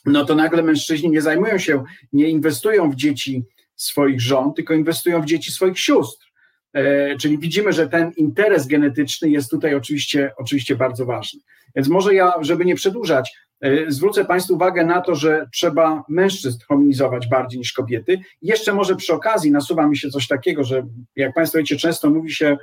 no 0.05 0.25
to 0.25 0.35
nagle 0.35 0.63
mężczyźni 0.63 1.09
nie 1.09 1.21
zajmują 1.21 1.57
się, 1.57 1.83
nie 2.13 2.29
inwestują 2.29 2.91
w 2.91 2.95
dzieci 2.95 3.43
swoich 3.75 4.21
żon, 4.21 4.53
tylko 4.53 4.73
inwestują 4.73 5.21
w 5.21 5.25
dzieci 5.25 5.51
swoich 5.51 5.79
sióstr. 5.79 6.25
E, 6.73 7.17
czyli 7.17 7.37
widzimy, 7.37 7.73
że 7.73 7.89
ten 7.89 8.11
interes 8.17 8.67
genetyczny 8.67 9.29
jest 9.29 9.49
tutaj 9.49 9.75
oczywiście, 9.75 10.31
oczywiście 10.37 10.75
bardzo 10.75 11.05
ważny. 11.05 11.39
Więc 11.75 11.87
może 11.87 12.13
ja, 12.13 12.33
żeby 12.41 12.65
nie 12.65 12.75
przedłużać, 12.75 13.37
e, 13.61 13.91
zwrócę 13.91 14.25
Państwu 14.25 14.53
uwagę 14.53 14.85
na 14.85 15.01
to, 15.01 15.15
że 15.15 15.47
trzeba 15.53 16.03
mężczyzn 16.09 16.59
hominizować 16.67 17.27
bardziej 17.27 17.59
niż 17.59 17.73
kobiety. 17.73 18.19
Jeszcze 18.41 18.73
może 18.73 18.95
przy 18.95 19.13
okazji 19.13 19.51
nasuwa 19.51 19.87
mi 19.87 19.97
się 19.97 20.09
coś 20.09 20.27
takiego, 20.27 20.63
że 20.63 20.87
jak 21.15 21.33
Państwo 21.33 21.57
wiecie, 21.57 21.77
często 21.77 22.09
mówi 22.09 22.33
się 22.33 22.57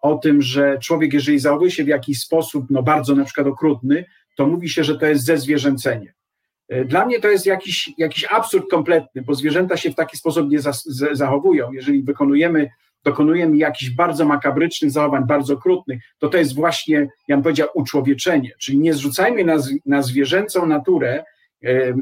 o 0.00 0.18
tym, 0.18 0.42
że 0.42 0.78
człowiek, 0.78 1.12
jeżeli 1.12 1.38
zachowuje 1.38 1.70
się 1.70 1.84
w 1.84 1.88
jakiś 1.88 2.20
sposób, 2.20 2.66
no 2.70 2.82
bardzo 2.82 3.14
na 3.14 3.24
przykład 3.24 3.46
okrutny, 3.46 4.04
to 4.36 4.46
mówi 4.46 4.68
się, 4.68 4.84
że 4.84 4.98
to 4.98 5.06
jest 5.06 5.24
zezwierzęcenie. 5.24 6.14
E, 6.68 6.84
dla 6.84 7.06
mnie 7.06 7.20
to 7.20 7.28
jest 7.28 7.46
jakiś, 7.46 7.90
jakiś 7.98 8.24
absurd 8.24 8.70
kompletny, 8.70 9.22
bo 9.22 9.34
zwierzęta 9.34 9.76
się 9.76 9.90
w 9.90 9.94
taki 9.94 10.16
sposób 10.16 10.50
nie 10.50 10.60
za, 10.60 10.72
z, 10.72 11.04
zachowują. 11.12 11.72
Jeżeli 11.72 12.02
wykonujemy, 12.02 12.70
dokonujemy 13.04 13.56
jakichś 13.56 13.90
bardzo 13.90 14.24
makabrycznych 14.24 14.90
zachowań, 14.90 15.26
bardzo 15.26 15.54
okrutnych, 15.54 16.02
to 16.18 16.28
to 16.28 16.38
jest 16.38 16.54
właśnie, 16.54 17.08
ja 17.28 17.36
bym 17.36 17.42
powiedział, 17.42 17.68
uczłowieczenie. 17.74 18.50
Czyli 18.58 18.78
nie 18.78 18.94
zrzucajmy 18.94 19.44
na, 19.44 19.56
na 19.86 20.02
zwierzęcą 20.02 20.66
naturę 20.66 21.24
e, 21.64 21.68
e, 21.68 21.94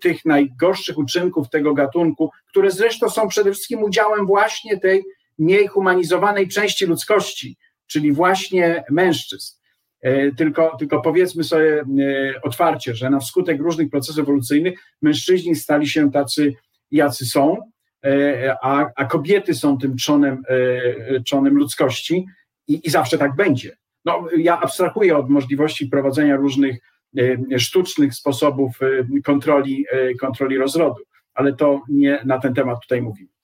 tych 0.00 0.24
najgorszych 0.24 0.98
uczynków 0.98 1.50
tego 1.50 1.74
gatunku, 1.74 2.30
które 2.48 2.70
zresztą 2.70 3.10
są 3.10 3.28
przede 3.28 3.52
wszystkim 3.52 3.82
udziałem 3.82 4.26
właśnie 4.26 4.80
tej 4.80 5.04
mniej 5.38 5.66
humanizowanej 5.66 6.48
części 6.48 6.86
ludzkości, 6.86 7.56
czyli 7.86 8.12
właśnie 8.12 8.84
mężczyzn. 8.90 9.56
Tylko, 10.36 10.76
tylko 10.78 11.00
powiedzmy 11.00 11.44
sobie 11.44 11.84
otwarcie, 12.42 12.94
że 12.94 13.10
na 13.10 13.20
wskutek 13.20 13.60
różnych 13.60 13.90
procesów 13.90 14.18
ewolucyjnych 14.18 14.78
mężczyźni 15.02 15.54
stali 15.54 15.88
się 15.88 16.10
tacy, 16.10 16.54
jacy 16.90 17.26
są, 17.26 17.56
a, 18.62 18.86
a 18.96 19.04
kobiety 19.04 19.54
są 19.54 19.78
tym 19.78 19.96
czonem, 19.96 20.42
czonem 21.26 21.54
ludzkości 21.54 22.26
i, 22.68 22.86
i 22.86 22.90
zawsze 22.90 23.18
tak 23.18 23.36
będzie. 23.36 23.76
No, 24.04 24.28
ja 24.36 24.60
abstrahuję 24.60 25.16
od 25.16 25.30
możliwości 25.30 25.86
prowadzenia 25.86 26.36
różnych 26.36 26.78
sztucznych 27.58 28.14
sposobów 28.14 28.78
kontroli, 29.24 29.86
kontroli 30.20 30.58
rozrodu, 30.58 31.02
ale 31.34 31.52
to 31.52 31.82
nie 31.88 32.22
na 32.24 32.38
ten 32.38 32.54
temat 32.54 32.82
tutaj 32.82 33.02
mówimy. 33.02 33.35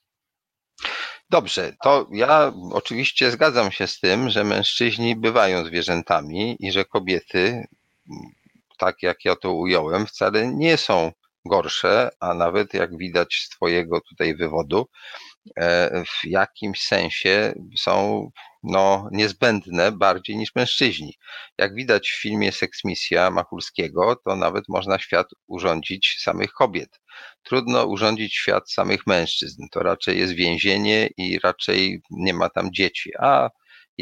Dobrze, 1.33 1.72
to 1.83 2.07
ja 2.12 2.53
oczywiście 2.72 3.30
zgadzam 3.30 3.72
się 3.72 3.87
z 3.87 4.01
tym, 4.01 4.30
że 4.30 4.45
mężczyźni 4.45 5.16
bywają 5.16 5.64
zwierzętami 5.64 6.57
i 6.61 6.72
że 6.72 6.85
kobiety, 6.85 7.64
tak 8.78 9.03
jak 9.03 9.24
ja 9.24 9.37
to 9.37 9.53
ująłem, 9.53 10.07
wcale 10.07 10.47
nie 10.55 10.76
są 10.76 11.12
gorsze, 11.45 12.11
a 12.20 12.35
nawet 12.35 12.74
jak 12.74 12.97
widać 12.97 13.35
z 13.35 13.49
Twojego 13.49 14.01
tutaj 14.01 14.35
wywodu, 14.35 14.87
w 16.07 16.24
jakimś 16.24 16.82
sensie 16.82 17.55
są 17.78 18.30
no, 18.62 19.09
niezbędne 19.12 19.93
bardziej 19.93 20.36
niż 20.36 20.55
mężczyźni. 20.55 21.18
Jak 21.59 21.74
widać 21.74 22.11
w 22.11 22.20
filmie 22.22 22.53
Seksmisja 22.53 23.30
Machulskiego, 23.30 24.16
to 24.24 24.36
nawet 24.36 24.64
można 24.68 24.99
świat 24.99 25.26
urządzić 25.47 26.16
samych 26.20 26.53
kobiet. 26.53 27.01
Trudno 27.43 27.86
urządzić 27.86 28.34
świat 28.34 28.70
samych 28.70 29.07
mężczyzn. 29.07 29.62
To 29.72 29.80
raczej 29.80 30.18
jest 30.18 30.32
więzienie 30.32 31.09
i 31.16 31.38
raczej 31.38 32.01
nie 32.11 32.34
ma 32.34 32.49
tam 32.49 32.72
dzieci. 32.72 33.11
A 33.18 33.51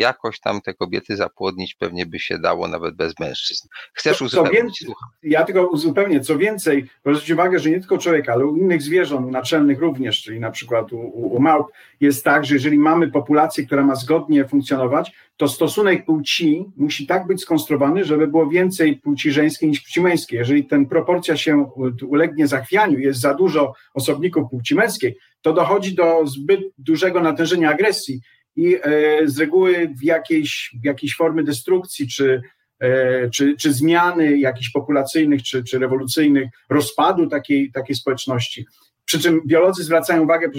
jakoś 0.01 0.41
tam 0.41 0.61
te 0.61 0.75
kobiety 0.75 1.17
zapłodnić 1.17 1.75
pewnie 1.75 2.07
by 2.07 2.19
się 2.19 2.39
dało 2.39 2.69
nawet 2.69 2.97
bez 2.97 3.19
mężczyzn. 3.21 3.69
Chcesz 3.93 4.23
uzupełnić? 4.23 4.85
ja 5.23 5.45
tylko 5.45 5.67
uzupełnię, 5.67 6.21
co 6.21 6.39
więcej, 6.39 6.87
zwróćcie 7.01 7.35
uwagę, 7.35 7.59
że 7.59 7.71
nie 7.71 7.81
tylko 7.81 7.99
człowieka, 7.99 8.33
ale 8.33 8.47
u 8.47 8.57
innych 8.57 8.83
zwierząt 8.83 9.31
naczelnych 9.31 9.81
również, 9.81 10.23
czyli 10.23 10.41
na 10.41 10.51
przykład 10.51 10.93
u, 10.93 10.99
u, 10.99 11.37
u 11.37 11.41
małp, 11.41 11.67
jest 12.01 12.25
tak, 12.25 12.45
że 12.45 12.55
jeżeli 12.55 12.79
mamy 12.79 13.11
populację, 13.11 13.67
która 13.67 13.83
ma 13.83 13.95
zgodnie 13.95 14.45
funkcjonować, 14.49 15.13
to 15.37 15.49
stosunek 15.49 16.05
płci 16.05 16.65
musi 16.77 17.07
tak 17.07 17.27
być 17.27 17.43
skonstruowany, 17.43 18.05
żeby 18.05 18.27
było 18.27 18.47
więcej 18.47 18.97
płci 18.97 19.33
żeńskiej 19.33 19.69
niż 19.69 19.81
płci 19.81 20.01
męskiej. 20.01 20.39
Jeżeli 20.39 20.65
ten 20.65 20.87
proporcja 20.87 21.37
się 21.37 21.71
ulegnie 22.09 22.47
zachwianiu, 22.47 22.99
jest 22.99 23.21
za 23.21 23.35
dużo 23.35 23.75
osobników 23.95 24.51
płci 24.51 24.75
męskiej, 24.75 25.17
to 25.43 25.53
dochodzi 25.53 25.95
do 25.95 26.27
zbyt 26.27 26.61
dużego 26.79 27.21
natężenia 27.21 27.71
agresji 27.71 28.21
i 28.57 28.77
e, 28.83 29.29
z 29.29 29.39
reguły 29.39 29.95
w 29.99 30.05
jakiejś, 30.05 30.77
jakiejś 30.85 31.17
formy 31.17 31.45
destrukcji 31.45 32.09
czy, 32.09 32.43
e, 32.81 33.31
czy, 33.31 33.57
czy 33.57 33.73
zmiany 33.73 34.39
jakichś 34.39 34.71
populacyjnych 34.71 35.43
czy, 35.43 35.65
czy 35.65 35.79
rewolucyjnych, 35.79 36.49
rozpadu 36.71 37.27
takiej, 37.27 37.73
takiej 37.73 37.97
społeczności. 37.97 38.67
Przy 39.05 39.21
czym 39.21 39.41
biolodzy 39.47 39.85
zwracają 39.85 40.23
uwagę, 40.23 40.51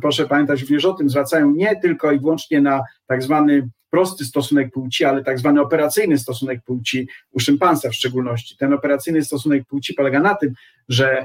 proszę 0.00 0.26
pamiętać 0.26 0.60
również 0.60 0.84
o 0.84 0.94
tym, 0.94 1.10
zwracają 1.10 1.52
nie 1.52 1.76
tylko 1.76 2.12
i 2.12 2.20
wyłącznie 2.20 2.60
na 2.60 2.82
tak 3.06 3.22
zwany 3.22 3.68
prosty 3.90 4.24
stosunek 4.24 4.72
płci, 4.72 5.04
ale 5.04 5.24
tak 5.24 5.38
zwany 5.38 5.60
operacyjny 5.60 6.18
stosunek 6.18 6.60
płci 6.64 7.08
u 7.30 7.40
szympansa 7.40 7.90
w 7.90 7.94
szczególności. 7.94 8.56
Ten 8.56 8.72
operacyjny 8.72 9.24
stosunek 9.24 9.64
płci 9.66 9.94
polega 9.94 10.20
na 10.20 10.34
tym, 10.34 10.52
że 10.88 11.24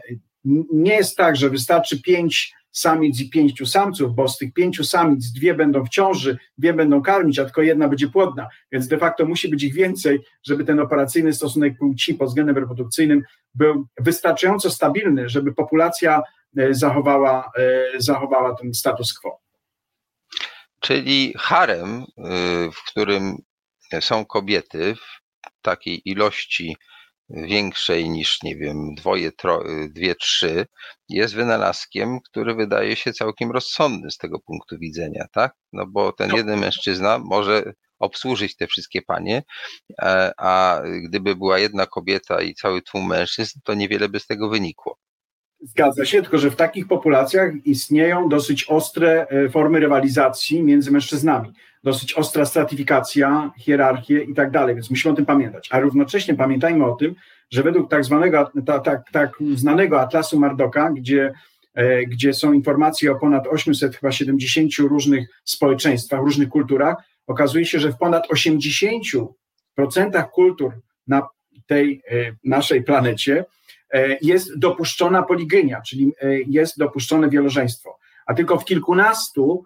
nie 0.74 0.96
jest 0.96 1.18
tak, 1.18 1.36
że 1.36 1.50
wystarczy 1.50 2.02
pięć 2.02 2.54
samic 2.80 3.22
i 3.22 3.30
pięciu 3.30 3.66
samców, 3.66 4.16
bo 4.16 4.28
z 4.28 4.38
tych 4.38 4.54
pięciu 4.54 4.84
samic 4.84 5.32
dwie 5.32 5.54
będą 5.54 5.86
w 5.86 5.90
ciąży, 5.90 6.38
dwie 6.58 6.74
będą 6.74 7.02
karmić, 7.02 7.40
a 7.40 7.46
tylko 7.46 7.62
jedna 7.62 7.88
będzie 7.88 8.08
płodna, 8.08 8.48
więc 8.72 8.88
de 8.88 8.98
facto 8.98 9.26
musi 9.26 9.50
być 9.50 9.64
ich 9.64 9.74
więcej, 9.74 10.20
żeby 10.44 10.64
ten 10.64 10.80
operacyjny 10.80 11.34
stosunek 11.34 11.78
płci 11.78 12.14
pod 12.14 12.28
względem 12.28 12.58
reprodukcyjnym 12.58 13.24
był 13.56 13.88
wystarczająco 14.00 14.70
stabilny, 14.70 15.30
żeby 15.30 15.54
populacja 15.54 16.22
e, 16.58 16.74
zachowała, 16.74 17.52
e, 17.58 18.02
zachowała 18.02 18.56
ten 18.56 18.74
status 18.74 19.14
quo. 19.14 19.40
Czyli 20.80 21.34
harem, 21.38 22.04
y, 22.04 22.72
w 22.72 22.84
którym 22.92 23.38
są 24.00 24.26
kobiety 24.26 24.96
w 24.96 25.22
takiej 25.62 26.10
ilości 26.10 26.78
większej 27.30 28.10
niż, 28.10 28.44
nie 28.44 28.56
wiem, 28.56 28.96
dwoje, 28.96 29.32
tro, 29.32 29.64
dwie, 29.90 30.16
trzy, 30.16 30.66
jest 31.10 31.36
wynalazkiem, 31.36 32.20
który 32.22 32.56
wydaje 32.56 32.96
się 32.96 33.14
całkiem 33.14 33.52
rozsądny 33.52 34.12
z 34.12 34.18
tego 34.18 34.40
punktu 34.40 34.78
widzenia, 34.80 35.26
tak? 35.32 35.54
No 35.74 35.86
bo 35.88 36.12
ten 36.12 36.30
no. 36.30 36.38
jeden 36.38 36.60
mężczyzna 36.60 37.20
może 37.20 37.74
obsłużyć 38.00 38.56
te 38.56 38.68
wszystkie 38.68 39.02
panie, 39.02 39.44
e, 40.02 40.32
a 40.38 40.82
gdyby 41.04 41.36
była 41.36 41.60
jedna 41.60 41.86
kobieta 41.86 42.42
i 42.42 42.54
cały 42.54 42.82
tłum 42.82 43.08
mężczyzn, 43.08 43.60
to 43.64 43.74
niewiele 43.74 44.10
by 44.10 44.20
z 44.20 44.28
tego 44.28 44.50
wynikło. 44.50 44.98
Zgadza 45.62 46.06
się, 46.06 46.22
tylko 46.22 46.38
że 46.38 46.52
w 46.52 46.56
takich 46.56 46.88
populacjach 46.88 47.54
istnieją 47.66 48.30
dosyć 48.30 48.64
ostre 48.64 49.28
e, 49.30 49.50
formy 49.50 49.80
rywalizacji 49.80 50.64
między 50.64 50.92
mężczyznami, 50.92 51.54
dosyć 51.84 52.14
ostra 52.14 52.46
stratyfikacja, 52.46 53.52
hierarchie 53.58 54.24
i 54.24 54.34
tak 54.34 54.52
dalej, 54.52 54.76
więc 54.76 54.90
musimy 54.90 55.14
o 55.14 55.16
tym 55.16 55.26
pamiętać. 55.26 55.70
A 55.72 55.80
równocześnie 55.80 56.36
pamiętajmy 56.36 56.86
o 56.86 56.96
tym, 56.96 57.16
że 57.52 57.64
według 57.64 57.90
tak 57.90 58.06
zwanego, 58.06 58.52
tak, 58.66 58.84
tak, 58.84 59.12
tak 59.12 59.32
znanego 59.56 60.02
Atlasu 60.02 60.40
Mardoka, 60.40 60.92
gdzie, 60.92 61.34
e, 61.74 62.06
gdzie 62.06 62.34
są 62.34 62.54
informacje 62.54 63.12
o 63.12 63.16
ponad 63.16 63.48
870 63.48 64.72
różnych 64.80 65.30
społeczeństwach, 65.44 66.20
różnych 66.20 66.50
kulturach, 66.50 66.96
okazuje 67.28 67.66
się, 67.66 67.80
że 67.80 67.92
w 67.92 67.98
ponad 67.98 68.28
80% 68.28 69.28
kultur 70.32 70.74
na 71.08 71.28
tej 71.68 72.02
e, 72.12 72.36
naszej 72.44 72.84
planecie 72.84 73.46
E, 73.94 74.18
jest 74.22 74.60
dopuszczona 74.60 75.24
poligynia, 75.24 75.82
czyli 75.82 76.14
e, 76.22 76.40
jest 76.48 76.78
dopuszczone 76.78 77.30
wielożeństwo, 77.30 77.98
a 78.26 78.34
tylko 78.34 78.60
w 78.60 78.66
kilkunastu 78.66 79.66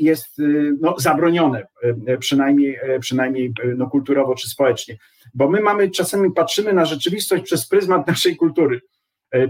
jest 0.00 0.42
no, 0.80 0.94
zabronione, 0.98 1.66
przynajmniej, 2.18 2.78
przynajmniej 3.00 3.52
no, 3.76 3.90
kulturowo 3.90 4.34
czy 4.34 4.48
społecznie. 4.48 4.96
Bo 5.34 5.48
my 5.48 5.60
mamy, 5.60 5.90
czasami 5.90 6.32
patrzymy 6.32 6.72
na 6.72 6.84
rzeczywistość 6.84 7.44
przez 7.44 7.68
pryzmat 7.68 8.06
naszej 8.06 8.36
kultury, 8.36 8.80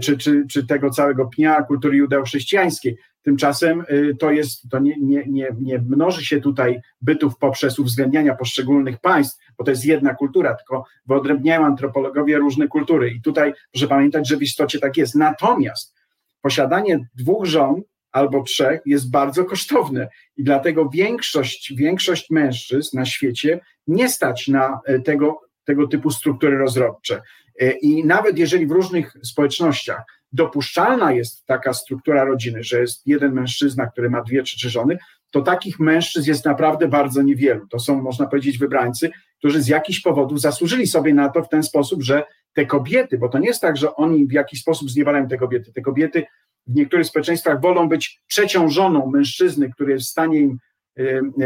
czy, 0.01 0.17
czy, 0.17 0.45
czy 0.49 0.67
tego 0.67 0.89
całego 0.89 1.25
pnia 1.25 1.63
kultury 1.63 1.97
judeo-chrześcijańskiej. 1.97 2.97
Tymczasem 3.21 3.83
to 4.19 4.31
jest, 4.31 4.69
to 4.69 4.79
nie, 4.79 4.95
nie, 5.01 5.23
nie, 5.27 5.47
nie 5.61 5.79
mnoży 5.79 6.25
się 6.25 6.41
tutaj 6.41 6.81
bytów 7.01 7.37
poprzez 7.37 7.79
uwzględniania 7.79 8.35
poszczególnych 8.35 8.99
państw, 8.99 9.39
bo 9.57 9.63
to 9.63 9.71
jest 9.71 9.85
jedna 9.85 10.15
kultura, 10.15 10.55
tylko 10.55 10.85
wyodrębniają 11.05 11.65
antropologowie 11.65 12.37
różne 12.37 12.67
kultury. 12.67 13.09
I 13.09 13.21
tutaj 13.21 13.53
proszę 13.71 13.87
pamiętać, 13.87 14.29
że 14.29 14.37
w 14.37 14.41
istocie 14.41 14.79
tak 14.79 14.97
jest. 14.97 15.15
Natomiast 15.15 15.95
posiadanie 16.41 17.07
dwóch 17.15 17.45
żon 17.45 17.81
albo 18.11 18.43
trzech 18.43 18.81
jest 18.85 19.11
bardzo 19.11 19.45
kosztowne 19.45 20.07
i 20.37 20.43
dlatego 20.43 20.89
większość, 20.89 21.73
większość 21.75 22.29
mężczyzn 22.29 22.97
na 22.97 23.05
świecie 23.05 23.59
nie 23.87 24.09
stać 24.09 24.47
na 24.47 24.79
e, 24.85 24.99
tego, 24.99 25.41
tego 25.65 25.87
typu 25.87 26.11
struktury 26.11 26.57
rozrodcze. 26.57 27.21
E, 27.59 27.71
I 27.71 28.05
nawet 28.05 28.37
jeżeli 28.37 28.67
w 28.67 28.71
różnych 28.71 29.17
społecznościach 29.23 30.03
dopuszczalna 30.31 31.11
jest 31.11 31.45
taka 31.45 31.73
struktura 31.73 32.23
rodziny, 32.23 32.63
że 32.63 32.79
jest 32.79 33.07
jeden 33.07 33.33
mężczyzna, 33.33 33.87
który 33.87 34.09
ma 34.09 34.21
dwie 34.21 34.43
czy 34.43 34.57
trzy 34.57 34.69
żony, 34.69 34.97
to 35.31 35.41
takich 35.41 35.79
mężczyzn 35.79 36.29
jest 36.29 36.45
naprawdę 36.45 36.87
bardzo 36.87 37.21
niewielu. 37.21 37.67
To 37.67 37.79
są, 37.79 38.01
można 38.01 38.27
powiedzieć, 38.27 38.57
wybrańcy, 38.57 39.11
którzy 39.37 39.61
z 39.61 39.67
jakichś 39.67 39.99
powodów 39.99 40.41
zasłużyli 40.41 40.87
sobie 40.87 41.13
na 41.13 41.29
to 41.29 41.43
w 41.43 41.49
ten 41.49 41.63
sposób, 41.63 42.03
że 42.03 42.23
te 42.53 42.65
kobiety, 42.65 43.17
bo 43.17 43.29
to 43.29 43.39
nie 43.39 43.47
jest 43.47 43.61
tak, 43.61 43.77
że 43.77 43.95
oni 43.95 44.27
w 44.27 44.31
jakiś 44.31 44.61
sposób 44.61 44.89
zniewalają 44.89 45.27
te 45.27 45.37
kobiety. 45.37 45.73
Te 45.73 45.81
kobiety 45.81 46.25
w 46.69 46.75
niektórych 46.75 47.05
społeczeństwach 47.05 47.61
wolą 47.61 47.89
być 47.89 48.19
trzecią 48.27 48.69
żoną 48.69 49.11
mężczyzny, 49.11 49.71
który 49.71 49.93
jest 49.93 50.05
w 50.05 50.11
stanie 50.11 50.39
im 50.39 50.57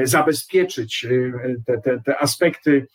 zabezpieczyć 0.04 1.08
te, 1.66 1.82
te, 1.82 2.02
te 2.06 2.20
aspekty 2.20 2.88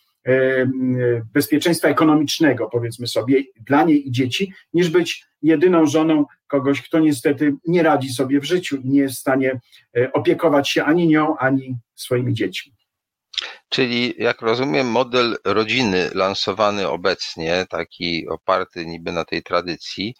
bezpieczeństwa 1.33 1.87
ekonomicznego, 1.87 2.69
powiedzmy 2.71 3.07
sobie, 3.07 3.43
dla 3.65 3.83
niej 3.83 4.07
i 4.07 4.11
dzieci, 4.11 4.53
niż 4.73 4.89
być 4.89 5.25
jedyną 5.41 5.85
żoną 5.85 6.25
kogoś, 6.47 6.81
kto 6.81 6.99
niestety 6.99 7.55
nie 7.67 7.83
radzi 7.83 8.09
sobie 8.09 8.39
w 8.39 8.43
życiu 8.43 8.77
i 8.77 8.89
nie 8.89 9.01
jest 9.01 9.15
w 9.15 9.19
stanie 9.19 9.59
e, 9.97 10.13
opiekować 10.13 10.69
się 10.69 10.83
ani 10.83 11.07
nią, 11.07 11.37
ani 11.37 11.77
swoimi 11.95 12.33
dziećmi. 12.33 12.73
Czyli, 13.69 14.13
jak 14.17 14.41
rozumiem, 14.41 14.87
model 14.87 15.37
rodziny 15.45 16.09
lansowany 16.13 16.87
obecnie, 16.87 17.65
taki 17.69 18.27
oparty 18.29 18.85
niby 18.85 19.11
na 19.11 19.25
tej 19.25 19.43
tradycji, 19.43 20.15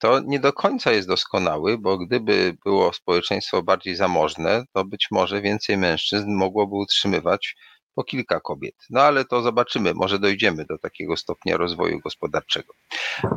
to 0.00 0.20
nie 0.20 0.40
do 0.40 0.52
końca 0.52 0.92
jest 0.92 1.08
doskonały, 1.08 1.78
bo 1.78 1.98
gdyby 1.98 2.56
było 2.64 2.92
społeczeństwo 2.92 3.62
bardziej 3.62 3.96
zamożne, 3.96 4.64
to 4.72 4.84
być 4.84 5.08
może 5.10 5.42
więcej 5.42 5.76
mężczyzn 5.76 6.30
mogłoby 6.30 6.74
utrzymywać 6.74 7.56
po 7.94 8.04
kilka 8.04 8.40
kobiet. 8.40 8.74
No 8.90 9.00
ale 9.00 9.24
to 9.24 9.42
zobaczymy, 9.42 9.94
może 9.94 10.18
dojdziemy 10.18 10.64
do 10.64 10.78
takiego 10.78 11.16
stopnia 11.16 11.56
rozwoju 11.56 12.00
gospodarczego. 12.00 12.72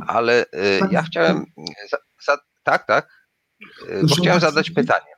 Ale 0.07 0.45
y, 0.45 0.47
ja 0.91 1.03
chciałem. 1.03 1.45
Za, 1.91 1.97
za, 2.25 2.37
tak, 2.63 2.87
tak. 2.87 3.07
Y, 3.89 4.07
bo 4.07 4.15
chciałem 4.15 4.41
zadać 4.41 4.71
pytanie. 4.71 5.13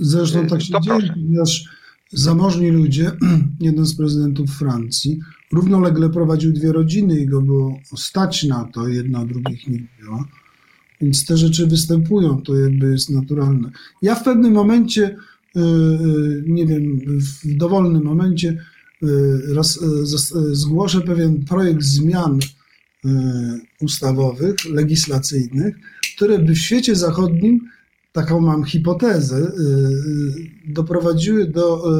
Zresztą 0.00 0.46
tak 0.46 0.60
y, 0.60 0.64
się 0.64 0.72
to 0.72 0.80
dzieje, 0.80 1.12
ponieważ 1.14 1.64
zamożni 2.12 2.70
ludzie, 2.70 3.12
jeden 3.60 3.84
z 3.86 3.96
prezydentów 3.96 4.50
Francji, 4.50 5.20
równolegle 5.52 6.10
prowadził 6.10 6.52
dwie 6.52 6.72
rodziny 6.72 7.20
i 7.20 7.26
go 7.26 7.42
było 7.42 7.78
stać 7.96 8.44
na 8.44 8.68
to, 8.74 8.88
jedna 8.88 9.24
drugich 9.24 9.68
nie 9.68 9.78
była. 10.00 10.24
Więc 11.00 11.26
te 11.26 11.36
rzeczy 11.36 11.66
występują, 11.66 12.42
to 12.42 12.54
jakby 12.54 12.90
jest 12.90 13.10
naturalne. 13.10 13.70
Ja 14.02 14.14
w 14.14 14.24
pewnym 14.24 14.52
momencie, 14.52 15.16
y, 15.56 15.60
y, 15.60 16.44
nie 16.46 16.66
wiem, 16.66 17.00
w 17.18 17.56
dowolnym 17.56 18.04
momencie 18.04 18.58
y, 19.02 19.08
zgłoszę 20.52 21.00
pewien 21.00 21.44
projekt 21.44 21.82
zmian 21.82 22.38
ustawowych, 23.80 24.64
legislacyjnych, 24.64 25.76
które 26.16 26.38
by 26.38 26.52
w 26.52 26.58
świecie 26.58 26.96
zachodnim 26.96 27.60
taką 28.12 28.40
mam 28.40 28.64
hipotezę, 28.64 29.52
doprowadziły 30.66 31.46
do, 31.46 31.92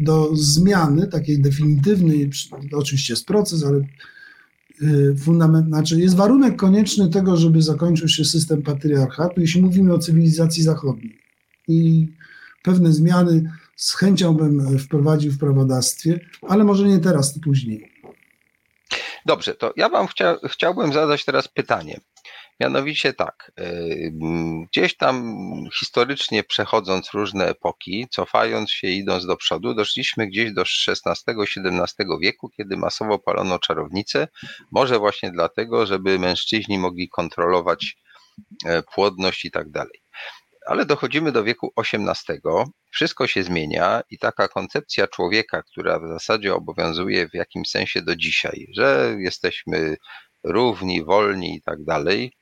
do 0.00 0.30
zmiany 0.36 1.06
takiej 1.06 1.38
definitywnej, 1.38 2.30
to 2.70 2.78
oczywiście 2.78 3.12
jest 3.12 3.26
proces, 3.26 3.64
ale 3.64 3.84
fundament, 5.18 5.66
znaczy 5.66 6.00
jest 6.00 6.16
warunek 6.16 6.56
konieczny 6.56 7.08
tego, 7.08 7.36
żeby 7.36 7.62
zakończył 7.62 8.08
się 8.08 8.24
system 8.24 8.62
patriarchatu, 8.62 9.40
jeśli 9.40 9.62
mówimy 9.62 9.94
o 9.94 9.98
cywilizacji 9.98 10.62
zachodniej. 10.62 11.18
I 11.68 12.08
pewne 12.62 12.92
zmiany 12.92 13.52
z 13.76 13.94
chęcią 13.94 14.34
bym 14.34 14.78
wprowadził 14.78 15.32
w 15.32 15.38
prawodawstwie, 15.38 16.20
ale 16.42 16.64
może 16.64 16.88
nie 16.88 16.98
teraz, 16.98 17.34
to 17.34 17.40
później. 17.40 17.92
Dobrze, 19.26 19.54
to 19.54 19.72
ja 19.76 19.88
wam 19.88 20.06
chcia, 20.06 20.36
chciałbym 20.48 20.92
zadać 20.92 21.24
teraz 21.24 21.48
pytanie. 21.48 22.00
Mianowicie 22.60 23.12
tak, 23.12 23.52
y, 23.60 24.12
gdzieś 24.70 24.96
tam 24.96 25.36
historycznie 25.78 26.44
przechodząc 26.44 27.10
różne 27.10 27.48
epoki, 27.48 28.06
cofając 28.10 28.70
się, 28.70 28.88
idąc 28.88 29.26
do 29.26 29.36
przodu, 29.36 29.74
doszliśmy 29.74 30.26
gdzieś 30.26 30.52
do 30.52 30.62
XVI-XVII 30.88 32.06
wieku, 32.22 32.48
kiedy 32.56 32.76
masowo 32.76 33.18
palono 33.18 33.58
czarownice, 33.58 34.28
może 34.72 34.98
właśnie 34.98 35.30
dlatego, 35.30 35.86
żeby 35.86 36.18
mężczyźni 36.18 36.78
mogli 36.78 37.08
kontrolować 37.08 37.96
e, 38.64 38.82
płodność 38.82 39.44
i 39.44 39.50
tak 39.50 39.70
dalej. 39.70 40.02
Ale 40.66 40.86
dochodzimy 40.86 41.32
do 41.32 41.44
wieku 41.44 41.72
XVIII, 41.76 42.40
wszystko 42.90 43.26
się 43.26 43.42
zmienia 43.42 44.02
i 44.10 44.18
taka 44.18 44.48
koncepcja 44.48 45.06
człowieka, 45.06 45.62
która 45.62 45.98
w 45.98 46.08
zasadzie 46.08 46.54
obowiązuje 46.54 47.28
w 47.28 47.34
jakimś 47.34 47.70
sensie 47.70 48.02
do 48.02 48.16
dzisiaj, 48.16 48.66
że 48.76 49.16
jesteśmy 49.18 49.96
równi, 50.44 51.04
wolni 51.04 51.56
i 51.56 51.62
tak 51.62 51.84
dalej, 51.84 52.32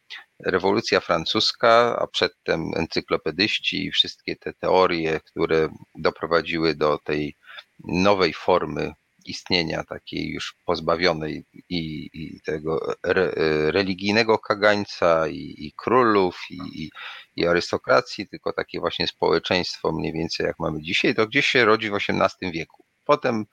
rewolucja 0.45 1.01
francuska, 1.01 1.99
a 1.99 2.07
przedtem 2.07 2.71
encyklopedyści 2.77 3.87
i 3.87 3.91
wszystkie 3.91 4.37
te 4.37 4.53
teorie, 4.53 5.21
które 5.25 5.69
doprowadziły 5.95 6.75
do 6.75 6.99
tej 7.05 7.37
nowej 7.85 8.33
formy 8.33 8.93
istnienia, 9.27 9.85
takiej 9.85 10.31
już 10.31 10.55
pozbawionej 10.65 11.45
i, 11.69 12.11
i 12.13 12.41
tego 12.41 12.95
re, 13.03 13.31
religijnego 13.71 14.39
kagańca, 14.39 15.29
i, 15.29 15.55
i 15.59 15.73
królów, 15.77 16.39
i, 16.51 16.91
i, 17.37 17.47
arystokracji, 17.47 18.29
tylko 18.29 18.53
takie 18.53 18.81
właśnie 18.81 19.07
społeczeństwo 19.07 19.93
mniej 19.93 20.13
więcej 20.13 20.47
jak 20.47 20.57
mamy 20.59 20.83
dzisiaj, 20.83 21.15
to 21.15 21.27
gdzieś 21.27 21.47
się 21.47 21.65
rodzi 21.65 21.91
w 21.91 21.95
XVIII 21.95 22.53
wieku. 22.53 22.85
Potem 23.05 23.45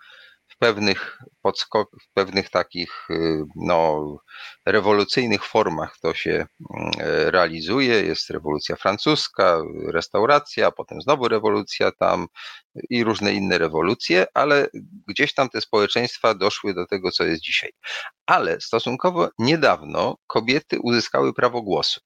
pewnych 0.63 1.19
w 1.75 2.13
pewnych 2.13 2.49
takich 2.49 3.09
y, 3.09 3.43
no, 3.55 4.15
rewolucyjnych 4.65 5.45
formach 5.45 5.97
to 6.01 6.13
się 6.13 6.31
mm, 6.31 6.91
realizuje. 7.29 8.01
Jest 8.03 8.29
rewolucja 8.29 8.75
francuska, 8.75 9.61
restauracja, 9.87 10.71
potem 10.71 11.01
znowu 11.01 11.27
rewolucja 11.27 11.91
tam 11.91 12.27
i 12.89 13.03
różne 13.03 13.33
inne 13.33 13.57
rewolucje, 13.57 14.25
ale 14.33 14.67
gdzieś 15.07 15.33
tam 15.33 15.49
te 15.49 15.61
społeczeństwa 15.61 16.33
doszły 16.33 16.73
do 16.73 16.87
tego, 16.87 17.11
co 17.11 17.23
jest 17.23 17.41
dzisiaj. 17.41 17.71
Ale 18.25 18.61
stosunkowo 18.61 19.29
niedawno 19.39 20.17
kobiety 20.27 20.79
uzyskały 20.83 21.33
prawo 21.33 21.61
głosu. 21.61 22.01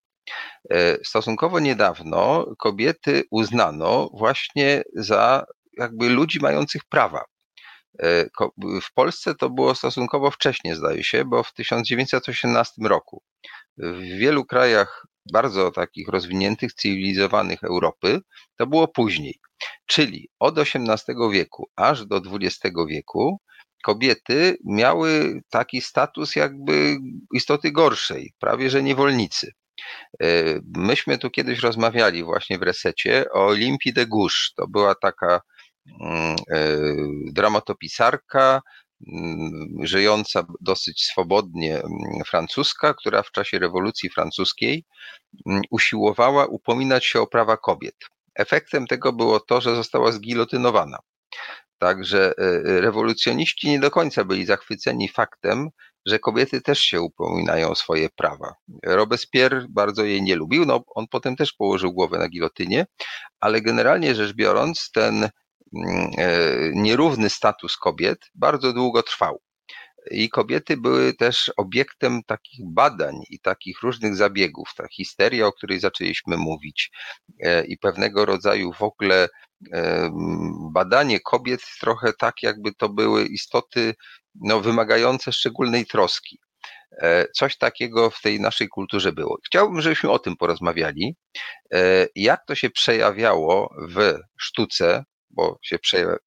E, 0.71 0.97
stosunkowo 1.05 1.59
niedawno 1.59 2.45
kobiety 2.57 3.23
uznano 3.31 4.09
właśnie 4.13 4.83
za 4.95 5.45
jakby 5.77 6.09
ludzi 6.09 6.39
mających 6.39 6.85
prawa. 6.85 7.25
E, 8.03 8.25
w 8.81 8.93
Polsce 8.93 9.35
to 9.35 9.49
było 9.49 9.75
stosunkowo 9.75 10.31
wcześnie, 10.31 10.75
zdaje 10.75 11.03
się, 11.03 11.25
bo 11.25 11.43
w 11.43 11.53
1918 11.53 12.73
roku. 12.81 13.23
W 13.77 14.01
wielu 14.01 14.45
krajach 14.45 15.05
bardzo 15.33 15.71
takich 15.71 16.07
rozwiniętych, 16.07 16.73
cywilizowanych 16.73 17.63
Europy 17.63 18.19
to 18.57 18.67
było 18.67 18.87
później. 18.87 19.39
Czyli 19.85 20.29
od 20.39 20.59
XVIII 20.59 21.31
wieku 21.31 21.69
aż 21.75 22.05
do 22.05 22.17
XX 22.17 22.75
wieku 22.89 23.41
kobiety 23.83 24.57
miały 24.65 25.41
taki 25.49 25.81
status 25.81 26.35
jakby 26.35 26.97
istoty 27.33 27.71
gorszej, 27.71 28.33
prawie 28.39 28.69
że 28.69 28.83
niewolnicy. 28.83 29.51
E, 30.21 30.27
myśmy 30.75 31.17
tu 31.17 31.29
kiedyś 31.29 31.59
rozmawiali 31.59 32.23
właśnie 32.23 32.57
w 32.57 32.63
resecie 32.63 33.25
o 33.33 33.45
Olimpii 33.45 33.93
de 33.93 34.05
Gouges. 34.05 34.53
To 34.55 34.67
była 34.67 34.95
taka 34.95 35.41
dramatopisarka, 37.31 38.61
mm, 39.07 39.67
żyjąca 39.83 40.45
dosyć 40.61 41.05
swobodnie 41.05 41.75
mm, 41.75 41.89
francuska, 42.27 42.93
która 42.93 43.23
w 43.23 43.31
czasie 43.31 43.59
rewolucji 43.59 44.09
francuskiej 44.09 44.85
usiłowała 45.71 46.45
upominać 46.45 47.05
się 47.05 47.21
o 47.21 47.27
prawa 47.27 47.57
kobiet. 47.57 47.95
Efektem 48.35 48.87
tego 48.87 49.13
było 49.13 49.39
to, 49.39 49.61
że 49.61 49.75
została 49.75 50.11
zgilotynowana. 50.11 50.97
Także 51.77 52.33
e, 52.37 52.41
e, 52.41 52.81
rewolucjoniści 52.81 53.69
nie 53.69 53.79
do 53.79 53.91
końca 53.91 54.23
byli 54.23 54.45
zachwyceni 54.45 55.09
faktem, 55.09 55.69
że 56.05 56.19
kobiety 56.19 56.61
też 56.61 56.79
się 56.79 57.01
upominają 57.01 57.69
o 57.69 57.75
swoje 57.75 58.09
prawa. 58.09 58.53
Robespierre 58.83 59.65
bardzo 59.69 60.03
jej 60.03 60.21
nie 60.21 60.35
lubił, 60.35 60.65
no 60.65 60.83
on 60.95 61.05
potem 61.07 61.35
też 61.35 61.53
położył 61.53 61.93
głowę 61.93 62.17
na 62.17 62.29
gilotynie, 62.29 62.85
ale 63.39 63.61
generalnie 63.61 64.15
rzecz 64.15 64.33
biorąc, 64.33 64.91
ten 64.93 65.13
Mm, 65.13 65.25
e, 65.25 65.46
nierówny 66.73 67.29
status 67.29 67.77
kobiet 67.77 68.19
bardzo 68.35 68.73
długo 68.73 69.03
trwał. 69.03 69.41
I 70.11 70.29
kobiety 70.29 70.77
były 70.77 71.13
też 71.13 71.51
obiektem 71.57 72.23
takich 72.23 72.59
badań 72.65 73.15
i 73.29 73.39
takich 73.39 73.81
różnych 73.81 74.15
zabiegów. 74.15 74.69
Ta 74.77 74.87
histeria, 74.87 75.47
o 75.47 75.53
której 75.53 75.79
zaczęliśmy 75.79 76.37
mówić, 76.37 76.91
e, 77.43 77.65
i 77.65 77.77
pewnego 77.77 78.25
rodzaju 78.25 78.73
w 78.73 78.81
ogóle 78.81 79.27
e, 79.73 80.09
badanie 80.71 81.19
kobiet, 81.19 81.61
trochę 81.79 82.13
tak, 82.13 82.43
jakby 82.43 82.73
to 82.73 82.89
były 82.89 83.25
istoty 83.25 83.95
no, 84.35 84.61
wymagające 84.61 85.31
szczególnej 85.31 85.85
troski. 85.85 86.39
Coś 87.35 87.57
takiego 87.57 88.09
w 88.09 88.21
tej 88.21 88.39
naszej 88.39 88.67
kulturze 88.67 89.11
było. 89.11 89.37
Chciałbym, 89.45 89.81
żebyśmy 89.81 90.11
o 90.11 90.19
tym 90.19 90.37
porozmawiali. 90.37 91.15
Jak 92.15 92.45
to 92.47 92.55
się 92.55 92.69
przejawiało 92.69 93.75
w 93.89 94.17
sztuce, 94.37 95.03
bo 95.29 95.57
się 95.61 95.77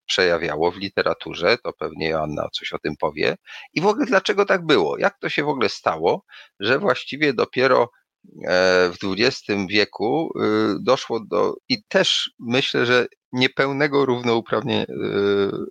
przejawiało 0.07 0.70
w 0.70 0.76
literaturze, 0.76 1.59
to 1.59 1.72
pewnie 1.72 2.09
Joanna 2.09 2.48
coś 2.53 2.72
o 2.72 2.78
tym 2.78 2.96
powie. 2.96 3.36
I 3.74 3.80
w 3.80 3.86
ogóle 3.86 4.07
dlaczego 4.07 4.44
tak 4.44 4.66
było? 4.66 4.98
Jak 4.98 5.18
to 5.18 5.28
się 5.28 5.44
w 5.44 5.48
ogóle 5.48 5.68
stało, 5.68 6.24
że 6.61 6.78
właściwie 6.78 7.32
dopiero 7.32 7.90
e, 8.46 8.90
w 8.90 8.96
XX 9.05 9.42
wieku 9.68 10.32
y, 10.38 10.76
doszło 10.80 11.20
do, 11.20 11.55
i 11.68 11.84
też 11.84 12.30
myślę, 12.38 12.86
że 12.86 13.07
niepełnego 13.32 14.07
równouprawnienia, 14.07 14.84
y, 14.84 14.86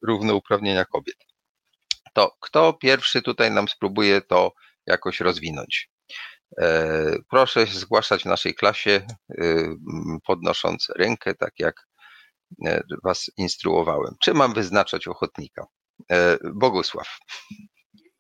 równouprawnienia 0.08 0.86
kobiet. 0.86 1.18
To 2.14 2.36
kto 2.42 2.74
pierwszy 2.74 3.22
tutaj 3.22 3.52
nam 3.52 3.68
spróbuje 3.68 4.22
to 4.22 4.54
jakoś 4.86 5.20
rozwinąć? 5.20 5.90
E, 6.58 7.16
proszę 7.30 7.66
zgłaszać 7.66 8.22
w 8.22 8.26
naszej 8.26 8.56
klasie, 8.56 9.02
y, 9.32 9.70
podnosząc 10.26 10.88
rękę, 10.96 11.36
tak 11.36 11.54
jak 11.60 11.89
was 13.04 13.32
instruowałem. 13.38 14.16
Czy 14.20 14.34
mam 14.34 14.54
wyznaczać 14.54 15.08
ochotnika? 15.08 15.66
E, 16.12 16.38
Bogusław. 16.54 17.20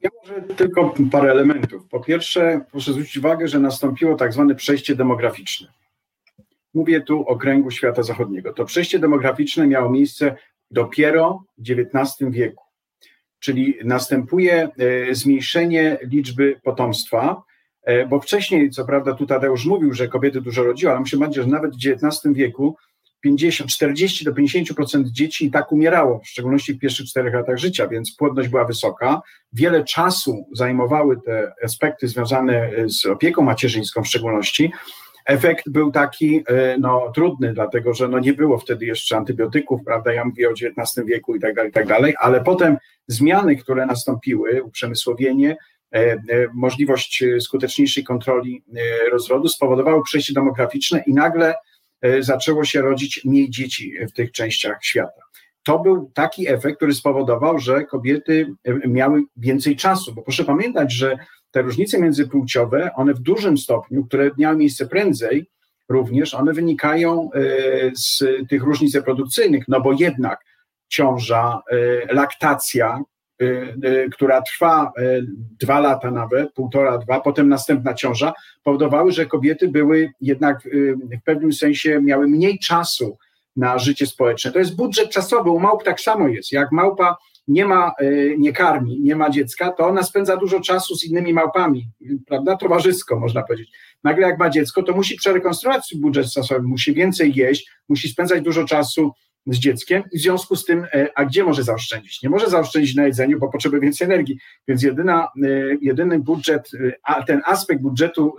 Ja 0.01 0.09
może 0.21 0.41
tylko 0.41 0.93
parę 1.11 1.32
elementów. 1.32 1.88
Po 1.89 1.99
pierwsze, 1.99 2.61
proszę 2.71 2.93
zwrócić 2.93 3.17
uwagę, 3.17 3.47
że 3.47 3.59
nastąpiło 3.59 4.15
tak 4.15 4.34
zwane 4.34 4.55
przejście 4.55 4.95
demograficzne. 4.95 5.67
Mówię 6.73 7.01
tu 7.01 7.21
o 7.21 7.38
kręgu 7.38 7.71
świata 7.71 8.03
zachodniego. 8.03 8.53
To 8.53 8.65
przejście 8.65 8.99
demograficzne 8.99 9.67
miało 9.67 9.89
miejsce 9.89 10.36
dopiero 10.71 11.43
w 11.57 11.61
XIX 11.71 12.32
wieku, 12.32 12.63
czyli 13.39 13.75
następuje 13.84 14.69
e, 15.09 15.15
zmniejszenie 15.15 15.97
liczby 16.01 16.59
potomstwa, 16.63 17.43
bo 18.09 18.19
wcześniej, 18.19 18.69
co 18.69 18.86
prawda, 18.86 19.13
tu 19.13 19.25
Tadeusz 19.25 19.65
mówił, 19.65 19.93
że 19.93 20.07
kobiety 20.07 20.41
dużo 20.41 20.63
rodziły, 20.63 20.91
ale 20.91 20.99
muszę 20.99 21.17
powiedzieć, 21.17 21.43
że 21.43 21.49
nawet 21.49 21.71
w 21.75 21.88
XIX 21.88 22.36
wieku 22.36 22.77
50, 23.22 23.70
40 23.70 24.26
do 24.26 24.32
50% 24.32 25.03
dzieci 25.03 25.45
i 25.45 25.51
tak 25.51 25.72
umierało, 25.72 26.20
w 26.20 26.28
szczególności 26.28 26.74
w 26.74 26.80
pierwszych 26.80 27.05
czterech 27.05 27.34
latach 27.34 27.57
życia, 27.57 27.88
więc 27.88 28.15
płodność 28.15 28.49
była 28.49 28.65
wysoka. 28.65 29.22
Wiele 29.53 29.84
czasu 29.84 30.45
zajmowały 30.53 31.22
te 31.26 31.53
aspekty 31.63 32.07
związane 32.07 32.72
z 32.86 33.05
opieką 33.05 33.41
macierzyńską 33.41 34.03
w 34.03 34.07
szczególności. 34.07 34.72
efekt 35.30 35.70
był 35.70 35.91
taki 35.91 36.43
no, 36.80 37.11
trudny, 37.15 37.53
dlatego 37.53 37.93
że 37.93 38.07
no, 38.07 38.20
nie 38.20 38.34
było 38.34 38.57
wtedy 38.57 38.86
jeszcze 38.86 39.17
antybiotyków, 39.17 39.82
prawda? 39.86 40.13
Ja 40.13 40.26
mówię 40.26 40.49
o 40.49 40.51
XIX 40.51 41.07
wieku 41.07 41.36
i 41.36 41.39
tak 41.39 41.55
dalej, 41.55 41.70
i 41.70 41.74
tak 41.74 41.88
dalej, 41.88 42.13
ale 42.20 42.43
potem 42.43 42.78
zmiany, 43.07 43.55
które 43.55 43.86
nastąpiły, 43.86 44.63
uprzemysłowienie, 44.63 45.57
możliwość 46.53 47.24
skuteczniejszej 47.39 48.03
kontroli 48.03 48.63
rozrodu 49.11 49.47
spowodowały 49.47 50.03
przejście 50.03 50.34
demograficzne 50.34 51.03
i 51.07 51.13
nagle 51.13 51.55
zaczęło 52.20 52.66
się 52.66 52.82
rodzić 52.82 53.26
mniej 53.26 53.50
dzieci 53.50 53.93
w 54.10 54.12
tych 54.12 54.32
częściach 54.32 54.78
świata. 54.82 55.22
To 55.64 55.80
był 55.80 56.12
taki 56.14 56.47
efekt, 56.47 56.78
który 56.78 56.93
spowodował, 56.93 57.60
że 57.60 57.86
kobiety 57.86 58.54
e, 58.64 58.88
miały 58.88 59.24
więcej 59.38 59.76
czasu, 59.76 60.14
bo 60.14 60.22
proszę 60.22 60.43
pamiętać, 60.43 60.93
że 60.93 61.18
te 61.52 61.62
różnice 61.62 62.00
międzypłciowe, 62.00 62.91
one 62.95 63.14
w 63.14 63.20
dużym 63.20 63.58
stopniu, 63.58 64.06
które 64.06 64.32
miały 64.38 64.58
miejsce 64.58 64.88
prędzej, 64.88 65.50
również 65.89 66.34
one 66.34 66.54
wynikają 66.54 67.30
e, 67.34 67.39
z 67.95 68.24
tych 68.50 68.64
różnic 68.64 68.95
reprodukcyjnych, 68.95 69.64
no 69.68 69.82
bo 69.82 69.93
jednak 69.93 70.39
ciąża, 70.88 71.62
e, 71.72 72.14
laktacja, 72.14 73.00
która 74.11 74.41
trwa 74.41 74.91
dwa 75.59 75.79
lata 75.79 76.11
nawet, 76.11 76.53
półtora, 76.53 76.97
dwa, 76.97 77.19
potem 77.19 77.49
następna 77.49 77.93
ciąża, 77.93 78.33
powodowały, 78.63 79.11
że 79.11 79.25
kobiety 79.25 79.67
były 79.67 80.11
jednak 80.21 80.63
w 81.21 81.23
pewnym 81.23 81.53
sensie 81.53 82.01
miały 82.01 82.27
mniej 82.27 82.59
czasu 82.59 83.17
na 83.55 83.79
życie 83.79 84.05
społeczne. 84.05 84.51
To 84.51 84.59
jest 84.59 84.75
budżet 84.75 85.09
czasowy. 85.09 85.49
U 85.49 85.59
małp 85.59 85.83
tak 85.83 86.01
samo 86.01 86.27
jest. 86.27 86.51
Jak 86.51 86.71
małpa 86.71 87.17
nie 87.47 87.65
ma, 87.65 87.91
nie 88.37 88.53
karmi, 88.53 88.99
nie 89.01 89.15
ma 89.15 89.29
dziecka, 89.29 89.71
to 89.71 89.87
ona 89.87 90.03
spędza 90.03 90.37
dużo 90.37 90.59
czasu 90.59 90.95
z 90.95 91.03
innymi 91.03 91.33
małpami, 91.33 91.87
prawda? 92.27 92.57
Towarzysko, 92.57 93.19
można 93.19 93.43
powiedzieć. 93.43 93.71
Nagle 94.03 94.27
jak 94.27 94.39
ma 94.39 94.49
dziecko, 94.49 94.83
to 94.83 94.93
musi 94.93 95.15
przerekonstruować 95.15 95.93
budżet 95.95 96.31
czasowy, 96.31 96.61
musi 96.61 96.93
więcej 96.93 97.33
jeść, 97.35 97.71
musi 97.89 98.09
spędzać 98.09 98.41
dużo 98.41 98.63
czasu 98.63 99.11
z 99.54 99.58
dzieckiem 99.58 100.04
i 100.12 100.18
w 100.20 100.22
związku 100.22 100.56
z 100.56 100.66
tym, 100.66 100.88
e, 100.93 101.10
a 101.16 101.26
gdzie 101.26 101.43
może 101.43 101.64
zaoszczędzić? 101.64 102.24
Nie 102.24 102.30
może 102.30 102.50
zaoszczędzić 102.50 102.95
na 102.95 103.06
jedzeniu, 103.06 103.39
bo 103.39 103.52
potrzebuje 103.52 103.82
więcej 103.82 104.06
energii, 104.06 104.39
więc 104.68 104.84
jedyna, 104.84 105.28
e, 105.43 105.50
jedyny 105.82 106.20
budżet, 106.20 106.72
a 107.04 107.24
ten 107.24 107.41
aspekt 107.45 107.82
budżetu 107.82 108.36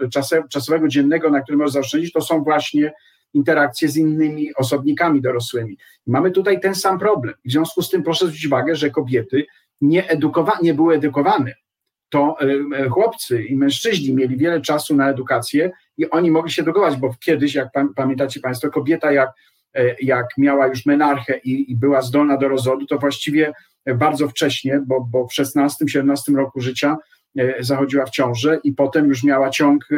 czasowego 0.51 0.89
dziennego, 0.89 1.31
na 1.31 1.41
którym 1.41 1.59
może 1.61 1.73
zaoszczędzić, 1.73 2.13
to 2.13 2.21
są 2.21 2.45
właśnie 2.45 2.93
interakcje 3.35 3.89
z 3.89 3.97
innymi 3.97 4.55
osobnikami 4.55 5.21
dorosłymi. 5.21 5.77
Mamy 6.07 6.31
tutaj 6.31 6.61
ten 6.61 6.75
sam 6.75 6.99
problem. 6.99 7.35
W 7.45 7.51
związku 7.51 7.83
z 7.83 7.91
tym 7.91 8.03
proszę 8.03 8.27
zwrócić 8.27 8.47
uwagę, 8.47 8.77
że 8.77 8.91
kobiety 8.91 9.47
nie, 9.81 10.03
edukowa- 10.03 10.63
nie 10.63 10.75
były 10.75 10.95
edukowane. 10.95 11.55
To 12.09 12.37
e, 12.77 12.89
chłopcy 12.89 13.45
i 13.45 13.57
mężczyźni 13.57 14.15
mieli 14.15 14.37
wiele 14.37 14.61
czasu 14.61 14.97
na 14.97 15.11
edukację 15.11 15.71
i 15.97 16.11
oni 16.11 16.31
mogli 16.31 16.51
się 16.51 16.63
edukować, 16.63 16.97
bo 16.97 17.15
kiedyś, 17.21 17.55
jak 17.55 17.69
pamiętacie 17.97 18.41
Państwo, 18.41 18.71
kobieta 18.71 19.13
jak, 19.13 19.29
e, 19.29 19.35
jak 20.03 20.27
miała 20.39 20.67
już 20.67 20.87
menarchę 20.87 21.39
i, 21.39 21.73
i 21.73 21.77
była 21.77 22.03
zdolna 22.03 22.37
do 22.37 22.49
rozwodu, 22.49 22.87
to 22.87 22.99
właściwie 22.99 23.53
bardzo 23.95 24.29
wcześnie, 24.29 24.81
bo, 24.87 25.01
bo 25.01 25.27
w 25.27 25.33
16-17 25.33 26.35
roku 26.37 26.61
życia 26.61 26.97
e, 27.39 27.55
zachodziła 27.65 28.07
w 28.07 28.11
ciążę 28.11 28.61
i 28.65 28.73
potem 28.73 29.07
już 29.07 29.25
miała 29.25 29.51
ciąg, 29.51 29.89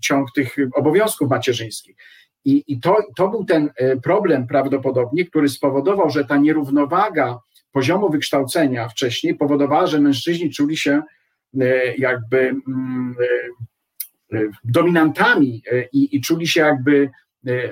ciąg 0.00 0.32
tych 0.34 0.56
obowiązków 0.74 1.30
macierzyńskich. 1.30 1.96
I, 2.44 2.64
i 2.66 2.80
to, 2.80 2.96
to 3.16 3.28
był 3.28 3.44
ten 3.44 3.70
e, 3.76 3.96
problem 3.96 4.46
prawdopodobnie, 4.46 5.24
który 5.24 5.48
spowodował, 5.48 6.10
że 6.10 6.24
ta 6.24 6.36
nierównowaga 6.36 7.38
poziomu 7.72 8.10
wykształcenia 8.10 8.88
wcześniej 8.88 9.34
powodowała, 9.34 9.86
że 9.86 10.00
mężczyźni 10.00 10.50
czuli 10.50 10.76
się 10.76 11.02
e, 11.60 11.96
jakby 11.96 12.38
mm, 12.38 13.14
e, 14.32 14.38
dominantami 14.64 15.62
i, 15.92 16.16
i 16.16 16.20
czuli 16.20 16.48
się 16.48 16.60
jakby 16.60 17.10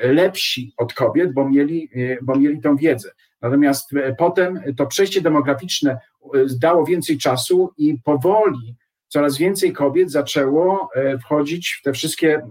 lepsi 0.02 0.72
od 0.76 0.94
kobiet, 0.94 1.32
bo 1.32 1.48
mieli, 1.48 1.90
bo 2.22 2.36
mieli 2.36 2.60
tą 2.60 2.76
wiedzę. 2.76 3.10
Natomiast 3.42 3.90
potem 4.18 4.60
to 4.76 4.86
przejście 4.86 5.20
demograficzne 5.20 5.98
dało 6.60 6.84
więcej 6.84 7.18
czasu 7.18 7.72
i 7.78 7.98
powoli 8.04 8.76
coraz 9.08 9.38
więcej 9.38 9.72
kobiet 9.72 10.10
zaczęło 10.10 10.90
wchodzić 11.22 11.78
w 11.80 11.82
te 11.82 11.92
wszystkie 11.92 12.42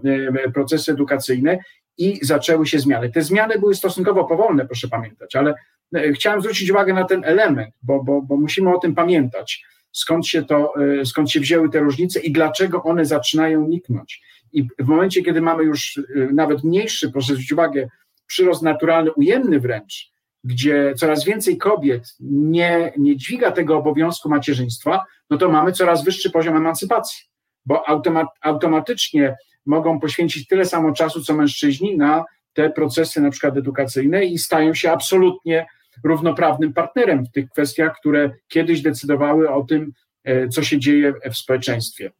procesy 0.54 0.92
edukacyjne 0.92 1.58
i 2.00 2.18
zaczęły 2.22 2.66
się 2.66 2.78
zmiany. 2.78 3.10
Te 3.10 3.22
zmiany 3.22 3.58
były 3.58 3.74
stosunkowo 3.74 4.24
powolne, 4.24 4.66
proszę 4.66 4.88
pamiętać, 4.88 5.36
ale 5.36 5.54
e, 5.94 6.12
chciałem 6.12 6.40
zwrócić 6.40 6.70
uwagę 6.70 6.94
na 6.94 7.04
ten 7.04 7.24
element, 7.24 7.74
bo, 7.82 8.04
bo, 8.04 8.22
bo 8.22 8.36
musimy 8.36 8.74
o 8.74 8.78
tym 8.78 8.94
pamiętać, 8.94 9.64
skąd 9.92 10.26
się, 10.26 10.42
to, 10.42 10.72
e, 11.00 11.06
skąd 11.06 11.30
się 11.30 11.40
wzięły 11.40 11.70
te 11.70 11.80
różnice 11.80 12.20
i 12.20 12.32
dlaczego 12.32 12.82
one 12.82 13.04
zaczynają 13.04 13.68
niknąć. 13.68 14.22
I 14.52 14.68
w 14.78 14.86
momencie, 14.86 15.22
kiedy 15.22 15.40
mamy 15.40 15.64
już 15.64 15.98
e, 15.98 16.02
nawet 16.32 16.64
mniejszy, 16.64 17.10
proszę 17.12 17.32
zwrócić 17.32 17.52
uwagę, 17.52 17.88
przyrost 18.26 18.62
naturalny, 18.62 19.12
ujemny 19.12 19.60
wręcz, 19.60 20.12
gdzie 20.44 20.94
coraz 20.96 21.24
więcej 21.24 21.58
kobiet 21.58 22.16
nie, 22.20 22.92
nie 22.98 23.16
dźwiga 23.16 23.52
tego 23.52 23.78
obowiązku 23.78 24.28
macierzyństwa, 24.28 25.04
no 25.30 25.38
to 25.38 25.48
mamy 25.48 25.72
coraz 25.72 26.04
wyższy 26.04 26.30
poziom 26.30 26.56
emancypacji, 26.56 27.24
bo 27.66 27.88
automat, 27.88 28.26
automatycznie 28.40 29.36
mogą 29.66 30.00
poświęcić 30.00 30.46
tyle 30.46 30.66
samo 30.66 30.92
czasu, 30.92 31.22
co 31.22 31.34
mężczyźni 31.34 31.96
na 31.96 32.24
te 32.52 32.70
procesy 32.70 33.20
na 33.20 33.30
przykład 33.30 33.56
edukacyjne 33.56 34.24
i 34.24 34.38
stają 34.38 34.74
się 34.74 34.92
absolutnie 34.92 35.66
równoprawnym 36.04 36.72
partnerem 36.72 37.24
w 37.24 37.30
tych 37.30 37.48
kwestiach, 37.50 37.96
które 38.00 38.30
kiedyś 38.48 38.82
decydowały 38.82 39.50
o 39.50 39.64
tym, 39.64 39.92
e, 40.24 40.48
co 40.48 40.62
się 40.62 40.78
dzieje 40.78 41.12
w 41.32 41.36
społeczeństwie. 41.36 42.10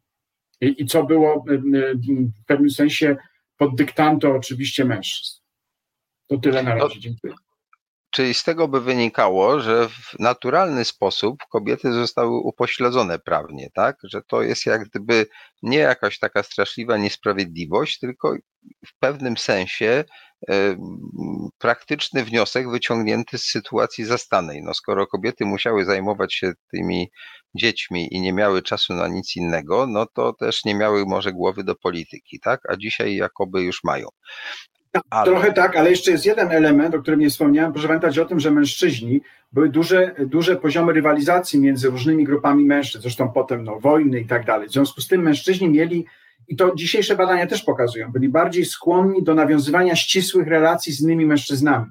I, 0.61 0.81
i 0.81 0.85
co 0.85 1.03
było 1.03 1.45
w 2.39 2.45
pewnym 2.45 2.69
sensie 2.69 3.15
pod 3.57 3.75
dyktando 3.75 4.35
oczywiście 4.35 4.85
mężczyzn. 4.85 5.41
To 6.27 6.37
tyle 6.37 6.63
na 6.63 6.75
razie. 6.75 6.99
Dziękuję. 6.99 7.33
Czyli 8.11 8.33
z 8.33 8.43
tego 8.43 8.67
by 8.67 8.81
wynikało, 8.81 9.59
że 9.59 9.89
w 9.89 10.19
naturalny 10.19 10.85
sposób 10.85 11.39
kobiety 11.51 11.93
zostały 11.93 12.37
upośledzone 12.37 13.19
prawnie, 13.19 13.69
tak? 13.73 13.97
Że 14.03 14.21
to 14.27 14.41
jest 14.41 14.65
jak 14.65 14.89
gdyby 14.89 15.25
nie 15.63 15.77
jakaś 15.77 16.19
taka 16.19 16.43
straszliwa 16.43 16.97
niesprawiedliwość, 16.97 17.99
tylko 17.99 18.35
w 18.87 18.99
pewnym 18.99 19.37
sensie 19.37 20.03
e, 20.49 20.75
praktyczny 21.57 22.23
wniosek 22.23 22.69
wyciągnięty 22.69 23.37
z 23.37 23.43
sytuacji 23.43 24.05
zastanej. 24.05 24.63
No 24.63 24.73
skoro 24.73 25.07
kobiety 25.07 25.45
musiały 25.45 25.85
zajmować 25.85 26.33
się 26.33 26.53
tymi 26.71 27.11
dziećmi 27.55 28.07
i 28.11 28.21
nie 28.21 28.33
miały 28.33 28.61
czasu 28.61 28.93
na 28.93 29.07
nic 29.07 29.35
innego, 29.35 29.87
no 29.87 30.05
to 30.05 30.33
też 30.33 30.65
nie 30.65 30.75
miały 30.75 31.05
może 31.05 31.31
głowy 31.31 31.63
do 31.63 31.75
polityki, 31.75 32.39
tak? 32.39 32.61
A 32.69 32.77
dzisiaj 32.77 33.15
jakoby 33.15 33.61
już 33.61 33.83
mają. 33.83 34.07
Ale... 35.09 35.31
Trochę 35.31 35.53
tak, 35.53 35.75
ale 35.75 35.89
jeszcze 35.89 36.11
jest 36.11 36.25
jeden 36.25 36.51
element, 36.51 36.95
o 36.95 37.01
którym 37.01 37.19
nie 37.19 37.29
wspomniałem. 37.29 37.71
Proszę 37.73 37.87
pamiętać 37.87 38.19
o 38.19 38.25
tym, 38.25 38.39
że 38.39 38.51
mężczyźni 38.51 39.21
były 39.51 39.69
duże, 39.69 40.15
duże 40.19 40.55
poziomy 40.55 40.93
rywalizacji 40.93 41.59
między 41.59 41.89
różnymi 41.89 42.23
grupami 42.23 42.65
mężczyzn, 42.65 43.01
zresztą 43.01 43.31
potem 43.31 43.63
no, 43.63 43.79
wojny 43.79 44.19
i 44.19 44.25
tak 44.25 44.45
dalej. 44.45 44.67
W 44.67 44.71
związku 44.71 45.01
z 45.01 45.07
tym 45.07 45.21
mężczyźni 45.21 45.69
mieli, 45.69 46.05
i 46.47 46.55
to 46.55 46.75
dzisiejsze 46.75 47.15
badania 47.15 47.47
też 47.47 47.63
pokazują, 47.63 48.11
byli 48.11 48.29
bardziej 48.29 48.65
skłonni 48.65 49.23
do 49.23 49.35
nawiązywania 49.35 49.95
ścisłych 49.95 50.47
relacji 50.47 50.93
z 50.93 51.01
innymi 51.01 51.25
mężczyznami. 51.25 51.85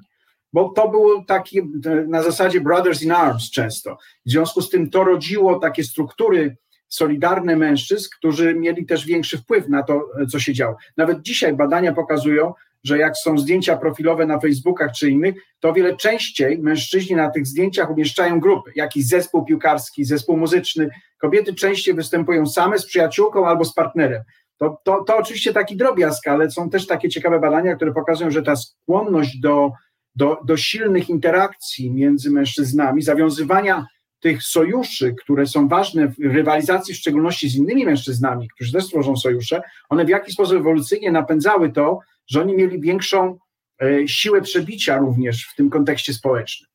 Bo 0.53 0.69
to 0.69 0.89
było 0.89 1.23
taki 1.27 1.61
na 2.07 2.23
zasadzie 2.23 2.61
brothers 2.61 3.01
in 3.01 3.11
arms 3.11 3.51
często. 3.51 3.97
W 4.25 4.31
związku 4.31 4.61
z 4.61 4.69
tym 4.69 4.89
to 4.89 5.03
rodziło 5.03 5.59
takie 5.59 5.83
struktury 5.83 6.57
solidarne 6.87 7.55
mężczyzn, 7.55 8.09
którzy 8.17 8.55
mieli 8.55 8.85
też 8.85 9.05
większy 9.05 9.37
wpływ 9.37 9.69
na 9.69 9.83
to, 9.83 10.09
co 10.31 10.39
się 10.39 10.53
działo. 10.53 10.77
Nawet 10.97 11.21
dzisiaj 11.21 11.53
badania 11.53 11.93
pokazują, 11.93 12.53
że 12.83 12.97
jak 12.97 13.17
są 13.17 13.37
zdjęcia 13.37 13.77
profilowe 13.77 14.25
na 14.25 14.39
Facebookach 14.39 14.91
czy 14.91 15.09
innych, 15.09 15.35
to 15.59 15.69
o 15.69 15.73
wiele 15.73 15.95
częściej 15.95 16.59
mężczyźni 16.59 17.15
na 17.15 17.29
tych 17.29 17.47
zdjęciach 17.47 17.91
umieszczają 17.91 18.39
grupy, 18.39 18.71
jakiś 18.75 19.07
zespół 19.07 19.45
piłkarski, 19.45 20.05
zespół 20.05 20.37
muzyczny. 20.37 20.89
Kobiety 21.17 21.55
częściej 21.55 21.93
występują 21.93 22.47
same 22.47 22.79
z 22.79 22.85
przyjaciółką 22.85 23.47
albo 23.47 23.65
z 23.65 23.73
partnerem. 23.73 24.23
To, 24.57 24.77
to, 24.83 25.03
to 25.03 25.17
oczywiście 25.17 25.53
taki 25.53 25.77
drobiazg, 25.77 26.27
ale 26.27 26.51
są 26.51 26.69
też 26.69 26.87
takie 26.87 27.09
ciekawe 27.09 27.39
badania, 27.39 27.75
które 27.75 27.93
pokazują, 27.93 28.31
że 28.31 28.43
ta 28.43 28.55
skłonność 28.55 29.39
do, 29.39 29.71
do, 30.15 30.37
do 30.45 30.57
silnych 30.57 31.09
interakcji 31.09 31.91
między 31.91 32.31
mężczyznami, 32.31 33.01
zawiązywania 33.01 33.85
tych 34.19 34.43
sojuszy, 34.43 35.15
które 35.23 35.47
są 35.47 35.67
ważne 35.67 36.07
w 36.07 36.15
rywalizacji, 36.19 36.93
w 36.93 36.97
szczególności 36.97 37.49
z 37.49 37.55
innymi 37.55 37.85
mężczyznami, 37.85 38.49
którzy 38.49 38.73
też 38.73 38.87
tworzą 38.87 39.17
sojusze, 39.17 39.61
one 39.89 40.05
w 40.05 40.09
jakiś 40.09 40.33
sposób 40.33 40.57
ewolucyjnie 40.57 41.11
napędzały 41.11 41.71
to, 41.71 41.99
że 42.31 42.41
oni 42.41 42.53
mieli 42.55 42.81
większą 42.81 43.37
e, 43.81 44.07
siłę 44.07 44.41
przebicia 44.41 44.97
również 44.97 45.45
w 45.45 45.55
tym 45.55 45.69
kontekście 45.69 46.13
społecznym. 46.13 46.71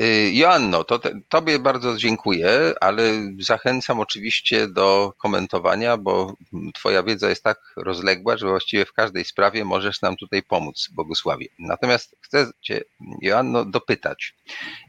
Y, 0.00 0.30
Joanno, 0.32 0.84
to 0.84 0.98
te, 0.98 1.20
Tobie 1.28 1.58
bardzo 1.58 1.96
dziękuję, 1.96 2.72
ale 2.80 3.02
zachęcam 3.38 4.00
oczywiście 4.00 4.68
do 4.68 5.12
komentowania, 5.18 5.96
bo 5.96 6.34
Twoja 6.74 7.02
wiedza 7.02 7.28
jest 7.28 7.42
tak 7.42 7.72
rozległa, 7.76 8.36
że 8.36 8.48
właściwie 8.48 8.84
w 8.84 8.92
każdej 8.92 9.24
sprawie 9.24 9.64
możesz 9.64 10.02
nam 10.02 10.16
tutaj 10.16 10.42
pomóc, 10.42 10.88
Bogusławie. 10.92 11.46
Natomiast 11.58 12.16
chcę 12.20 12.50
Cię, 12.60 12.80
Joanno, 13.22 13.64
dopytać, 13.64 14.34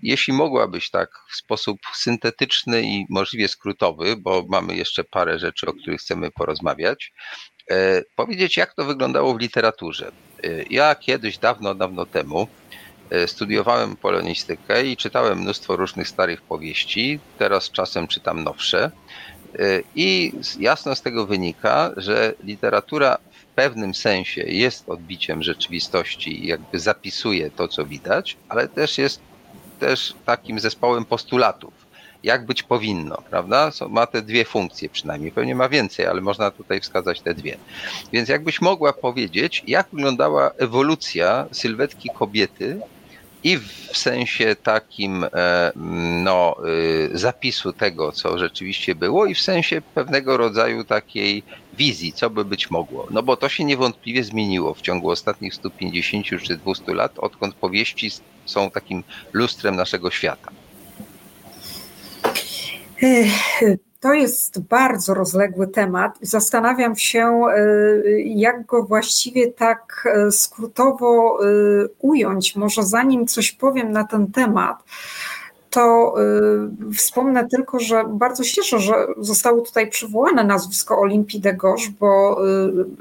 jeśli 0.03 0.33
mogłabyś 0.33 0.89
tak 0.89 1.09
w 1.29 1.35
sposób 1.35 1.79
syntetyczny 1.93 2.81
i 2.81 3.05
możliwie 3.09 3.47
skrótowy, 3.47 4.15
bo 4.17 4.45
mamy 4.49 4.75
jeszcze 4.75 5.03
parę 5.03 5.39
rzeczy, 5.39 5.67
o 5.67 5.73
których 5.73 6.01
chcemy 6.01 6.31
porozmawiać, 6.31 7.13
powiedzieć, 8.15 8.57
jak 8.57 8.73
to 8.73 8.85
wyglądało 8.85 9.33
w 9.33 9.39
literaturze. 9.39 10.11
Ja 10.69 10.95
kiedyś, 10.95 11.37
dawno, 11.37 11.75
dawno 11.75 12.05
temu, 12.05 12.47
studiowałem 13.27 13.95
polonistykę 13.95 14.85
i 14.85 14.97
czytałem 14.97 15.39
mnóstwo 15.39 15.75
różnych 15.75 16.07
starych 16.07 16.41
powieści. 16.41 17.19
Teraz 17.37 17.71
czasem 17.71 18.07
czytam 18.07 18.43
nowsze. 18.43 18.91
I 19.95 20.31
jasno 20.59 20.95
z 20.95 21.01
tego 21.01 21.25
wynika, 21.25 21.91
że 21.97 22.33
literatura 22.43 23.17
w 23.31 23.45
pewnym 23.55 23.95
sensie 23.95 24.41
jest 24.41 24.89
odbiciem 24.89 25.43
rzeczywistości 25.43 26.47
jakby 26.47 26.79
zapisuje 26.79 27.51
to, 27.51 27.67
co 27.67 27.85
widać, 27.85 28.37
ale 28.49 28.67
też 28.67 28.97
jest 28.97 29.21
też 29.79 30.13
takim 30.25 30.59
zespołem 30.59 31.05
postulatów, 31.05 31.73
jak 32.23 32.45
być 32.45 32.63
powinno, 32.63 33.17
prawda? 33.29 33.71
Ma 33.89 34.07
te 34.07 34.21
dwie 34.21 34.45
funkcje 34.45 34.89
przynajmniej, 34.89 35.31
pewnie 35.31 35.55
ma 35.55 35.69
więcej, 35.69 36.05
ale 36.05 36.21
można 36.21 36.51
tutaj 36.51 36.81
wskazać 36.81 37.21
te 37.21 37.33
dwie. 37.33 37.57
Więc 38.13 38.29
jakbyś 38.29 38.61
mogła 38.61 38.93
powiedzieć, 38.93 39.63
jak 39.67 39.87
wyglądała 39.93 40.51
ewolucja 40.57 41.45
sylwetki 41.51 42.09
kobiety 42.15 42.81
i 43.43 43.57
w 43.57 43.97
sensie 43.97 44.55
takim 44.63 45.23
e, 45.23 45.71
no, 46.23 46.55
y, 47.13 47.17
zapisu 47.17 47.73
tego, 47.73 48.11
co 48.11 48.37
rzeczywiście 48.37 48.95
było, 48.95 49.25
i 49.25 49.35
w 49.35 49.41
sensie 49.41 49.81
pewnego 49.81 50.37
rodzaju 50.37 50.83
takiej 50.83 51.43
wizji, 51.73 52.13
co 52.13 52.29
by 52.29 52.45
być 52.45 52.71
mogło. 52.71 53.07
No 53.11 53.23
bo 53.23 53.37
to 53.37 53.49
się 53.49 53.63
niewątpliwie 53.63 54.23
zmieniło 54.23 54.73
w 54.73 54.81
ciągu 54.81 55.09
ostatnich 55.09 55.53
150 55.53 56.25
czy 56.25 56.57
200 56.57 56.93
lat, 56.93 57.19
odkąd 57.19 57.55
powieści 57.55 58.11
są 58.45 58.71
takim 58.71 59.03
lustrem 59.33 59.75
naszego 59.75 60.11
świata. 60.11 60.51
To 63.99 64.13
jest 64.13 64.61
bardzo 64.61 65.13
rozległy 65.13 65.67
temat. 65.67 66.17
Zastanawiam 66.21 66.95
się, 66.95 67.27
e, 67.27 67.61
jak 68.21 68.65
go 68.65 68.83
właściwie 68.83 69.51
tak 69.51 70.07
e, 70.13 70.31
skrótowo 70.31 71.39
e, 71.43 71.47
ująć. 71.99 72.55
Może 72.55 72.83
zanim 72.83 73.27
coś 73.27 73.51
powiem 73.51 73.91
na 73.91 74.03
ten 74.03 74.31
temat, 74.31 74.83
to 75.69 76.15
wspomnę 76.95 77.47
tylko, 77.47 77.79
że 77.79 78.03
bardzo 78.09 78.43
się 78.43 78.53
cieszę, 78.53 78.79
że 78.79 78.93
zostało 79.17 79.61
tutaj 79.61 79.89
przywołane 79.89 80.43
nazwisko 80.43 80.99
Olimpii 80.99 81.39
de 81.39 81.57
bo 81.99 82.41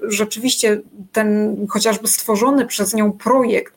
rzeczywiście 0.02 0.80
ten 1.12 1.56
chociażby 1.70 2.08
stworzony 2.08 2.66
przez 2.66 2.94
nią 2.94 3.12
projekt, 3.12 3.74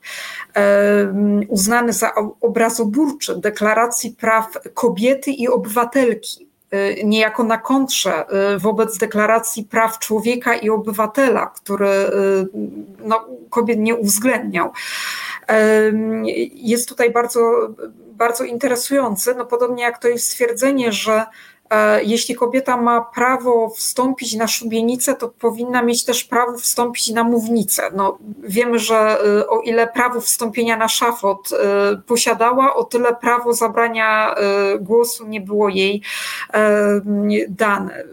uznany 1.47 1.93
za 1.93 2.11
obrazoburczy 2.41 3.35
Deklaracji 3.35 4.11
Praw 4.11 4.47
Kobiety 4.73 5.31
i 5.31 5.47
Obywatelki, 5.47 6.51
Y, 6.73 7.03
niejako 7.03 7.43
na 7.43 7.57
kontrze 7.57 8.25
y, 8.55 8.59
wobec 8.59 8.97
deklaracji 8.97 9.63
praw 9.63 9.99
człowieka 9.99 10.55
i 10.55 10.69
obywatela, 10.69 11.45
który 11.45 11.87
y, 11.87 12.09
no, 13.05 13.27
kobiet 13.49 13.79
nie 13.79 13.95
uwzględniał. 13.95 14.71
Jest 16.53 16.89
tutaj 16.89 17.11
bardzo, 17.11 17.69
bardzo 18.13 18.43
interesujący, 18.43 19.35
no 19.35 19.45
podobnie 19.45 19.83
jak 19.83 19.97
to 19.97 20.07
jest 20.07 20.25
stwierdzenie, 20.25 20.91
że 20.91 21.25
jeśli 22.03 22.35
kobieta 22.35 22.77
ma 22.77 23.01
prawo 23.01 23.69
wstąpić 23.69 24.35
na 24.35 24.47
szubienicę, 24.47 25.15
to 25.15 25.29
powinna 25.29 25.81
mieć 25.81 26.05
też 26.05 26.23
prawo 26.23 26.57
wstąpić 26.57 27.09
na 27.09 27.23
mównicę. 27.23 27.83
No, 27.95 28.17
wiemy, 28.43 28.79
że 28.79 28.97
e, 28.97 29.47
o 29.47 29.61
ile 29.61 29.87
prawo 29.87 30.21
wstąpienia 30.21 30.77
na 30.77 30.87
szafot 30.87 31.49
e, 31.53 32.01
posiadała, 32.07 32.75
o 32.75 32.83
tyle 32.83 33.15
prawo 33.15 33.53
zabrania 33.53 34.35
głosu 34.79 35.27
nie 35.27 35.41
było 35.41 35.69
jej 35.69 36.01
dane. 37.49 38.03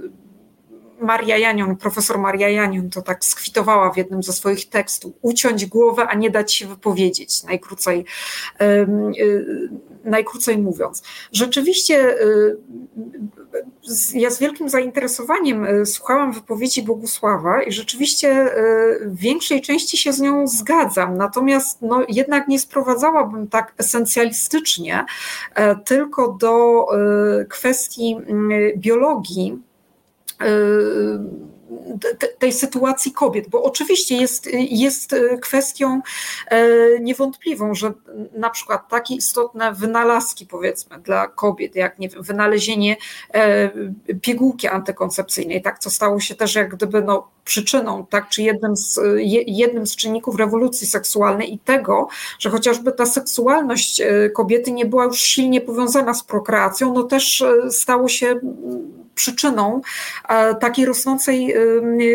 Maria 1.00 1.38
Janion, 1.38 1.76
profesor 1.76 2.18
Maria 2.18 2.48
Janion 2.48 2.90
to 2.90 3.02
tak 3.02 3.24
skwitowała 3.24 3.92
w 3.92 3.96
jednym 3.96 4.22
ze 4.22 4.32
swoich 4.32 4.68
tekstów. 4.68 5.12
Uciąć 5.22 5.66
głowę, 5.66 6.06
a 6.08 6.14
nie 6.14 6.30
dać 6.30 6.54
się 6.54 6.66
wypowiedzieć, 6.66 7.42
najkrócej, 7.42 8.04
najkrócej 10.08 10.58
mówiąc. 10.58 11.02
Rzeczywiście 11.32 12.14
ja 14.14 14.30
z 14.30 14.38
wielkim 14.38 14.68
zainteresowaniem 14.68 15.64
e, 15.64 15.86
słuchałam 15.86 16.32
wypowiedzi 16.32 16.82
Bogusława 16.82 17.62
i 17.62 17.72
rzeczywiście 17.72 18.28
e, 18.28 18.52
w 19.04 19.16
większej 19.16 19.62
części 19.62 19.96
się 19.96 20.12
z 20.12 20.20
nią 20.20 20.46
zgadzam, 20.46 21.16
natomiast 21.16 21.82
no, 21.82 22.04
jednak 22.08 22.48
nie 22.48 22.58
sprowadzałabym 22.58 23.48
tak 23.48 23.74
esencjalistycznie 23.78 25.04
tylko 25.84 26.32
do 26.32 26.86
kwestii 27.48 28.16
biologii 28.76 29.58
tej 32.38 32.52
sytuacji 32.52 33.12
kobiet, 33.12 33.48
bo 33.48 33.62
oczywiście 33.62 34.16
jest, 34.16 34.48
jest 34.70 35.14
kwestią 35.40 36.00
e, 36.46 36.66
niewątpliwą, 37.00 37.74
że 37.74 37.92
na 38.32 38.50
przykład 38.50 38.88
takie 38.88 39.14
istotne 39.14 39.72
wynalazki 39.72 40.46
powiedzmy 40.46 40.98
dla 40.98 41.26
kobiet, 41.26 41.76
jak 41.76 41.98
nie 41.98 42.08
wiem, 42.08 42.22
wynalezienie 42.22 42.96
e, 43.34 43.70
pigułki 44.20 44.68
antykoncepcyjnej, 44.68 45.62
tak, 45.62 45.78
co 45.78 45.90
stało 45.90 46.20
się 46.20 46.34
też 46.34 46.54
jak 46.54 46.74
gdyby 46.74 47.02
no, 47.02 47.28
przyczyną, 47.48 48.06
tak, 48.10 48.28
czy 48.28 48.42
jednym 48.42 48.76
z, 48.76 49.00
jednym 49.46 49.86
z 49.86 49.96
czynników 49.96 50.36
rewolucji 50.36 50.86
seksualnej 50.86 51.54
i 51.54 51.58
tego, 51.58 52.08
że 52.38 52.50
chociażby 52.50 52.92
ta 52.92 53.06
seksualność 53.06 54.00
e, 54.00 54.30
kobiety 54.30 54.72
nie 54.72 54.86
była 54.86 55.04
już 55.04 55.20
silnie 55.20 55.60
powiązana 55.60 56.14
z 56.14 56.24
prokreacją, 56.24 56.94
no 56.94 57.02
też 57.02 57.44
stało 57.70 58.08
się 58.08 58.40
przyczyną 59.18 59.80
takiej 60.60 60.86
rosnącej 60.86 61.54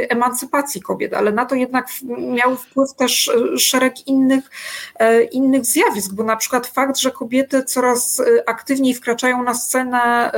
emancypacji 0.09 0.81
kobiet, 0.81 1.13
ale 1.13 1.31
na 1.31 1.45
to 1.45 1.55
jednak 1.55 1.87
miał 2.17 2.55
wpływ 2.55 2.93
też 2.93 3.27
e, 3.27 3.57
szereg 3.57 4.07
innych, 4.07 4.51
e, 4.99 5.23
innych 5.23 5.65
zjawisk, 5.65 6.13
bo 6.13 6.23
na 6.23 6.35
przykład 6.35 6.67
fakt, 6.67 6.97
że 6.97 7.11
kobiety 7.11 7.63
coraz 7.63 8.19
e, 8.19 8.49
aktywniej 8.49 8.93
wkraczają 8.93 9.43
na 9.43 9.53
scenę 9.53 10.31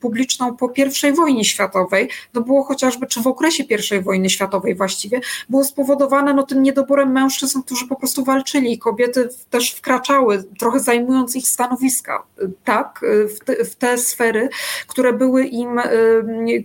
publiczną 0.00 0.56
po 0.56 0.70
I 1.08 1.12
wojnie 1.12 1.44
światowej, 1.44 2.08
to 2.32 2.40
było 2.40 2.64
chociażby, 2.64 3.06
czy 3.06 3.20
w 3.20 3.26
okresie 3.26 3.62
I 3.62 4.00
wojny 4.02 4.09
światowej 4.30 4.74
właściwie, 4.74 5.20
było 5.48 5.64
spowodowane 5.64 6.34
no, 6.34 6.42
tym 6.42 6.62
niedoborem 6.62 7.12
mężczyzn, 7.12 7.62
którzy 7.62 7.88
po 7.88 7.96
prostu 7.96 8.24
walczyli. 8.24 8.78
Kobiety 8.78 9.28
też 9.50 9.70
wkraczały, 9.72 10.44
trochę 10.58 10.80
zajmując 10.80 11.36
ich 11.36 11.48
stanowiska, 11.48 12.22
tak, 12.64 13.00
w 13.36 13.44
te, 13.44 13.64
w 13.64 13.76
te 13.76 13.98
sfery, 13.98 14.48
które 14.86 15.12
były 15.12 15.44
im, 15.44 15.80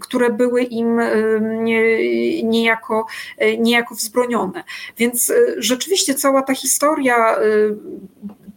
które 0.01 0.29
były 0.29 0.63
im 0.63 0.99
niejako, 2.43 3.05
niejako 3.59 3.95
wzbronione. 3.95 4.63
Więc 4.97 5.29
y, 5.29 5.55
rzeczywiście 5.57 6.15
cała 6.15 6.41
ta 6.41 6.55
historia 6.55 7.39
y, 7.39 7.75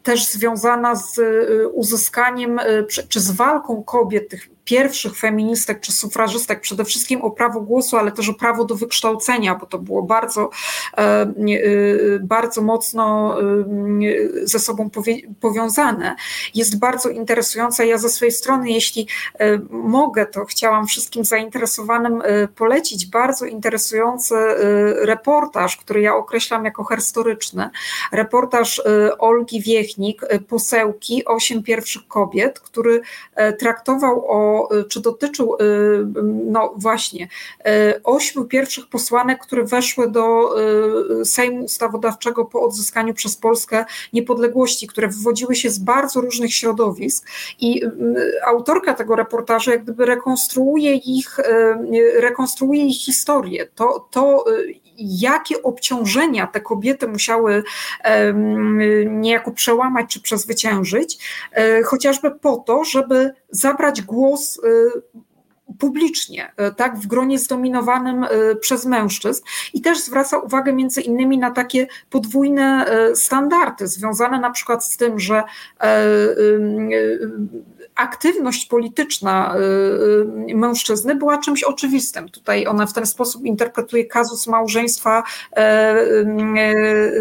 też 0.03 0.27
związana 0.27 0.95
z 0.95 1.19
y, 1.19 1.69
uzyskaniem 1.69 2.61
czy 3.09 3.21
z 3.21 3.31
walką 3.31 3.83
kobiet, 3.83 4.29
tych 4.29 4.49
pierwszych 4.69 5.17
feministek 5.17 5.81
czy 5.81 5.93
sufrażystek 5.93 6.61
przede 6.61 6.85
wszystkim 6.85 7.23
o 7.23 7.31
prawo 7.31 7.61
głosu, 7.61 7.97
ale 7.97 8.13
też 8.13 8.29
o 8.29 8.35
prawo 8.35 8.65
do 8.65 8.75
wykształcenia, 8.75 9.55
bo 9.55 9.67
to 9.67 9.79
było 9.79 10.03
bardzo, 10.03 10.51
e, 10.99 11.03
e, 11.03 11.27
bardzo 12.21 12.63
mocno 12.63 13.37
e, 13.41 13.45
ze 14.43 14.59
sobą 14.59 14.91
powiązane. 15.41 16.17
Jest 16.55 16.79
bardzo 16.79 17.09
interesująca. 17.09 17.85
Ja 17.85 17.99
ze 17.99 18.09
swojej 18.09 18.33
strony, 18.33 18.71
jeśli 18.71 19.07
mogę, 19.71 20.27
to 20.27 20.45
chciałam 20.45 20.87
wszystkim 20.87 21.25
zainteresowanym 21.25 22.23
polecić 22.57 23.07
bardzo 23.07 23.47
interesujący 23.47 24.35
reportaż, 24.95 25.77
który 25.77 26.01
ja 26.01 26.17
określam 26.17 26.65
jako 26.65 26.85
historyczny. 26.95 27.71
Reportaż 28.13 28.83
Olgi 29.19 29.63
Wiechnik, 29.63 30.23
Posełki, 30.49 31.25
Osiem 31.25 31.63
pierwszych 31.63 32.09
kobiet, 32.09 32.61
który 32.61 33.01
traktował 33.59 34.25
o 34.29 34.58
czy 34.89 35.01
dotyczył, 35.01 35.55
y, 35.55 35.59
no 36.45 36.75
właśnie, 36.77 37.29
y, 37.95 38.03
ośmiu 38.05 38.45
pierwszych 38.45 38.89
posłanek, 38.89 39.43
które 39.43 39.65
weszły 39.65 40.11
do 40.11 40.55
y, 41.21 41.25
Sejmu 41.25 41.65
Ustawodawczego 41.65 42.45
po 42.45 42.63
odzyskaniu 42.63 43.15
przez 43.15 43.37
Polskę 43.37 43.85
niepodległości, 44.13 44.87
które 44.87 45.09
wywodziły 45.09 45.55
się 45.55 45.71
z 45.71 45.79
bardzo 45.79 46.21
różnych 46.21 46.55
środowisk 46.55 47.27
i 47.61 47.83
autorka 48.47 48.95
tego 48.95 49.17
reportażu 49.17 49.71
jak 49.71 49.83
gdyby 49.83 50.07
rekonstruuje 50.07 50.95
ich, 50.95 51.37
rekonstruuje 52.19 52.87
ich 52.87 53.05
historię. 53.05 53.69
To, 53.75 54.09
to 54.11 54.45
jakie 54.99 55.63
obciążenia 55.63 56.47
te 56.47 56.61
kobiety 56.61 57.09
musiały 57.09 57.63
niejako 59.07 59.51
przełamać 59.51 60.11
czy 60.11 60.21
przezwyciężyć, 60.21 61.19
e, 61.53 61.83
chociażby 61.83 62.31
po 62.31 62.57
to, 62.57 62.85
żeby 62.85 63.31
zabrać 63.51 64.03
głos 64.03 64.61
e, 64.65 64.69
publicznie, 65.79 66.53
e, 66.57 66.73
tak, 66.73 66.99
w 66.99 67.07
gronie 67.07 67.39
zdominowanym 67.39 68.27
przez 68.61 68.85
mężczyzn 68.85 69.43
i 69.75 69.81
też 69.81 70.01
zwraca 70.01 70.39
uwagę 70.39 70.73
między 70.73 71.01
innymi 71.01 71.39
na 71.39 71.51
takie 71.51 71.87
podwójne 72.11 72.87
standardy 73.15 73.87
związane 73.87 74.41
na 74.41 74.51
przykład 74.51 74.85
z 74.85 74.97
tym, 74.97 75.21
że 75.21 75.43
aktywność 77.95 78.67
polityczna 78.67 79.55
mężczyzny 80.55 81.15
była 81.15 81.39
czymś 81.39 81.65
oczywistym. 81.65 82.29
Tutaj 82.29 82.67
ona 82.67 82.87
w 82.87 82.93
ten 82.93 83.07
sposób 83.07 83.45
interpretuje 83.45 84.05
kazus 84.05 84.47
małżeństwa 84.47 85.23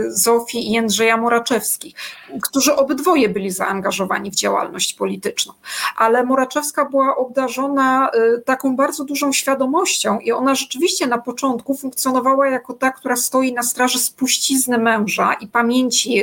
Zofii 0.08 0.68
i 0.68 0.72
Jędrzeja 0.72 1.18
Moraczewskich, 1.18 1.96
którzy 2.44 2.76
obydwoje 2.76 3.30
byli 3.30 3.52
zaangażowani 3.52 4.32
w 4.32 4.36
działalność 4.36 4.94
polityczną. 4.94 5.54
Ale 5.98 6.24
Moraczewska 6.24 6.86
była 6.86 7.16
obdarzona 7.16 8.10
taką 8.48 8.76
bardzo 8.76 9.04
dużą 9.04 9.34
świadomością 9.34 10.20
i 10.20 10.32
ona 10.32 10.56
rzeczywiście 10.56 11.08
na 11.08 11.18
początku 11.18 11.76
funkcjonowała 11.76 12.48
jako 12.48 12.74
ta, 12.74 12.92
która 12.92 13.16
stoi 13.16 13.54
na 13.54 13.64
straży 13.64 14.00
spuścizny 14.00 14.78
męża 14.78 15.34
i 15.34 15.48
pamięci, 15.48 16.22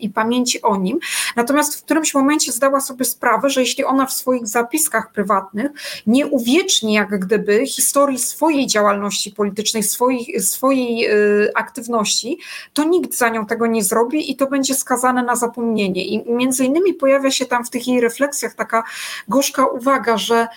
i 0.00 0.10
pamięci 0.10 0.62
o 0.62 0.76
nim. 0.76 0.98
Natomiast 1.36 1.80
w 1.80 1.84
którymś 1.84 2.14
momencie 2.14 2.52
zdała 2.52 2.80
sobie 2.80 3.04
sprawę, 3.04 3.50
że 3.50 3.60
jeśli 3.60 3.84
ona 3.84 4.06
w 4.06 4.12
swoich 4.12 4.46
zapiskach 4.46 5.12
prywatnych 5.12 5.70
nie 6.06 6.26
uwieczni 6.26 6.92
jak 6.92 7.18
gdyby 7.18 7.66
historii 7.66 8.18
swojej 8.18 8.66
działalności 8.66 9.30
politycznej, 9.30 9.82
swojej, 9.82 10.40
swojej 10.40 11.10
y, 11.10 11.52
aktywności, 11.54 12.38
to 12.72 12.84
nikt 12.84 13.14
za 13.14 13.28
nią 13.28 13.46
tego 13.46 13.66
nie 13.66 13.84
zrobi 13.84 14.30
i 14.30 14.36
to 14.36 14.46
będzie 14.46 14.74
skazane 14.74 15.22
na 15.22 15.36
zapomnienie. 15.36 16.04
I 16.04 16.32
między 16.32 16.64
innymi 16.64 16.94
pojawia 16.94 17.30
się 17.30 17.46
tam 17.46 17.64
w 17.64 17.70
tych 17.70 17.88
jej 17.88 18.00
refleksjach 18.00 18.54
taka 18.54 18.84
gorzka 19.28 19.66
uwaga, 19.66 20.18
że 20.18 20.48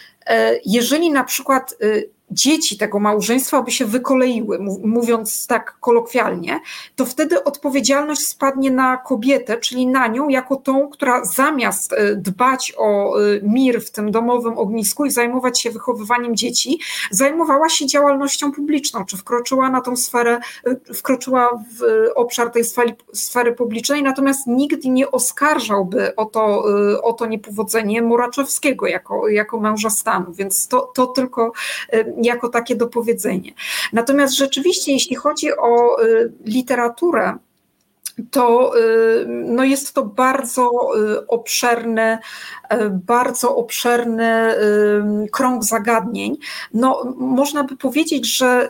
jeżeli 0.66 1.12
na 1.12 1.24
przykład 1.24 1.76
y, 1.84 2.10
dzieci 2.32 2.78
tego 2.78 3.00
małżeństwa 3.00 3.62
by 3.62 3.72
się 3.72 3.86
wykoleiły, 3.86 4.60
mówiąc 4.84 5.48
tak 5.48 5.78
kolokwialnie, 5.80 6.60
to 6.96 7.06
wtedy 7.06 7.44
odpowiedzialność 7.44 8.28
spadnie 8.28 8.72
na 8.72 8.98
kobietę, 8.98 9.58
czyli 9.58 9.88
na 9.88 10.08
nią, 10.08 10.30
jako 10.30 10.56
tą, 10.56 10.90
która 10.90 11.26
zamiast 11.26 11.94
e, 11.94 12.16
dbać 12.16 12.74
o 12.78 13.20
e, 13.20 13.40
mir 13.44 13.82
w 13.82 13.92
tym 13.92 14.12
domowym 14.12 14.58
ognisku 14.58 15.06
i 15.06 15.12
zajmować 15.12 15.62
się 15.62 15.72
wychowywaniem 15.72 16.36
dzieci, 16.36 16.80
zajmowała 17.12 17.70
się 17.70 17.88
działalnością 17.88 18.52
publiczną, 18.52 19.06
czy 19.06 19.18
wkroczyła 19.18 19.70
na 19.70 19.82
tą 19.82 19.96
sferę, 19.96 20.40
e, 20.90 20.94
wkroczyła 20.94 21.64
w 21.80 21.84
obszar 22.16 22.52
tej 22.52 22.64
sfery, 22.64 22.96
sfery 23.14 23.54
publicznej, 23.54 24.04
natomiast 24.04 24.48
nikt 24.48 24.86
nie 24.86 25.12
oskarżałby 25.12 26.16
o 26.16 26.26
to, 26.26 26.64
o 27.04 27.14
to 27.14 27.26
niepowodzenie 27.26 28.02
Moraczewskiego 28.02 28.88
jako, 28.88 29.28
jako 29.28 29.60
męża 29.60 29.90
stanu, 29.90 30.34
więc 30.34 30.68
to, 30.68 30.92
to 30.96 31.08
tylko 31.08 31.52
jako 32.24 32.50
takie 32.50 32.76
dopowiedzenie. 32.76 33.52
Natomiast 33.94 34.36
rzeczywiście, 34.36 34.92
jeśli 34.92 35.16
chodzi 35.16 35.58
o 35.58 36.04
y, 36.04 36.32
literaturę, 36.46 37.38
to 38.32 38.78
y, 38.78 39.26
no 39.28 39.64
jest 39.64 39.94
to 39.94 40.06
bardzo 40.06 40.72
y, 40.98 41.28
obszerny, 41.28 42.18
bardzo 42.90 43.56
obszerny 43.56 44.56
krąg 45.32 45.64
zagadnień. 45.64 46.38
No, 46.74 47.14
można 47.18 47.64
by 47.64 47.78
powiedzieć, 47.78 48.38
że 48.38 48.68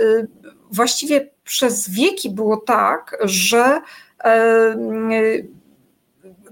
właściwie 0.72 1.30
przez 1.44 1.90
wieki 1.90 2.30
było 2.30 2.58
tak, 2.58 3.18
że 3.24 3.82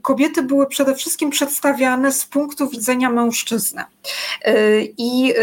kobiety 0.02 0.44
były 0.44 0.68
przede 0.68 0.96
wszystkim 0.96 1.30
przedstawiane 1.30 2.12
z 2.12 2.26
punktu 2.26 2.70
widzenia 2.70 3.10
mężczyzny. 3.10 3.84
I 4.98 5.34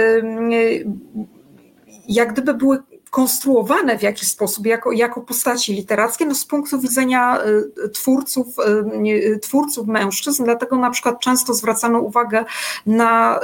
jak 2.09 2.33
gdyby 2.33 2.55
były 2.55 2.79
konstruowane 3.17 3.99
w 3.99 4.03
jakiś 4.03 4.29
sposób 4.29 4.67
jako, 4.67 4.93
jako 4.93 5.21
postaci 5.21 5.73
literackie 5.73 6.27
no 6.27 6.35
z 6.35 6.47
punktu 6.47 6.81
widzenia 6.81 7.39
y, 7.85 7.89
twórców, 7.89 8.47
y, 8.59 9.09
y, 9.09 9.39
twórców 9.39 9.87
mężczyzn, 9.87 10.45
dlatego 10.45 10.77
na 10.77 10.91
przykład 10.91 11.21
często 11.21 11.55
zwracano 11.55 11.99
uwagę 12.01 12.45
na 12.87 13.41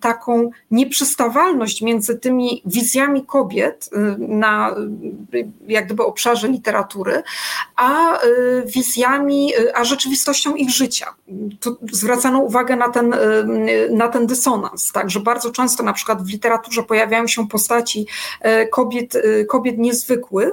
taką 0.00 0.50
nieprzystawalność 0.70 1.82
między 1.82 2.18
tymi 2.18 2.62
wizjami 2.66 3.26
kobiet 3.26 3.90
na 4.18 4.74
jak 5.66 5.86
gdyby 5.86 6.02
obszarze 6.02 6.48
literatury, 6.48 7.22
a 7.76 8.18
wizjami, 8.66 9.52
a 9.74 9.84
rzeczywistością 9.84 10.54
ich 10.54 10.70
życia. 10.70 11.14
Tu 11.60 11.76
zwracano 11.92 12.38
uwagę 12.38 12.76
na 12.76 12.88
ten, 12.88 13.14
na 13.90 14.08
ten 14.08 14.26
dysonans, 14.26 14.92
tak, 14.92 15.10
że 15.10 15.20
bardzo 15.20 15.50
często 15.50 15.82
na 15.82 15.92
przykład 15.92 16.22
w 16.22 16.28
literaturze 16.28 16.82
pojawiają 16.82 17.26
się 17.26 17.48
postaci 17.48 18.06
kobiet 18.70 19.13
Y, 19.16 19.46
kobiet 19.48 19.78
niezwykłych, 19.78 20.52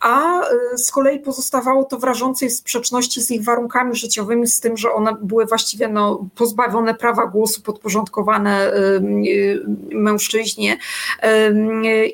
a 0.00 0.40
y, 0.74 0.78
z 0.78 0.90
kolei 0.90 1.20
pozostawało 1.20 1.84
to 1.84 1.98
w 1.98 2.04
rażącej 2.04 2.50
sprzeczności 2.50 3.22
z 3.22 3.30
ich 3.30 3.44
warunkami 3.44 3.96
życiowymi, 3.96 4.46
z 4.46 4.60
tym, 4.60 4.76
że 4.76 4.92
one 4.92 5.16
były 5.22 5.46
właściwie 5.46 5.88
no, 5.88 6.26
pozbawione 6.34 6.94
prawa 6.94 7.26
głosu, 7.26 7.62
podporządkowane 7.62 8.72
y, 8.74 9.00
mężczyźnie 9.90 10.78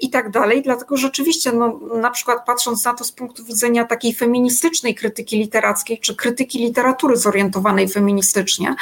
i 0.01 0.11
tak 0.11 0.31
dalej. 0.31 0.63
Dlatego 0.63 0.97
rzeczywiście, 0.97 1.53
no, 1.53 1.81
na 2.01 2.11
przykład 2.11 2.47
patrząc 2.47 2.85
na 2.85 2.95
to 2.95 3.05
z 3.05 3.13
punktu 3.13 3.45
widzenia 3.45 3.85
takiej 3.85 4.15
feministycznej 4.15 4.95
krytyki 4.95 5.39
literackiej, 5.39 5.99
czy 5.99 6.17
krytyki 6.17 6.59
literatury 6.59 7.17
zorientowanej 7.17 7.89
feministycznie, 7.89 8.75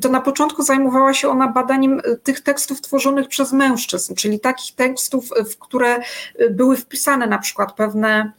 to 0.00 0.08
na 0.08 0.20
początku 0.20 0.62
zajmowała 0.62 1.14
się 1.14 1.28
ona 1.28 1.48
badaniem 1.48 2.00
tych 2.22 2.40
tekstów 2.40 2.80
tworzonych 2.80 3.28
przez 3.28 3.52
mężczyzn, 3.52 4.14
czyli 4.14 4.40
takich 4.40 4.74
tekstów, 4.74 5.28
w 5.50 5.58
które 5.58 5.77
które 5.78 6.00
y, 6.40 6.50
były 6.50 6.76
wpisane 6.76 7.26
na 7.26 7.38
przykład 7.38 7.72
pewne 7.72 8.32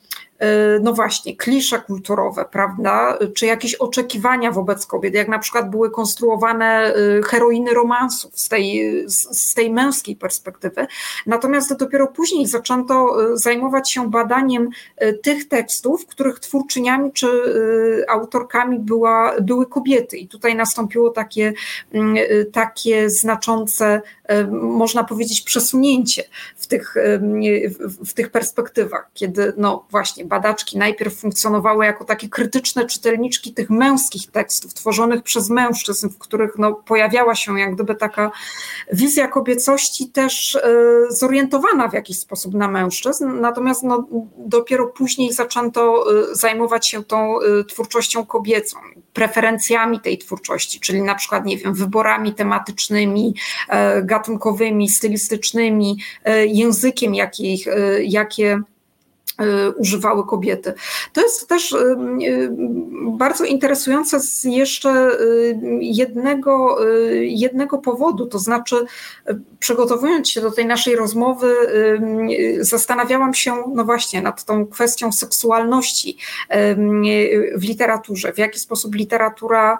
Y, 0.43 0.79
no 0.83 0.93
właśnie, 0.93 1.35
klisze 1.35 1.79
kulturowe, 1.79 2.45
prawda, 2.51 3.17
czy 3.35 3.45
jakieś 3.45 3.75
oczekiwania 3.75 4.51
wobec 4.51 4.85
kobiet, 4.85 5.13
jak 5.13 5.27
na 5.27 5.39
przykład 5.39 5.69
były 5.69 5.91
konstruowane 5.91 6.95
y, 6.95 7.21
heroiny 7.23 7.73
romansów 7.73 8.39
z 8.39 8.49
tej, 8.49 9.03
z 9.07 9.53
tej 9.53 9.71
męskiej 9.71 10.15
perspektywy. 10.15 10.87
Natomiast 11.25 11.75
dopiero 11.75 12.07
później 12.07 12.47
zaczęto 12.47 13.17
zajmować 13.33 13.91
się 13.91 14.09
badaniem 14.09 14.69
tych 15.21 15.47
tekstów, 15.47 16.05
których 16.05 16.39
twórczyniami 16.39 17.11
czy 17.11 17.27
autorkami 18.09 18.79
była, 18.79 19.35
były 19.41 19.65
kobiety. 19.65 20.17
I 20.17 20.27
tutaj 20.27 20.55
nastąpiło 20.55 21.09
takie, 21.09 21.53
mm, 21.93 22.15
takie 22.51 23.09
znaczące, 23.09 24.01
można 24.51 25.03
powiedzieć, 25.03 25.41
przesunięcie 25.41 26.23
w 26.55 26.67
tych, 26.67 26.95
w, 27.79 28.09
w 28.09 28.13
tych 28.13 28.31
perspektywach, 28.31 29.09
kiedy 29.13 29.53
no 29.57 29.85
właśnie 29.91 30.25
badaczki 30.25 30.77
najpierw 30.77 31.19
funkcjonowały 31.19 31.85
jako 31.85 32.05
takie 32.05 32.29
krytyczne 32.29 32.85
czytelniczki 32.85 33.53
tych 33.53 33.69
męskich 33.69 34.31
tekstów 34.31 34.73
tworzonych 34.73 35.23
przez 35.23 35.49
mężczyzn, 35.49 36.09
w 36.09 36.17
których 36.17 36.57
no, 36.57 36.73
pojawiała 36.73 37.35
się 37.35 37.59
jak 37.59 37.75
gdyby 37.75 37.95
taka 37.95 38.31
wizja 38.93 39.27
kobiecości 39.27 40.09
też 40.09 40.55
y, 40.55 40.61
zorientowana 41.09 41.87
w 41.87 41.93
jakiś 41.93 42.19
sposób 42.19 42.53
na 42.53 42.67
mężczyzn, 42.67 43.39
natomiast 43.39 43.83
no, 43.83 44.07
dopiero 44.37 44.87
później 44.87 45.33
zaczęto 45.33 46.05
zajmować 46.31 46.87
się 46.87 47.03
tą 47.03 47.35
twórczością 47.67 48.25
kobiecą, 48.25 48.77
preferencjami 49.13 49.99
tej 49.99 50.17
twórczości, 50.17 50.79
czyli 50.79 51.01
na 51.01 51.15
przykład, 51.15 51.45
nie 51.45 51.57
wiem, 51.57 51.73
wyborami 51.73 52.33
tematycznymi, 52.33 53.35
gatunkowymi, 54.03 54.89
stylistycznymi, 54.89 55.97
językiem, 56.47 57.15
jakich, 57.15 57.67
jakie 58.01 58.49
Y, 58.49 58.78
używały 59.77 60.25
kobiety. 60.25 60.73
To 61.13 61.21
jest 61.21 61.47
też 61.47 61.71
y, 61.71 61.77
y, 62.23 62.49
bardzo 63.11 63.45
interesujące 63.45 64.19
z 64.19 64.43
jeszcze 64.43 65.11
jednego, 65.81 66.77
jednego 67.21 67.77
powodu, 67.77 68.25
to 68.25 68.39
znaczy 68.39 68.75
przygotowując 69.59 70.29
się 70.29 70.41
do 70.41 70.51
tej 70.51 70.65
naszej 70.65 70.95
rozmowy, 70.95 71.55
zastanawiałam 72.59 73.33
się, 73.33 73.63
no 73.73 73.85
właśnie, 73.85 74.21
nad 74.21 74.45
tą 74.45 74.67
kwestią 74.67 75.11
seksualności 75.11 76.17
w 77.55 77.63
literaturze, 77.63 78.33
w 78.33 78.37
jaki 78.37 78.59
sposób 78.59 78.95
literatura 78.95 79.79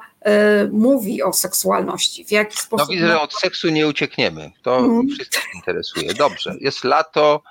mówi 0.72 1.23
o 1.23 1.34
seksualności, 1.34 2.26
w 2.26 2.31
jaki 2.31 2.57
sposób... 2.57 2.88
No 2.88 2.94
widzę, 2.94 3.07
że 3.07 3.22
od 3.22 3.34
seksu 3.34 3.69
nie 3.69 3.88
uciekniemy, 3.88 4.52
to 4.61 4.77
mm. 4.77 5.07
wszystkich 5.07 5.56
interesuje. 5.56 6.14
Dobrze, 6.14 6.56
jest 6.60 6.84
lato, 6.84 7.41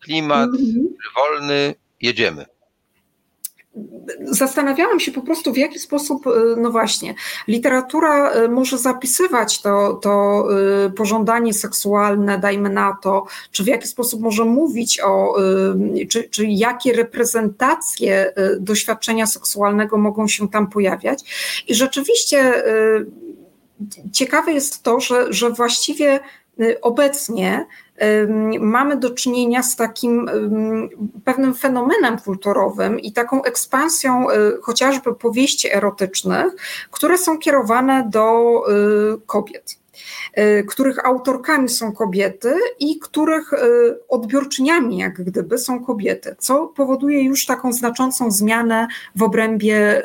klimat 0.00 0.48
mhm. 0.48 0.88
wolny, 1.16 1.74
jedziemy. 2.00 2.46
Zastanawiałam 4.20 5.00
się 5.00 5.12
po 5.12 5.22
prostu, 5.22 5.52
w 5.52 5.56
jaki 5.56 5.78
sposób, 5.78 6.26
y, 6.26 6.30
no 6.56 6.70
właśnie, 6.70 7.14
literatura 7.48 8.34
y, 8.34 8.48
może 8.48 8.78
zapisywać 8.78 9.62
to, 9.62 9.94
to 10.02 10.44
y, 10.86 10.90
pożądanie 10.90 11.54
seksualne, 11.54 12.38
dajmy 12.38 12.70
na 12.70 12.96
to, 13.02 13.26
czy 13.52 13.64
w 13.64 13.66
jaki 13.66 13.88
sposób 13.88 14.20
może 14.20 14.44
mówić 14.44 15.00
o, 15.00 15.36
czy, 16.10 16.28
czy 16.30 16.46
jakie 16.46 16.92
reprezentacje 16.92 18.34
doświadczenia 18.60 19.26
seksualnego 19.26 19.98
mogą 19.98 20.28
się 20.28 20.48
tam 20.48 20.66
pojawiać. 20.66 21.24
I 21.68 21.74
rzeczywiście 21.74 22.64
ciekawe 24.12 24.52
jest 24.52 24.82
to, 24.82 25.00
że, 25.00 25.32
że 25.32 25.50
właściwie 25.50 26.20
obecnie 26.82 27.66
mamy 28.60 28.96
do 28.96 29.10
czynienia 29.10 29.62
z 29.62 29.76
takim 29.76 30.30
pewnym 31.24 31.54
fenomenem 31.54 32.18
kulturowym 32.18 33.00
i 33.00 33.12
taką 33.12 33.42
ekspansją 33.42 34.26
chociażby 34.62 35.14
powieści 35.14 35.74
erotycznych, 35.74 36.52
które 36.90 37.18
są 37.18 37.38
kierowane 37.38 38.08
do 38.10 38.62
kobiet. 39.26 39.78
Y, 40.38 40.64
których 40.64 41.06
autorkami 41.06 41.68
są 41.68 41.92
kobiety 41.92 42.54
i 42.78 42.98
których 42.98 43.52
y, 43.52 43.56
odbiorczyniami, 44.08 44.98
jak 44.98 45.22
gdyby, 45.22 45.58
są 45.58 45.84
kobiety, 45.84 46.36
co 46.38 46.66
powoduje 46.66 47.24
już 47.24 47.46
taką 47.46 47.72
znaczącą 47.72 48.30
zmianę 48.30 48.86
w 49.16 49.22
obrębie, 49.22 50.04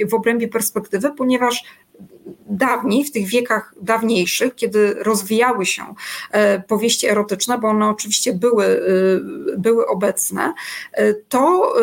y, 0.00 0.06
w 0.06 0.14
obrębie 0.14 0.48
perspektywy, 0.48 1.10
ponieważ 1.16 1.64
dawniej, 2.54 3.04
w 3.04 3.12
tych 3.12 3.26
wiekach 3.26 3.74
dawniejszych, 3.82 4.54
kiedy 4.54 4.94
rozwijały 4.94 5.66
się 5.66 5.82
e, 6.30 6.60
powieści 6.60 7.06
erotyczne, 7.06 7.58
bo 7.58 7.68
one 7.68 7.88
oczywiście 7.88 8.32
były, 8.32 8.66
e, 8.66 8.80
były 9.58 9.86
obecne, 9.86 10.54
e, 10.92 11.14
to 11.14 11.74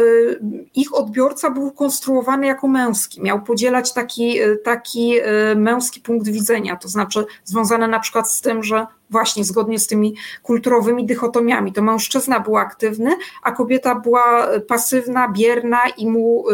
ich 0.76 0.96
odbiorca 0.96 1.52
był 1.52 1.72
konstruowany 1.72 2.46
jako 2.46 2.68
męski. 2.68 3.22
Miał 3.22 3.42
podzielać 3.42 3.94
taki, 3.94 4.38
taki 4.64 5.14
męski 5.56 6.00
punkt 6.00 6.28
widzenia, 6.28 6.76
to 6.76 6.88
znaczy 6.88 7.26
związane 7.44 7.88
na 7.88 8.00
przykład 8.00 8.32
z 8.32 8.42
tym, 8.42 8.64
że 8.64 8.88
właśnie 9.10 9.44
zgodnie 9.44 9.80
z 9.80 9.88
tymi 9.88 10.16
kulturowymi 10.44 11.06
dychotomiami. 11.06 11.74
To 11.74 11.82
mężczyzna 11.82 12.40
był 12.40 12.58
aktywny, 12.58 13.12
a 13.44 13.52
kobieta 13.52 13.96
była 13.96 14.48
pasywna, 14.68 15.30
bierna 15.30 15.80
i 15.98 16.08
mu 16.08 16.46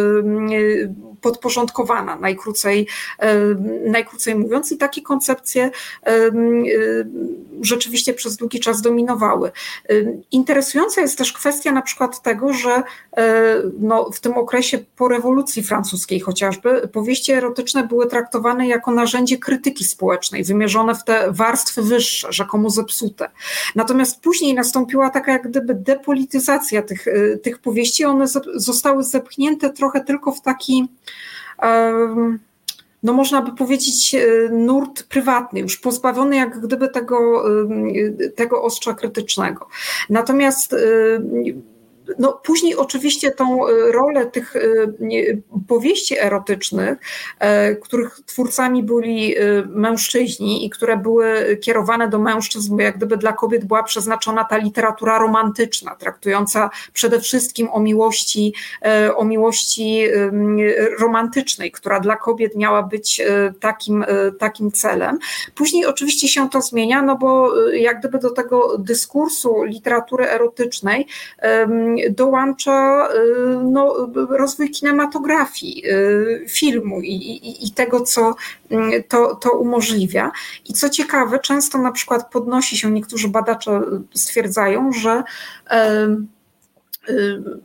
podporządkowana, 1.28 2.16
najkrócej, 2.16 2.88
najkrócej 3.86 4.36
mówiąc. 4.36 4.72
I 4.72 4.78
takie 4.78 5.02
koncepcje 5.02 5.72
rzeczywiście 7.62 8.14
przez 8.14 8.38
długi 8.38 8.60
czas 8.60 8.82
dominowały. 8.82 9.52
Interesująca 10.32 11.02
jest 11.02 11.18
też 11.18 11.34
kwestia 11.34 11.72
na 11.72 11.82
przykład 11.82 12.22
tego, 12.22 12.54
że 12.54 12.84
no, 13.80 14.10
w 14.12 14.20
tym 14.20 14.34
okresie 14.34 14.80
po 14.96 15.08
rewolucji 15.08 15.64
francuskiej 15.64 16.20
chociażby 16.20 16.88
powieści 16.94 17.32
erotyczne 17.32 17.88
były 17.88 18.08
traktowane 18.08 18.68
jako 18.68 18.92
narzędzie 18.92 19.38
krytyki 19.38 19.84
społecznej, 19.84 20.44
wymierzone 20.44 20.96
w 20.96 21.04
te 21.04 21.32
warstwy 21.32 21.82
wyższe, 21.82 22.34
rzekomo 22.34 22.70
zepsute. 22.70 23.30
Natomiast 23.76 24.22
później 24.22 24.54
nastąpiła 24.54 25.10
taka 25.10 25.32
jak 25.32 25.50
gdyby 25.50 25.74
depolityzacja 25.74 26.82
tych, 26.82 27.06
tych 27.44 27.60
powieści, 27.60 28.06
one 28.06 28.26
zostały 28.56 29.04
zepchnięte 29.04 29.70
trochę 29.70 30.04
tylko 30.04 30.32
w 30.32 30.42
taki 30.42 30.88
no 33.04 33.14
można 33.14 33.42
by 33.42 33.56
powiedzieć, 33.56 34.16
y, 34.16 34.50
nurt 34.52 35.04
prywatny, 35.04 35.60
już 35.60 35.78
pozbawiony 35.78 36.36
jak 36.36 36.60
gdyby 36.60 36.90
tego, 36.90 37.44
tego 38.36 38.64
ostrza 38.64 38.94
krytycznego. 38.94 39.68
Natomiast 40.10 40.76
no, 42.20 42.40
później 42.44 42.76
oczywiście 42.76 43.32
tą 43.32 43.68
e, 43.68 43.92
rolę 43.92 44.26
tych 44.26 44.56
e, 44.56 44.60
powieści 45.68 46.20
erotycznych, 46.20 46.98
e, 47.40 47.76
których 47.76 48.20
twórcami 48.26 48.84
byli 48.84 49.36
mężczyźni 49.66 50.66
i 50.66 50.70
które 50.70 50.98
były 50.98 51.58
kierowane 51.62 52.10
do 52.10 52.20
mężczyzn, 52.20 52.76
bo 52.76 52.82
jak 52.82 52.98
gdyby 52.98 53.18
dla 53.18 53.34
kobiet 53.34 53.66
była 53.66 53.84
przeznaczona 53.84 54.44
ta 54.44 54.58
literatura 54.58 55.20
romantyczna, 55.20 55.96
traktująca 55.96 56.70
przede 56.94 57.20
wszystkim 57.20 57.70
o 57.72 57.80
miłości, 57.80 58.54
o 59.16 59.26
miłości 59.26 60.04
romantycznej, 61.00 61.72
która 61.72 62.00
dla 62.00 62.16
kobiet 62.16 62.56
miała 62.56 62.84
być 62.84 63.22
takim, 63.60 64.06
takim 64.40 64.72
celem. 64.72 65.20
Później 65.56 65.86
oczywiście 65.86 66.28
się 66.28 66.50
to 66.50 66.62
zmienia, 66.62 67.02
no 67.02 67.16
bo 67.16 67.62
jak 67.72 68.00
gdyby 68.00 68.20
do 68.20 68.30
tego 68.30 68.78
dyskursu 68.78 69.64
literatury 69.64 70.30
erotycznej 70.30 71.08
dołącza 72.10 73.08
y, 73.08 73.64
no, 73.64 74.10
rozwój 74.30 74.70
kinematografii, 74.70 75.84
y, 75.86 76.46
filmu 76.50 77.02
i, 77.02 77.14
i, 77.14 77.68
i 77.68 77.72
tego, 77.72 78.02
co 78.02 78.36
y, 78.72 79.04
to, 79.08 79.36
to 79.36 79.52
umożliwia. 79.52 80.32
I 80.70 80.74
co 80.74 80.90
ciekawe, 80.90 81.40
często 81.40 81.78
na 81.78 81.92
przykład 81.92 82.32
podnosi 82.32 82.78
się, 82.78 82.92
niektórzy 82.92 83.28
badacze 83.28 83.82
stwierdzają, 84.14 84.92
że 84.92 85.24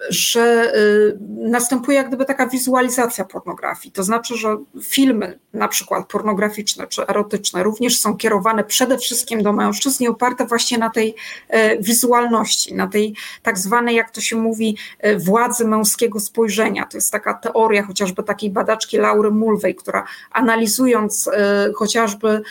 że 0.08 0.72
y, 0.76 1.18
następuje 1.30 1.96
jak 1.96 2.08
gdyby 2.08 2.24
taka 2.24 2.46
wizualizacja 2.46 3.24
pornografii. 3.24 3.92
To 3.92 4.02
znaczy, 4.02 4.36
że 4.36 4.56
filmy, 4.82 5.38
na 5.54 5.68
przykład 5.68 6.06
pornograficzne 6.06 6.86
czy 6.86 7.06
erotyczne, 7.06 7.62
również 7.62 8.00
są 8.00 8.16
kierowane 8.16 8.64
przede 8.64 8.98
wszystkim 8.98 9.42
do 9.42 9.52
mężczyzn 9.52 10.04
i 10.04 10.08
oparte 10.08 10.46
właśnie 10.46 10.78
na 10.78 10.90
tej 10.90 11.14
e, 11.48 11.78
wizualności, 11.78 12.74
na 12.74 12.86
tej 12.86 13.14
tak 13.42 13.58
zwanej, 13.58 13.96
jak 13.96 14.10
to 14.10 14.20
się 14.20 14.36
mówi, 14.36 14.76
władzy 15.18 15.64
męskiego 15.64 16.20
spojrzenia. 16.20 16.86
To 16.86 16.96
jest 16.96 17.12
taka 17.12 17.34
teoria 17.34 17.82
chociażby 17.82 18.22
takiej 18.22 18.50
badaczki 18.50 18.96
Laury 18.98 19.30
Mulvey, 19.30 19.74
która 19.74 20.04
analizując 20.30 21.30
chociażby 21.74 22.42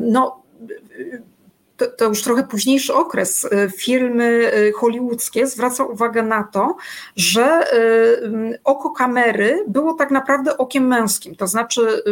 no, 0.00 0.44
to, 1.84 1.96
to, 1.96 2.04
już 2.04 2.22
trochę 2.22 2.42
późniejszy 2.42 2.94
okres, 2.94 3.44
y, 3.44 3.70
filmy 3.76 4.52
y, 4.54 4.72
hollywoodzkie 4.72 5.46
zwraca 5.46 5.84
uwagę 5.84 6.22
na 6.22 6.44
to, 6.44 6.76
że 7.16 7.74
y, 7.74 8.58
oko 8.64 8.90
kamery 8.90 9.64
było 9.68 9.94
tak 9.94 10.10
naprawdę 10.10 10.58
okiem 10.58 10.86
męskim. 10.86 11.34
To 11.36 11.46
znaczy, 11.46 12.02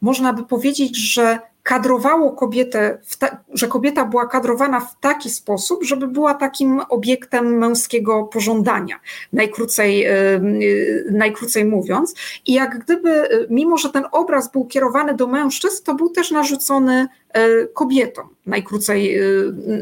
można 0.00 0.32
by 0.32 0.44
powiedzieć, 0.44 0.96
że 0.96 1.38
kadrowało 1.62 2.32
kobietę, 2.32 2.98
ta, 3.18 3.36
że 3.54 3.68
kobieta 3.68 4.04
była 4.04 4.26
kadrowana 4.26 4.80
w 4.80 5.00
taki 5.00 5.30
sposób, 5.30 5.84
żeby 5.84 6.08
była 6.08 6.34
takim 6.34 6.80
obiektem 6.88 7.58
męskiego 7.58 8.24
pożądania, 8.24 9.00
najkrócej, 9.32 10.06
najkrócej 11.10 11.64
mówiąc. 11.64 12.14
I 12.46 12.52
jak 12.52 12.78
gdyby, 12.78 13.28
mimo 13.50 13.76
że 13.76 13.90
ten 13.90 14.04
obraz 14.12 14.52
był 14.52 14.66
kierowany 14.66 15.14
do 15.14 15.26
mężczyzn, 15.26 15.84
to 15.84 15.94
był 15.94 16.10
też 16.10 16.30
narzucony 16.30 17.08
kobietom, 17.74 18.28
najkrócej, 18.46 19.18
e, 19.18 19.22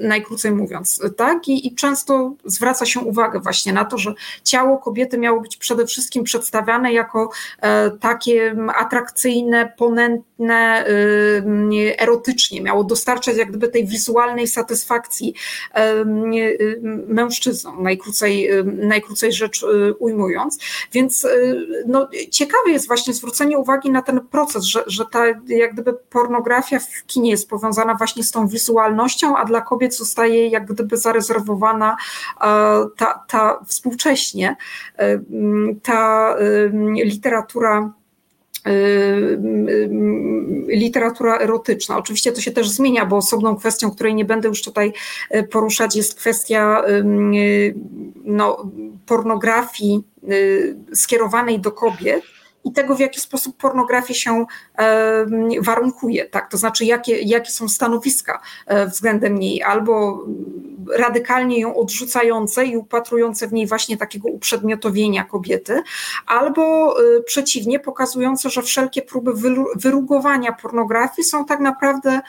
najkrócej 0.03 0.53
mówiąc. 0.53 1.01
Tak? 1.17 1.49
I, 1.49 1.67
I, 1.67 1.75
często 1.75 2.35
zwraca 2.45 2.87
się 2.87 3.01
uwagę 3.01 3.41
właśnie 3.41 3.73
na 3.73 3.85
to, 3.85 3.99
że 3.99 4.15
ciało 4.45 4.79
kobiety 4.79 5.19
miało 5.19 5.41
być 5.41 5.57
przede 5.57 5.87
wszystkim 5.87 6.25
przedstawiane 6.25 6.93
jako 6.93 7.31
e, 7.61 7.91
takie 7.91 8.57
atrakcyjne, 8.77 9.73
ponętne, 9.79 10.85
erotycznie, 11.99 12.63
miało 12.63 12.85
dostarczać 12.85 13.37
jak 13.37 13.49
gdyby 13.49 13.69
tej 13.69 13.87
wizualnej 13.87 14.47
satysfakcji 14.47 15.35
mężczyznom, 17.07 17.83
najkrócej, 17.83 18.49
najkrócej 18.65 19.33
rzecz 19.33 19.65
ujmując. 19.99 20.59
Więc 20.93 21.27
no, 21.87 22.09
ciekawe 22.31 22.71
jest 22.71 22.87
właśnie 22.87 23.15
zwrócenie 23.15 23.59
uwagi 23.59 23.91
na 23.91 24.03
ten 24.03 24.21
proces, 24.21 24.65
że, 24.65 24.85
że 24.87 25.05
ta 25.13 25.25
jak 25.47 25.73
gdyby 25.73 25.95
pornografia 25.95 26.79
w 26.79 27.07
kinie 27.07 27.38
jest 27.39 27.51
powiązana 27.51 27.95
właśnie 27.95 28.25
z 28.25 28.31
tą 28.31 28.49
wizualnością, 28.49 29.37
a 29.37 29.45
dla 29.45 29.61
kobiet 29.61 29.97
zostaje 29.97 30.49
jak 30.49 30.73
gdyby 30.73 30.97
zarezerwowana 30.97 31.97
e, 32.41 32.45
ta, 32.97 33.25
ta 33.29 33.61
współcześnie 33.67 34.57
e, 34.97 35.21
ta 35.83 36.35
e, 36.37 37.05
literatura 37.05 37.93
literatura 40.69 41.39
erotyczna. 41.39 41.99
Oczywiście 41.99 42.33
to 42.33 42.41
się 42.41 42.51
też 42.51 42.71
zmienia, 42.71 43.07
bo 43.07 43.17
osobną 43.17 43.57
kwestią, 43.57 43.91
której 43.91 44.15
nie 44.15 44.25
będę 44.25 44.49
już 44.49 44.63
tutaj 44.63 44.93
poruszać, 45.51 45.97
jest 45.97 46.15
kwestia 46.15 46.83
no, 48.25 48.71
pornografii 49.07 50.05
skierowanej 50.95 51.61
do 51.61 51.73
kobiet 51.73 52.23
i 52.69 52.73
tego, 52.73 52.95
w 52.95 53.01
jaki 53.01 53.21
sposób 53.21 53.57
pornografia 53.57 54.15
się 54.15 54.47
warunkuje, 55.61 56.25
tak? 56.25 56.51
to 56.51 56.57
znaczy 56.57 56.85
jakie, 56.85 57.19
jakie 57.19 57.51
są 57.51 57.69
stanowiska 57.69 58.41
e, 58.67 58.87
względem 58.87 59.39
niej, 59.39 59.63
albo 59.63 60.25
radykalnie 60.99 61.61
ją 61.61 61.77
odrzucające 61.77 62.65
i 62.65 62.77
upatrujące 62.77 63.49
w 63.49 63.53
niej 63.53 63.67
właśnie 63.67 63.97
takiego 63.97 64.29
uprzedmiotowienia 64.29 65.25
kobiety, 65.25 65.83
albo 66.27 66.95
e, 67.01 67.23
przeciwnie, 67.23 67.81
pokazujące, 67.81 68.51
że 68.51 68.63
wszelkie 68.63 69.03
próby 69.03 69.33
wyrugowania 69.77 70.53
pornografii 70.53 71.29
są 71.29 71.45
tak 71.45 71.61
naprawdę 71.61 72.21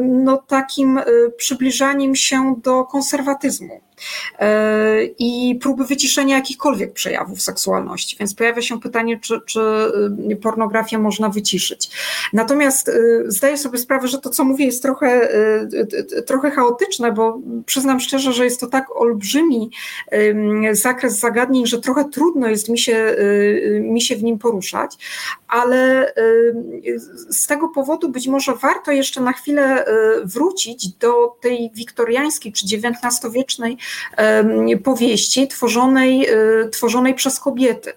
no, 0.00 0.36
takim 0.36 0.98
e, 0.98 1.04
przybliżaniem 1.36 2.14
się 2.14 2.54
do 2.62 2.84
konserwatyzmu 2.84 3.87
i 5.18 5.58
próby 5.62 5.84
wyciszenia 5.84 6.36
jakichkolwiek 6.36 6.92
przejawów 6.92 7.42
seksualności. 7.42 8.16
Więc 8.20 8.34
pojawia 8.34 8.62
się 8.62 8.80
pytanie, 8.80 9.20
czy, 9.20 9.40
czy 9.46 9.60
pornografię 10.42 10.98
można 10.98 11.28
wyciszyć. 11.28 11.90
Natomiast 12.32 12.90
zdaję 13.26 13.58
sobie 13.58 13.78
sprawę, 13.78 14.08
że 14.08 14.18
to, 14.18 14.30
co 14.30 14.44
mówię, 14.44 14.64
jest 14.64 14.82
trochę, 14.82 15.28
trochę 16.26 16.50
chaotyczne, 16.50 17.12
bo 17.12 17.38
przyznam 17.66 18.00
szczerze, 18.00 18.32
że 18.32 18.44
jest 18.44 18.60
to 18.60 18.66
tak 18.66 18.96
olbrzymi 18.96 19.70
zakres 20.72 21.18
zagadnień, 21.18 21.66
że 21.66 21.80
trochę 21.80 22.04
trudno 22.04 22.48
jest 22.48 22.68
mi 22.68 22.78
się, 22.78 23.16
mi 23.80 24.02
się 24.02 24.16
w 24.16 24.22
nim 24.22 24.38
poruszać, 24.38 24.96
ale 25.48 26.12
z 27.28 27.46
tego 27.46 27.68
powodu 27.68 28.08
być 28.08 28.28
może 28.28 28.54
warto 28.54 28.92
jeszcze 28.92 29.20
na 29.20 29.32
chwilę 29.32 29.84
wrócić 30.24 30.88
do 30.88 31.36
tej 31.40 31.70
wiktoriańskiej 31.74 32.52
czy 32.52 32.66
XIX-wiecznej 32.66 33.78
powieści 34.84 35.48
tworzonej, 35.48 36.28
tworzonej 36.72 37.14
przez 37.14 37.40
kobiety, 37.40 37.92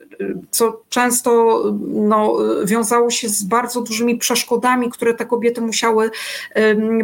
co 0.52 0.82
często 0.90 1.62
no, 1.88 2.38
wiązało 2.66 3.10
się 3.10 3.30
z 3.30 3.44
bardzo 3.44 3.82
dużymi 3.82 4.18
przeszkodami, 4.18 4.90
które 4.90 5.14
te 5.14 5.26
kobiety 5.26 5.62
musiały 5.62 6.12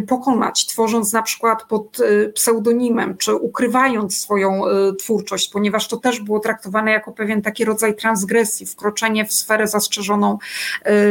pokonać, 0.07 0.65
tworząc 0.65 1.13
na 1.13 1.21
przykład 1.21 1.63
pod 1.63 1.97
pseudonimem, 2.33 3.17
czy 3.17 3.35
ukrywając 3.35 4.17
swoją 4.17 4.61
twórczość, 4.99 5.49
ponieważ 5.49 5.87
to 5.87 5.97
też 5.97 6.19
było 6.19 6.39
traktowane 6.39 6.91
jako 6.91 7.11
pewien 7.11 7.41
taki 7.41 7.65
rodzaj 7.65 7.95
transgresji, 7.95 8.65
wkroczenie 8.65 9.25
w 9.25 9.33
sferę 9.33 9.67
zastrzeżoną 9.67 10.37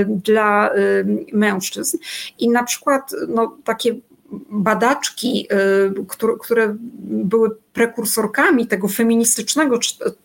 dla 0.08 0.70
mężczyzn. 1.32 1.98
I 2.38 2.48
na 2.48 2.62
przykład 2.62 3.10
no, 3.28 3.56
takie 3.64 3.94
badaczki, 4.50 5.48
które, 6.08 6.32
które 6.40 6.76
były 6.98 7.50
prekursorkami 7.72 8.66
tego 8.66 8.88
feministycznego 8.88 9.78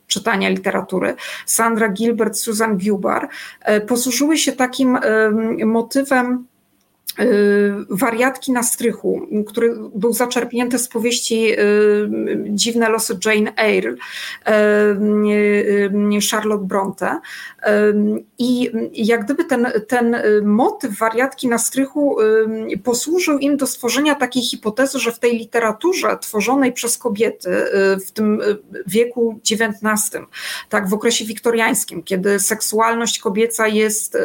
czytania 0.08 0.50
literatury, 0.50 1.16
Sandra 1.46 1.90
Gilbert, 1.90 2.38
Susan 2.38 2.78
Gubar, 2.78 3.30
posłużyły 3.88 4.38
się 4.38 4.52
takim 4.52 4.98
motywem 5.66 6.46
Y, 7.20 7.74
wariatki 7.90 8.52
na 8.52 8.64
strychu, 8.64 9.28
który 9.48 9.76
był 9.96 10.14
zaczerpnięty 10.14 10.80
z 10.80 10.88
powieści 10.88 11.52
y, 11.52 11.58
Dziwne 12.50 12.90
losy 12.90 13.20
Jane 13.26 13.56
Eyre, 13.56 13.92
y, 13.92 13.98
Charlotte 16.32 16.66
Bronte. 16.66 17.20
I 18.40 18.72
jak 18.94 19.26
gdyby 19.26 19.46
ten, 19.46 19.68
ten 19.88 20.16
motyw 20.44 20.98
wariatki 20.98 21.48
na 21.48 21.58
strychu 21.58 22.18
posłużył 22.84 23.38
im 23.40 23.58
do 23.58 23.68
stworzenia 23.68 24.16
takiej 24.16 24.44
hipotezy, 24.44 25.00
że 25.00 25.12
w 25.12 25.20
tej 25.20 25.38
literaturze 25.38 26.18
tworzonej 26.22 26.74
przez 26.74 26.98
kobiety 26.98 27.50
w 28.08 28.12
tym 28.12 28.42
wieku 28.88 29.40
XIX, 29.52 30.26
tak 30.70 30.90
w 30.90 30.94
okresie 30.94 31.26
wiktoriańskim, 31.26 32.04
kiedy 32.04 32.40
seksualność 32.40 33.20
kobieca 33.20 33.68
jest 33.68 34.18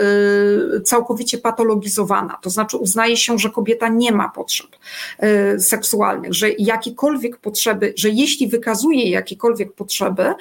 całkowicie 0.84 1.38
patologizowana, 1.38 2.38
to 2.42 2.50
znaczy 2.50 2.76
uznaje 2.76 3.16
się, 3.16 3.38
że 3.38 3.50
kobieta 3.50 3.88
nie 3.88 4.12
ma 4.12 4.28
potrzeb 4.28 4.66
seksualnych, 5.58 6.34
że 6.34 6.50
jakiekolwiek 6.58 7.36
potrzeby, 7.36 7.92
że 7.96 8.10
jeśli 8.10 8.48
wykazuje 8.48 9.10
jakiekolwiek 9.10 9.72
potrzeby, 9.72 10.34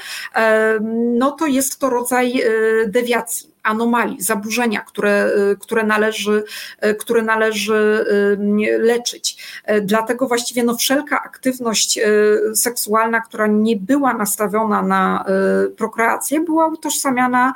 no 0.91 1.31
to 1.31 1.47
jest 1.47 1.79
to 1.79 1.89
rodzaj 1.89 2.41
dewiacji 2.87 3.54
anomalii, 3.65 4.21
zaburzenia, 4.21 4.81
które, 4.81 5.31
y, 5.51 5.57
które, 5.57 5.83
należy, 5.83 6.43
y, 6.85 6.95
które 6.95 7.21
należy 7.21 8.05
y, 8.63 8.77
leczyć. 8.79 9.37
Dlatego 9.81 10.27
właściwie 10.27 10.63
no 10.63 10.75
wszelka 10.75 11.23
aktywność 11.23 11.99
seksualna, 12.55 13.21
która 13.21 13.47
nie 13.47 13.75
była 13.75 14.13
nastawiona 14.13 14.81
na 14.81 15.25
prokreację, 15.77 16.39
była 16.39 16.67
utożsamiana 16.67 17.53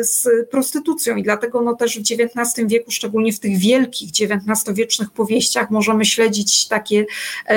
z 0.00 0.28
prostytucją 0.50 1.16
i 1.16 1.22
dlatego 1.22 1.60
no 1.60 1.74
też 1.74 1.98
w 1.98 2.00
XIX 2.00 2.68
wieku, 2.68 2.90
szczególnie 2.90 3.32
w 3.32 3.40
tych 3.40 3.58
wielkich 3.58 4.10
XIX-wiecznych 4.20 5.10
powieściach 5.10 5.70
możemy 5.70 6.04
śledzić 6.04 6.68
takie 6.68 7.06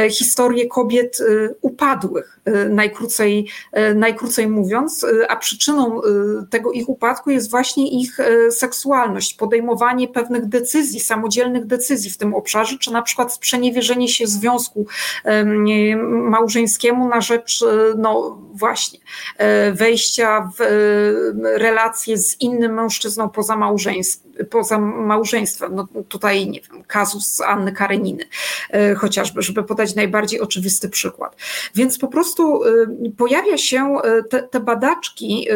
historie 0.09 0.67
kobiet 0.67 1.17
upadłych, 1.61 2.39
najkrócej, 2.69 3.47
najkrócej 3.95 4.47
mówiąc, 4.47 5.05
a 5.29 5.35
przyczyną 5.35 6.01
tego 6.49 6.71
ich 6.71 6.89
upadku 6.89 7.29
jest 7.29 7.51
właśnie 7.51 7.74
właśnie 7.75 8.01
ich 8.01 8.19
e, 8.19 8.51
seksualność, 8.51 9.33
podejmowanie 9.33 10.07
pewnych 10.07 10.45
decyzji, 10.45 10.99
samodzielnych 10.99 11.65
decyzji 11.65 12.11
w 12.11 12.17
tym 12.17 12.33
obszarze, 12.33 12.77
czy 12.77 12.91
na 12.91 13.01
przykład 13.01 13.33
sprzeniewierzenie 13.33 14.07
się 14.07 14.27
związku 14.27 14.85
małżeńskiemu 16.05 17.09
na 17.09 17.21
rzecz, 17.21 17.61
e, 17.63 17.95
no 17.97 18.37
właśnie, 18.53 18.99
e, 19.37 19.71
wejścia 19.71 20.51
w 20.57 20.61
relacje 21.43 22.17
z 22.17 22.41
innym 22.41 22.73
mężczyzną 22.73 23.29
poza 23.29 23.57
małżeństwem 23.57 24.25
poza 24.49 24.79
małżeństwem. 24.79 25.75
No 25.75 25.87
tutaj, 26.09 26.47
nie 26.47 26.61
wiem, 26.61 26.83
kazus 26.83 27.41
Anny 27.41 27.71
Kareniny 27.71 28.23
chociażby, 28.97 29.41
żeby 29.41 29.63
podać 29.63 29.95
najbardziej 29.95 30.41
oczywisty 30.41 30.89
przykład. 30.89 31.35
Więc 31.75 31.97
po 31.97 32.07
prostu 32.07 32.61
pojawia 33.17 33.57
się, 33.57 33.97
te, 34.29 34.43
te 34.43 34.59
badaczki 34.59 35.47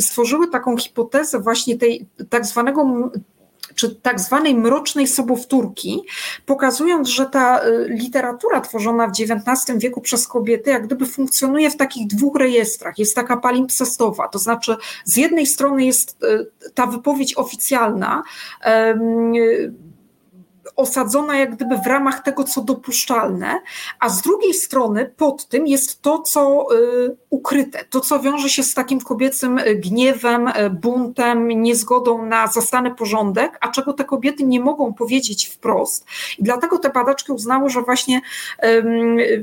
stworzyły 0.00 0.48
taką 0.48 0.76
hipotezę 0.76 1.38
właśnie 1.38 1.61
właśnie 1.62 1.78
tej 1.78 2.06
tak 2.30 2.46
zwanego 2.46 3.10
czy 3.74 3.94
tak 3.94 4.20
zwanej 4.20 4.54
mrocznej 4.54 5.06
sobowtórki, 5.06 6.02
pokazując, 6.46 7.08
że 7.08 7.26
ta 7.26 7.64
y, 7.64 7.86
literatura 7.88 8.60
tworzona 8.60 9.06
w 9.06 9.10
XIX 9.10 9.78
wieku 9.78 10.00
przez 10.00 10.28
kobiety 10.28 10.70
jak 10.70 10.86
gdyby 10.86 11.06
funkcjonuje 11.06 11.70
w 11.70 11.76
takich 11.76 12.06
dwóch 12.06 12.36
rejestrach. 12.36 12.98
Jest 12.98 13.14
taka 13.14 13.36
palimpsestowa, 13.36 14.28
to 14.28 14.38
znaczy 14.38 14.76
z 15.04 15.16
jednej 15.16 15.46
strony 15.46 15.84
jest 15.84 16.22
y, 16.22 16.70
ta 16.74 16.86
wypowiedź 16.86 17.34
oficjalna, 17.34 18.22
osadzona 20.76 21.38
jak 21.38 21.56
gdyby 21.56 21.78
w 21.78 21.86
ramach 21.86 22.22
tego, 22.22 22.44
co 22.44 22.62
dopuszczalne, 22.62 23.60
a 24.00 24.08
z 24.08 24.22
drugiej 24.22 24.54
strony 24.54 25.12
pod 25.16 25.48
tym 25.48 25.66
jest 25.66 26.02
to, 26.02 26.18
co 26.18 26.66
y, 26.76 27.16
ukryte, 27.30 27.84
to, 27.90 28.00
co 28.00 28.20
wiąże 28.20 28.48
się 28.48 28.62
z 28.62 28.74
takim 28.74 29.00
kobiecym 29.00 29.60
gniewem, 29.76 30.48
y, 30.48 30.70
buntem, 30.70 31.48
niezgodą 31.48 32.26
na 32.26 32.46
zastany 32.46 32.94
porządek, 32.94 33.58
a 33.60 33.68
czego 33.68 33.92
te 33.92 34.04
kobiety 34.04 34.44
nie 34.44 34.60
mogą 34.60 34.94
powiedzieć 34.94 35.46
wprost. 35.46 36.06
I 36.38 36.42
dlatego 36.42 36.78
te 36.78 36.90
badaczki 36.90 37.32
uznały, 37.32 37.70
że 37.70 37.82
właśnie 37.82 38.20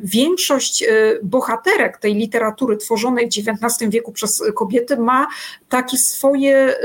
większość 0.04 0.84
y, 0.84 1.20
bohaterek 1.24 1.98
tej 1.98 2.16
literatury 2.16 2.78
tworzonej 2.78 3.26
w 3.26 3.30
XIX 3.30 3.92
wieku 3.92 4.12
przez 4.12 4.44
kobiety 4.56 4.98
ma 4.98 5.28
takie 5.70 5.98
swoje 5.98 6.76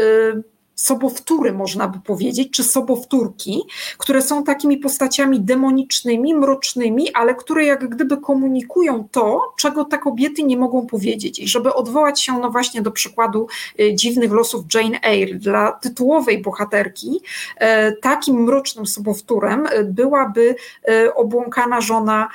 sobowtóry, 0.75 1.53
można 1.53 1.89
by 1.89 2.01
powiedzieć, 2.01 2.51
czy 2.51 2.65
sobowtórki, 2.65 3.63
które 3.99 4.23
są 4.23 4.45
takimi 4.45 4.77
postaciami 4.79 5.41
demonicznymi, 5.41 6.35
mrocznymi, 6.35 7.13
ale 7.13 7.35
które 7.35 7.65
jak 7.65 7.89
gdyby 7.89 8.17
komunikują 8.17 9.09
to, 9.11 9.55
czego 9.57 9.85
te 9.85 9.99
kobiety 9.99 10.43
nie 10.43 10.57
mogą 10.57 10.87
powiedzieć. 10.87 11.39
I 11.39 11.49
żeby 11.49 11.75
odwołać 11.75 12.21
się 12.21 12.39
no 12.39 12.51
właśnie 12.51 12.83
do 12.83 12.91
przykładu 12.91 13.47
y, 13.81 13.95
dziwnych 13.95 14.33
losów 14.33 14.65
Jane 14.75 15.01
Eyre, 15.01 15.35
dla 15.35 15.73
tytułowej 15.73 16.43
bohaterki, 16.43 17.21
y, 17.21 17.97
takim 18.01 18.43
mrocznym 18.43 18.87
sobowtórem 18.87 19.67
y, 19.67 19.85
byłaby 19.85 20.55
obłąkana 21.15 21.81
żona 21.81 22.29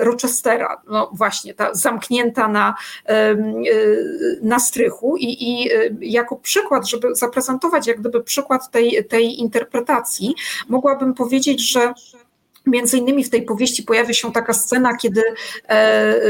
Rochestera, 0.00 0.82
no 0.88 1.10
właśnie, 1.12 1.54
ta 1.54 1.74
zamknięta 1.74 2.48
na, 2.48 2.74
na 4.42 4.58
strychu 4.58 5.16
i, 5.16 5.36
i 5.40 5.70
jako 6.00 6.36
przykład, 6.36 6.88
żeby 6.88 7.14
zaprezentować 7.14 7.81
jak 7.86 8.00
gdyby 8.00 8.22
przykład 8.22 8.70
tej, 8.70 9.04
tej 9.08 9.40
interpretacji, 9.40 10.34
mogłabym 10.68 11.14
powiedzieć, 11.14 11.70
że 11.70 11.94
Między 12.66 12.98
innymi 12.98 13.24
w 13.24 13.30
tej 13.30 13.42
powieści 13.42 13.82
pojawia 13.82 14.14
się 14.14 14.32
taka 14.32 14.52
scena, 14.52 14.96
kiedy 14.96 15.22
e, 15.22 15.72
e, 15.72 16.20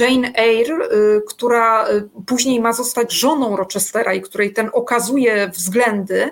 Jane 0.00 0.32
Eyre, 0.34 0.74
e, 0.74 0.88
która 1.28 1.86
później 2.26 2.60
ma 2.60 2.72
zostać 2.72 3.12
żoną 3.12 3.56
Rochestera 3.56 4.14
i 4.14 4.22
której 4.22 4.52
ten 4.52 4.70
okazuje 4.72 5.50
względy, 5.54 6.30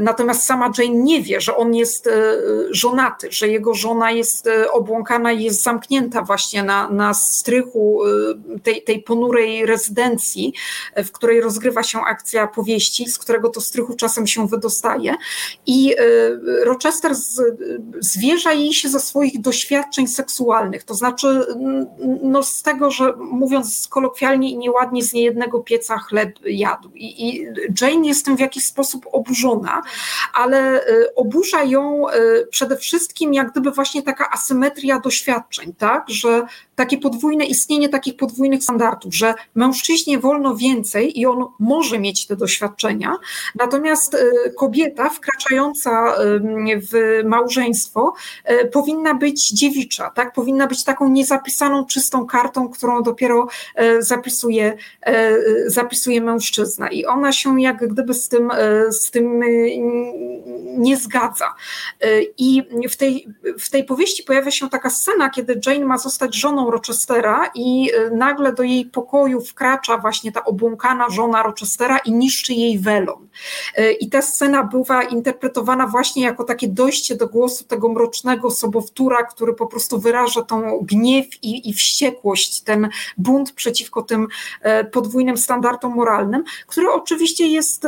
natomiast 0.00 0.44
sama 0.44 0.72
Jane 0.78 0.94
nie 0.94 1.22
wie, 1.22 1.40
że 1.40 1.56
on 1.56 1.74
jest 1.74 2.08
żonaty, 2.70 3.28
że 3.30 3.48
jego 3.48 3.74
żona 3.74 4.10
jest 4.10 4.48
obłąkana 4.72 5.32
i 5.32 5.44
jest 5.44 5.62
zamknięta 5.62 6.22
właśnie 6.22 6.62
na, 6.62 6.90
na 6.90 7.14
strychu 7.14 8.00
tej, 8.62 8.82
tej 8.82 9.02
ponurej 9.02 9.66
rezydencji, 9.66 10.54
w 10.96 11.12
której 11.12 11.40
rozgrywa 11.40 11.82
się 11.82 12.00
akcja 12.00 12.46
powieści, 12.46 13.10
z 13.10 13.18
którego 13.18 13.48
to 13.48 13.60
strychu 13.60 13.96
czasem 13.96 14.26
się 14.26 14.48
wydostaje. 14.48 15.14
I 15.66 15.94
Rochester 16.64 17.14
z, 17.14 17.40
z 18.00 18.18
zwierza 18.26 18.52
jej 18.52 18.72
się 18.72 18.88
ze 18.88 19.00
swoich 19.00 19.40
doświadczeń 19.40 20.06
seksualnych, 20.06 20.84
to 20.84 20.94
znaczy 20.94 21.46
no 22.22 22.42
z 22.42 22.62
tego, 22.62 22.90
że 22.90 23.12
mówiąc 23.16 23.88
kolokwialnie 23.90 24.50
i 24.50 24.58
nieładnie, 24.58 25.02
z 25.02 25.12
niejednego 25.12 25.60
pieca 25.60 25.98
chleb 25.98 26.38
jadł. 26.44 26.90
I, 26.94 27.28
I 27.28 27.46
Jane 27.80 28.06
jest 28.06 28.24
tym 28.24 28.36
w 28.36 28.40
jakiś 28.40 28.64
sposób 28.64 29.06
oburzona, 29.12 29.82
ale 30.34 30.88
y, 30.88 31.14
oburza 31.14 31.62
ją 31.62 32.10
y, 32.10 32.46
przede 32.50 32.76
wszystkim 32.76 33.34
jak 33.34 33.50
gdyby 33.50 33.70
właśnie 33.70 34.02
taka 34.02 34.30
asymetria 34.30 35.00
doświadczeń, 35.00 35.74
tak, 35.78 36.04
że 36.08 36.46
takie 36.76 36.98
podwójne 36.98 37.44
istnienie 37.44 37.88
takich 37.88 38.16
podwójnych 38.16 38.62
standardów, 38.62 39.14
że 39.14 39.34
mężczyźnie 39.54 40.18
wolno 40.18 40.56
więcej 40.56 41.20
i 41.20 41.26
on 41.26 41.44
może 41.58 41.98
mieć 41.98 42.26
te 42.26 42.36
doświadczenia, 42.36 43.16
natomiast 43.54 44.14
e, 44.14 44.50
kobieta 44.50 45.10
wkraczająca 45.10 46.14
w 46.92 47.22
małżeństwo 47.24 48.14
powinna 48.72 49.14
być 49.14 49.50
dziewicza, 49.50 50.10
tak? 50.10 50.32
powinna 50.32 50.66
być 50.66 50.84
taką 50.84 51.08
niezapisaną, 51.08 51.86
czystą 51.86 52.26
kartą, 52.26 52.68
którą 52.68 53.02
dopiero 53.02 53.46
zapisuje, 53.98 54.76
zapisuje 55.66 56.20
mężczyzna 56.20 56.88
i 56.88 57.04
ona 57.04 57.32
się 57.32 57.60
jak 57.60 57.88
gdyby 57.88 58.14
z 58.14 58.28
tym, 58.28 58.50
z 58.90 59.10
tym 59.10 59.40
nie 60.78 60.96
zgadza. 60.96 61.54
I 62.38 62.62
w 62.90 62.96
tej, 62.96 63.28
w 63.58 63.70
tej 63.70 63.84
powieści 63.84 64.22
pojawia 64.22 64.50
się 64.50 64.70
taka 64.70 64.90
scena, 64.90 65.30
kiedy 65.30 65.60
Jane 65.66 65.86
ma 65.86 65.98
zostać 65.98 66.34
żoną 66.34 66.65
Rochestera 66.70 67.50
i 67.54 67.90
y, 67.94 68.10
nagle 68.10 68.52
do 68.52 68.62
jej 68.62 68.84
pokoju 68.84 69.40
wkracza 69.40 69.98
właśnie 69.98 70.32
ta 70.32 70.44
obłąkana 70.44 71.10
żona 71.10 71.42
Rochestera 71.42 71.98
i 71.98 72.12
niszczy 72.12 72.54
jej 72.54 72.78
welon. 72.78 73.28
Y, 73.78 73.92
I 73.92 74.10
ta 74.10 74.22
scena 74.22 74.64
bywa 74.64 75.02
interpretowana 75.02 75.86
właśnie 75.86 76.22
jako 76.22 76.44
takie 76.44 76.68
dojście 76.68 77.16
do 77.16 77.28
głosu 77.28 77.64
tego 77.64 77.88
mrocznego 77.88 78.50
sobowtóra, 78.50 79.22
który 79.22 79.54
po 79.54 79.66
prostu 79.66 80.00
wyraża 80.00 80.42
tą 80.42 80.78
gniew 80.82 81.26
i, 81.42 81.70
i 81.70 81.74
wściekłość, 81.74 82.60
ten 82.60 82.88
bunt 83.18 83.52
przeciwko 83.52 84.02
tym 84.02 84.26
e, 84.62 84.84
podwójnym 84.84 85.36
standardom 85.36 85.94
moralnym, 85.94 86.44
który 86.66 86.90
oczywiście 86.90 87.46
jest 87.46 87.86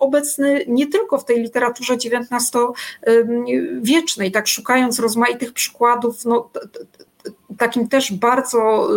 obecny 0.00 0.64
nie 0.68 0.86
tylko 0.86 1.18
w 1.18 1.24
tej 1.24 1.40
literaturze 1.40 1.94
XIX-wiecznej, 1.94 4.32
tak 4.32 4.48
szukając 4.48 4.98
rozmaitych 4.98 5.52
przykładów, 5.52 6.24
no, 6.24 6.50
takim 7.58 7.88
też 7.88 8.12
bardzo, 8.12 8.88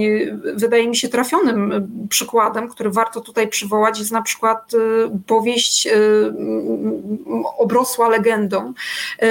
y, 0.00 0.38
wydaje 0.54 0.88
mi 0.88 0.96
się, 0.96 1.08
trafionym 1.08 1.72
y, 1.72 2.08
przykładem, 2.08 2.68
który 2.68 2.90
warto 2.90 3.20
tutaj 3.20 3.48
przywołać, 3.48 3.98
jest 3.98 4.12
na 4.12 4.22
przykład 4.22 4.74
y, 4.74 4.78
powieść 5.26 5.88
obrosła 7.58 8.08
legendą 8.08 8.72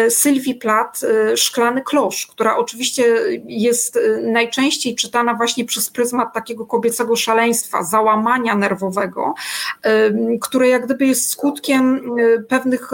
Sylwii 0.10 0.56
Plath, 0.56 1.02
Szklany 1.36 1.82
Klosz, 1.82 2.28
która 2.28 2.58
oczywiście 2.58 3.04
jest 3.46 4.00
najczęściej 4.22 4.96
czytana 4.96 5.34
właśnie 5.34 5.66
przez 5.66 5.90
pryzmat 5.90 6.34
takiego 6.34 6.66
kobiecego 6.66 7.16
szaleństwa, 7.16 7.84
załamania 7.84 8.56
nerwowego, 8.56 9.34
które 10.42 10.68
jak 10.68 10.86
gdyby 10.86 11.06
jest 11.06 11.30
skutkiem 11.30 12.02
pewnych 12.48 12.90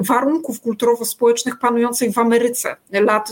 warunków 0.00 0.60
kulturowo-społecznych 0.60 1.58
panujących 1.58 2.12
w 2.12 2.18
Ameryce 2.18 2.76
lat 2.92 3.28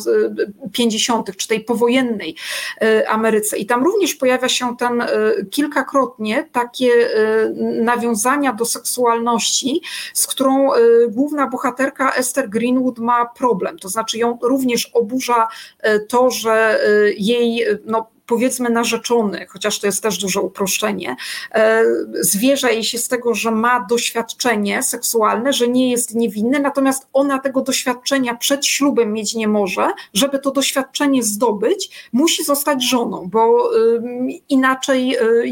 50., 0.73 1.37
czy 1.37 1.49
tej 1.49 1.61
powojennej 1.61 1.80
powojennej 1.81 2.37
e, 2.81 3.09
Ameryce. 3.09 3.57
I 3.57 3.67
tam 3.67 3.85
również 3.85 4.15
pojawia 4.15 4.49
się 4.49 4.77
ten 4.77 5.01
e, 5.01 5.09
kilkakrotnie 5.51 6.49
takie 6.53 6.93
e, 6.93 7.51
nawiązania 7.83 8.53
do 8.53 8.65
seksualności, 8.65 9.83
z 10.15 10.27
którą 10.27 10.69
główna 11.09 11.47
bohaterka 11.47 12.13
Esther 12.13 12.49
Greenwood 12.49 12.99
ma 12.99 13.27
problem. 13.27 13.79
To 13.79 13.89
znaczy 13.89 14.19
ją 14.19 14.39
również 14.43 14.91
oburza 14.95 15.49
to, 16.09 16.31
że 16.31 16.81
jej 17.17 17.65
no, 17.85 18.11
powiedzmy 18.31 18.71
narzeczony, 18.71 19.47
chociaż 19.49 19.79
to 19.79 19.87
jest 19.87 20.03
też 20.03 20.19
duże 20.19 20.41
uproszczenie, 20.41 21.17
e, 21.55 21.85
zwierza 22.21 22.71
jej 22.71 22.85
się 22.85 22.99
z 22.99 23.09
tego, 23.09 23.35
że 23.35 23.51
ma 23.51 23.87
doświadczenie 23.89 24.83
seksualne, 24.83 25.53
że 25.53 25.69
nie 25.69 25.91
jest 25.91 26.15
niewinny, 26.15 26.61
natomiast 26.61 27.07
ona 27.13 27.39
tego 27.39 27.61
doświadczenia 27.61 28.35
przed 28.35 28.67
ślubem 28.67 29.13
mieć 29.13 29.35
nie 29.35 29.49
może. 29.49 29.91
Żeby 30.15 30.39
to 30.39 30.51
doświadczenie 30.51 31.23
zdobyć, 31.23 32.09
musi 32.13 32.45
zostać 32.45 32.89
żoną, 32.91 33.29
bo 33.33 33.71
inaczej 34.49 35.17
y, 35.17 35.49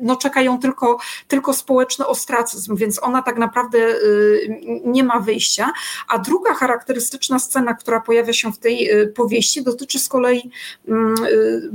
no, 0.00 0.16
czekają 0.16 0.58
tylko, 0.58 0.98
tylko 1.28 1.52
społeczny 1.52 2.06
ostracyzm, 2.06 2.76
więc 2.76 3.02
ona 3.02 3.22
tak 3.22 3.38
naprawdę 3.38 3.78
y, 3.78 4.60
nie 4.84 5.04
ma 5.04 5.20
wyjścia. 5.20 5.72
A 6.08 6.18
druga 6.18 6.54
charakterystyczna 6.54 7.38
scena, 7.38 7.74
która 7.74 8.00
pojawia 8.00 8.32
się 8.32 8.52
w 8.52 8.58
tej 8.58 8.92
y, 8.92 9.06
powieści, 9.06 9.62
dotyczy 9.62 9.98
z 9.98 10.08
kolei 10.08 10.50
mm, 10.88 11.14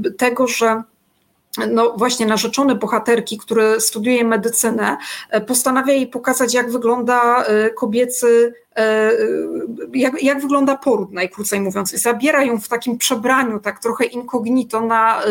y, 0.06 0.12
tego, 0.18 0.48
że 0.48 0.84
no 1.72 1.94
właśnie 1.98 2.26
narzeczony 2.26 2.76
bohaterki, 2.76 3.38
który 3.38 3.82
studiuje 3.82 4.24
medycynę, 4.24 4.98
e, 5.30 5.42
postanawia 5.42 5.94
jej 5.94 6.08
pokazać, 6.08 6.54
jak 6.54 6.72
wygląda 6.72 7.44
e, 7.44 7.70
kobiecy, 7.70 8.54
e, 8.76 9.12
jak, 9.94 10.24
jak 10.24 10.42
wygląda 10.42 10.78
poród, 10.78 11.12
najkrócej 11.12 11.60
mówiąc. 11.60 11.94
I 11.94 11.98
zabiera 11.98 12.44
ją 12.44 12.60
w 12.60 12.68
takim 12.68 12.98
przebraniu, 12.98 13.60
tak 13.60 13.80
trochę 13.80 14.06
incognito 14.06 14.82
na 14.82 15.22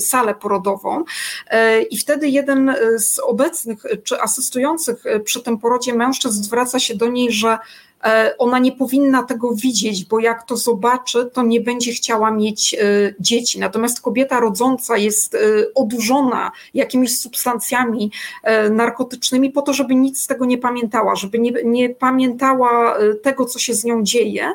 salę 0.00 0.34
porodową. 0.34 1.04
I 1.90 1.98
wtedy 1.98 2.28
jeden 2.28 2.74
z 2.96 3.18
obecnych 3.18 3.82
czy 4.04 4.20
asystujących 4.20 5.04
przy 5.24 5.42
tym 5.42 5.58
porodzie 5.58 5.94
mężczyzn 5.94 6.42
zwraca 6.42 6.78
się 6.78 6.94
do 6.94 7.08
niej, 7.08 7.32
że 7.32 7.58
ona 8.38 8.58
nie 8.58 8.72
powinna 8.72 9.22
tego 9.22 9.54
widzieć, 9.54 10.04
bo 10.04 10.20
jak 10.20 10.46
to 10.46 10.56
zobaczy, 10.56 11.30
to 11.32 11.42
nie 11.42 11.60
będzie 11.60 11.92
chciała 11.92 12.30
mieć 12.30 12.74
e, 12.74 12.78
dzieci. 13.20 13.58
Natomiast 13.58 14.00
kobieta 14.00 14.40
rodząca 14.40 14.96
jest 14.96 15.34
e, 15.34 15.38
odurzona 15.74 16.50
jakimiś 16.74 17.18
substancjami 17.18 18.10
narkotycznymi 18.70 19.50
po 19.50 19.62
to, 19.62 19.72
żeby 19.72 19.94
nic 19.94 20.22
z 20.22 20.26
tego 20.26 20.44
nie 20.44 20.58
pamiętała, 20.58 21.16
żeby 21.16 21.38
nie, 21.38 21.52
nie 21.64 21.90
pamiętała 21.90 22.96
tego, 23.22 23.44
co 23.44 23.58
się 23.58 23.74
z 23.74 23.84
nią 23.84 24.02
dzieje 24.02 24.52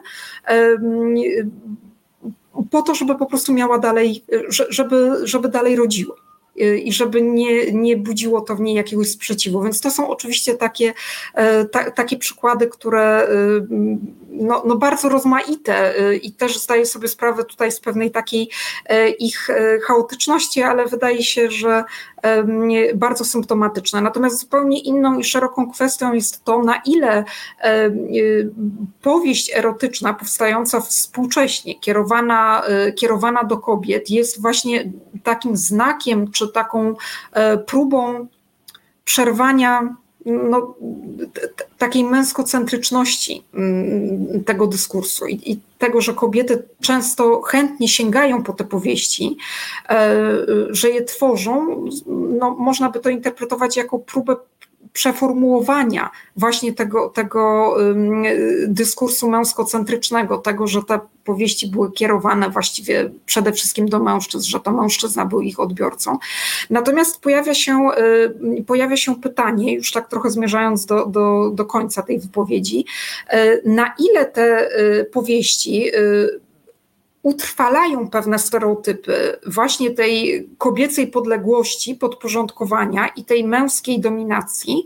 po 2.71 2.81
to, 2.81 2.95
żeby 2.95 3.15
po 3.15 3.25
prostu 3.25 3.53
miała 3.53 3.79
dalej, 3.79 4.23
żeby, 4.69 5.19
żeby 5.23 5.49
dalej 5.49 5.75
rodziła 5.75 6.15
i 6.57 6.93
żeby 6.93 7.21
nie, 7.21 7.71
nie 7.71 7.97
budziło 7.97 8.41
to 8.41 8.55
w 8.55 8.61
niej 8.61 8.75
jakiegoś 8.75 9.11
sprzeciwu. 9.11 9.61
Więc 9.61 9.81
to 9.81 9.91
są 9.91 10.09
oczywiście 10.09 10.53
takie, 10.53 10.93
e, 11.33 11.65
ta, 11.65 11.91
takie 11.91 12.17
przykłady, 12.17 12.67
które 12.67 13.01
e, 13.01 13.27
no, 14.39 14.63
no 14.65 14.75
bardzo 14.75 15.09
rozmaite 15.09 15.99
e, 15.99 16.15
i 16.15 16.31
też 16.31 16.59
zdaję 16.59 16.85
sobie 16.85 17.07
sprawę 17.07 17.43
tutaj 17.43 17.71
z 17.71 17.79
pewnej 17.79 18.11
takiej 18.11 18.49
ich 19.19 19.47
chaotyczności, 19.87 20.61
ale 20.61 20.85
wydaje 20.85 21.23
się, 21.23 21.51
że 21.51 21.83
bardzo 22.95 23.25
symptomatyczne. 23.25 24.01
Natomiast 24.01 24.39
zupełnie 24.39 24.79
inną 24.79 25.19
i 25.19 25.23
szeroką 25.23 25.71
kwestią 25.71 26.13
jest 26.13 26.43
to, 26.43 26.63
na 26.63 26.81
ile 26.85 27.23
powieść 29.01 29.51
erotyczna 29.55 30.13
powstająca 30.13 30.81
współcześnie, 30.81 31.79
kierowana, 31.79 32.63
kierowana 32.95 33.43
do 33.43 33.57
kobiet, 33.57 34.09
jest 34.09 34.41
właśnie 34.41 34.91
takim 35.23 35.57
znakiem 35.57 36.31
czy 36.31 36.47
taką 36.47 36.95
e, 37.31 37.57
próbą 37.57 38.27
przerwania 39.03 39.95
no, 40.27 40.75
takiej 41.77 42.03
męskocentryczności 42.03 43.43
mm, 43.53 44.43
tego 44.43 44.67
dyskursu 44.67 45.27
i, 45.27 45.51
i, 45.51 45.59
tego, 45.77 46.01
że 46.01 46.13
kobiety 46.13 46.63
często 46.81 47.41
chętnie 47.41 47.87
sięgają 47.87 48.43
po 48.43 48.53
te 48.53 48.63
powieści, 48.63 49.37
e, 49.89 50.21
że 50.69 50.89
je 50.89 51.03
tworzą, 51.03 51.85
no, 52.39 52.55
można 52.59 52.89
by 52.89 52.99
to 52.99 53.09
interpretować 53.09 53.77
jako 53.77 53.99
próbę 53.99 54.35
przeformułowania 54.93 56.09
właśnie 56.35 56.73
tego, 56.73 57.09
tego 57.09 57.75
dyskursu 58.67 59.29
męskocentrycznego, 59.29 60.37
tego, 60.37 60.67
że 60.67 60.83
te 60.83 60.99
powieści 61.27 61.67
były 61.67 61.91
kierowane 61.91 62.49
właściwie 62.49 63.09
przede 63.25 63.53
wszystkim 63.53 63.89
do 63.89 63.99
mężczyzn, 63.99 64.49
że 64.49 64.59
to 64.59 64.71
mężczyzna 64.71 65.25
był 65.25 65.41
ich 65.41 65.59
odbiorcą. 65.59 66.17
Natomiast 66.69 67.21
pojawia 67.21 67.53
się, 67.53 67.89
y, 68.59 68.63
pojawia 68.63 68.97
się 68.97 69.15
pytanie, 69.15 69.75
już 69.75 69.91
tak 69.91 70.09
trochę 70.09 70.29
zmierzając 70.29 70.85
do, 70.85 71.05
do, 71.05 71.51
do 71.53 71.65
końca 71.65 72.01
tej 72.01 72.19
wypowiedzi, 72.19 72.85
y, 73.33 73.61
na 73.65 73.93
ile 73.99 74.25
te 74.25 74.69
y, 74.79 75.05
powieści 75.05 75.91
utrwalają 77.23 78.09
pewne 78.09 78.39
stereotypy 78.39 79.39
właśnie 79.47 79.91
tej 79.91 80.47
kobiecej 80.57 81.07
podległości, 81.07 81.95
podporządkowania 81.95 83.07
i 83.07 83.25
tej 83.25 83.43
męskiej 83.43 83.99
dominacji, 83.99 84.83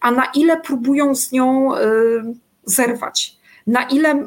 a 0.00 0.10
na 0.10 0.24
ile 0.34 0.60
próbują 0.60 1.14
z 1.14 1.32
nią 1.32 1.76
y, 1.76 1.80
zerwać 2.64 3.36
na 3.66 3.82
ile 3.82 4.24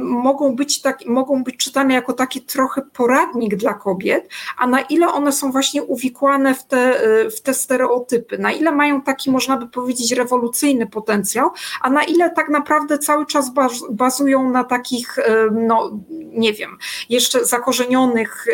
mogą 0.00 0.56
być, 0.56 0.80
tak, 0.80 1.06
mogą 1.06 1.44
być 1.44 1.56
czytane 1.56 1.94
jako 1.94 2.12
taki 2.12 2.42
trochę 2.42 2.82
poradnik 2.92 3.56
dla 3.56 3.74
kobiet, 3.74 4.28
a 4.58 4.66
na 4.66 4.80
ile 4.80 5.08
one 5.08 5.32
są 5.32 5.52
właśnie 5.52 5.82
uwikłane 5.82 6.54
w 6.54 6.64
te, 6.64 7.00
w 7.36 7.40
te 7.40 7.54
stereotypy, 7.54 8.38
na 8.38 8.52
ile 8.52 8.72
mają 8.72 9.02
taki, 9.02 9.30
można 9.30 9.56
by 9.56 9.68
powiedzieć, 9.68 10.12
rewolucyjny 10.12 10.86
potencjał, 10.86 11.50
a 11.80 11.90
na 11.90 12.04
ile 12.04 12.30
tak 12.30 12.48
naprawdę 12.48 12.98
cały 12.98 13.26
czas 13.26 13.50
bazują 13.90 14.50
na 14.50 14.64
takich, 14.64 15.16
no 15.52 15.90
nie 16.32 16.52
wiem, 16.52 16.78
jeszcze 17.08 17.44
zakorzenionych 17.44 18.46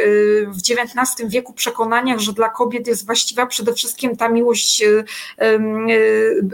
w 0.49 0.57
XIX 0.57 1.31
wieku 1.31 1.53
przekonaniach, 1.53 2.19
że 2.19 2.33
dla 2.33 2.49
kobiet 2.49 2.87
jest 2.87 3.07
właściwa 3.07 3.47
przede 3.47 3.75
wszystkim 3.75 4.17
ta 4.17 4.29
miłość 4.29 4.85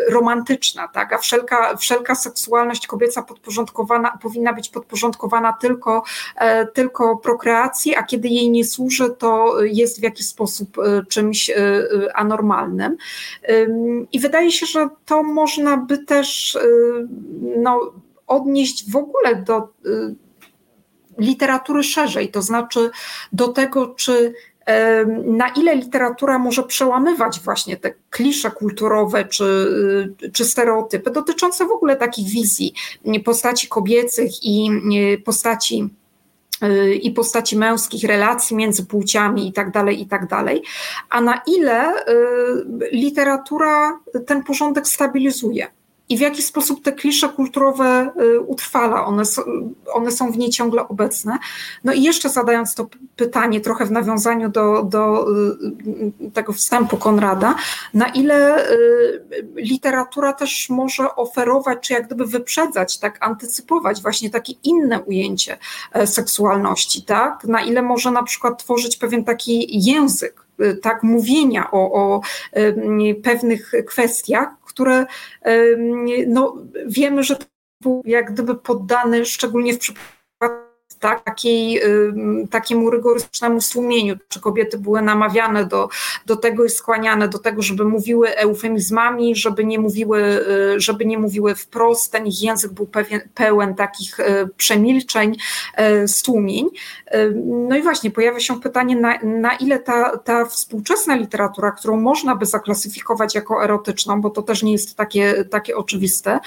romantyczna, 0.08 0.88
tak? 0.88 1.12
a 1.12 1.18
wszelka, 1.18 1.76
wszelka 1.76 2.14
seksualność 2.14 2.86
kobieca 2.86 3.22
podporządkowana 3.22 3.51
podporządkowana, 3.52 4.18
powinna 4.22 4.52
być 4.52 4.68
podporządkowana 4.68 5.52
tylko, 5.52 6.02
tylko 6.74 7.16
prokreacji, 7.16 7.96
a 7.96 8.02
kiedy 8.02 8.28
jej 8.28 8.50
nie 8.50 8.64
służy, 8.64 9.10
to 9.18 9.62
jest 9.62 10.00
w 10.00 10.02
jakiś 10.02 10.26
sposób 10.26 10.76
czymś 11.08 11.50
anormalnym. 12.14 12.96
I 14.12 14.20
wydaje 14.20 14.52
się, 14.52 14.66
że 14.66 14.88
to 15.06 15.22
można 15.22 15.76
by 15.76 15.98
też 15.98 16.58
no, 17.56 17.92
odnieść 18.26 18.90
w 18.90 18.96
ogóle 18.96 19.36
do 19.36 19.68
literatury 21.18 21.82
szerzej, 21.82 22.28
to 22.28 22.42
znaczy 22.42 22.90
do 23.32 23.48
tego, 23.48 23.86
czy 23.86 24.34
na 25.24 25.48
ile 25.48 25.74
literatura 25.74 26.38
może 26.38 26.62
przełamywać 26.62 27.40
właśnie 27.40 27.76
te 27.76 27.94
klisze 28.10 28.50
kulturowe 28.50 29.24
czy, 29.24 29.68
czy 30.32 30.44
stereotypy 30.44 31.10
dotyczące 31.10 31.66
w 31.66 31.70
ogóle 31.70 31.96
takich 31.96 32.28
wizji 32.28 32.74
postaci 33.20 33.68
kobiecych 33.68 34.30
i 34.42 34.70
postaci 35.24 35.90
i 37.02 37.10
postaci 37.10 37.56
męskich, 37.56 38.04
relacji 38.04 38.56
między 38.56 38.86
płciami 38.86 39.48
i 39.48 39.52
tak 39.52 39.70
dalej, 39.70 40.00
i 40.00 40.06
tak 40.06 40.26
a 41.10 41.20
na 41.20 41.40
ile 41.46 41.92
y, 41.92 42.04
literatura 42.92 43.98
ten 44.26 44.42
porządek 44.42 44.88
stabilizuje 44.88 45.66
i 46.08 46.16
w 46.16 46.20
jaki 46.20 46.42
sposób 46.42 46.84
te 46.84 46.92
klisze 46.92 47.28
kulturowe 47.28 48.10
y, 48.20 48.40
utrwala, 48.40 49.06
one, 49.06 49.22
one 49.92 50.12
są 50.12 50.32
w 50.32 50.38
niej 50.38 50.50
ciągle 50.50 50.88
obecne. 50.88 51.38
No 51.84 51.92
i 51.92 52.02
jeszcze 52.02 52.28
zadając 52.28 52.74
to 52.74 52.86
pytanie 53.16 53.60
trochę 53.60 53.86
w 53.86 53.90
nawiązaniu 53.90 54.48
do, 54.48 54.82
do 54.82 55.26
y, 56.26 56.30
tego 56.30 56.52
wstępu 56.52 56.96
Konrada, 56.96 57.54
na 57.94 58.08
ile 58.08 58.70
y, 58.70 59.22
literatura 59.56 60.32
też 60.32 60.70
może 60.70 61.16
oferować, 61.16 61.78
czy 61.88 61.92
jak 61.92 62.06
gdyby 62.06 62.26
wyprzedzać, 62.26 62.98
tak, 62.98 63.18
antycypować 63.20 64.02
właśnie 64.02 64.30
takie 64.30 64.52
inne 64.64 65.00
ujęcie 65.00 65.58
e, 65.92 66.06
seksualności, 66.06 67.02
tak? 67.02 67.44
Na 67.44 67.62
ile 67.62 67.82
może 67.82 68.10
na 68.10 68.22
przykład 68.22 68.62
tworzyć 68.62 68.96
pewien 68.96 69.24
taki 69.24 69.84
język, 69.90 70.42
tak, 70.82 71.02
mówienia 71.02 71.70
o, 71.70 71.92
o 71.92 72.20
pewnych 73.22 73.72
kwestiach, 73.86 74.48
które 74.72 75.06
no, 76.26 76.56
wiemy, 76.86 77.22
że 77.22 77.36
był 77.80 78.02
jak 78.04 78.32
gdyby 78.32 78.54
poddany, 78.54 79.26
szczególnie 79.26 79.74
w 79.74 79.78
przypadku 79.78 80.21
takiej, 81.24 81.80
takiemu 82.50 82.90
rygorystycznemu 82.90 83.60
słumieniu, 83.60 84.16
czy 84.28 84.40
kobiety 84.40 84.78
były 84.78 85.02
namawiane 85.02 85.66
do, 85.66 85.88
do 86.26 86.36
tego 86.36 86.64
i 86.64 86.70
skłaniane 86.70 87.28
do 87.28 87.38
tego, 87.38 87.62
żeby 87.62 87.84
mówiły 87.84 88.36
eufemizmami, 88.36 89.36
żeby 89.36 89.64
nie 89.64 89.78
mówiły, 89.78 90.22
y, 90.76 90.80
żeby 90.80 91.04
nie 91.04 91.18
mówiły 91.18 91.54
wprost, 91.54 92.12
ten 92.12 92.26
ich 92.26 92.42
język 92.42 92.72
był 92.72 92.86
pewien, 92.86 93.20
pełen 93.34 93.74
takich 93.74 94.20
y, 94.20 94.48
przemilczeń, 94.56 95.36
y, 96.02 96.08
stłumień. 96.08 96.68
No 97.68 97.76
i 97.76 97.82
właśnie 97.82 98.10
pojawia 98.10 98.40
się 98.40 98.60
pytanie, 98.60 98.96
na, 98.96 99.18
na 99.22 99.56
ile 99.56 99.78
ta, 99.78 100.16
ta 100.16 100.44
współczesna 100.44 101.14
literatura, 101.14 101.70
którą 101.70 102.00
można 102.00 102.36
by 102.36 102.46
zaklasyfikować 102.46 103.34
jako 103.34 103.64
erotyczną, 103.64 104.20
bo 104.20 104.30
to 104.30 104.42
też 104.42 104.62
nie 104.62 104.72
jest 104.72 104.96
takie, 104.96 105.44
takie 105.44 105.76
oczywiste, 105.76 106.40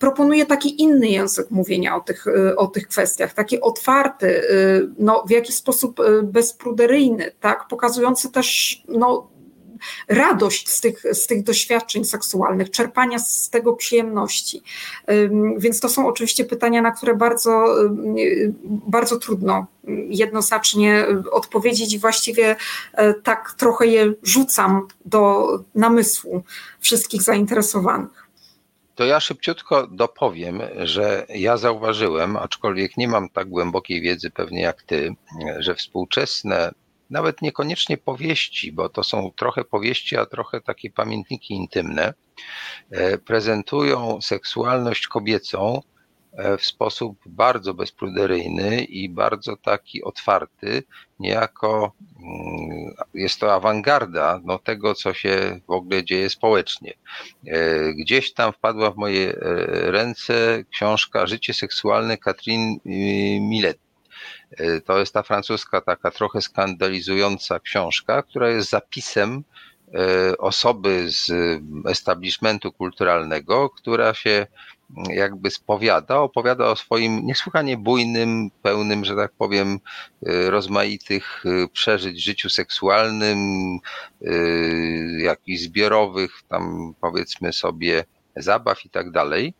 proponuje 0.00 0.46
taki 0.46 0.82
inny 0.82 1.08
język 1.08 1.50
mówienia 1.50 1.96
o 1.96 2.00
tych, 2.00 2.26
o 2.56 2.66
tych 2.66 2.83
kwestiach, 2.86 3.34
taki 3.34 3.60
otwarty, 3.60 4.26
y, 4.26 4.88
no, 4.98 5.24
w 5.26 5.30
jakiś 5.30 5.54
sposób 5.54 6.00
y, 6.00 6.22
bezpruderyjny, 6.22 7.32
tak, 7.40 7.68
pokazujący 7.68 8.30
też 8.30 8.82
no, 8.88 9.34
radość 10.08 10.68
z 10.68 10.80
tych, 10.80 11.02
z 11.12 11.26
tych 11.26 11.42
doświadczeń 11.42 12.04
seksualnych, 12.04 12.70
czerpania 12.70 13.18
z 13.18 13.50
tego 13.50 13.72
przyjemności. 13.72 14.62
Więc 15.56 15.80
to 15.80 15.88
są 15.88 16.06
oczywiście 16.06 16.44
pytania, 16.44 16.82
na 16.82 16.90
które 16.90 17.14
bardzo, 17.14 17.64
bardzo 18.64 19.18
trudno 19.18 19.66
jednoznacznie 20.08 21.06
odpowiedzieć 21.30 21.94
i 21.94 21.98
właściwie 21.98 22.56
tak 23.22 23.54
trochę 23.58 23.86
je 23.86 24.12
rzucam 24.22 24.88
do 25.04 25.48
namysłu 25.74 26.42
wszystkich 26.80 27.22
zainteresowanych. 27.22 28.23
To 28.94 29.04
ja 29.04 29.20
szybciutko 29.20 29.86
dopowiem, 29.86 30.60
że 30.76 31.26
ja 31.28 31.56
zauważyłem, 31.56 32.36
aczkolwiek 32.36 32.96
nie 32.96 33.08
mam 33.08 33.28
tak 33.28 33.48
głębokiej 33.48 34.00
wiedzy 34.00 34.30
pewnie 34.30 34.62
jak 34.62 34.82
ty, 34.82 35.14
że 35.58 35.74
współczesne, 35.74 36.72
nawet 37.10 37.42
niekoniecznie 37.42 37.96
powieści, 37.96 38.72
bo 38.72 38.88
to 38.88 39.04
są 39.04 39.30
trochę 39.36 39.64
powieści, 39.64 40.16
a 40.16 40.26
trochę 40.26 40.60
takie 40.60 40.90
pamiętniki 40.90 41.54
intymne, 41.54 42.14
e, 42.90 43.18
prezentują 43.18 44.20
seksualność 44.20 45.06
kobiecą 45.06 45.82
w 46.58 46.64
sposób 46.64 47.18
bardzo 47.26 47.74
bezpruderyjny 47.74 48.84
i 48.84 49.08
bardzo 49.08 49.56
taki 49.56 50.02
otwarty, 50.02 50.82
niejako 51.20 51.92
mm, 52.16 52.94
jest 53.14 53.40
to 53.40 53.54
awangarda 53.54 54.40
no, 54.44 54.58
tego, 54.58 54.94
co 54.94 55.14
się 55.14 55.60
w 55.66 55.70
ogóle 55.70 56.04
dzieje 56.04 56.30
społecznie. 56.30 56.94
E, 57.46 57.92
gdzieś 57.92 58.32
tam 58.32 58.52
wpadła 58.52 58.90
w 58.90 58.96
moje 58.96 59.28
e, 59.28 59.36
ręce 59.90 60.64
książka 60.70 61.26
Życie 61.26 61.54
seksualne 61.54 62.18
Katrin 62.18 62.78
Millet. 63.40 63.78
To 64.84 64.98
jest 64.98 65.14
ta 65.14 65.22
francuska, 65.22 65.80
taka 65.80 66.10
trochę 66.10 66.42
skandalizująca 66.42 67.60
książka, 67.60 68.22
która 68.22 68.50
jest 68.50 68.70
zapisem 68.70 69.44
osoby 70.38 71.04
z 71.10 71.32
establishmentu 71.88 72.72
kulturalnego, 72.72 73.70
która 73.70 74.14
się 74.14 74.46
jakby 75.08 75.50
spowiada, 75.50 76.20
opowiada 76.20 76.66
o 76.66 76.76
swoim 76.76 77.26
niesłychanie 77.26 77.76
bujnym, 77.76 78.50
pełnym, 78.62 79.04
że 79.04 79.16
tak 79.16 79.32
powiem, 79.32 79.78
y, 80.28 80.50
rozmaitych 80.50 81.46
y, 81.46 81.68
przeżyć 81.68 82.24
życiu 82.24 82.48
seksualnym, 82.48 83.38
y, 84.22 85.18
jakichś 85.22 85.62
zbiorowych, 85.62 86.42
tam 86.48 86.94
powiedzmy 87.00 87.52
sobie, 87.52 88.04
zabaw 88.36 88.84
i 88.84 88.90
tak 88.90 89.10
dalej. 89.10 89.54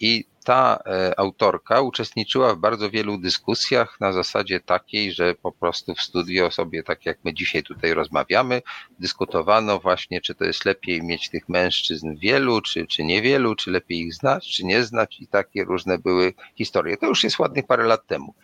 I 0.00 0.24
ta 0.44 0.78
e, 0.86 1.18
autorka 1.20 1.80
uczestniczyła 1.80 2.54
w 2.54 2.58
bardzo 2.58 2.90
wielu 2.90 3.18
dyskusjach 3.18 4.00
na 4.00 4.12
zasadzie 4.12 4.60
takiej, 4.60 5.12
że 5.12 5.34
po 5.34 5.52
prostu 5.52 5.94
w 5.94 6.00
studio 6.00 6.50
sobie, 6.50 6.82
tak 6.82 7.06
jak 7.06 7.18
my 7.24 7.34
dzisiaj 7.34 7.62
tutaj 7.62 7.94
rozmawiamy, 7.94 8.62
dyskutowano 8.98 9.80
właśnie, 9.80 10.20
czy 10.20 10.34
to 10.34 10.44
jest 10.44 10.64
lepiej 10.64 11.02
mieć 11.02 11.30
tych 11.30 11.48
mężczyzn 11.48 12.16
wielu, 12.16 12.60
czy, 12.60 12.86
czy 12.86 13.04
niewielu, 13.04 13.54
czy 13.54 13.70
lepiej 13.70 13.98
ich 13.98 14.14
znać, 14.14 14.48
czy 14.56 14.64
nie 14.64 14.84
znać 14.84 15.20
i 15.20 15.26
takie 15.26 15.64
różne 15.64 15.98
były 15.98 16.32
historie. 16.54 16.96
To 16.96 17.06
już 17.06 17.24
jest 17.24 17.38
ładnych 17.38 17.66
parę 17.66 17.84
lat 17.84 18.06
temu. 18.06 18.34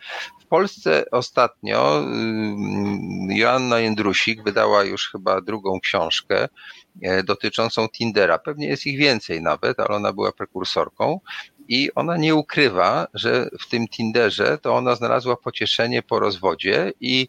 W 0.41 0.45
Polsce 0.45 1.05
ostatnio 1.11 2.01
y, 2.01 3.35
Joanna 3.35 3.79
Jędrusik 3.79 4.43
wydała 4.43 4.83
już 4.83 5.11
chyba 5.11 5.41
drugą 5.41 5.79
książkę, 5.79 6.47
e, 7.01 7.23
dotyczącą 7.23 7.87
Tindera. 7.89 8.39
Pewnie 8.39 8.67
jest 8.67 8.87
ich 8.87 8.99
więcej 8.99 9.41
nawet, 9.41 9.79
ale 9.79 9.89
ona 9.89 10.13
była 10.13 10.31
prekursorką 10.31 11.19
i 11.67 11.89
ona 11.95 12.17
nie 12.17 12.35
ukrywa, 12.35 13.07
że 13.13 13.49
w 13.59 13.69
tym 13.69 13.87
Tinderze 13.87 14.57
to 14.57 14.75
ona 14.75 14.95
znalazła 14.95 15.35
pocieszenie 15.35 16.03
po 16.03 16.19
rozwodzie 16.19 16.93
i 17.01 17.27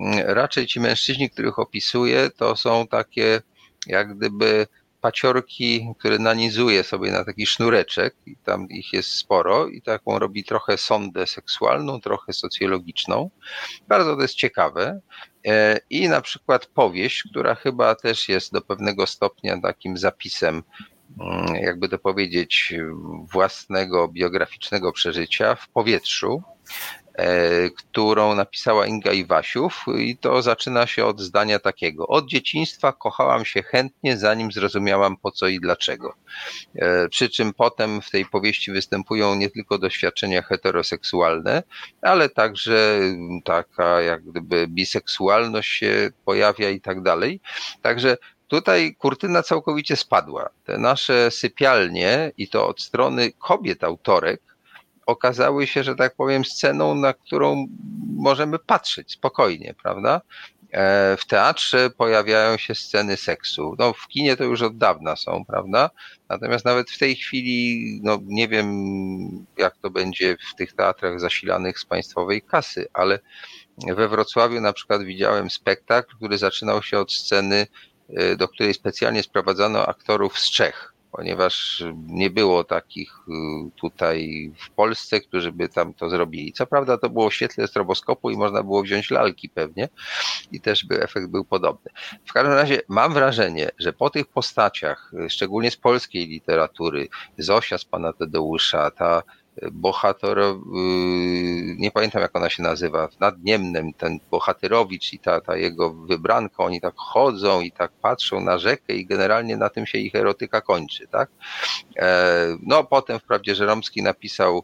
mm, 0.00 0.18
raczej 0.26 0.66
ci 0.66 0.80
mężczyźni, 0.80 1.30
których 1.30 1.58
opisuje, 1.58 2.30
to 2.36 2.56
są 2.56 2.86
takie 2.86 3.42
jak 3.86 4.16
gdyby 4.16 4.66
paciorki, 5.00 5.88
które 5.98 6.18
nanizuje 6.18 6.84
sobie 6.84 7.10
na 7.10 7.24
taki 7.24 7.46
sznureczek 7.46 8.14
i 8.26 8.36
tam 8.36 8.68
ich 8.68 8.92
jest 8.92 9.08
sporo 9.08 9.66
i 9.66 9.82
taką 9.82 10.18
robi 10.18 10.44
trochę 10.44 10.78
sondę 10.78 11.26
seksualną, 11.26 12.00
trochę 12.00 12.32
socjologiczną. 12.32 13.30
Bardzo 13.88 14.16
to 14.16 14.22
jest 14.22 14.34
ciekawe. 14.34 15.00
E, 15.46 15.78
I 15.90 16.08
na 16.08 16.20
przykład 16.20 16.66
powieść, 16.66 17.24
która 17.30 17.54
chyba 17.54 17.94
też 17.94 18.28
jest 18.28 18.52
do 18.52 18.60
pewnego 18.60 19.06
stopnia 19.06 19.60
takim 19.60 19.96
zapisem 19.96 20.62
jakby 21.62 21.88
to 21.88 21.98
powiedzieć, 21.98 22.74
własnego 23.32 24.08
biograficznego 24.08 24.92
przeżycia 24.92 25.54
w 25.54 25.68
powietrzu, 25.68 26.42
e, 27.14 27.70
którą 27.70 28.34
napisała 28.34 28.86
Inga 28.86 29.12
Iwasiów 29.12 29.84
i 29.98 30.16
to 30.16 30.42
zaczyna 30.42 30.86
się 30.86 31.06
od 31.06 31.20
zdania 31.20 31.58
takiego. 31.58 32.06
Od 32.06 32.26
dzieciństwa 32.26 32.92
kochałam 32.92 33.44
się 33.44 33.62
chętnie, 33.62 34.16
zanim 34.16 34.52
zrozumiałam 34.52 35.16
po 35.16 35.30
co 35.30 35.48
i 35.48 35.60
dlaczego. 35.60 36.14
E, 36.76 37.08
przy 37.08 37.28
czym 37.28 37.52
potem 37.54 38.02
w 38.02 38.10
tej 38.10 38.26
powieści 38.26 38.72
występują 38.72 39.34
nie 39.34 39.50
tylko 39.50 39.78
doświadczenia 39.78 40.42
heteroseksualne, 40.42 41.62
ale 42.02 42.28
także 42.28 43.00
taka 43.44 44.00
jak 44.00 44.24
gdyby 44.24 44.66
biseksualność 44.68 45.70
się 45.70 46.10
pojawia 46.24 46.70
i 46.70 46.80
tak 46.80 47.02
dalej. 47.02 47.40
Także 47.82 48.16
Tutaj 48.50 48.94
kurtyna 48.94 49.42
całkowicie 49.42 49.96
spadła. 49.96 50.50
Te 50.64 50.78
nasze 50.78 51.30
sypialnie, 51.30 52.32
i 52.36 52.48
to 52.48 52.68
od 52.68 52.82
strony 52.82 53.32
kobiet 53.32 53.84
autorek, 53.84 54.42
okazały 55.06 55.66
się, 55.66 55.84
że 55.84 55.94
tak 55.94 56.14
powiem, 56.14 56.44
sceną, 56.44 56.94
na 56.94 57.12
którą 57.12 57.66
możemy 58.16 58.58
patrzeć 58.58 59.12
spokojnie, 59.12 59.74
prawda? 59.82 60.20
E, 60.72 61.16
w 61.16 61.26
teatrze 61.26 61.90
pojawiają 61.90 62.56
się 62.56 62.74
sceny 62.74 63.16
seksu. 63.16 63.74
No, 63.78 63.92
w 63.92 64.08
kinie 64.08 64.36
to 64.36 64.44
już 64.44 64.62
od 64.62 64.78
dawna 64.78 65.16
są, 65.16 65.44
prawda? 65.44 65.90
Natomiast 66.28 66.64
nawet 66.64 66.90
w 66.90 66.98
tej 66.98 67.16
chwili, 67.16 68.00
no, 68.02 68.18
nie 68.22 68.48
wiem, 68.48 68.66
jak 69.58 69.76
to 69.76 69.90
będzie 69.90 70.36
w 70.52 70.54
tych 70.54 70.72
teatrach 70.72 71.20
zasilanych 71.20 71.78
z 71.78 71.84
państwowej 71.84 72.42
kasy, 72.42 72.88
ale 72.92 73.18
we 73.86 74.08
Wrocławiu 74.08 74.60
na 74.60 74.72
przykład 74.72 75.02
widziałem 75.02 75.50
spektakl, 75.50 76.16
który 76.16 76.38
zaczynał 76.38 76.82
się 76.82 76.98
od 76.98 77.12
sceny, 77.12 77.66
do 78.36 78.48
której 78.48 78.74
specjalnie 78.74 79.22
sprowadzano 79.22 79.86
aktorów 79.86 80.38
z 80.38 80.50
Czech 80.50 80.94
ponieważ 81.12 81.84
nie 82.06 82.30
było 82.30 82.64
takich 82.64 83.12
y, 83.28 83.32
tutaj 83.76 84.50
w 84.58 84.70
Polsce, 84.70 85.20
którzy 85.20 85.52
by 85.52 85.68
tam 85.68 85.94
to 85.94 86.10
zrobili. 86.10 86.52
Co 86.52 86.66
prawda 86.66 86.98
to 86.98 87.10
było 87.10 87.30
w 87.30 87.34
świetle 87.34 87.66
stroboskopu 87.66 88.30
i 88.30 88.36
można 88.36 88.62
było 88.62 88.82
wziąć 88.82 89.10
lalki 89.10 89.48
pewnie 89.48 89.88
i 90.52 90.60
też 90.60 90.84
by 90.84 91.02
efekt 91.02 91.26
był 91.26 91.44
podobny. 91.44 91.90
W 92.26 92.32
każdym 92.32 92.52
razie 92.52 92.80
mam 92.88 93.14
wrażenie, 93.14 93.70
że 93.78 93.92
po 93.92 94.10
tych 94.10 94.26
postaciach, 94.26 95.12
szczególnie 95.28 95.70
z 95.70 95.76
polskiej 95.76 96.26
literatury, 96.26 97.08
Zosia 97.38 97.78
z 97.78 97.84
pana 97.84 98.12
Tadeusza, 98.12 98.90
ta 98.90 99.22
bohater, 99.72 100.38
y, 100.38 100.54
nie 101.78 101.90
pamiętam 101.90 102.22
jak 102.22 102.36
ona 102.36 102.50
się 102.50 102.62
nazywa, 102.62 103.08
nad 103.20 103.34
Niemnem, 103.42 103.92
ten 103.92 104.18
bohaterowicz 104.30 105.12
i 105.12 105.18
ta, 105.18 105.40
ta 105.40 105.56
jego 105.56 105.90
wybranka, 105.90 106.64
oni 106.64 106.80
tak 106.80 106.94
chodzą 106.96 107.60
i 107.60 107.72
tak 107.72 107.92
patrzą 107.92 108.40
na 108.40 108.58
rzekę 108.58 108.94
i 108.94 109.06
generalnie 109.06 109.56
na 109.56 109.68
tym 109.68 109.86
się 109.86 109.98
ich 109.98 110.14
erotyka 110.14 110.60
kończy, 110.60 111.06
tak? 111.06 111.30
E, 111.96 112.46
no 112.62 112.84
potem 112.84 113.18
wprawdzie 113.18 113.54
Żeromski 113.54 114.02
napisał 114.02 114.62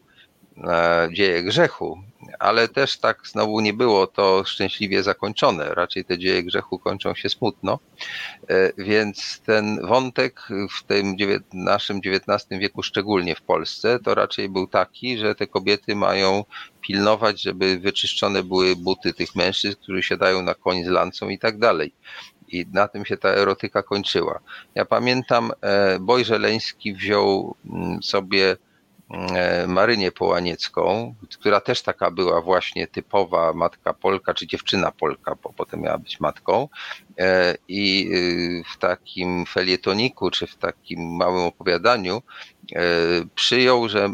Dzieje 1.11 1.43
grzechu, 1.43 1.99
ale 2.39 2.67
też 2.67 2.97
tak 2.97 3.27
znowu 3.27 3.59
nie 3.59 3.73
było 3.73 4.07
to 4.07 4.43
szczęśliwie 4.45 5.03
zakończone. 5.03 5.73
Raczej 5.73 6.05
te 6.05 6.17
dzieje 6.17 6.43
grzechu 6.43 6.79
kończą 6.79 7.15
się 7.15 7.29
smutno. 7.29 7.79
E, 8.49 8.71
więc 8.77 9.41
ten 9.45 9.87
wątek 9.87 10.41
w 10.79 10.83
tym 10.83 11.15
naszym 11.53 12.01
XIX 12.05 12.59
wieku, 12.61 12.83
szczególnie 12.83 13.35
w 13.35 13.41
Polsce, 13.41 13.99
to 13.99 14.15
raczej 14.15 14.49
był 14.49 14.67
taki, 14.67 15.17
że 15.17 15.35
te 15.35 15.47
kobiety 15.47 15.95
mają 15.95 16.43
pilnować, 16.81 17.41
żeby 17.41 17.79
wyczyszczone 17.79 18.43
były 18.43 18.75
buty 18.75 19.13
tych 19.13 19.35
mężczyzn, 19.35 19.75
którzy 19.81 20.03
siadają 20.03 20.41
na 20.41 20.53
koń 20.53 20.83
z 20.83 20.87
lancą 20.87 21.29
i 21.29 21.39
tak 21.39 21.59
dalej. 21.59 21.93
I 22.47 22.65
na 22.73 22.87
tym 22.87 23.05
się 23.05 23.17
ta 23.17 23.29
erotyka 23.29 23.83
kończyła. 23.83 24.39
Ja 24.75 24.85
pamiętam, 24.85 25.51
e, 25.61 25.99
Boj 25.99 26.25
Żeleński 26.25 26.93
wziął 26.93 27.55
mm, 27.65 28.03
sobie 28.03 28.57
Marynię 29.67 30.11
Połaniecką, 30.11 31.15
która 31.39 31.61
też 31.61 31.81
taka 31.81 32.11
była 32.11 32.41
właśnie 32.41 32.87
typowa 32.87 33.53
matka 33.53 33.93
Polka, 33.93 34.33
czy 34.33 34.47
dziewczyna 34.47 34.91
Polka, 34.91 35.35
bo 35.43 35.53
potem 35.53 35.81
miała 35.81 35.97
być 35.97 36.19
matką. 36.19 36.69
E, 37.19 37.55
I 37.67 38.09
y, 38.11 38.63
w 38.73 38.77
takim 38.77 39.45
felietoniku, 39.45 40.31
czy 40.31 40.47
w 40.47 40.55
takim 40.55 41.15
małym 41.15 41.45
opowiadaniu 41.45 42.21
E, 42.56 42.56
przyjął, 43.35 43.89
że 43.89 44.09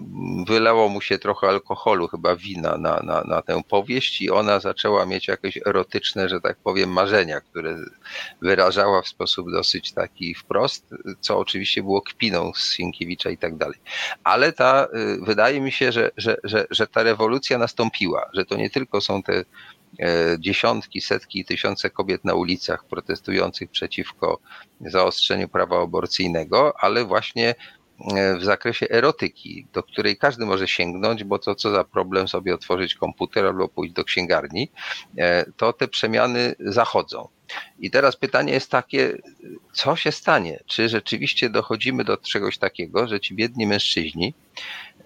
wylało 0.48 0.90
mu 0.90 1.02
się 1.02 1.18
trochę 1.18 1.48
alkoholu, 1.48 2.08
chyba 2.08 2.36
wina 2.36 2.78
na, 2.78 3.00
na, 3.04 3.24
na 3.24 3.42
tę 3.42 3.62
powieść 3.70 4.22
i 4.22 4.32
ona 4.32 4.60
zaczęła 4.60 5.06
mieć 5.06 5.28
jakieś 5.28 5.60
erotyczne, 5.66 6.30
że 6.30 6.42
tak 6.42 6.58
powiem, 6.58 6.90
marzenia, 6.90 7.42
które 7.42 7.78
wyrażała 8.42 9.02
w 9.02 9.08
sposób 9.08 9.52
dosyć 9.52 9.92
taki 9.92 10.36
wprost, 10.36 10.86
co 11.20 11.38
oczywiście 11.38 11.84
było 11.84 12.02
kpiną 12.02 12.52
z 12.56 12.74
Sienkiewicza 12.74 13.30
i 13.30 13.38
tak 13.38 13.58
dalej. 13.58 13.80
Ale 14.24 14.54
ta, 14.54 14.86
y, 14.86 15.26
wydaje 15.26 15.62
mi 15.62 15.72
się, 15.72 15.92
że, 15.92 16.12
że, 16.18 16.38
że, 16.44 16.66
że 16.70 16.88
ta 16.88 17.04
rewolucja 17.04 17.58
nastąpiła, 17.58 18.30
że 18.34 18.46
to 18.46 18.56
nie 18.56 18.70
tylko 18.70 19.02
są 19.02 19.24
te 19.24 19.34
e, 20.00 20.36
dziesiątki, 20.40 21.02
setki 21.02 21.40
i 21.40 21.46
tysiące 21.46 21.90
kobiet 21.90 22.26
na 22.26 22.34
ulicach 22.34 22.86
protestujących 22.86 23.72
przeciwko 23.72 24.40
zaostrzeniu 24.82 25.48
prawa 25.48 25.82
aborcyjnego, 25.82 26.74
ale 26.80 27.06
właśnie 27.06 27.56
E, 27.56 27.82
w 28.40 28.44
zakresie 28.44 28.90
erotyki, 28.90 29.65
do 29.74 29.84
której 29.84 30.18
każdy 30.18 30.45
może 30.45 30.68
sięgnąć, 30.68 31.24
bo 31.24 31.40
to 31.40 31.56
co 31.56 31.72
za 31.72 31.84
problem 31.84 32.28
sobie 32.28 32.56
otworzyć 32.56 32.95
komputer 32.95 33.45
albo 33.45 33.68
pójść 33.68 33.94
do 33.94 34.03
księgarni, 34.03 34.72
e, 35.18 35.45
to 35.57 35.74
te 35.74 35.88
przemiany 35.88 36.56
zachodzą. 36.60 37.28
I 37.80 37.91
teraz 37.91 38.15
pytanie 38.15 38.53
jest 38.53 38.72
takie, 38.72 39.18
co 39.74 39.95
się 39.95 40.11
stanie? 40.11 40.60
Czy 40.65 40.90
rzeczywiście 40.90 41.49
dochodzimy 41.49 42.03
do 42.03 42.18
czegoś 42.18 42.57
takiego, 42.57 43.07
że 43.07 43.20
ci 43.20 43.36
biedni 43.36 43.68
mężczyźni, 43.68 44.34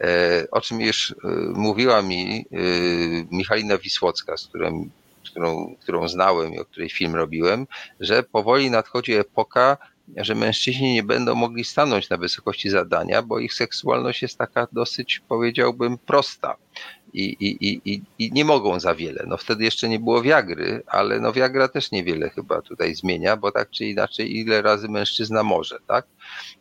e, 0.02 0.48
o 0.52 0.62
czym 0.62 0.82
już 0.82 1.16
mówiła 1.54 2.02
mi 2.02 2.46
Michalina 3.32 3.78
Wisłocka, 3.78 4.38
z 4.38 4.48
którą, 4.48 4.90
którą, 5.26 5.76
którą 5.80 6.08
znałem 6.08 6.54
i 6.54 6.60
o 6.60 6.66
której 6.66 6.90
film 6.90 7.16
robiłem, 7.16 7.68
że 8.00 8.24
powoli 8.24 8.72
nadchodzi 8.72 9.14
epoka 9.14 9.78
że 10.16 10.36
mężczyźni 10.36 10.94
nie 10.94 11.04
będą 11.04 11.36
mogli 11.36 11.64
stanąć 11.64 12.10
na 12.10 12.18
wysokości 12.18 12.70
zadania, 12.70 13.22
bo 13.22 13.40
ich 13.40 13.54
seksualność 13.54 14.22
jest 14.22 14.38
taka 14.38 14.68
dosyć, 14.72 15.22
powiedziałbym, 15.28 15.98
prosta. 15.98 16.56
I, 17.14 17.24
i, 17.24 17.82
i, 17.92 18.02
i 18.20 18.32
nie 18.32 18.46
mogą 18.46 18.80
za 18.80 18.96
wiele. 18.96 19.24
No 19.28 19.38
wtedy 19.38 19.64
jeszcze 19.64 19.90
nie 19.90 20.00
było 20.00 20.22
wiagry, 20.22 20.84
ale 20.88 21.20
no 21.20 21.34
wiagra 21.34 21.68
też 21.68 21.92
niewiele 21.92 22.30
chyba 22.30 22.62
tutaj 22.62 22.96
zmienia, 22.96 23.38
bo 23.38 23.52
tak 23.52 23.70
czy 23.70 23.86
inaczej 23.86 24.38
ile 24.38 24.62
razy 24.62 24.90
mężczyzna 24.90 25.44
może, 25.44 25.80
tak? 25.88 26.06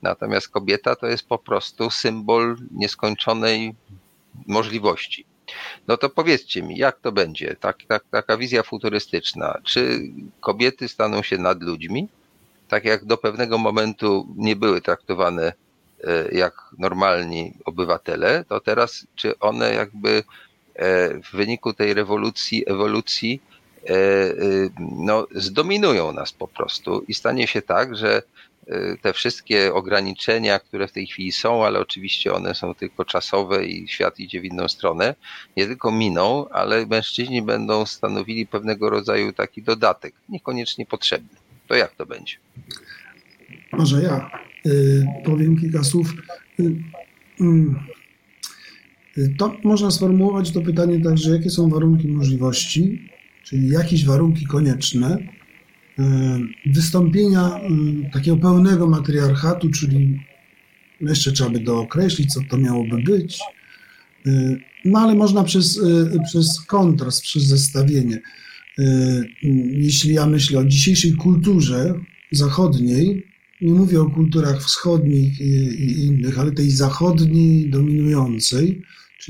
Natomiast 0.02 0.48
kobieta 0.48 0.96
to 0.96 1.06
jest 1.06 1.28
po 1.28 1.38
prostu 1.38 1.90
symbol 1.90 2.56
nieskończonej 2.70 3.74
możliwości. 4.46 5.26
No 5.88 5.96
to 5.96 6.10
powiedzcie 6.10 6.62
mi, 6.62 6.76
jak 6.76 7.00
to 7.00 7.12
będzie? 7.12 7.56
Tak, 7.60 7.78
tak, 7.88 8.04
taka 8.10 8.36
wizja 8.36 8.62
futurystyczna. 8.62 9.60
Czy 9.64 10.00
kobiety 10.40 10.88
staną 10.88 11.22
się 11.22 11.38
nad 11.38 11.62
ludźmi? 11.62 12.08
Tak 12.68 12.84
jak 12.84 13.04
do 13.04 13.16
pewnego 13.16 13.58
momentu 13.58 14.26
nie 14.36 14.56
były 14.56 14.80
traktowane 14.80 15.52
e, 16.04 16.28
jak 16.32 16.54
normalni 16.78 17.52
obywatele, 17.64 18.44
to 18.48 18.60
teraz 18.60 19.06
czy 19.14 19.38
one 19.38 19.74
jakby 19.74 20.22
e, 20.74 21.08
w 21.20 21.30
wyniku 21.32 21.72
tej 21.72 21.94
rewolucji, 21.94 22.64
ewolucji 22.66 23.42
e, 23.88 23.94
no, 24.80 25.26
zdominują 25.34 26.12
nas 26.12 26.32
po 26.32 26.48
prostu 26.48 27.04
i 27.08 27.14
stanie 27.14 27.46
się 27.46 27.62
tak, 27.62 27.96
że 27.96 28.22
te 29.02 29.12
wszystkie 29.12 29.74
ograniczenia, 29.74 30.58
które 30.58 30.88
w 30.88 30.92
tej 30.92 31.06
chwili 31.06 31.32
są, 31.32 31.64
ale 31.64 31.80
oczywiście 31.80 32.34
one 32.34 32.54
są 32.54 32.74
tylko 32.74 33.04
czasowe 33.04 33.66
i 33.66 33.88
świat 33.88 34.18
idzie 34.20 34.40
w 34.40 34.44
inną 34.44 34.68
stronę, 34.68 35.14
nie 35.56 35.66
tylko 35.66 35.92
miną, 35.92 36.48
ale 36.48 36.86
mężczyźni 36.86 37.42
będą 37.42 37.86
stanowili 37.86 38.46
pewnego 38.46 38.90
rodzaju 38.90 39.32
taki 39.32 39.62
dodatek, 39.62 40.14
niekoniecznie 40.28 40.86
potrzebny. 40.86 41.45
To 41.66 41.74
jak 41.74 41.94
to 41.94 42.06
będzie? 42.06 42.34
Może 43.72 44.02
ja 44.02 44.30
y, 44.66 45.06
powiem 45.24 45.56
kilka 45.56 45.84
słów. 45.84 46.14
Y, 46.60 46.76
mm, 47.40 47.76
y, 49.18 49.34
to 49.38 49.56
można 49.64 49.90
sformułować 49.90 50.50
to 50.50 50.62
pytanie 50.62 51.00
tak, 51.00 51.18
że 51.18 51.30
jakie 51.30 51.50
są 51.50 51.68
warunki 51.68 52.08
możliwości, 52.08 53.10
czyli 53.44 53.68
jakieś 53.68 54.04
warunki 54.04 54.46
konieczne 54.46 55.18
wystąpienia 56.66 57.60
takiego 58.12 58.36
pełnego 58.36 58.86
matriarchatu, 58.86 59.70
czyli 59.70 60.20
jeszcze 61.00 61.32
trzeba 61.32 61.50
by 61.50 61.60
dookreślić, 61.60 62.32
co 62.32 62.40
to 62.50 62.58
miałoby 62.58 63.02
być. 63.02 63.38
No 64.84 64.98
ale 64.98 65.14
można 65.14 65.44
przez, 65.44 65.80
przez 66.24 66.60
kontrast, 66.60 67.22
przez 67.22 67.42
zestawienie. 67.42 68.20
Jeśli 69.72 70.14
ja 70.14 70.26
myślę 70.26 70.58
o 70.58 70.64
dzisiejszej 70.64 71.12
kulturze 71.12 71.94
zachodniej, 72.32 73.26
nie 73.60 73.72
mówię 73.72 74.00
o 74.00 74.10
kulturach 74.10 74.62
wschodnich 74.62 75.40
i, 75.40 76.04
innych, 76.04 76.38
ale 76.38 76.52
tej 76.52 76.70
zachodniej, 76.70 77.70
dominującej. 77.70 78.82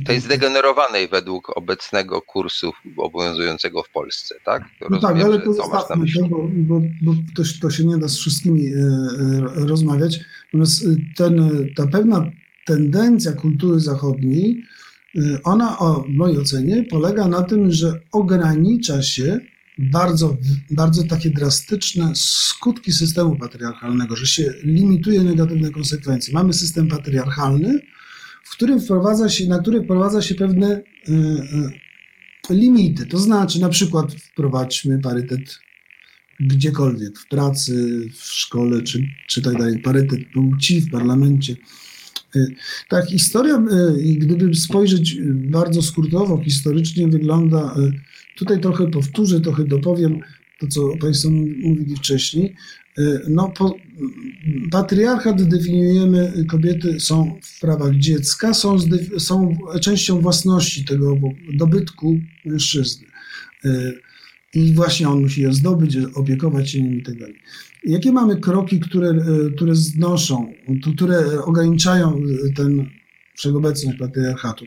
Tej 0.05 0.21
zdegenerowanej 0.21 1.09
według 1.09 1.57
obecnego 1.57 2.23
kursu 2.23 2.73
obowiązującego 2.97 3.83
w 3.83 3.91
Polsce, 3.91 4.35
tak? 4.45 4.65
To 4.81 4.87
no 4.91 5.01
tak, 5.01 5.23
ale 5.23 5.41
to 5.41 5.53
zostawmy 5.53 6.07
to, 6.15 6.29
bo, 6.29 6.49
bo, 6.53 6.81
bo 7.03 7.15
to, 7.37 7.43
to, 7.61 7.71
się 7.71 7.85
nie 7.85 7.99
da 7.99 8.09
z 8.09 8.19
wszystkimi 8.19 8.67
e, 8.67 8.79
e, 8.79 9.67
rozmawiać. 9.67 10.21
Natomiast 10.47 10.87
e, 10.87 10.87
ten, 11.17 11.67
ta 11.77 11.87
pewna 11.87 12.31
tendencja 12.65 13.33
kultury 13.33 13.81
zachodniej, 13.81 14.65
ona 15.45 15.77
w 15.77 16.09
mojej 16.09 16.39
ocenie 16.39 16.85
polega 16.91 17.29
na 17.29 17.43
tym, 17.43 17.71
że 17.71 18.01
ogranicza 18.13 19.03
się 19.03 19.41
bardzo, 19.79 20.37
bardzo 20.71 21.05
takie 21.05 21.31
drastyczne 21.31 22.13
skutki 22.15 22.93
systemu 22.93 23.37
patriarchalnego, 23.37 24.17
że 24.17 24.27
się 24.27 24.55
limituje 24.63 25.23
negatywne 25.23 25.71
konsekwencje. 25.71 26.35
Mamy 26.35 26.53
system 26.53 26.89
patriarchalny, 26.89 27.81
w 28.45 28.51
którym 28.51 28.81
wprowadza 28.81 29.29
się, 29.29 29.47
na 29.47 29.59
który 29.59 29.83
wprowadza 29.83 30.23
się 30.23 30.35
pewne 30.35 30.83
y, 31.09 31.13
y, 32.51 32.55
limity. 32.55 33.07
To 33.07 33.19
znaczy, 33.19 33.61
na 33.61 33.69
przykład 33.69 34.15
wprowadźmy 34.15 34.99
parytet 34.99 35.59
gdziekolwiek, 36.41 37.19
w 37.19 37.29
pracy, 37.29 38.07
w 38.13 38.25
szkole, 38.25 38.83
czy, 38.83 39.09
czy 39.29 39.43
tak 39.43 39.59
dalej, 39.59 39.79
parytet 39.79 40.21
płci 40.33 40.81
w 40.81 40.91
parlamencie. 40.91 41.57
Y, 42.37 42.55
tak, 42.89 43.07
historia, 43.07 43.63
gdyby 44.17 44.55
spojrzeć 44.55 45.17
bardzo 45.35 45.83
skrótowo, 45.83 46.43
historycznie 46.45 47.09
wygląda 47.09 47.75
Tutaj 48.37 48.61
trochę 48.61 48.91
powtórzę, 48.91 49.41
trochę 49.41 49.65
dopowiem. 49.65 50.21
to 50.59 50.67
co 50.67 50.97
Państwo 51.01 51.31
mówili 51.31 51.97
wcześniej. 51.97 52.55
No, 53.29 53.53
po, 53.59 53.75
patriarchat 54.71 55.43
definiujemy, 55.43 56.45
kobiety 56.49 57.01
są 57.01 57.39
w 57.43 57.61
prawach 57.61 57.95
dziecka, 57.95 58.55
są, 58.55 58.79
są 59.19 59.57
częścią 59.81 60.21
własności 60.21 60.85
tego 60.85 61.19
dobytku 61.53 62.21
mężczyzny. 62.45 63.07
I 64.57 64.75
właśnie 64.75 65.09
on 65.09 65.23
musi 65.23 65.43
je 65.43 65.53
zdobyć, 65.53 65.97
opiekować 66.15 66.71
się 66.71 66.83
nim 66.83 66.99
i 66.99 67.03
tak. 67.03 67.15
Jakie 67.85 68.13
mamy 68.13 68.41
kroki, 68.41 68.81
które, 68.81 69.15
które 69.57 69.75
znoszą, 69.75 70.53
które 70.95 71.43
ograniczają 71.45 72.23
ten 72.57 72.87
wszechobecność 73.35 73.99
patriarchatu? 73.99 74.65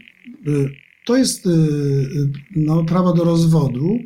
To 1.05 1.17
jest 1.17 1.49
no, 2.55 2.83
prawo 2.83 3.13
do 3.13 3.23
rozwodu, 3.23 3.99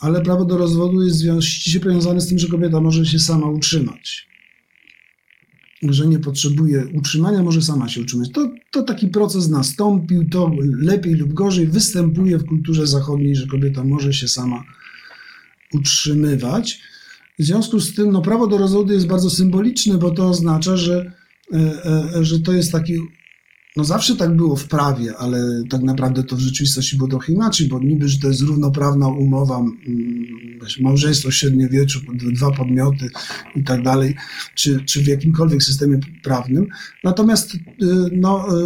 ale 0.00 0.22
prawo 0.22 0.44
do 0.44 0.56
rozwodu 0.58 1.02
jest 1.02 1.24
ściśle 1.40 1.80
powiązane 1.80 2.20
z 2.20 2.28
tym, 2.28 2.38
że 2.38 2.48
kobieta 2.48 2.80
może 2.80 3.06
się 3.06 3.18
sama 3.18 3.46
utrzymać. 3.46 4.33
Że 5.82 6.06
nie 6.06 6.18
potrzebuje 6.18 6.86
utrzymania, 6.94 7.42
może 7.42 7.62
sama 7.62 7.88
się 7.88 8.00
utrzymać. 8.00 8.30
To, 8.30 8.50
to 8.70 8.82
taki 8.82 9.08
proces 9.08 9.48
nastąpił, 9.48 10.28
to 10.28 10.50
lepiej 10.78 11.14
lub 11.14 11.32
gorzej 11.32 11.66
występuje 11.66 12.38
w 12.38 12.44
kulturze 12.44 12.86
zachodniej, 12.86 13.36
że 13.36 13.46
kobieta 13.46 13.84
może 13.84 14.12
się 14.12 14.28
sama 14.28 14.64
utrzymywać. 15.74 16.80
W 17.38 17.44
związku 17.44 17.80
z 17.80 17.94
tym 17.94 18.12
no, 18.12 18.22
prawo 18.22 18.46
do 18.46 18.58
rozwodu 18.58 18.92
jest 18.92 19.06
bardzo 19.06 19.30
symboliczne, 19.30 19.98
bo 19.98 20.10
to 20.10 20.28
oznacza, 20.28 20.76
że, 20.76 21.12
że 22.20 22.40
to 22.40 22.52
jest 22.52 22.72
taki 22.72 22.98
no 23.76 23.84
zawsze 23.84 24.16
tak 24.16 24.36
było 24.36 24.56
w 24.56 24.68
prawie, 24.68 25.16
ale 25.16 25.62
tak 25.70 25.82
naprawdę 25.82 26.24
to 26.24 26.36
w 26.36 26.40
rzeczywistości 26.40 26.96
było 26.96 27.08
trochę 27.08 27.32
inaczej, 27.32 27.68
bo 27.68 27.80
niby, 27.80 28.08
że 28.08 28.18
to 28.18 28.28
jest 28.28 28.40
równoprawna 28.40 29.08
umowa, 29.08 29.58
mm, 29.58 30.26
małżeństwo 30.80 31.30
średniowieczu, 31.30 32.00
dwa 32.32 32.50
podmioty 32.50 33.10
i 33.56 33.64
tak 33.64 33.82
dalej, 33.82 34.14
czy, 34.54 34.84
czy 34.84 35.02
w 35.02 35.06
jakimkolwiek 35.06 35.62
systemie 35.62 36.00
prawnym. 36.22 36.66
Natomiast 37.04 37.54
y, 37.54 37.58
no, 38.12 38.58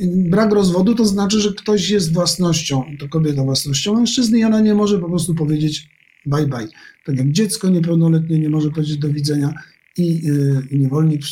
y, 0.00 0.28
brak 0.30 0.52
rozwodu 0.52 0.94
to 0.94 1.04
znaczy, 1.04 1.40
że 1.40 1.52
ktoś 1.52 1.90
jest 1.90 2.12
własnością, 2.12 2.84
to 2.98 3.08
kobieta 3.08 3.42
własnością 3.42 3.94
mężczyzny 3.94 4.38
i 4.38 4.44
ona 4.44 4.60
nie 4.60 4.74
może 4.74 4.98
po 4.98 5.08
prostu 5.08 5.34
powiedzieć 5.34 5.88
bye 6.26 6.46
bye. 6.46 6.68
Tak 7.04 7.16
jak 7.16 7.32
dziecko 7.32 7.68
niepełnoletnie 7.68 8.38
nie 8.38 8.50
może 8.50 8.70
powiedzieć 8.70 8.96
do 8.96 9.08
widzenia 9.08 9.54
i, 9.98 10.30
y, 10.30 10.62
i 10.70 10.78
niewolnik 10.78 11.24
w, 11.24 11.28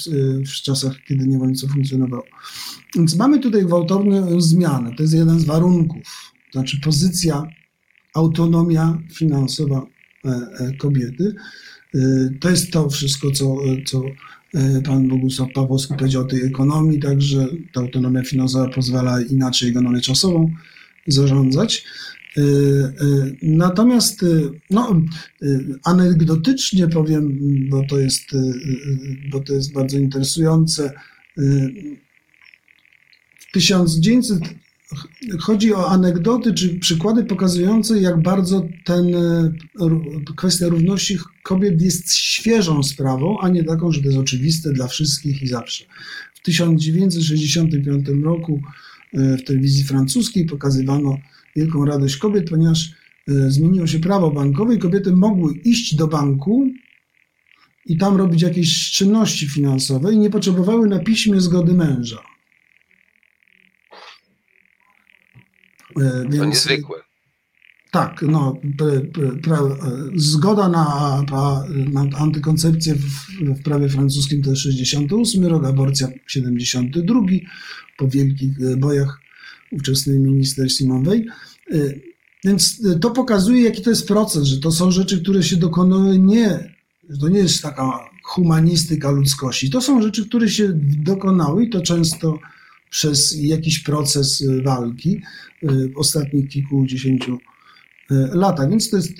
w 0.50 0.62
czasach, 0.62 0.96
kiedy 1.08 1.26
niewolnictwo 1.26 1.68
funkcjonowało. 1.68 2.24
Więc 2.96 3.16
mamy 3.16 3.38
tutaj 3.38 3.64
gwałtowną 3.64 4.40
zmianę. 4.40 4.90
To 4.96 5.02
jest 5.02 5.14
jeden 5.14 5.40
z 5.40 5.44
warunków. 5.44 6.32
To 6.52 6.58
znaczy 6.58 6.80
pozycja, 6.84 7.42
autonomia 8.14 8.98
finansowa 9.14 9.86
e, 10.24 10.28
e, 10.28 10.72
kobiety. 10.72 11.34
E, 11.94 11.98
to 12.40 12.50
jest 12.50 12.70
to 12.70 12.90
wszystko, 12.90 13.30
co, 13.30 13.56
co 13.86 14.02
pan 14.84 15.08
Bogusław 15.08 15.48
Pawłowski 15.54 15.94
powiedział 15.94 16.22
o 16.22 16.24
tej 16.24 16.42
ekonomii, 16.42 17.00
także 17.00 17.46
ta 17.72 17.80
autonomia 17.80 18.22
finansowa 18.22 18.68
pozwala 18.68 19.22
inaczej 19.22 19.70
ekonomię 19.70 20.00
czasową 20.00 20.50
zarządzać. 21.06 21.84
Natomiast 23.42 24.24
no, 24.70 25.02
anegdotycznie 25.84 26.88
powiem, 26.88 27.38
bo 27.70 27.82
to 27.88 27.98
jest, 27.98 28.24
bo 29.32 29.40
to 29.40 29.52
jest 29.52 29.72
bardzo 29.72 29.98
interesujące, 29.98 30.92
1900 33.52 34.38
chodzi 35.40 35.74
o 35.74 35.88
anegdoty 35.90 36.54
czy 36.54 36.78
przykłady 36.78 37.24
pokazujące, 37.24 38.00
jak 38.00 38.22
bardzo 38.22 38.68
ten, 38.84 39.12
kwestia 40.36 40.68
równości 40.68 41.18
kobiet 41.42 41.82
jest 41.82 42.14
świeżą 42.14 42.82
sprawą, 42.82 43.38
a 43.40 43.48
nie 43.48 43.64
taką, 43.64 43.92
że 43.92 44.00
to 44.00 44.06
jest 44.06 44.18
oczywiste 44.18 44.72
dla 44.72 44.86
wszystkich 44.86 45.42
i 45.42 45.48
zawsze. 45.48 45.84
W 46.34 46.40
1965 46.42 48.08
roku 48.22 48.60
w 49.12 49.42
telewizji 49.42 49.84
francuskiej 49.84 50.46
pokazywano 50.46 51.18
wielką 51.56 51.84
radość 51.84 52.16
kobiet, 52.16 52.50
ponieważ 52.50 52.90
e, 53.28 53.50
zmieniło 53.50 53.86
się 53.86 53.98
prawo 53.98 54.30
bankowe 54.30 54.74
i 54.74 54.78
kobiety 54.78 55.12
mogły 55.12 55.54
iść 55.54 55.94
do 55.94 56.06
banku 56.06 56.70
i 57.86 57.96
tam 57.96 58.16
robić 58.16 58.42
jakieś 58.42 58.90
czynności 58.90 59.48
finansowe 59.48 60.12
i 60.12 60.18
nie 60.18 60.30
potrzebowały 60.30 60.88
na 60.88 60.98
piśmie 60.98 61.40
zgody 61.40 61.74
męża. 61.74 62.22
E, 66.00 66.22
więc, 66.22 66.36
to 66.36 66.44
niezwykłe. 66.44 67.06
Tak, 67.90 68.22
no, 68.28 68.60
zgoda 70.14 70.68
na, 70.68 71.22
na 71.92 72.18
antykoncepcję 72.18 72.94
w, 72.94 73.04
w, 73.40 73.62
prawie 73.62 73.88
francuskim 73.88 74.42
to 74.42 74.50
jest 74.50 74.62
68 74.62 75.46
rok, 75.46 75.64
aborcja 75.64 76.08
72 76.26 77.20
po 77.96 78.08
wielkich 78.08 78.60
e, 78.60 78.76
bojach 78.76 79.20
ówczesny 79.72 80.18
minister 80.18 80.72
Simon 80.72 81.04
Weil. 81.04 81.24
E, 81.70 81.76
więc 82.44 82.82
to 83.00 83.10
pokazuje, 83.10 83.62
jaki 83.62 83.82
to 83.82 83.90
jest 83.90 84.08
proces, 84.08 84.44
że 84.44 84.60
to 84.60 84.72
są 84.72 84.90
rzeczy, 84.90 85.22
które 85.22 85.42
się 85.42 85.56
dokonują 85.56 86.22
nie, 86.22 86.74
to 87.20 87.28
nie 87.28 87.38
jest 87.38 87.62
taka 87.62 88.10
humanistyka 88.24 89.10
ludzkości, 89.10 89.70
to 89.70 89.80
są 89.80 90.02
rzeczy, 90.02 90.26
które 90.26 90.48
się 90.48 90.72
dokonały 91.04 91.64
i 91.64 91.70
to 91.70 91.80
często 91.80 92.38
przez 92.90 93.36
jakiś 93.42 93.78
proces 93.78 94.44
walki 94.64 95.22
w 95.62 95.98
ostatnich 95.98 96.48
kilkudziesięciu 96.48 97.38
latach. 98.32 98.70
Więc 98.70 98.90
to 98.90 98.96
jest, 98.96 99.12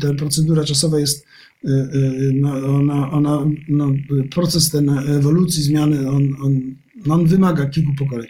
ta 0.00 0.14
procedura 0.14 0.64
czasowa 0.64 1.00
jest, 1.00 1.26
no, 2.34 2.76
ona, 2.76 3.10
ona, 3.10 3.46
no, 3.68 3.92
proces 4.30 4.70
ten 4.70 4.88
ewolucji, 4.88 5.62
zmiany, 5.62 6.10
on, 6.10 6.36
on, 6.42 6.76
no, 7.06 7.14
on 7.14 7.26
wymaga 7.26 7.66
kilku 7.66 7.94
pokoleń. 7.98 8.28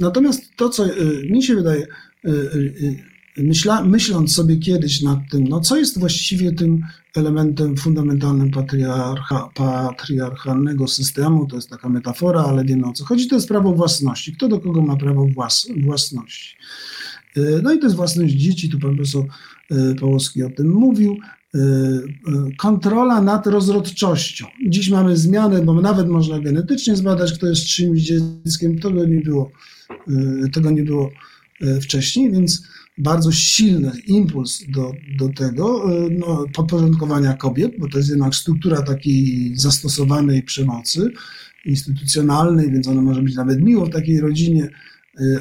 Natomiast 0.00 0.56
to, 0.56 0.68
co 0.68 0.86
mi 1.30 1.42
się 1.42 1.54
wydaje, 1.54 1.86
myśla, 3.36 3.84
myśląc 3.84 4.34
sobie 4.34 4.56
kiedyś 4.56 5.02
nad 5.02 5.18
tym, 5.30 5.48
no 5.48 5.60
co 5.60 5.76
jest 5.76 5.98
właściwie 5.98 6.52
tym 6.52 6.80
elementem 7.16 7.76
fundamentalnym 7.76 8.50
patriarcha, 8.50 9.50
patriarchalnego 9.54 10.88
systemu, 10.88 11.46
to 11.46 11.56
jest 11.56 11.70
taka 11.70 11.88
metafora, 11.88 12.42
ale 12.42 12.64
wiemy 12.64 12.86
o 12.86 12.92
co 12.92 13.04
chodzi, 13.04 13.28
to 13.28 13.34
jest 13.34 13.48
prawo 13.48 13.74
własności. 13.74 14.32
Kto 14.32 14.48
do 14.48 14.60
kogo 14.60 14.82
ma 14.82 14.96
prawo 14.96 15.26
włas, 15.26 15.68
własności? 15.76 16.56
No 17.62 17.72
i 17.72 17.78
to 17.78 17.84
jest 17.84 17.96
własność 17.96 18.34
dzieci, 18.34 18.68
tu 18.68 18.78
pan 18.78 18.96
profesor 18.96 19.24
Połowski 20.00 20.42
o 20.42 20.50
tym 20.50 20.68
mówił. 20.68 21.16
E, 21.54 21.58
kontrola 22.58 23.22
nad 23.22 23.46
rozrodczością. 23.46 24.46
Dziś 24.68 24.90
mamy 24.90 25.16
zmianę, 25.16 25.62
bo 25.62 25.80
nawet 25.80 26.08
można 26.08 26.40
genetycznie 26.40 26.96
zbadać, 26.96 27.32
kto 27.32 27.46
jest 27.46 27.64
czymś 27.64 28.00
dzieckiem. 28.00 28.78
Tego 28.78 29.04
nie 29.04 29.20
było, 29.20 29.50
tego 30.52 30.70
nie 30.70 30.82
było 30.82 31.10
wcześniej, 31.82 32.32
więc 32.32 32.62
bardzo 32.98 33.32
silny 33.32 33.92
impuls 34.06 34.62
do, 34.68 34.92
do 35.18 35.28
tego, 35.28 35.90
no, 36.10 36.44
podporządkowania 36.54 37.32
kobiet, 37.32 37.72
bo 37.78 37.88
to 37.88 37.98
jest 37.98 38.10
jednak 38.10 38.34
struktura 38.34 38.82
takiej 38.82 39.52
zastosowanej 39.56 40.42
przemocy 40.42 41.10
instytucjonalnej, 41.64 42.72
więc 42.72 42.88
ona 42.88 43.02
może 43.02 43.22
być 43.22 43.34
nawet 43.34 43.62
miło 43.62 43.86
w 43.86 43.90
takiej 43.90 44.20
rodzinie, 44.20 44.68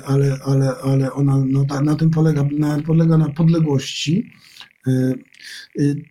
ale, 0.05 0.39
ale, 0.45 0.75
ale 0.83 1.13
ona 1.13 1.43
no, 1.47 1.65
ta, 1.65 1.81
na 1.81 1.95
tym 1.95 2.09
polega 2.09 2.47
na, 2.57 2.81
polega 2.81 3.17
na 3.17 3.29
podległości. 3.29 4.31
E, 4.87 5.13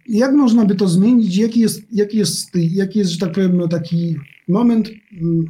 jak 0.06 0.32
można 0.32 0.64
by 0.64 0.74
to 0.74 0.88
zmienić? 0.88 1.36
Jaki 1.36 1.60
jest, 1.60 1.82
jaki 1.92 2.18
jest, 2.18 2.50
jaki 2.54 2.98
jest 2.98 3.10
że 3.10 3.18
tak 3.18 3.32
powiem, 3.32 3.56
no, 3.56 3.68
taki 3.68 4.16
moment, 4.48 4.90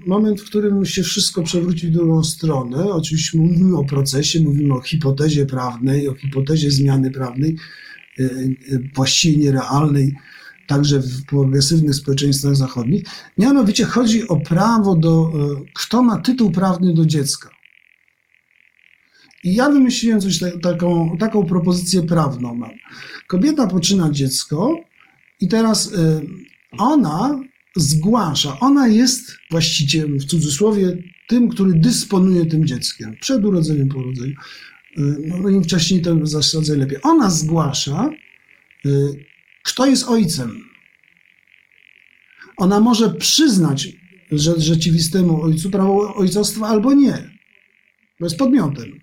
moment, 0.06 0.40
w 0.40 0.44
którym 0.44 0.84
się 0.84 1.02
wszystko 1.02 1.42
przewróci 1.42 1.88
w 1.88 1.90
drugą 1.90 2.24
stronę. 2.24 2.84
Oczywiście 2.84 3.38
mówimy 3.38 3.76
o 3.76 3.84
procesie, 3.84 4.40
mówimy 4.40 4.74
o 4.74 4.80
hipotezie 4.80 5.47
prawnej, 5.47 6.09
o 6.09 6.14
hipotezie 6.14 6.70
zmiany 6.70 7.10
prawnej, 7.10 7.56
e, 8.18 8.24
e, 8.24 8.28
właściwie 8.94 9.36
nierealnej, 9.36 10.16
także 10.66 11.01
w 11.01 11.24
progresywnych 11.26 11.94
społeczeństwach 11.94 12.56
zachodnich. 12.56 13.05
Mianowicie 13.38 13.84
chodzi 13.84 14.28
o 14.28 14.36
prawo 14.36 14.97
do, 14.97 15.32
e, 15.34 15.64
kto 15.74 16.02
ma 16.02 16.18
tytuł 16.18 16.51
prawny 16.51 16.94
do 16.94 17.06
dziecka. 17.06 17.60
I 19.44 19.54
ja 19.54 19.70
wymyśliłem 19.70 20.20
coś 20.20 20.38
taką, 20.62 21.16
taką 21.18 21.46
propozycję 21.46 22.02
prawną 22.02 22.54
mam. 22.54 22.70
Kobieta 23.26 23.66
poczyna 23.66 24.10
dziecko 24.10 24.76
i 25.40 25.48
teraz 25.48 25.92
ona 26.78 27.40
zgłasza. 27.76 28.60
Ona 28.60 28.88
jest 28.88 29.36
właścicielem, 29.50 30.18
w 30.18 30.24
cudzysłowie, 30.24 30.96
tym, 31.28 31.48
który 31.48 31.72
dysponuje 31.72 32.46
tym 32.46 32.66
dzieckiem 32.66 33.16
przed 33.20 33.44
urodzeniem, 33.44 33.88
po 33.88 33.98
urodzeniu. 33.98 34.34
Y, 34.98 35.32
no, 35.42 35.48
im 35.48 35.64
wcześniej, 35.64 36.02
to 36.02 36.26
zasadzę 36.26 36.76
lepiej. 36.76 36.98
Ona 37.02 37.30
zgłasza, 37.30 38.10
y, 38.86 38.90
kto 39.62 39.86
jest 39.86 40.08
ojcem. 40.08 40.64
Ona 42.56 42.80
może 42.80 43.10
przyznać 43.10 43.88
że 44.32 44.60
rzeczywistemu 44.60 45.42
ojcu 45.42 45.70
prawo 45.70 46.14
ojcostwa 46.14 46.66
albo 46.66 46.94
nie, 46.94 47.30
bo 48.20 48.26
jest 48.26 48.38
podmiotem. 48.38 49.00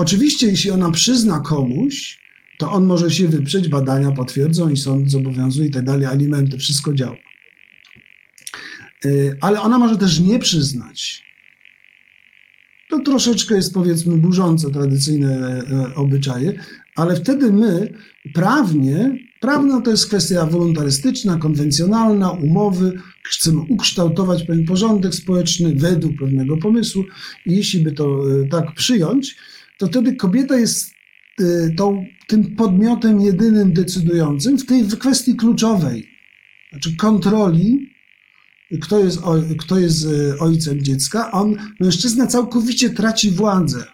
Oczywiście, 0.00 0.46
jeśli 0.46 0.70
ona 0.70 0.90
przyzna 0.90 1.40
komuś, 1.40 2.18
to 2.58 2.72
on 2.72 2.84
może 2.86 3.10
się 3.10 3.28
wyprzeć, 3.28 3.68
badania 3.68 4.12
potwierdzą 4.12 4.70
i 4.70 4.76
sąd 4.76 5.10
zobowiązuje 5.10 5.68
i 5.68 5.70
tak 5.70 5.84
dalej, 5.84 6.06
alimenty, 6.06 6.58
wszystko 6.58 6.94
działa. 6.94 7.16
Y, 9.04 9.36
ale 9.40 9.60
ona 9.60 9.78
może 9.78 9.96
też 9.96 10.20
nie 10.20 10.38
przyznać. 10.38 11.24
To 12.90 12.98
troszeczkę 12.98 13.54
jest 13.54 13.74
powiedzmy 13.74 14.16
burzące 14.16 14.70
tradycyjne 14.70 15.62
e, 15.62 15.94
obyczaje, 15.94 16.52
ale 16.96 17.16
wtedy 17.16 17.52
my 17.52 17.92
prawnie, 18.34 19.18
prawna 19.40 19.80
to 19.80 19.90
jest 19.90 20.06
kwestia 20.06 20.46
wolontarystyczna, 20.46 21.36
konwencjonalna, 21.36 22.30
umowy, 22.30 23.00
chcemy 23.22 23.60
ukształtować 23.60 24.42
pewien 24.42 24.64
porządek 24.64 25.14
społeczny 25.14 25.74
według 25.74 26.18
pewnego 26.18 26.56
pomysłu 26.56 27.04
i 27.46 27.56
jeśli 27.56 27.80
by 27.80 27.92
to 27.92 28.04
e, 28.04 28.48
tak 28.48 28.74
przyjąć, 28.74 29.36
to 29.80 29.86
wtedy 29.86 30.16
kobieta 30.16 30.58
jest 30.58 30.90
e, 31.40 31.44
tą, 31.76 32.04
tym 32.26 32.56
podmiotem 32.56 33.20
jedynym 33.20 33.72
decydującym 33.72 34.58
w 34.58 34.66
tej 34.66 34.84
kwestii 34.84 35.36
kluczowej, 35.36 36.08
znaczy 36.72 36.96
kontroli 36.96 37.90
kto 38.80 38.98
jest, 38.98 39.20
kto 39.58 39.78
jest 39.78 40.06
e, 40.06 40.38
ojcem 40.38 40.82
dziecka, 40.82 41.30
on, 41.30 41.56
mężczyzna 41.80 42.26
całkowicie 42.26 42.90
traci 42.90 43.30
władzę. 43.30 43.84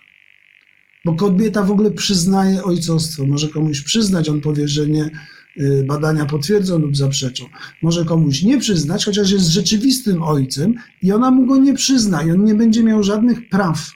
Bo 1.05 1.15
kobieta 1.15 1.63
w 1.63 1.71
ogóle 1.71 1.91
przyznaje 1.91 2.65
ojcostwo. 2.65 3.27
Może 3.27 3.49
komuś 3.49 3.81
przyznać, 3.81 4.29
on 4.29 4.41
powie, 4.41 4.69
że 4.69 4.87
nie, 4.87 5.11
e, 5.57 5.85
badania 5.85 6.27
potwierdzą 6.27 6.79
lub 6.79 6.97
zaprzeczą. 6.97 7.45
Może 7.83 8.05
komuś 8.05 8.43
nie 8.43 8.59
przyznać, 8.59 9.05
chociaż 9.05 9.31
jest 9.31 9.47
rzeczywistym 9.47 10.23
ojcem 10.23 10.75
i 11.03 11.13
ona 11.13 11.31
mu 11.31 11.47
go 11.47 11.57
nie 11.57 11.75
przyzna 11.75 12.23
i 12.23 12.31
on 12.31 12.45
nie 12.45 12.55
będzie 12.55 12.83
miał 12.83 13.03
żadnych 13.03 13.49
praw. 13.49 13.91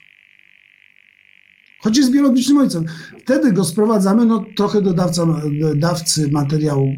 Choć 1.81 1.97
jest 1.97 2.13
biologicznym 2.13 2.59
ojcem. 2.59 2.85
Wtedy 3.19 3.53
go 3.53 3.65
sprowadzamy 3.65 4.27
no, 4.27 4.45
trochę 4.57 4.83
do 4.83 4.93
dawca, 4.93 5.27
dawcy 5.75 6.31
materiału 6.31 6.95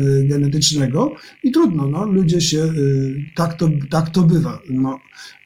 Y, 0.00 0.24
genetycznego 0.26 1.14
i 1.42 1.50
trudno, 1.50 1.86
no, 1.86 2.06
ludzie 2.06 2.40
się, 2.40 2.58
y, 2.58 3.24
tak 3.34 3.54
to, 3.54 3.68
tak 3.90 4.10
to 4.10 4.22
bywa. 4.22 4.62
No. 4.70 5.00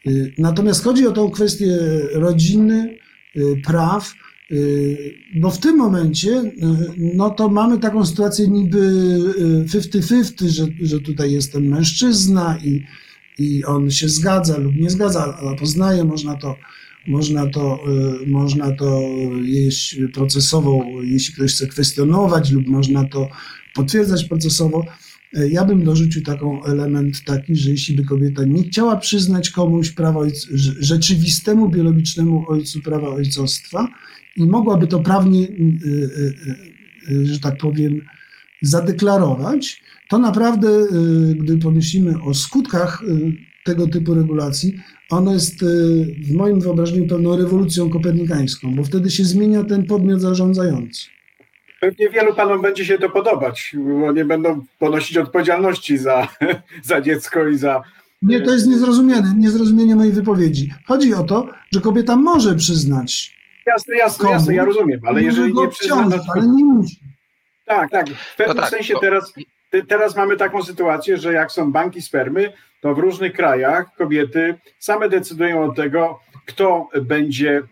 Y, 0.06 0.34
natomiast 0.38 0.84
chodzi 0.84 1.06
o 1.06 1.12
tą 1.12 1.30
kwestię 1.30 1.78
rodziny, 2.12 2.98
praw, 3.64 4.14
bo 5.40 5.50
w 5.50 5.58
tym 5.58 5.76
momencie, 5.76 6.52
no 6.96 7.30
to 7.30 7.48
mamy 7.48 7.78
taką 7.78 8.06
sytuację 8.06 8.48
niby 8.48 8.78
50-50, 9.66 10.48
że, 10.48 10.66
że 10.80 11.00
tutaj 11.00 11.32
jest 11.32 11.52
ten 11.52 11.68
mężczyzna 11.68 12.58
i, 12.64 12.84
i 13.38 13.64
on 13.64 13.90
się 13.90 14.08
zgadza 14.08 14.58
lub 14.58 14.74
nie 14.76 14.90
zgadza, 14.90 15.36
ale 15.40 15.56
poznaje, 15.56 16.04
można 16.04 16.34
to, 16.34 16.56
można 17.08 17.46
to, 17.46 17.84
można 18.26 18.72
to 18.72 19.00
jeść 19.42 19.96
procesowo, 20.14 20.84
jeśli 21.02 21.34
ktoś 21.34 21.52
chce 21.52 21.66
kwestionować, 21.66 22.50
lub 22.50 22.66
można 22.66 23.04
to 23.04 23.28
potwierdzać 23.76 24.24
procesowo. 24.24 24.86
E, 25.34 25.48
ja 25.48 25.64
bym 25.64 25.84
dorzucił 25.84 26.22
taką 26.22 26.64
element 26.64 27.24
taki, 27.24 27.56
że 27.56 27.70
jeśli 27.70 27.96
by 27.96 28.04
kobieta 28.04 28.44
nie 28.44 28.62
chciała 28.62 28.96
przyznać 28.96 29.50
komuś 29.50 29.90
prawa 29.90 30.20
ojc, 30.20 30.48
rzeczywistemu 30.80 31.68
biologicznemu 31.68 32.44
ojcu 32.48 32.80
prawa 32.80 33.08
ojcostwa 33.08 33.88
i 34.36 34.46
mogłaby 34.46 34.86
to 34.86 35.00
prawnie, 35.00 35.48
e, 35.48 37.24
że 37.24 37.40
tak 37.40 37.58
powiem, 37.58 38.00
zadeklarować, 38.62 39.82
to 40.08 40.18
naprawdę, 40.18 40.68
gdy 41.36 41.58
pomyślimy 41.58 42.22
o 42.22 42.34
skutkach 42.34 43.02
tego 43.66 43.86
typu 43.86 44.14
regulacji, 44.14 44.80
ono 45.10 45.32
jest 45.32 45.64
w 46.28 46.34
moim 46.34 46.60
wyobrażeniu 46.60 47.06
pewną 47.06 47.36
rewolucją 47.36 47.90
kopernikańską, 47.90 48.74
bo 48.74 48.84
wtedy 48.84 49.10
się 49.10 49.24
zmienia 49.24 49.64
ten 49.64 49.86
podmiot 49.86 50.20
zarządzający. 50.20 51.06
Pewnie 51.80 52.10
wielu 52.10 52.34
panom 52.34 52.62
będzie 52.62 52.84
się 52.84 52.98
to 52.98 53.10
podobać, 53.10 53.76
bo 54.00 54.12
nie 54.12 54.24
będą 54.24 54.64
ponosić 54.78 55.16
odpowiedzialności 55.18 55.98
za, 55.98 56.28
za 56.82 57.00
dziecko 57.00 57.48
i 57.48 57.58
za. 57.58 57.82
Nie, 58.22 58.40
to 58.40 58.52
jest 58.52 58.66
niezrozumienie, 58.66 59.32
niezrozumienie 59.36 59.96
mojej 59.96 60.12
wypowiedzi. 60.12 60.70
Chodzi 60.86 61.14
o 61.14 61.24
to, 61.24 61.48
że 61.72 61.80
kobieta 61.80 62.16
może 62.16 62.54
przyznać. 62.54 63.36
Jasne, 63.66 63.96
jasne, 63.96 64.22
komu, 64.22 64.32
jasne, 64.32 64.54
ja 64.54 64.64
rozumiem, 64.64 65.00
ale 65.06 65.22
jeżeli 65.22 65.54
nie 65.54 65.68
przyzna. 65.68 66.08
No 66.08 66.16
ale 66.34 66.46
nie 66.46 66.64
musi. 66.64 66.96
Tak, 67.64 67.90
tak. 67.90 68.08
W 68.08 68.36
pewnym 68.36 68.56
no 68.56 68.62
tak, 68.62 68.70
sensie 68.70 68.94
to... 68.94 69.00
teraz, 69.00 69.32
teraz 69.88 70.16
mamy 70.16 70.36
taką 70.36 70.62
sytuację, 70.62 71.16
że 71.16 71.32
jak 71.32 71.52
są 71.52 71.72
banki 71.72 72.02
spermy, 72.02 72.52
to 72.86 72.94
w 72.94 72.98
różnych 72.98 73.32
krajach 73.32 73.94
kobiety 73.96 74.54
same 74.78 75.08
decydują 75.08 75.64
o 75.64 75.74
tego, 75.74 76.20
kto 76.46 76.88
będzie 77.02 77.56
e, 77.56 77.62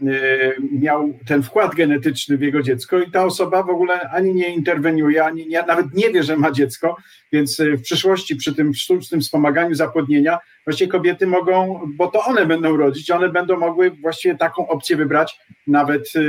miał 0.72 1.14
ten 1.26 1.42
wkład 1.42 1.74
genetyczny 1.74 2.36
w 2.36 2.42
jego 2.42 2.62
dziecko 2.62 2.98
i 2.98 3.10
ta 3.10 3.24
osoba 3.24 3.62
w 3.62 3.70
ogóle 3.70 4.00
ani 4.10 4.34
nie 4.34 4.54
interweniuje, 4.54 5.24
ani 5.24 5.46
nie, 5.46 5.62
nawet 5.62 5.94
nie 5.94 6.10
wie, 6.10 6.22
że 6.22 6.36
ma 6.36 6.50
dziecko, 6.50 6.96
więc 7.34 7.60
e, 7.60 7.76
w 7.76 7.82
przyszłości 7.82 8.36
przy 8.36 8.54
tym 8.54 8.74
sztucznym 8.74 9.20
wspomaganiu 9.20 9.74
zapłodnienia 9.74 10.38
właściwie 10.64 10.90
kobiety 10.90 11.26
mogą, 11.26 11.80
bo 11.96 12.06
to 12.06 12.24
one 12.24 12.46
będą 12.46 12.76
rodzić, 12.76 13.10
one 13.10 13.28
będą 13.28 13.58
mogły 13.58 13.90
właściwie 13.90 14.36
taką 14.36 14.68
opcję 14.68 14.96
wybrać, 14.96 15.38
nawet 15.66 16.12
e, 16.16 16.20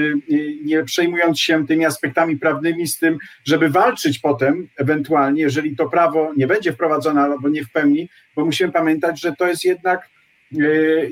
nie 0.64 0.84
przejmując 0.84 1.40
się 1.40 1.68
tymi 1.68 1.86
aspektami 1.86 2.38
prawnymi 2.38 2.88
z 2.88 3.00
tym, 3.00 3.18
żeby 3.46 3.70
walczyć 3.70 4.20
potem 4.20 4.68
ewentualnie, 4.78 5.42
jeżeli 5.42 5.76
to 5.76 5.90
prawo 5.90 6.34
nie 6.38 6.48
będzie 6.48 6.74
wprowadzone 6.74 7.22
albo 7.22 7.50
nie 7.50 7.64
w 7.64 7.72
pełni, 7.72 8.10
bo 8.36 8.46
musimy 8.46 8.72
pamiętać, 8.72 9.22
że 9.22 9.34
to 9.34 9.48
jest 9.48 9.66
jednak 9.66 10.10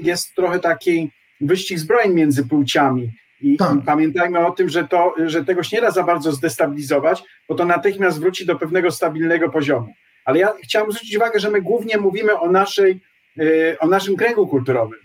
jest 0.03 0.36
trochę 0.36 0.60
taki 0.60 1.11
wyścig 1.41 1.80
zbrojeń 1.80 2.14
między 2.14 2.48
płciami. 2.48 3.11
I, 3.44 3.57
tak. 3.57 3.78
Pamiętajmy 3.86 4.48
o 4.48 4.52
tym, 4.52 4.70
że, 4.70 4.88
to, 4.88 5.14
że 5.26 5.45
tego 5.45 5.64
się 5.64 5.78
nie 5.78 5.82
da 5.82 5.91
za 5.91 6.03
bardzo 6.03 6.32
zdestabilizować, 6.32 7.24
bo 7.49 7.56
to 7.56 7.65
natychmiast 7.65 8.20
wróci 8.20 8.45
do 8.45 8.56
pewnego 8.56 8.91
stabilnego 8.91 9.49
poziomu. 9.49 9.94
Ale 10.26 10.40
ja 10.40 10.53
chciałem 10.64 10.91
zwrócić 10.91 11.18
uwagę, 11.18 11.40
że 11.40 11.52
my 11.52 11.61
głównie 11.61 11.98
mówimy 11.98 12.40
o, 12.40 12.52
naszej, 12.52 12.99
e, 13.40 13.80
o 13.80 13.88
naszym 13.88 14.15
kręgu 14.15 14.48
kulturowym. 14.48 14.99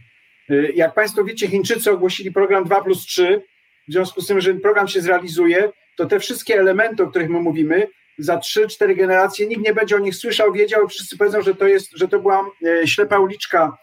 E, 0.50 0.54
jak 0.72 0.94
Państwo 0.94 1.24
wiecie, 1.24 1.48
Chińczycy 1.48 1.90
ogłosili 1.90 2.32
program 2.32 2.64
2 2.64 2.82
plus 2.82 3.06
3, 3.06 3.42
w 3.88 3.92
związku 3.92 4.20
z 4.20 4.26
tym, 4.26 4.40
że 4.40 4.54
program 4.54 4.88
się 4.88 5.00
zrealizuje, 5.00 5.70
to 5.96 6.06
te 6.06 6.20
wszystkie 6.20 6.60
elementy, 6.60 7.02
o 7.02 7.06
których 7.06 7.30
my 7.30 7.40
mówimy, 7.40 7.86
za 8.18 8.36
3-4 8.36 8.96
generacje 8.96 9.46
nikt 9.46 9.62
nie 9.62 9.74
będzie 9.74 9.96
o 9.96 9.98
nich 9.98 10.14
słyszał, 10.14 10.52
wiedział, 10.52 10.88
wszyscy 10.88 11.18
powiedzą, 11.18 11.42
że 11.42 11.54
to, 11.54 11.66
jest, 11.66 11.90
że 11.96 12.08
to 12.08 12.18
była 12.18 12.50
e, 12.66 12.86
ślepa 12.86 13.18
uliczka 13.18 13.76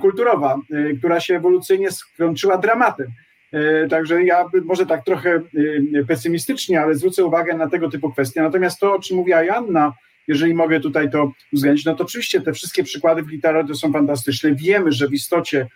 kulturowa, 0.00 0.56
która 0.98 1.20
się 1.20 1.36
ewolucyjnie 1.36 1.90
skończyła 1.90 2.58
dramatem. 2.58 3.06
E, 3.52 3.88
także 3.88 4.24
ja 4.24 4.44
może 4.64 4.86
tak 4.86 5.04
trochę 5.04 5.40
pesymistycznie, 6.08 6.80
ale 6.80 6.94
zwrócę 6.94 7.24
uwagę 7.24 7.54
na 7.54 7.68
tego 7.68 7.90
typu 7.90 8.12
kwestie. 8.12 8.42
Natomiast 8.42 8.80
to, 8.80 8.94
o 8.94 8.98
czym 8.98 9.16
mówiła 9.16 9.42
Janna, 9.42 9.92
jeżeli 10.28 10.54
mogę 10.54 10.80
tutaj 10.80 11.10
to 11.10 11.32
uwzględnić, 11.52 11.84
no 11.84 11.94
to 11.94 12.04
oczywiście 12.04 12.40
te 12.40 12.52
wszystkie 12.52 12.84
przykłady 12.84 13.22
w 13.22 13.28
literaturze 13.28 13.74
są 13.74 13.92
fantastyczne. 13.92 14.54
Wiemy, 14.54 14.92
że 14.92 15.08
w 15.08 15.12
istocie 15.12 15.66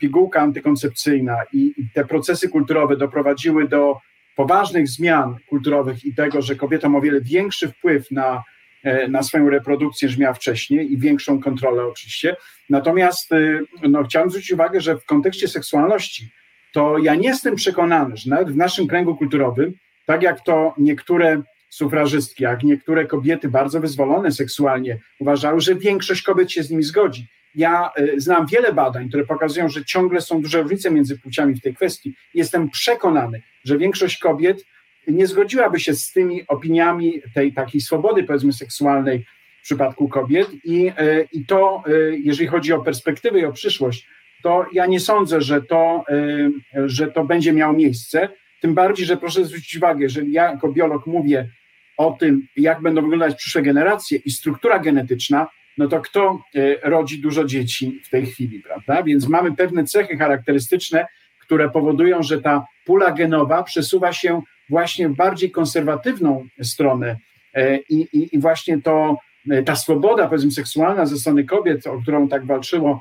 pigułka 0.00 0.40
antykoncepcyjna 0.40 1.36
i 1.52 1.74
te 1.94 2.04
procesy 2.04 2.48
kulturowe 2.48 2.96
doprowadziły 2.96 3.68
do 3.68 3.96
poważnych 4.36 4.88
zmian 4.88 5.36
kulturowych 5.48 6.04
i 6.04 6.14
tego, 6.14 6.42
że 6.42 6.56
kobieta 6.56 6.88
ma 6.88 6.98
o 6.98 7.00
wiele 7.00 7.20
większy 7.20 7.68
wpływ 7.68 8.10
na 8.10 8.42
E, 8.86 9.08
na 9.08 9.22
swoją 9.22 9.50
reprodukcję 9.50 10.08
niż 10.08 10.18
miała 10.18 10.34
wcześniej 10.34 10.92
i 10.92 10.98
większą 10.98 11.40
kontrolę 11.40 11.86
oczywiście. 11.86 12.36
Natomiast 12.70 13.32
e, 13.32 13.60
no, 13.88 14.04
chciałem 14.04 14.30
zwrócić 14.30 14.52
uwagę, 14.52 14.80
że 14.80 14.96
w 14.96 15.04
kontekście 15.04 15.48
seksualności 15.48 16.30
to 16.76 16.98
ja 16.98 17.14
nie 17.14 17.28
jestem 17.28 17.54
przekonany, 17.54 18.16
że 18.16 18.30
nawet 18.30 18.50
w 18.50 18.56
naszym 18.56 18.86
kręgu 18.86 19.16
kulturowym, 19.16 19.74
tak 20.06 20.22
jak 20.22 20.40
to 20.40 20.74
niektóre 20.78 21.42
sufrażystki, 21.68 22.42
jak 22.44 22.62
niektóre 22.62 23.06
kobiety 23.06 23.48
bardzo 23.48 23.80
wyzwolone 23.80 24.32
seksualnie 24.32 24.98
uważały, 25.20 25.60
że 25.60 25.74
większość 25.74 26.22
kobiet 26.22 26.52
się 26.52 26.62
z 26.62 26.70
nimi 26.70 26.82
zgodzi. 26.82 27.26
Ja 27.54 27.90
e, 27.96 28.20
znam 28.20 28.46
wiele 28.46 28.72
badań, 28.72 29.08
które 29.08 29.26
pokazują, 29.26 29.68
że 29.68 29.84
ciągle 29.84 30.20
są 30.20 30.42
duże 30.42 30.62
różnice 30.62 30.90
między 30.90 31.18
płciami 31.18 31.54
w 31.54 31.60
tej 31.60 31.74
kwestii. 31.74 32.14
Jestem 32.34 32.70
przekonany, 32.70 33.42
że 33.64 33.78
większość 33.78 34.18
kobiet 34.18 34.64
nie 35.06 35.26
zgodziłaby 35.26 35.80
się 35.80 35.94
z 35.94 36.12
tymi 36.12 36.46
opiniami 36.46 37.22
tej 37.34 37.52
takiej 37.52 37.80
swobody, 37.80 38.24
powiedzmy, 38.24 38.52
seksualnej 38.52 39.24
w 39.60 39.62
przypadku 39.62 40.08
kobiet. 40.08 40.48
I, 40.64 40.92
e, 40.96 41.22
i 41.32 41.46
to, 41.46 41.82
e, 41.86 41.90
jeżeli 42.16 42.48
chodzi 42.48 42.72
o 42.72 42.82
perspektywę 42.82 43.40
i 43.40 43.44
o 43.44 43.52
przyszłość, 43.52 44.06
to 44.42 44.66
ja 44.72 44.86
nie 44.86 45.00
sądzę, 45.00 45.40
że 45.40 45.62
to, 45.62 46.04
e, 46.08 46.88
że 46.88 47.06
to 47.06 47.24
będzie 47.24 47.52
miało 47.52 47.72
miejsce. 47.72 48.28
Tym 48.60 48.74
bardziej, 48.74 49.06
że 49.06 49.16
proszę 49.16 49.44
zwrócić 49.44 49.76
uwagę, 49.76 50.08
że 50.08 50.22
ja 50.24 50.50
jako 50.50 50.72
biolog 50.72 51.06
mówię 51.06 51.48
o 51.96 52.12
tym, 52.12 52.48
jak 52.56 52.82
będą 52.82 53.02
wyglądać 53.02 53.34
przyszłe 53.34 53.62
generacje 53.62 54.18
i 54.24 54.30
struktura 54.30 54.78
genetyczna, 54.78 55.46
no 55.78 55.88
to 55.88 56.00
kto 56.00 56.42
rodzi 56.82 57.20
dużo 57.20 57.44
dzieci 57.44 58.00
w 58.04 58.10
tej 58.10 58.26
chwili, 58.26 58.60
prawda? 58.60 59.02
Więc 59.02 59.28
mamy 59.28 59.56
pewne 59.56 59.84
cechy 59.84 60.16
charakterystyczne, 60.16 61.06
które 61.46 61.70
powodują, 61.70 62.22
że 62.22 62.40
ta 62.40 62.66
pula 62.84 63.12
genowa 63.12 63.62
przesuwa 63.62 64.12
się 64.12 64.42
właśnie 64.70 65.08
w 65.08 65.16
bardziej 65.16 65.50
konserwatywną 65.50 66.48
stronę 66.62 67.16
e, 67.54 67.76
i, 67.76 68.00
i, 68.12 68.34
i 68.36 68.38
właśnie 68.38 68.82
to, 68.82 69.16
e, 69.50 69.62
ta 69.62 69.76
swoboda, 69.76 70.26
powiedzmy, 70.28 70.50
seksualna 70.50 71.06
ze 71.06 71.16
strony 71.16 71.44
kobiet, 71.44 71.86
o 71.86 72.00
którą 72.02 72.28
tak 72.28 72.46
walczyło 72.46 72.90
e, 72.90 73.00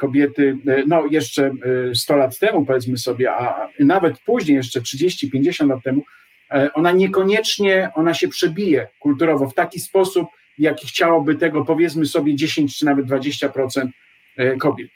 kobiety, 0.00 0.56
no 0.86 1.06
jeszcze 1.10 1.50
100 1.94 2.16
lat 2.16 2.38
temu, 2.38 2.66
powiedzmy 2.66 2.98
sobie, 2.98 3.32
a 3.32 3.68
nawet 3.80 4.18
później, 4.18 4.56
jeszcze 4.56 4.80
30-50 4.80 5.68
lat 5.68 5.82
temu, 5.84 6.02
ona 6.74 6.92
niekoniecznie, 6.92 7.90
ona 7.94 8.14
się 8.14 8.28
przebije 8.28 8.88
kulturowo 8.98 9.48
w 9.48 9.54
taki 9.54 9.80
sposób, 9.80 10.28
jaki 10.58 10.86
chciałoby 10.86 11.34
tego 11.34 11.64
powiedzmy 11.64 12.06
sobie 12.06 12.34
10 12.34 12.78
czy 12.78 12.84
nawet 12.84 13.06
20% 13.06 13.88
kobiet. 14.60 14.90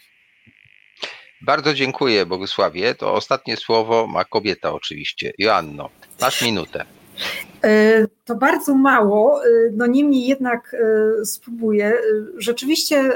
Bardzo 1.40 1.74
dziękuję 1.74 2.26
Bogusławie. 2.26 2.94
To 2.94 3.14
ostatnie 3.14 3.56
słowo 3.56 4.06
ma 4.06 4.24
kobieta 4.24 4.72
oczywiście. 4.72 5.32
Joanno, 5.38 5.90
masz 6.20 6.42
minutę. 6.42 6.84
E, 7.64 8.06
to 8.24 8.34
bardzo 8.34 8.74
mało, 8.74 9.44
e, 9.44 9.48
no 9.72 9.86
niemniej 9.86 10.26
jednak 10.26 10.74
e, 10.74 11.24
spróbuję. 11.24 11.94
Rzeczywiście 12.38 13.10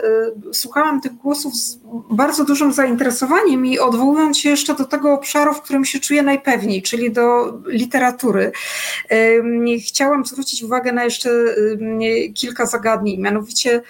słuchałam 0.52 1.00
tych 1.00 1.12
głosów 1.14 1.56
z 1.56 1.78
bardzo 2.10 2.44
dużym 2.44 2.72
zainteresowaniem 2.72 3.66
i 3.66 3.78
odwołując 3.78 4.38
się 4.38 4.50
jeszcze 4.50 4.74
do 4.74 4.84
tego 4.84 5.12
obszaru, 5.12 5.54
w 5.54 5.62
którym 5.62 5.84
się 5.84 6.00
czuję 6.00 6.22
najpewniej, 6.22 6.82
czyli 6.82 7.12
do 7.12 7.58
literatury, 7.66 8.52
chciałam 9.86 10.26
zwrócić 10.26 10.62
uwagę 10.62 10.92
na 10.92 11.04
jeszcze 11.04 11.30
kilka 12.34 12.66
zagadnień, 12.66 13.20
mianowicie 13.20 13.82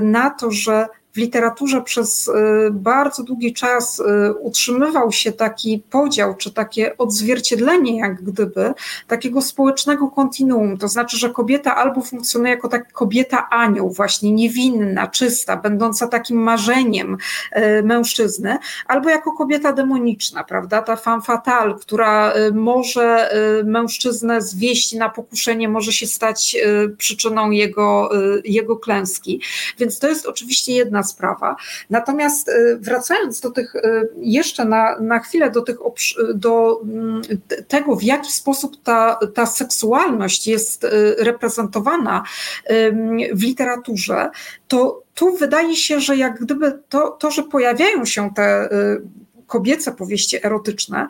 na 0.00 0.30
to, 0.30 0.50
że 0.50 0.86
w 1.12 1.16
literaturze 1.16 1.82
przez 1.82 2.28
y, 2.28 2.32
bardzo 2.70 3.22
długi 3.22 3.54
czas 3.54 3.98
y, 3.98 4.04
utrzymywał 4.40 5.12
się 5.12 5.32
taki 5.32 5.82
podział, 5.90 6.34
czy 6.34 6.52
takie 6.52 6.96
odzwierciedlenie, 6.98 7.98
jak 7.98 8.22
gdyby, 8.22 8.74
takiego 9.06 9.42
społecznego 9.42 10.08
kontinuum. 10.08 10.78
To 10.78 10.88
znaczy, 10.88 11.16
że 11.18 11.30
kobieta 11.30 11.76
albo 11.76 12.00
funkcjonuje 12.00 12.50
jako 12.50 12.68
taka 12.68 12.90
kobieta 12.90 13.48
anioł, 13.50 13.90
właśnie 13.90 14.32
niewinna, 14.32 15.06
czysta, 15.06 15.56
będąca 15.56 16.06
takim 16.06 16.38
marzeniem 16.38 17.16
y, 17.56 17.82
mężczyzny, 17.82 18.58
albo 18.86 19.08
jako 19.08 19.32
kobieta 19.32 19.72
demoniczna, 19.72 20.44
prawda? 20.44 20.82
Ta 20.82 20.96
femme 20.96 21.22
fatale, 21.22 21.74
która 21.80 22.32
może 22.52 23.30
mężczyznę 23.64 24.42
zwieść 24.42 24.92
na 24.92 25.08
pokuszenie, 25.08 25.68
może 25.68 25.92
się 25.92 26.06
stać 26.06 26.56
przyczyną 26.98 27.50
jego, 27.50 28.10
jego 28.44 28.76
klęski. 28.76 29.40
Więc 29.78 29.98
to 29.98 30.08
jest 30.08 30.26
oczywiście 30.26 30.72
jedna 30.72 30.97
sprawa. 31.02 31.56
Natomiast 31.90 32.48
y, 32.48 32.78
wracając 32.80 33.40
do 33.40 33.50
tych, 33.50 33.74
y, 33.74 34.08
jeszcze 34.16 34.64
na, 34.64 35.00
na 35.00 35.18
chwilę 35.18 35.50
do, 35.50 35.62
tych, 35.62 35.76
do 36.34 36.80
mm, 36.82 37.22
tego, 37.68 37.96
w 37.96 38.02
jaki 38.02 38.32
sposób 38.32 38.82
ta, 38.82 39.18
ta 39.34 39.46
seksualność 39.46 40.46
jest 40.46 40.84
y, 40.84 40.88
reprezentowana 41.18 42.22
w 43.32 43.42
literaturze, 43.42 44.30
to 44.68 45.02
tu 45.14 45.36
wydaje 45.36 45.76
się, 45.76 46.00
że 46.00 46.16
jak 46.16 46.40
gdyby 46.40 46.78
to, 46.88 47.10
to 47.10 47.30
że 47.30 47.42
pojawiają 47.42 48.04
się 48.04 48.30
te 48.34 48.68
kobiece 49.46 49.92
powieści 49.92 50.46
erotyczne, 50.46 51.08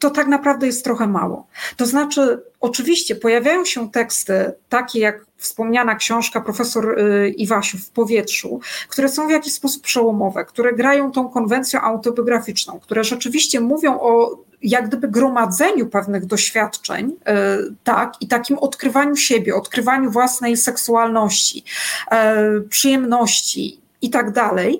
to 0.00 0.10
tak 0.10 0.26
naprawdę 0.26 0.66
jest 0.66 0.84
trochę 0.84 1.06
mało. 1.06 1.46
To 1.76 1.86
znaczy, 1.86 2.42
oczywiście 2.60 3.16
pojawiają 3.16 3.64
się 3.64 3.90
teksty 3.90 4.52
takie 4.68 5.00
jak 5.00 5.26
wspomniana 5.36 5.94
książka 5.94 6.40
profesor 6.40 6.98
y, 6.98 7.28
Iwasiów 7.28 7.80
w 7.80 7.90
powietrzu, 7.90 8.60
które 8.88 9.08
są 9.08 9.28
w 9.28 9.30
jakiś 9.30 9.52
sposób 9.52 9.82
przełomowe, 9.82 10.44
które 10.44 10.72
grają 10.72 11.12
tą 11.12 11.28
konwencją 11.28 11.80
autobiograficzną, 11.80 12.80
które 12.80 13.04
rzeczywiście 13.04 13.60
mówią 13.60 14.00
o 14.00 14.38
jak 14.62 14.88
gdyby 14.88 15.08
gromadzeniu 15.08 15.86
pewnych 15.86 16.26
doświadczeń, 16.26 17.10
y, 17.10 17.74
tak, 17.84 18.12
i 18.20 18.28
takim 18.28 18.58
odkrywaniu 18.58 19.16
siebie, 19.16 19.54
odkrywaniu 19.54 20.10
własnej 20.10 20.56
seksualności, 20.56 21.64
y, 22.58 22.68
przyjemności, 22.68 23.79
i 24.02 24.10
tak 24.10 24.32
dalej. 24.32 24.78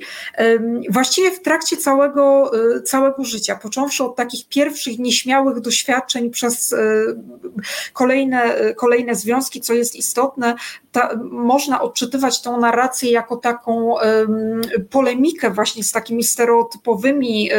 Właściwie 0.90 1.30
w 1.30 1.42
trakcie 1.42 1.76
całego, 1.76 2.50
e, 2.76 2.82
całego 2.82 3.24
życia, 3.24 3.58
począwszy 3.62 4.04
od 4.04 4.16
takich 4.16 4.48
pierwszych 4.48 4.98
nieśmiałych 4.98 5.60
doświadczeń 5.60 6.30
przez 6.30 6.72
e, 6.72 6.76
kolejne, 7.92 8.42
e, 8.42 8.74
kolejne 8.74 9.14
związki, 9.14 9.60
co 9.60 9.72
jest 9.72 9.96
istotne, 9.96 10.54
ta, 10.92 11.10
można 11.30 11.80
odczytywać 11.80 12.42
tą 12.42 12.60
narrację 12.60 13.10
jako 13.10 13.36
taką 13.36 13.94
polemikę 14.90 15.50
właśnie 15.50 15.84
z 15.84 15.92
takimi 15.92 16.24
stereotypowymi 16.24 17.50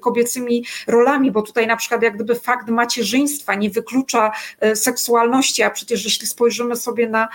kobiecymi 0.00 0.64
rolami, 0.86 1.30
bo 1.30 1.42
tutaj 1.42 1.66
na 1.66 1.76
przykład 1.76 2.02
jak 2.02 2.14
gdyby 2.14 2.34
fakt 2.34 2.68
macierzyństwa 2.68 3.54
nie 3.54 3.70
wyklucza 3.70 4.30
seksualności, 4.74 5.62
a 5.62 5.70
przecież 5.70 6.04
jeśli 6.04 6.26
spojrzymy 6.26 6.76
sobie 6.76 7.08
na 7.08 7.28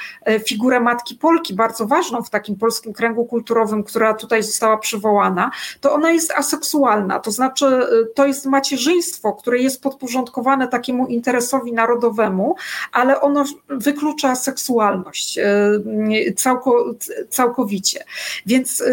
figurę 0.47 0.79
matki 0.79 1.15
Polki, 1.15 1.53
bardzo 1.53 1.87
ważną 1.87 2.23
w 2.23 2.29
takim 2.29 2.55
polskim 2.55 2.93
kręgu 2.93 3.25
kulturowym, 3.25 3.72
która 3.83 4.13
tutaj 4.13 4.43
została 4.43 4.77
przywołana, 4.77 5.51
to 5.81 5.93
ona 5.93 6.11
jest 6.11 6.31
aseksualna, 6.31 7.19
to 7.19 7.31
znaczy 7.31 7.65
y, 7.65 8.13
to 8.15 8.25
jest 8.25 8.45
macierzyństwo, 8.45 9.33
które 9.33 9.57
jest 9.57 9.81
podporządkowane 9.81 10.67
takiemu 10.67 11.07
interesowi 11.07 11.73
narodowemu, 11.73 12.55
ale 12.91 13.21
ono 13.21 13.45
wyklucza 13.69 14.35
seksualność 14.35 15.37
y, 15.37 15.41
y, 16.27 16.33
całko, 16.33 16.93
całkowicie. 17.29 18.03
Więc 18.45 18.83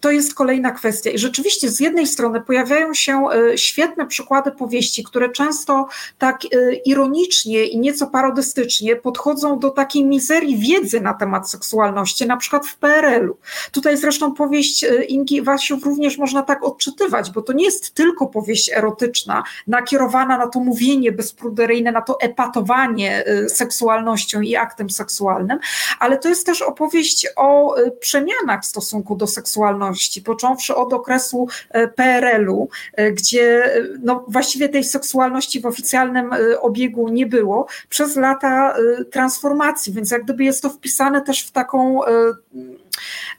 to 0.00 0.10
jest 0.10 0.34
kolejna 0.34 0.70
kwestia. 0.70 1.10
I 1.10 1.18
rzeczywiście 1.18 1.68
z 1.68 1.80
jednej 1.80 2.06
strony 2.06 2.40
pojawiają 2.40 2.94
się 2.94 3.24
świetne 3.56 4.06
przykłady 4.06 4.50
powieści, 4.50 5.04
które 5.04 5.28
często 5.28 5.88
tak 6.18 6.40
ironicznie 6.84 7.64
i 7.64 7.78
nieco 7.78 8.06
parodystycznie 8.06 8.96
podchodzą 8.96 9.58
do 9.58 9.70
takiej 9.70 10.04
mizerii 10.04 10.58
wiedzy 10.58 11.00
na 11.00 11.14
temat 11.14 11.50
seksualności, 11.50 12.26
na 12.26 12.36
przykład 12.36 12.66
w 12.66 12.76
PRL-u. 12.76 13.36
Tutaj 13.72 13.96
zresztą 13.96 14.13
Zresztą 14.14 14.34
powieść 14.34 14.84
e, 14.84 15.04
Ingi 15.04 15.42
Wasiów 15.42 15.84
również 15.84 16.18
można 16.18 16.42
tak 16.42 16.64
odczytywać, 16.64 17.30
bo 17.30 17.42
to 17.42 17.52
nie 17.52 17.64
jest 17.64 17.94
tylko 17.94 18.26
powieść 18.26 18.70
erotyczna, 18.72 19.42
nakierowana 19.66 20.38
na 20.38 20.46
to 20.46 20.60
mówienie 20.60 21.12
bezpruderyjne, 21.12 21.92
na 21.92 22.02
to 22.02 22.20
epatowanie 22.20 23.26
e, 23.26 23.48
seksualnością 23.48 24.40
i 24.40 24.56
aktem 24.56 24.90
seksualnym, 24.90 25.58
ale 26.00 26.18
to 26.18 26.28
jest 26.28 26.46
też 26.46 26.62
opowieść 26.62 27.26
o 27.36 27.76
e, 27.76 27.90
przemianach 27.90 28.62
w 28.62 28.66
stosunku 28.66 29.16
do 29.16 29.26
seksualności, 29.26 30.22
począwszy 30.22 30.74
od 30.74 30.92
okresu 30.92 31.48
PRL-u, 31.96 32.68
gdzie 33.12 33.74
no 34.02 34.24
właściwie 34.28 34.68
tej 34.68 34.84
seksualności 34.84 35.60
w 35.60 35.66
oficjalnym 35.66 36.30
obiegu 36.60 37.08
nie 37.08 37.26
było, 37.26 37.66
przez 37.88 38.16
lata 38.16 38.76
transformacji, 39.10 39.92
więc 39.92 40.10
jak 40.10 40.24
gdyby 40.24 40.44
jest 40.44 40.62
to 40.62 40.70
wpisane 40.70 41.20
też 41.20 41.46
w 41.46 41.50
taką 41.50 42.00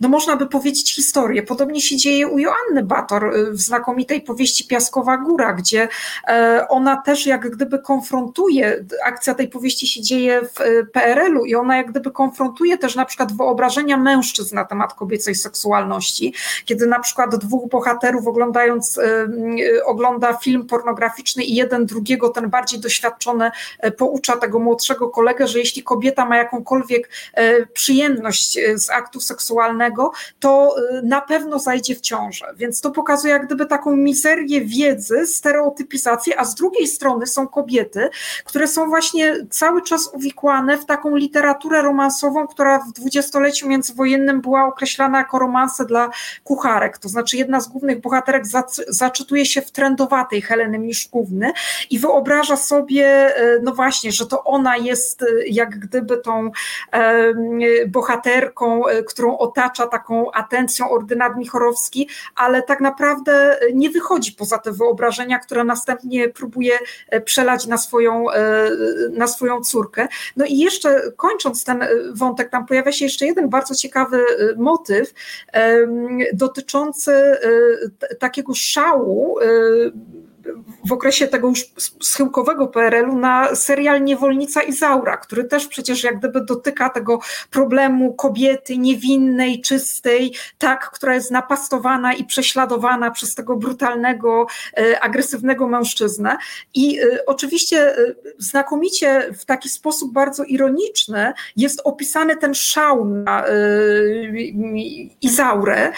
no 0.02 0.10
można 0.10 0.36
by 0.36 0.48
powiedzieć 0.48 0.96
historię. 0.96 1.44
Podobnie 1.44 1.82
się 1.82 1.98
dzieje 1.98 2.28
u 2.28 2.40
Joanny 2.40 2.84
Bator 2.84 3.36
y, 3.36 3.52
w 3.52 3.62
znakomitej 3.62 4.22
powieści 4.22 4.68
Piaskowa 4.68 5.18
Góra, 5.18 5.54
gdzie 5.54 5.88
e, 6.28 6.66
ona 6.70 6.98
też 6.98 7.26
jak 7.26 7.50
gdyby 7.50 7.80
konfrontuje, 7.80 8.86
akcja 9.06 9.36
tej 9.36 9.48
powieści 9.48 9.88
się 9.88 10.02
dzieje 10.02 10.42
w 10.42 10.62
y, 10.62 10.88
PRL-u 10.94 11.46
i 11.46 11.56
ona 11.56 11.78
jak 11.78 11.92
gdyby 11.92 12.12
konfrontuje 12.12 12.78
też 12.78 12.96
na 12.96 13.06
przykład 13.06 13.38
wyobrażenia 13.38 13.98
mężczyzn 13.98 14.56
na 14.56 14.66
temat 14.66 14.94
kobiecej 14.94 15.36
seksualności, 15.36 16.34
kiedy 16.66 16.88
na 16.88 17.00
przykład 17.00 17.36
dwóch 17.36 17.70
bohaterów 17.70 18.28
oglądając, 18.28 18.98
y, 18.98 19.86
ogląda 19.86 20.34
film 20.34 20.68
pornograficzny 20.68 21.44
i 21.44 21.56
jeden 21.56 21.86
drugiego, 21.86 22.30
ten 22.30 22.50
bardziej 22.50 22.80
doświadczony 22.80 23.52
e, 23.80 23.92
poucza 23.92 24.38
tego 24.38 24.60
młodszego 24.60 25.10
kolegę, 25.10 25.48
że 25.48 25.60
jeśli 25.60 25.84
kobieta 25.84 26.26
ma 26.26 26.38
jakąkolwiek 26.38 27.10
e, 27.34 27.66
przyjemność 27.66 28.58
z 28.76 28.90
aktu 28.90 29.20
seksualnego, 29.20 29.85
to 30.40 30.76
y, 30.78 31.02
na 31.04 31.22
pewno 31.22 31.60
zajdzie 31.60 31.96
w 31.96 32.02
ciążę. 32.02 32.46
Więc 32.56 32.82
to 32.82 32.92
pokazuje 32.92 33.34
jak 33.34 33.46
gdyby 33.46 33.66
taką 33.66 33.96
mizerię 33.96 34.62
wiedzy, 34.62 35.28
stereotypizację, 35.28 36.40
a 36.40 36.46
z 36.46 36.56
drugiej 36.56 36.88
strony 36.88 37.28
są 37.28 37.48
kobiety, 37.48 38.10
które 38.46 38.68
są 38.68 38.90
właśnie 38.90 39.36
cały 39.50 39.82
czas 39.82 40.10
uwikłane 40.14 40.78
w 40.78 40.86
taką 40.86 41.16
literaturę 41.16 41.82
romansową, 41.82 42.48
która 42.48 42.80
w 42.80 42.92
dwudziestoleciu 42.92 43.68
międzywojennym 43.68 44.42
była 44.42 44.66
określana 44.66 45.18
jako 45.18 45.40
romanse 45.40 45.86
dla 45.86 46.10
kucharek. 46.44 46.98
To 46.98 47.10
znaczy 47.10 47.38
jedna 47.38 47.60
z 47.60 47.68
głównych 47.68 48.02
bohaterek 48.02 48.44
zaczytuje 48.88 49.46
się 49.46 49.62
w 49.62 49.72
trendowatej 49.72 50.42
Heleny 50.42 50.80
Miszkówny 50.80 51.52
i 51.90 52.00
wyobraża 52.00 52.58
sobie, 52.58 53.38
y, 53.42 53.60
no 53.64 53.74
właśnie, 53.74 54.12
że 54.12 54.28
to 54.28 54.44
ona 54.44 54.78
jest 54.78 55.22
y, 55.22 55.44
jak 55.48 55.80
gdyby 55.80 56.18
tą 56.18 56.52
bohaterką, 57.88 58.82
którą 59.08 59.38
otacza 59.38 59.75
taką 59.76 60.32
atencją 60.32 60.90
ordynat 60.90 61.38
Michorowski, 61.38 62.10
ale 62.36 62.64
tak 62.64 62.82
naprawdę 62.82 63.60
nie 63.74 63.90
wychodzi 63.90 64.32
poza 64.32 64.58
te 64.58 64.72
wyobrażenia, 64.72 65.40
które 65.40 65.64
następnie 65.64 66.30
próbuje 66.30 66.74
e, 67.10 67.22
przelać 67.22 67.68
na 67.68 67.78
swoją, 67.78 68.32
e, 68.32 68.70
na 69.12 69.28
swoją 69.28 69.62
córkę. 69.62 70.08
No 70.38 70.46
i 70.46 70.58
jeszcze 70.58 71.02
kończąc 71.18 71.64
ten 71.64 71.82
e, 71.82 71.90
wątek, 72.14 72.50
tam 72.50 72.66
pojawia 72.66 72.92
się 72.92 73.06
jeszcze 73.06 73.26
jeden 73.26 73.50
bardzo 73.50 73.76
ciekawy 73.76 74.26
motyw 74.58 75.14
dotyczący 76.34 77.38
takiego 78.20 78.54
szału 78.54 79.38
w 80.86 80.92
okresie 80.92 81.28
tego 81.28 81.48
już 81.48 81.66
schyłkowego 82.02 82.68
PRL-u 82.68 83.20
na 83.20 83.56
serial 83.56 84.04
Niewolnica 84.04 84.62
Izaura, 84.62 85.18
który 85.18 85.44
też 85.44 85.68
przecież 85.68 86.04
jak 86.04 86.20
gdyby 86.20 86.42
dotyka 86.42 86.90
tego 86.90 87.20
problemu 87.52 88.14
kobiety 88.14 88.78
niewinnej, 88.78 89.62
czystej, 89.62 90.34
tak, 90.58 90.92
która 90.92 91.14
jest 91.16 91.32
napastowana 91.32 92.14
i 92.14 92.26
prześladowana 92.26 93.12
przez 93.12 93.36
tego 93.36 93.56
brutalnego, 93.56 94.48
agresywnego 95.02 95.68
mężczyznę. 95.68 96.38
I 96.74 97.00
oczywiście 97.26 97.96
znakomicie 98.38 99.34
w 99.40 99.46
taki 99.46 99.70
sposób 99.70 100.14
bardzo 100.14 100.44
ironiczny 100.44 101.34
jest 101.58 101.82
opisany 101.84 102.38
ten 102.38 102.54
szał 102.54 103.06
na 103.06 103.46
Izaurę 105.22 105.92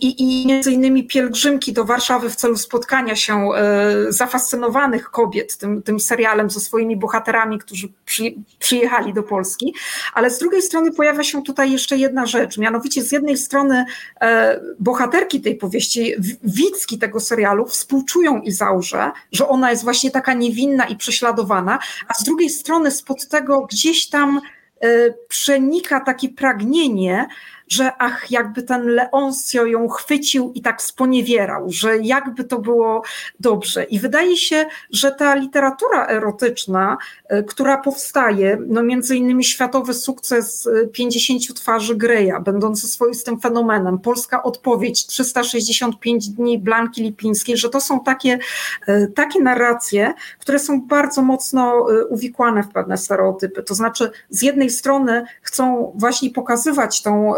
i, 0.00 0.42
i 0.42 0.46
między 0.46 0.72
innymi 0.72 1.06
pielgrzymki 1.06 1.72
do 1.72 1.84
Warszawy 1.84 2.30
w 2.30 2.36
celu 2.36 2.56
spotkania 2.56 3.16
się 3.16 3.51
e, 3.58 4.12
zafascynowanych 4.12 5.10
kobiet 5.10 5.56
tym, 5.56 5.82
tym 5.82 6.00
serialem 6.00 6.50
ze 6.50 6.60
swoimi 6.60 6.96
bohaterami, 6.96 7.58
którzy 7.58 7.88
przy, 8.04 8.22
przyjechali 8.58 9.14
do 9.14 9.22
Polski. 9.22 9.74
Ale 10.14 10.30
z 10.30 10.38
drugiej 10.38 10.62
strony 10.62 10.92
pojawia 10.92 11.24
się 11.24 11.42
tutaj 11.42 11.72
jeszcze 11.72 11.96
jedna 11.96 12.26
rzecz, 12.26 12.58
mianowicie 12.58 13.02
z 13.02 13.12
jednej 13.12 13.36
strony 13.36 13.84
e, 14.20 14.60
bohaterki 14.78 15.40
tej 15.40 15.56
powieści, 15.56 16.14
widzki 16.44 16.98
tego 16.98 17.20
serialu 17.20 17.66
współczują 17.66 18.40
Izaurze, 18.40 19.10
że 19.32 19.48
ona 19.48 19.70
jest 19.70 19.84
właśnie 19.84 20.10
taka 20.10 20.34
niewinna 20.34 20.84
i 20.84 20.96
prześladowana, 20.96 21.78
a 22.08 22.14
z 22.14 22.24
drugiej 22.24 22.50
strony 22.50 22.90
spod 22.90 23.28
tego 23.28 23.60
gdzieś 23.60 24.08
tam 24.08 24.40
e, 24.80 24.88
przenika 25.28 26.00
takie 26.00 26.28
pragnienie, 26.28 27.26
że 27.72 27.92
ach, 27.98 28.30
jakby 28.30 28.62
ten 28.62 28.86
Leoncio 28.86 29.66
ją 29.66 29.88
chwycił 29.88 30.52
i 30.54 30.62
tak 30.62 30.82
sponiewierał, 30.82 31.66
że 31.70 31.98
jakby 31.98 32.44
to 32.44 32.58
było 32.58 33.02
dobrze. 33.40 33.84
I 33.84 33.98
wydaje 33.98 34.36
się, 34.36 34.66
że 34.90 35.12
ta 35.12 35.34
literatura 35.34 36.06
erotyczna, 36.06 36.98
e, 37.28 37.42
która 37.42 37.76
powstaje, 37.76 38.58
no 38.66 38.82
między 38.82 39.16
innymi 39.16 39.44
światowy 39.44 39.94
sukces 39.94 40.68
50 40.92 41.42
e, 41.50 41.54
twarzy 41.54 41.96
Greja, 41.96 42.40
będący 42.40 42.88
swoistym 42.88 43.40
fenomenem, 43.40 43.98
polska 43.98 44.42
odpowiedź 44.42 45.06
365 45.06 46.28
dni 46.28 46.58
Blanki 46.58 47.02
Lipińskiej, 47.02 47.56
że 47.56 47.68
to 47.68 47.80
są 47.80 48.00
takie, 48.00 48.38
e, 48.86 49.06
takie 49.06 49.40
narracje, 49.40 50.14
które 50.38 50.58
są 50.58 50.80
bardzo 50.80 51.22
mocno 51.22 51.86
uwikłane 52.08 52.62
w 52.62 52.68
pewne 52.68 52.96
stereotypy. 52.96 53.62
To 53.62 53.74
znaczy, 53.74 54.10
z 54.30 54.42
jednej 54.42 54.70
strony 54.70 55.24
chcą 55.42 55.92
właśnie 55.96 56.30
pokazywać 56.30 57.02
tą 57.02 57.32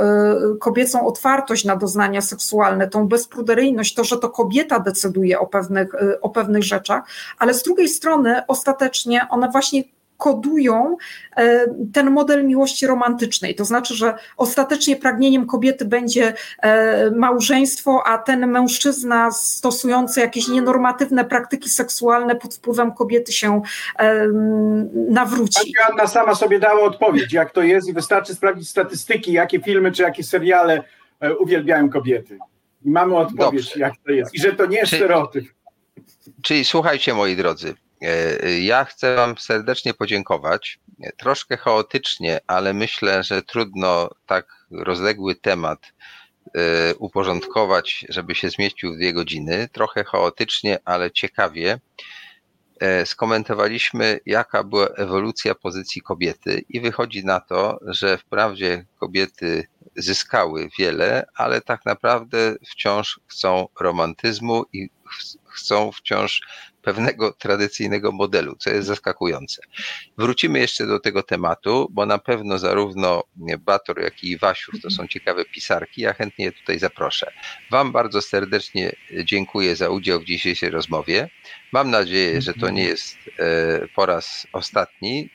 kobiecą 0.61 1.07
otwartość 1.07 1.65
na 1.65 1.77
doznania 1.77 2.21
seksualne, 2.21 2.89
tą 2.89 3.09
bezpruderyjność, 3.09 3.95
to, 3.95 4.05
że 4.05 4.19
to 4.19 4.31
kobieta 4.31 4.81
decyduje 4.81 5.41
o 5.41 5.47
pewnych, 5.47 5.95
y, 5.95 6.21
o 6.21 6.31
pewnych 6.31 6.65
rzeczach, 6.65 7.05
ale 7.39 7.55
z 7.55 7.63
drugiej 7.63 7.89
strony 7.89 8.43
ostatecznie 8.49 9.27
one 9.31 9.49
właśnie 9.49 9.83
kodują 10.17 10.97
e, 11.37 11.67
ten 11.93 12.11
model 12.11 12.47
miłości 12.47 12.87
romantycznej. 12.87 13.55
To 13.55 13.65
znaczy, 13.65 13.95
że 13.95 14.15
ostatecznie 14.37 14.97
pragnieniem 14.97 15.47
kobiety 15.47 15.85
będzie 15.85 16.35
e, 16.63 17.11
małżeństwo, 17.11 18.03
a 18.07 18.19
ten 18.19 18.47
mężczyzna 18.47 19.31
stosujący 19.31 20.21
jakieś 20.21 20.49
nienormatywne 20.49 21.25
praktyki 21.25 21.69
seksualne 21.69 22.37
pod 22.37 22.55
wpływem 22.55 22.93
kobiety 22.93 23.33
się 23.33 23.63
e, 23.99 24.29
nawróci. 25.11 25.61
Pani 25.61 25.93
Anna 25.93 26.07
sama 26.07 26.35
sobie 26.35 26.59
dała 26.59 26.81
odpowiedź, 26.81 27.33
jak 27.33 27.51
to 27.51 27.63
jest 27.63 27.89
i 27.89 27.93
wystarczy 27.93 28.35
sprawdzić 28.35 28.69
statystyki, 28.69 29.33
jakie 29.33 29.61
filmy 29.61 29.93
czy 29.93 30.03
jakie 30.03 30.23
seriale 30.23 30.83
uwielbiają 31.39 31.91
kobiety. 31.91 32.39
I 32.85 32.91
mamy 32.91 33.17
odpowiedź, 33.17 33.65
Dobrze. 33.65 33.81
jak 33.81 33.93
to 34.07 34.13
jest. 34.13 34.35
I 34.35 34.41
że 34.41 34.53
to 34.53 34.67
nie 34.67 34.77
jest 34.77 34.95
stereotyp. 34.95 35.45
Czyli 36.43 36.65
słuchajcie, 36.65 37.15
moi 37.15 37.37
drodzy, 37.37 37.75
ja 38.61 38.85
chcę 38.85 39.17
Wam 39.17 39.39
serdecznie 39.39 39.95
podziękować. 39.95 40.79
Troszkę 41.17 41.57
chaotycznie, 41.57 42.41
ale 42.47 42.75
myślę, 42.75 43.23
że 43.23 43.43
trudno 43.43 44.11
tak 44.27 44.67
rozległy 44.71 45.35
temat 45.35 45.93
e, 46.55 46.95
uporządkować, 46.95 48.07
żeby 48.09 48.35
się 48.35 48.51
zmieścił 48.51 48.95
w 48.95 48.97
dwie 48.97 49.13
godziny. 49.13 49.69
Trochę 49.73 50.05
chaotycznie, 50.05 50.79
ale 50.85 51.11
ciekawie 51.11 51.81
e, 52.81 53.07
skomentowaliśmy, 53.07 54.21
jaka 54.27 54.65
była 54.65 54.87
ewolucja 54.87 55.55
pozycji 55.55 56.03
kobiety, 56.03 56.65
i 56.69 56.81
wychodzi 56.81 57.25
na 57.25 57.41
to, 57.41 57.79
że 57.87 58.19
wprawdzie 58.19 58.87
kobiety 59.01 59.67
zyskały 59.97 60.69
wiele, 60.79 61.27
ale 61.35 61.61
tak 61.61 61.87
naprawdę 61.87 62.55
wciąż 62.71 63.21
chcą 63.27 63.69
romantyzmu 63.81 64.65
i 64.73 64.89
chcą 65.49 65.93
wciąż 65.93 66.41
pewnego 66.85 67.33
tradycyjnego 67.33 68.13
modelu, 68.13 68.57
co 68.59 68.71
jest 68.71 68.89
zaskakujące. 68.89 69.63
Wrócimy 70.19 70.59
jeszcze 70.59 70.87
do 70.87 71.01
tego 71.01 71.23
tematu, 71.23 71.89
bo 71.91 72.07
na 72.07 72.19
pewno 72.19 72.59
zarówno 72.59 73.25
Bator, 73.59 74.03
jak 74.03 74.25
i 74.25 74.39
Wasiur 74.39 74.81
to 74.83 74.91
są 74.91 75.07
ciekawe 75.07 75.45
pisarki. 75.45 76.01
Ja 76.03 76.15
chętnie 76.15 76.45
je 76.45 76.53
tutaj 76.53 76.79
zaproszę. 76.79 77.33
Wam 77.71 77.93
bardzo 77.93 78.23
serdecznie 78.23 78.93
dziękuję 79.25 79.77
za 79.77 79.91
udział 79.91 80.21
w 80.21 80.25
dzisiejszej 80.25 80.71
rozmowie. 80.71 81.31
Mam 81.73 81.91
nadzieję, 81.91 82.43
że 82.43 82.55
to 82.55 82.71
nie 82.71 82.85
jest 82.85 83.17
e, 83.39 83.89
po 83.95 84.07
raz 84.07 84.47
ostatni, 84.53 85.31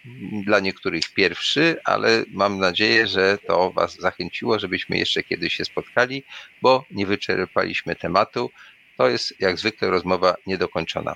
dla 0.46 0.60
niektórych 0.60 1.14
pierwszy, 1.14 1.78
ale 1.84 2.24
mam 2.32 2.60
nadzieję, 2.60 3.08
że 3.08 3.38
to 3.48 3.72
Was 3.72 3.96
zachęciło, 3.96 4.60
żebyśmy 4.60 4.98
jeszcze 4.98 5.24
kiedyś 5.24 5.54
się 5.54 5.66
spotkali, 5.66 6.24
bo 6.62 6.86
nie 6.92 7.06
wyczerpaliśmy 7.06 7.96
tematu. 7.96 8.50
To 8.98 9.10
jest 9.10 9.40
jak 9.40 9.58
zwykle 9.58 9.90
rozmowa 9.90 10.36
niedokończona. 10.48 11.16